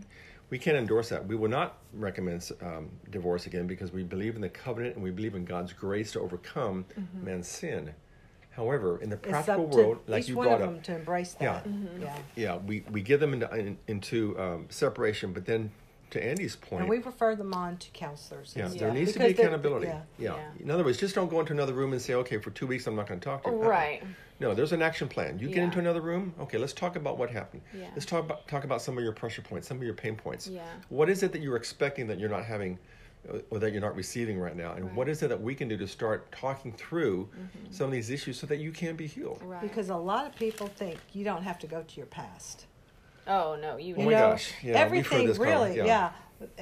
we 0.50 0.60
can't 0.60 0.78
endorse 0.78 1.10
that. 1.10 1.26
We 1.26 1.36
will 1.36 1.50
not 1.50 1.78
recommend 1.94 2.48
um, 2.62 2.90
divorce 3.10 3.48
again 3.48 3.66
because 3.66 3.92
we 3.92 4.04
believe 4.04 4.36
in 4.36 4.42
the 4.42 4.50
covenant 4.50 4.94
and 4.96 5.04
we 5.04 5.10
believe 5.10 5.34
in 5.34 5.46
God's 5.46 5.74
grace 5.74 6.12
to 6.12 6.20
overcome 6.20 6.86
man's 7.24 7.48
sin. 7.48 7.92
However, 8.52 9.00
in 9.02 9.10
the 9.10 9.16
Mm-hmm. 9.18 9.32
Practical 9.32 9.66
world, 9.66 10.00
like 10.06 10.28
you 10.28 10.36
brought 10.36 10.62
up, 10.62 10.84
to 10.84 10.96
embrace 10.96 11.36
Yeah. 11.42 11.62
that. 11.64 11.68
Yeah. 12.00 12.18
yeah, 12.36 12.58
we, 12.58 12.84
we 12.92 13.02
give 13.02 13.20
them 13.20 13.34
into 13.34 13.52
in, 13.56 13.78
into 13.88 14.40
um, 14.40 14.68
separation, 14.70 15.34
but 15.34 15.46
then 15.46 15.72
to 16.14 16.24
Andy's 16.24 16.56
point, 16.56 16.82
And 16.82 16.90
we 16.90 17.00
refer 17.00 17.36
them 17.36 17.54
on 17.54 17.78
to 17.78 17.90
counselors. 17.92 18.54
yeah, 18.56 18.66
and 18.66 18.74
there 18.74 18.80
stuff 18.90 18.94
needs 18.94 19.14
to 19.14 19.20
be 19.20 19.26
accountability. 19.26 19.88
Yeah. 19.88 20.02
Yeah. 20.18 20.36
Yeah. 20.36 20.64
In 20.64 20.72
other 20.72 20.84
words, 20.84 20.98
just 21.00 21.16
don't 21.16 21.30
go 21.30 21.40
into 21.40 21.54
another 21.54 21.74
room 21.74 21.92
and 21.92 22.02
say, 22.02 22.14
okay, 22.14 22.38
for 22.38 22.52
two 22.52 22.68
weeks 22.68 22.88
I'm 22.88 22.96
not 22.96 23.08
going 23.08 23.20
to 23.20 23.24
talk 23.24 23.44
to 23.44 23.50
you. 23.50 23.58
Right. 23.58 24.04
No, 24.40 24.54
there's 24.54 24.72
an 24.72 24.82
action 24.82 25.08
plan. 25.08 25.40
You 25.40 25.48
get 25.48 25.58
Yeah. 25.58 25.64
into 25.66 25.80
another 25.80 26.02
room. 26.02 26.34
Okay, 26.40 26.58
let's 26.58 26.74
talk 26.74 26.96
about 26.96 27.18
what 27.18 27.30
happened. 27.30 27.62
Yeah. 27.78 27.88
Let's 27.94 28.06
talk 28.06 28.24
about 28.24 28.48
talk 28.48 28.64
about 28.64 28.82
some 28.82 28.98
of 28.98 29.04
your 29.04 29.14
pressure 29.14 29.42
points, 29.42 29.68
some 29.68 29.78
of 29.78 29.84
your 29.84 29.94
pain 29.94 30.16
points. 30.16 30.48
Yeah. 30.48 30.64
What 30.90 31.10
is 31.10 31.24
it 31.24 31.32
that 31.34 31.42
you're 31.42 31.56
expecting 31.58 32.08
that 32.08 32.20
you're 32.20 32.30
not 32.30 32.44
having, 32.46 32.78
uh, 33.32 33.38
or 33.50 33.60
that 33.60 33.72
you're 33.72 33.82
not 33.82 33.96
receiving 33.96 34.40
right 34.40 34.56
now? 34.56 34.74
And 34.74 34.96
what 34.96 35.08
is 35.10 35.24
it 35.24 35.30
that 35.30 35.42
we 35.42 35.56
can 35.56 35.68
do 35.68 35.78
to 35.78 35.88
start 35.88 36.32
talking 36.32 36.74
through 36.74 37.30
some 37.72 37.86
of 37.88 37.92
these 37.92 38.10
issues 38.10 38.38
so 38.40 38.46
that 38.48 38.58
you 38.58 38.72
can 38.72 38.96
be 38.96 39.08
healed? 39.08 39.40
Mm-hmm. 39.40 39.48
Right. 39.48 39.62
Because 39.62 39.90
a 39.90 39.96
lot 39.98 40.26
of 40.28 40.36
people 40.36 40.68
think 40.68 41.00
you 41.14 41.24
don't 41.24 41.44
have 41.44 41.58
to 41.60 41.68
go 41.68 41.82
to 41.82 41.96
your 41.98 42.08
past. 42.08 42.66
Oh 43.28 43.58
no, 43.62 43.78
you. 43.78 43.96
Oh 43.96 44.00
You 44.02 44.06
my 44.06 44.12
know, 44.12 44.30
gosh. 44.32 44.52
Yeah, 44.62 44.74
everything 44.74 45.28
this 45.28 45.38
comment, 45.38 45.56
really, 45.56 45.78
yeah. 45.78 45.86
yeah. 45.86 46.12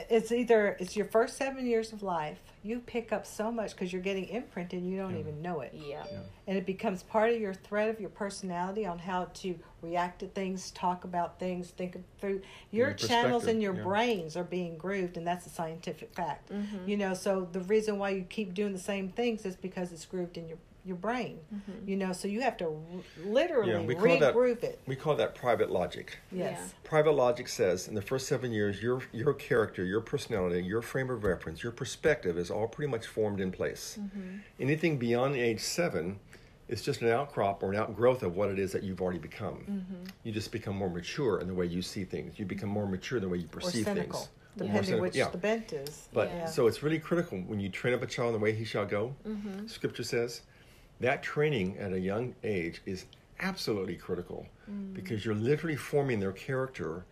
It's 0.10 0.32
either 0.32 0.78
it's 0.80 0.96
your 0.96 1.08
first 1.08 1.38
seven 1.38 1.66
years 1.66 1.92
of 1.92 2.04
life. 2.04 2.38
You 2.62 2.80
pick 2.80 3.12
up 3.12 3.26
so 3.26 3.52
much 3.52 3.72
because 3.72 3.92
you're 3.92 4.02
getting 4.02 4.28
imprinted. 4.28 4.84
You 4.84 4.98
don't 4.98 5.18
even 5.18 5.42
know 5.42 5.62
it. 5.62 5.74
Yeah. 5.74 6.04
and 6.46 6.56
it 6.56 6.68
becomes 6.68 7.02
part 7.02 7.34
of 7.34 7.42
your 7.42 7.56
thread 7.56 7.90
of 7.90 8.00
your 8.00 8.12
personality 8.12 8.86
on 8.86 9.00
how 9.00 9.26
to 9.36 9.58
react 9.82 10.20
to 10.20 10.28
things, 10.28 10.70
talk 10.72 11.04
about 11.04 11.40
things, 11.40 11.70
think 11.72 11.96
of 11.96 12.02
through 12.20 12.42
your, 12.70 12.90
Your 12.90 12.94
channels 12.96 13.48
in 13.48 13.60
your 13.62 13.76
yeah. 13.76 13.82
brains 13.82 14.38
are 14.38 14.44
being 14.44 14.78
grooved, 14.78 15.18
and 15.18 15.26
that's 15.26 15.48
a 15.48 15.50
scientific 15.50 16.14
fact. 16.14 16.52
Mm-hmm. 16.52 16.88
You 16.88 16.98
know, 16.98 17.16
so 17.16 17.48
the 17.52 17.62
reason 17.62 17.98
why 17.98 18.12
you 18.12 18.22
keep 18.24 18.54
doing 18.54 18.74
the 18.74 18.80
same 18.80 19.10
things 19.10 19.44
is 19.46 19.56
because 19.56 19.92
it's 19.92 20.06
grooved 20.06 20.38
in 20.38 20.48
your 20.48 20.60
your 20.84 20.96
brain. 20.96 21.40
Mm-hmm. 21.54 21.90
You 21.90 21.96
know, 21.98 22.12
so 22.14 22.28
you 22.28 22.42
have 22.42 22.58
to 22.58 22.66
r- 22.66 22.72
literally 23.26 23.72
Yeah, 23.72 23.82
we 23.82 23.96
call 23.96 24.20
that- 24.20 24.36
it. 24.64 24.80
We 24.88 24.96
call 24.96 25.16
that 25.16 25.36
private 25.36 25.70
logic. 25.72 26.18
Yes. 26.32 26.58
Yeah. 26.60 26.68
Private 26.84 27.12
logic 27.12 27.48
says 27.48 27.88
in 27.88 27.94
the 27.96 28.02
first 28.02 28.28
seven 28.28 28.52
years, 28.52 28.82
your 28.82 29.02
your 29.12 29.34
character, 29.34 29.84
your 29.84 30.02
personality, 30.02 30.64
your 30.64 30.82
frame 30.82 31.10
of 31.10 31.24
reference, 31.24 31.62
your 31.64 31.72
perspective 31.72 32.38
is 32.38 32.50
all 32.50 32.68
pretty 32.68 32.90
much 32.92 33.06
formed 33.08 33.40
in 33.40 33.52
place. 33.52 33.98
Mm-hmm. 34.02 34.38
Anything 34.60 34.98
beyond 34.98 35.36
age 35.36 35.62
seven 35.62 36.20
is 36.68 36.82
just 36.82 37.02
an 37.02 37.10
outcrop 37.10 37.62
or 37.64 37.72
an 37.72 37.78
outgrowth 37.78 38.24
of 38.24 38.36
what 38.36 38.50
it 38.50 38.58
is 38.58 38.72
that 38.72 38.82
you've 38.82 39.02
already 39.02 39.20
become. 39.20 39.58
Mm-hmm. 39.70 40.04
You 40.24 40.32
just 40.32 40.52
become 40.52 40.76
more 40.76 40.90
mature 40.90 41.40
in 41.40 41.48
the 41.48 41.54
way 41.54 41.66
you 41.66 41.82
see 41.82 42.06
things. 42.06 42.40
You 42.40 42.46
become 42.46 42.70
more 42.70 42.88
mature 42.88 43.18
in 43.18 43.24
the 43.24 43.30
way 43.30 43.40
you 43.40 43.46
Or 43.46 43.60
perceive 43.60 43.84
cynical, 43.86 44.20
things. 44.22 44.30
depending 44.58 44.84
cynical, 44.84 45.02
which 45.02 45.16
yeah. 45.18 45.30
the 45.30 45.38
bent 45.38 45.74
is. 45.74 46.08
But 46.14 46.30
Yeah. 46.30 46.46
so 46.46 46.68
it's 46.68 46.82
really 46.82 46.98
critical 47.00 47.40
when 47.40 47.60
you 47.60 47.68
train 47.68 47.94
up 47.94 48.02
a 48.04 48.08
child 48.08 48.30
in 48.30 48.34
the 48.40 48.40
way 48.40 48.54
he 48.54 48.64
shall 48.64 48.86
go. 48.86 49.14
Scripture 49.68 50.04
says 50.04 50.42
that 51.02 51.24
training 51.24 51.78
at 51.78 51.94
a 51.94 52.00
young 52.00 52.34
age 52.44 52.82
is 52.86 53.06
absolutely 53.40 53.96
critical 53.96 54.46
mm. 54.70 54.94
because 54.94 55.26
you're 55.26 55.36
literally 55.36 55.76
forming 55.76 56.20
their 56.20 56.32
character 56.32 57.06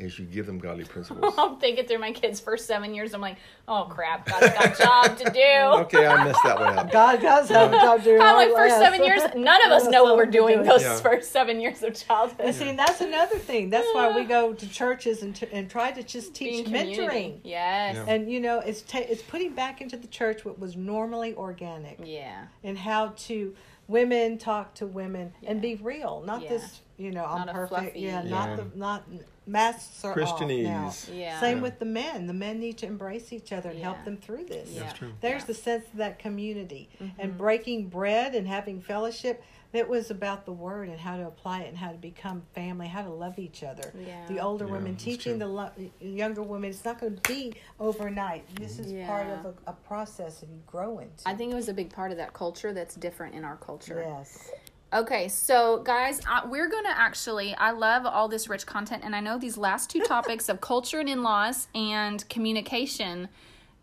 as 0.00 0.18
you 0.18 0.24
give 0.24 0.46
them 0.46 0.58
godly 0.58 0.84
principles. 0.84 1.34
I'm 1.38 1.56
thinking 1.56 1.86
through 1.86 1.98
my 1.98 2.12
kids' 2.12 2.40
first 2.40 2.66
seven 2.66 2.94
years. 2.94 3.12
I'm 3.12 3.20
like, 3.20 3.36
oh 3.68 3.86
crap, 3.90 4.26
God's 4.26 4.48
got 4.54 4.80
a 4.80 4.82
job 4.82 5.18
to 5.18 5.24
do. 5.30 5.40
okay, 5.98 6.06
I 6.06 6.24
messed 6.24 6.42
that 6.44 6.58
one 6.58 6.78
up. 6.78 6.90
God 6.90 7.20
does 7.20 7.48
have 7.50 7.70
a 7.72 7.76
job 7.76 7.98
to 7.98 8.04
do. 8.04 8.14
I'm 8.20 8.36
like, 8.36 8.48
oh, 8.50 8.56
first 8.56 8.76
seven 8.78 9.04
years, 9.04 9.22
none 9.36 9.64
of 9.66 9.72
us 9.72 9.86
know 9.88 10.04
what 10.04 10.16
we're 10.16 10.26
doing 10.26 10.62
those 10.62 10.82
Yeah. 10.82 10.98
first 11.00 11.30
seven 11.30 11.60
years 11.60 11.82
of 11.82 11.94
childhood. 11.94 12.46
And 12.46 12.54
see, 12.54 12.68
and 12.70 12.78
that's 12.78 13.00
another 13.00 13.38
thing. 13.38 13.68
That's 13.70 13.86
why 13.92 14.14
we 14.16 14.24
go 14.24 14.54
to 14.54 14.68
churches 14.68 15.22
and, 15.22 15.36
t- 15.36 15.48
and 15.52 15.68
try 15.70 15.92
to 15.92 16.02
just 16.02 16.34
teach 16.34 16.66
mentoring. 16.66 17.40
Yes. 17.44 17.96
Yeah. 17.96 18.04
And 18.08 18.30
you 18.30 18.40
know, 18.40 18.60
it's 18.60 18.82
ta- 18.82 18.98
it's 19.08 19.22
putting 19.22 19.54
back 19.54 19.80
into 19.80 19.96
the 19.96 20.08
church 20.08 20.44
what 20.44 20.58
was 20.58 20.74
normally 20.76 21.34
organic, 21.34 21.98
Yeah. 22.02 22.46
and 22.64 22.78
how 22.78 23.08
to 23.08 23.54
women 23.88 24.38
talk 24.38 24.74
to 24.76 24.86
women 24.86 25.32
and 25.44 25.60
be 25.60 25.74
real, 25.74 26.22
not 26.26 26.42
Yeah. 26.42 26.48
this. 26.50 26.80
You 26.96 27.10
know, 27.10 27.24
I'm 27.24 27.46
Not 27.46 27.54
perfect. 27.54 27.68
fluffy- 27.82 28.00
Yeah, 28.00 28.22
Yeah. 28.22 28.30
not 28.30 28.56
the 28.56 28.66
not 28.78 29.02
masks 29.46 30.04
are 30.04 30.12
off 30.12 30.16
now. 30.16 30.24
Christianese. 30.46 31.08
Yeah. 31.18 31.40
Same 31.40 31.56
Yeah. 31.58 31.62
with 31.62 31.78
the 31.78 31.84
men. 31.84 32.26
The 32.26 32.32
men 32.34 32.60
need 32.60 32.78
to 32.78 32.86
embrace 32.86 33.32
each 33.32 33.52
other 33.52 33.70
and 33.70 33.78
Yeah. 33.78 33.92
help 33.92 34.04
them 34.04 34.16
through 34.16 34.44
this. 34.44 34.70
Yeah. 34.70 34.82
That's 34.84 34.98
true. 34.98 35.12
There's 35.20 35.42
Yeah. 35.42 35.46
the 35.46 35.54
sense 35.54 35.86
of 35.88 35.96
that 35.98 36.18
community 36.18 36.88
Mm-hmm. 37.00 37.20
and 37.20 37.36
breaking 37.38 37.88
bread 37.88 38.34
and 38.34 38.46
having 38.46 38.80
fellowship. 38.80 39.42
It 39.72 39.88
was 39.88 40.10
about 40.10 40.44
the 40.44 40.52
word 40.52 40.90
and 40.90 41.00
how 41.00 41.16
to 41.16 41.26
apply 41.26 41.62
it 41.62 41.68
and 41.68 41.78
how 41.78 41.92
to 41.92 41.96
become 41.96 42.42
family, 42.54 42.88
how 42.88 43.02
to 43.02 43.08
love 43.10 43.38
each 43.38 43.62
other. 43.62 43.90
Yeah. 43.98 44.26
The 44.28 44.38
older 44.38 44.66
Yeah, 44.66 44.72
women 44.72 44.96
teaching 44.96 45.32
true. 45.32 45.38
the 45.38 45.46
lo- 45.48 45.70
younger 45.98 46.42
women. 46.42 46.68
It's 46.68 46.84
not 46.84 47.00
going 47.00 47.16
to 47.16 47.22
be 47.32 47.54
overnight. 47.80 48.44
This 48.56 48.78
is 48.78 48.92
part 49.06 49.26
of 49.28 49.46
a, 49.46 49.54
a 49.66 49.72
process 49.72 50.40
that 50.40 50.50
you 50.50 50.60
grow 50.66 50.98
into. 50.98 51.26
I 51.26 51.34
think 51.34 51.52
it 51.52 51.54
was 51.56 51.70
a 51.70 51.74
big 51.74 51.90
part 51.90 52.10
of 52.10 52.18
that 52.18 52.34
culture 52.34 52.74
that's 52.74 52.94
different 52.96 53.34
in 53.34 53.44
our 53.44 53.56
culture. 53.56 54.04
yes. 54.06 54.50
Okay, 54.94 55.28
so 55.28 55.78
guys, 55.78 56.20
uh, 56.30 56.42
we're 56.46 56.68
going 56.68 56.84
to 56.84 56.90
actually, 56.90 57.54
I 57.54 57.70
love 57.70 58.04
all 58.04 58.28
this 58.28 58.50
rich 58.50 58.66
content, 58.66 59.02
and 59.02 59.16
I 59.16 59.20
know 59.20 59.38
these 59.38 59.56
last 59.56 59.88
two 59.88 60.00
topics 60.06 60.50
of 60.50 60.60
culture 60.60 61.00
and 61.00 61.08
in 61.08 61.22
laws 61.22 61.68
and 61.74 62.28
communication, 62.28 63.30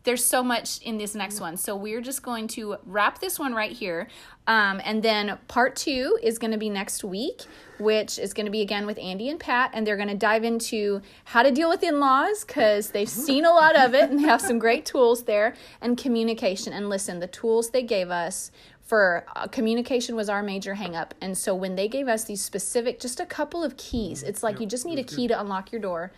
there's 0.03 0.23
so 0.23 0.43
much 0.43 0.79
in 0.83 0.99
this 0.99 1.15
next 1.15 1.41
one. 1.41 1.57
So 1.57 1.75
we're 1.75 2.01
just 2.01 2.21
going 2.21 2.47
to 2.49 2.77
wrap 2.85 3.19
this 3.19 3.39
one 3.39 3.55
right 3.55 3.71
here. 3.71 4.07
Um, 4.45 4.81
and 4.85 5.01
then 5.01 5.39
part 5.47 5.75
two 5.75 6.19
is 6.21 6.37
going 6.37 6.51
to 6.51 6.57
be 6.59 6.69
next 6.69 7.03
week, 7.03 7.41
which 7.79 8.19
is 8.19 8.33
going 8.33 8.45
to 8.45 8.51
be 8.51 8.61
again 8.61 8.85
with 8.85 8.99
Andy 8.99 9.29
and 9.29 9.39
Pat, 9.39 9.71
and 9.73 9.85
they're 9.87 9.97
going 9.97 10.09
to 10.09 10.15
dive 10.15 10.43
into 10.43 11.01
how 11.25 11.41
to 11.41 11.51
deal 11.51 11.69
with 11.69 11.81
in 11.81 11.99
laws 11.99 12.45
because 12.45 12.91
they've 12.91 13.09
seen 13.09 13.45
a 13.45 13.51
lot 13.51 13.75
of 13.75 13.95
it 13.95 14.11
and 14.11 14.19
they 14.19 14.23
have 14.23 14.41
some 14.41 14.59
great 14.65 14.85
tools 14.85 15.23
there, 15.23 15.55
and 15.81 15.97
communication. 15.97 16.71
And 16.71 16.87
listen, 16.87 17.19
the 17.19 17.27
tools 17.27 17.71
they 17.71 17.83
gave 17.83 18.11
us 18.11 18.51
for 18.89 19.23
uh, 19.35 19.45
communication 19.45 20.15
was 20.15 20.29
our 20.29 20.41
major 20.41 20.73
hangup. 20.73 21.11
And 21.21 21.37
so 21.37 21.53
when 21.53 21.75
they 21.75 21.87
gave 21.87 22.07
us 22.07 22.23
these 22.23 22.41
specific, 22.41 22.99
just 22.99 23.19
a 23.19 23.25
couple 23.25 23.63
of 23.63 23.77
keys, 23.77 24.23
it's 24.23 24.41
like 24.41 24.59
you 24.59 24.65
just 24.65 24.83
need 24.83 24.97
a 24.97 25.03
key 25.03 25.27
to 25.27 25.39
unlock 25.39 25.71
your 25.71 25.79
door. 25.79 26.11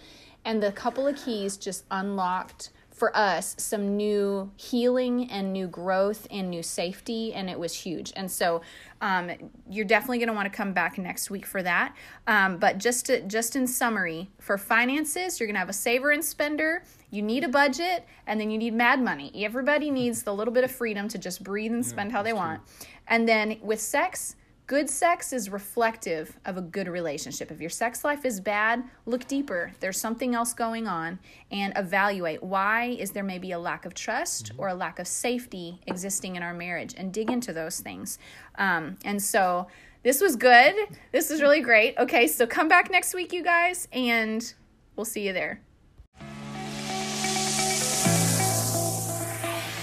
And 0.45 0.63
the 0.63 0.72
couple 0.72 1.05
of 1.05 1.17
keys 1.17 1.57
just 1.57 1.84
unlocked 1.91 2.69
for 3.02 3.18
us 3.18 3.56
some 3.58 3.97
new 3.97 4.52
healing 4.58 5.28
and 5.32 5.52
new 5.52 5.66
growth 5.66 6.28
and 6.30 6.52
new 6.52 6.62
safety. 6.62 7.34
And 7.34 7.49
it 7.49 7.58
was 7.58 7.74
huge. 7.74 8.14
And 8.16 8.30
so 8.30 8.62
um, 9.02 9.32
you're 9.68 9.86
definitely 9.86 10.20
going 10.20 10.28
to 10.28 10.36
want 10.36 10.45
to 10.45 10.56
come 10.56 10.72
back 10.72 10.99
next 10.99 11.32
week 11.32 11.47
for 11.47 11.64
that. 11.64 11.95
Um, 12.28 12.60
but 12.60 12.78
just 12.78 13.08
to, 13.08 13.22
just 13.22 13.56
in 13.56 13.66
summary, 13.66 14.30
for 14.38 14.56
finances, 14.56 15.39
you're 15.39 15.47
going 15.47 15.56
to 15.56 15.62
have 15.62 15.68
a 15.68 15.74
saver 15.74 16.12
and 16.12 16.24
spender. 16.24 16.84
You 17.10 17.24
need 17.24 17.43
a 17.43 17.49
budget, 17.49 18.06
and 18.28 18.39
then 18.39 18.52
you 18.52 18.60
need 18.60 18.76
mad 18.76 19.02
money. 19.02 19.32
Everybody 19.34 19.89
needs 19.89 20.22
the 20.22 20.36
little 20.36 20.54
bit 20.54 20.64
of 20.64 20.70
freedom 20.70 21.08
to 21.08 21.18
just 21.18 21.43
breathe 21.43 21.72
and 21.72 21.84
spend 21.84 22.12
how 22.12 22.22
they 22.22 22.34
want. 22.34 22.62
And 23.08 23.28
then 23.28 23.58
with 23.64 23.82
sex, 23.82 24.36
good 24.72 24.89
sex 24.89 25.34
is 25.34 25.49
reflective 25.49 26.39
of 26.45 26.55
a 26.55 26.61
good 26.61 26.88
relationship. 26.88 27.51
If 27.51 27.59
your 27.59 27.69
sex 27.69 28.05
life 28.05 28.24
is 28.24 28.39
bad, 28.39 28.82
look 29.05 29.28
deeper. 29.28 29.74
There's 29.82 29.99
something 29.99 30.34
else 30.34 30.53
going 30.53 30.88
on 30.88 31.19
and 31.51 31.74
evaluate 31.76 32.41
why 32.41 32.95
is 32.97 33.11
there 33.11 33.22
maybe 33.22 33.51
a 33.51 33.59
lack 33.59 33.86
of 33.86 33.93
trust 33.93 34.53
or 34.57 34.69
a 34.69 34.74
lack 34.74 34.99
of 34.99 35.09
safety 35.09 35.82
existing 35.88 36.38
in 36.38 36.41
our 36.41 36.53
marriage 36.53 36.93
and 36.95 37.11
dig 37.11 37.30
into 37.30 37.51
those 37.51 37.82
things. 37.82 38.17
Um, 38.55 38.95
and 39.03 39.22
so 39.22 39.67
this 40.03 40.22
was 40.22 40.38
good. 40.38 40.74
This 41.11 41.32
is 41.32 41.41
really 41.41 41.59
great. 41.59 41.97
Okay, 41.97 42.26
so 42.26 42.47
come 42.47 42.69
back 42.69 42.89
next 42.89 43.13
week, 43.13 43.34
you 43.34 43.43
guys, 43.43 43.89
and 43.91 44.53
we'll 44.95 45.03
see 45.03 45.28
you 45.28 45.34
there. 45.34 45.59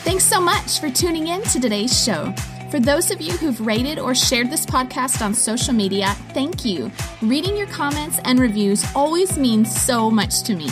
Thanks 0.05 0.25
so 0.25 0.41
much 0.41 0.81
for 0.81 0.89
tuning 0.89 1.27
in 1.27 1.43
to 1.43 1.61
today's 1.61 2.03
show. 2.03 2.35
For 2.71 2.79
those 2.79 3.11
of 3.11 3.23
you 3.23 3.33
who've 3.33 3.67
rated 3.67 3.99
or 3.99 4.15
shared 4.15 4.51
this 4.51 4.67
podcast 4.67 5.23
on 5.25 5.33
social 5.33 5.73
media, 5.73 6.09
thank 6.35 6.67
you. 6.67 6.93
Reading 7.23 7.57
your 7.57 7.67
comments 7.69 8.21
and 8.25 8.39
reviews 8.39 8.85
always 8.95 9.39
means 9.39 9.75
so 9.75 10.11
much 10.11 10.43
to 10.43 10.55
me. 10.55 10.69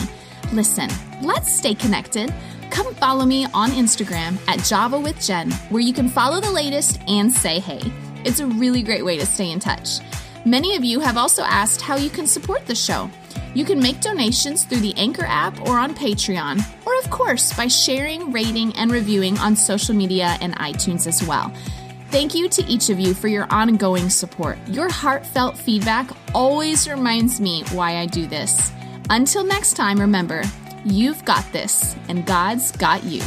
Listen, 0.53 0.91
let's 1.23 1.51
stay 1.51 1.73
connected. 1.73 2.31
Come 2.69 2.93
follow 2.93 3.25
me 3.25 3.47
on 3.51 3.71
Instagram 3.71 4.37
at 4.47 4.63
Java 4.63 4.99
with 4.99 5.19
Jen, 5.19 5.49
where 5.69 5.81
you 5.81 5.91
can 5.91 6.07
follow 6.07 6.39
the 6.39 6.51
latest 6.51 6.99
and 7.07 7.33
say 7.33 7.57
hey. 7.57 7.81
It's 8.23 8.41
a 8.41 8.45
really 8.45 8.83
great 8.83 9.03
way 9.03 9.17
to 9.17 9.25
stay 9.25 9.49
in 9.49 9.59
touch. 9.59 9.97
Many 10.45 10.75
of 10.75 10.83
you 10.83 10.99
have 10.99 11.17
also 11.17 11.41
asked 11.41 11.81
how 11.81 11.95
you 11.95 12.11
can 12.11 12.27
support 12.27 12.67
the 12.67 12.75
show. 12.75 13.09
You 13.55 13.65
can 13.65 13.79
make 13.79 14.01
donations 14.01 14.65
through 14.65 14.81
the 14.81 14.93
Anchor 14.97 15.25
app 15.25 15.59
or 15.67 15.79
on 15.79 15.95
Patreon, 15.95 16.63
or 16.85 16.95
of 16.99 17.09
course 17.09 17.53
by 17.53 17.67
sharing, 17.67 18.31
rating, 18.31 18.75
and 18.75 18.91
reviewing 18.91 19.35
on 19.39 19.55
social 19.55 19.95
media 19.95 20.37
and 20.41 20.55
iTunes 20.57 21.07
as 21.07 21.25
well. 21.25 21.51
Thank 22.09 22.33
you 22.33 22.47
to 22.47 22.63
each 22.65 22.89
of 22.89 22.99
you 23.01 23.13
for 23.13 23.27
your 23.27 23.47
ongoing 23.49 24.09
support. 24.09 24.57
Your 24.67 24.89
heartfelt 24.89 25.57
feedback 25.57 26.09
always 26.33 26.87
reminds 26.87 27.41
me 27.41 27.63
why 27.73 27.97
I 27.97 28.05
do 28.05 28.27
this. 28.27 28.71
Until 29.09 29.43
next 29.43 29.73
time, 29.73 29.99
remember, 29.99 30.43
you've 30.85 31.23
got 31.25 31.45
this, 31.51 31.97
and 32.07 32.25
God's 32.25 32.71
got 32.71 33.03
you. 33.03 33.21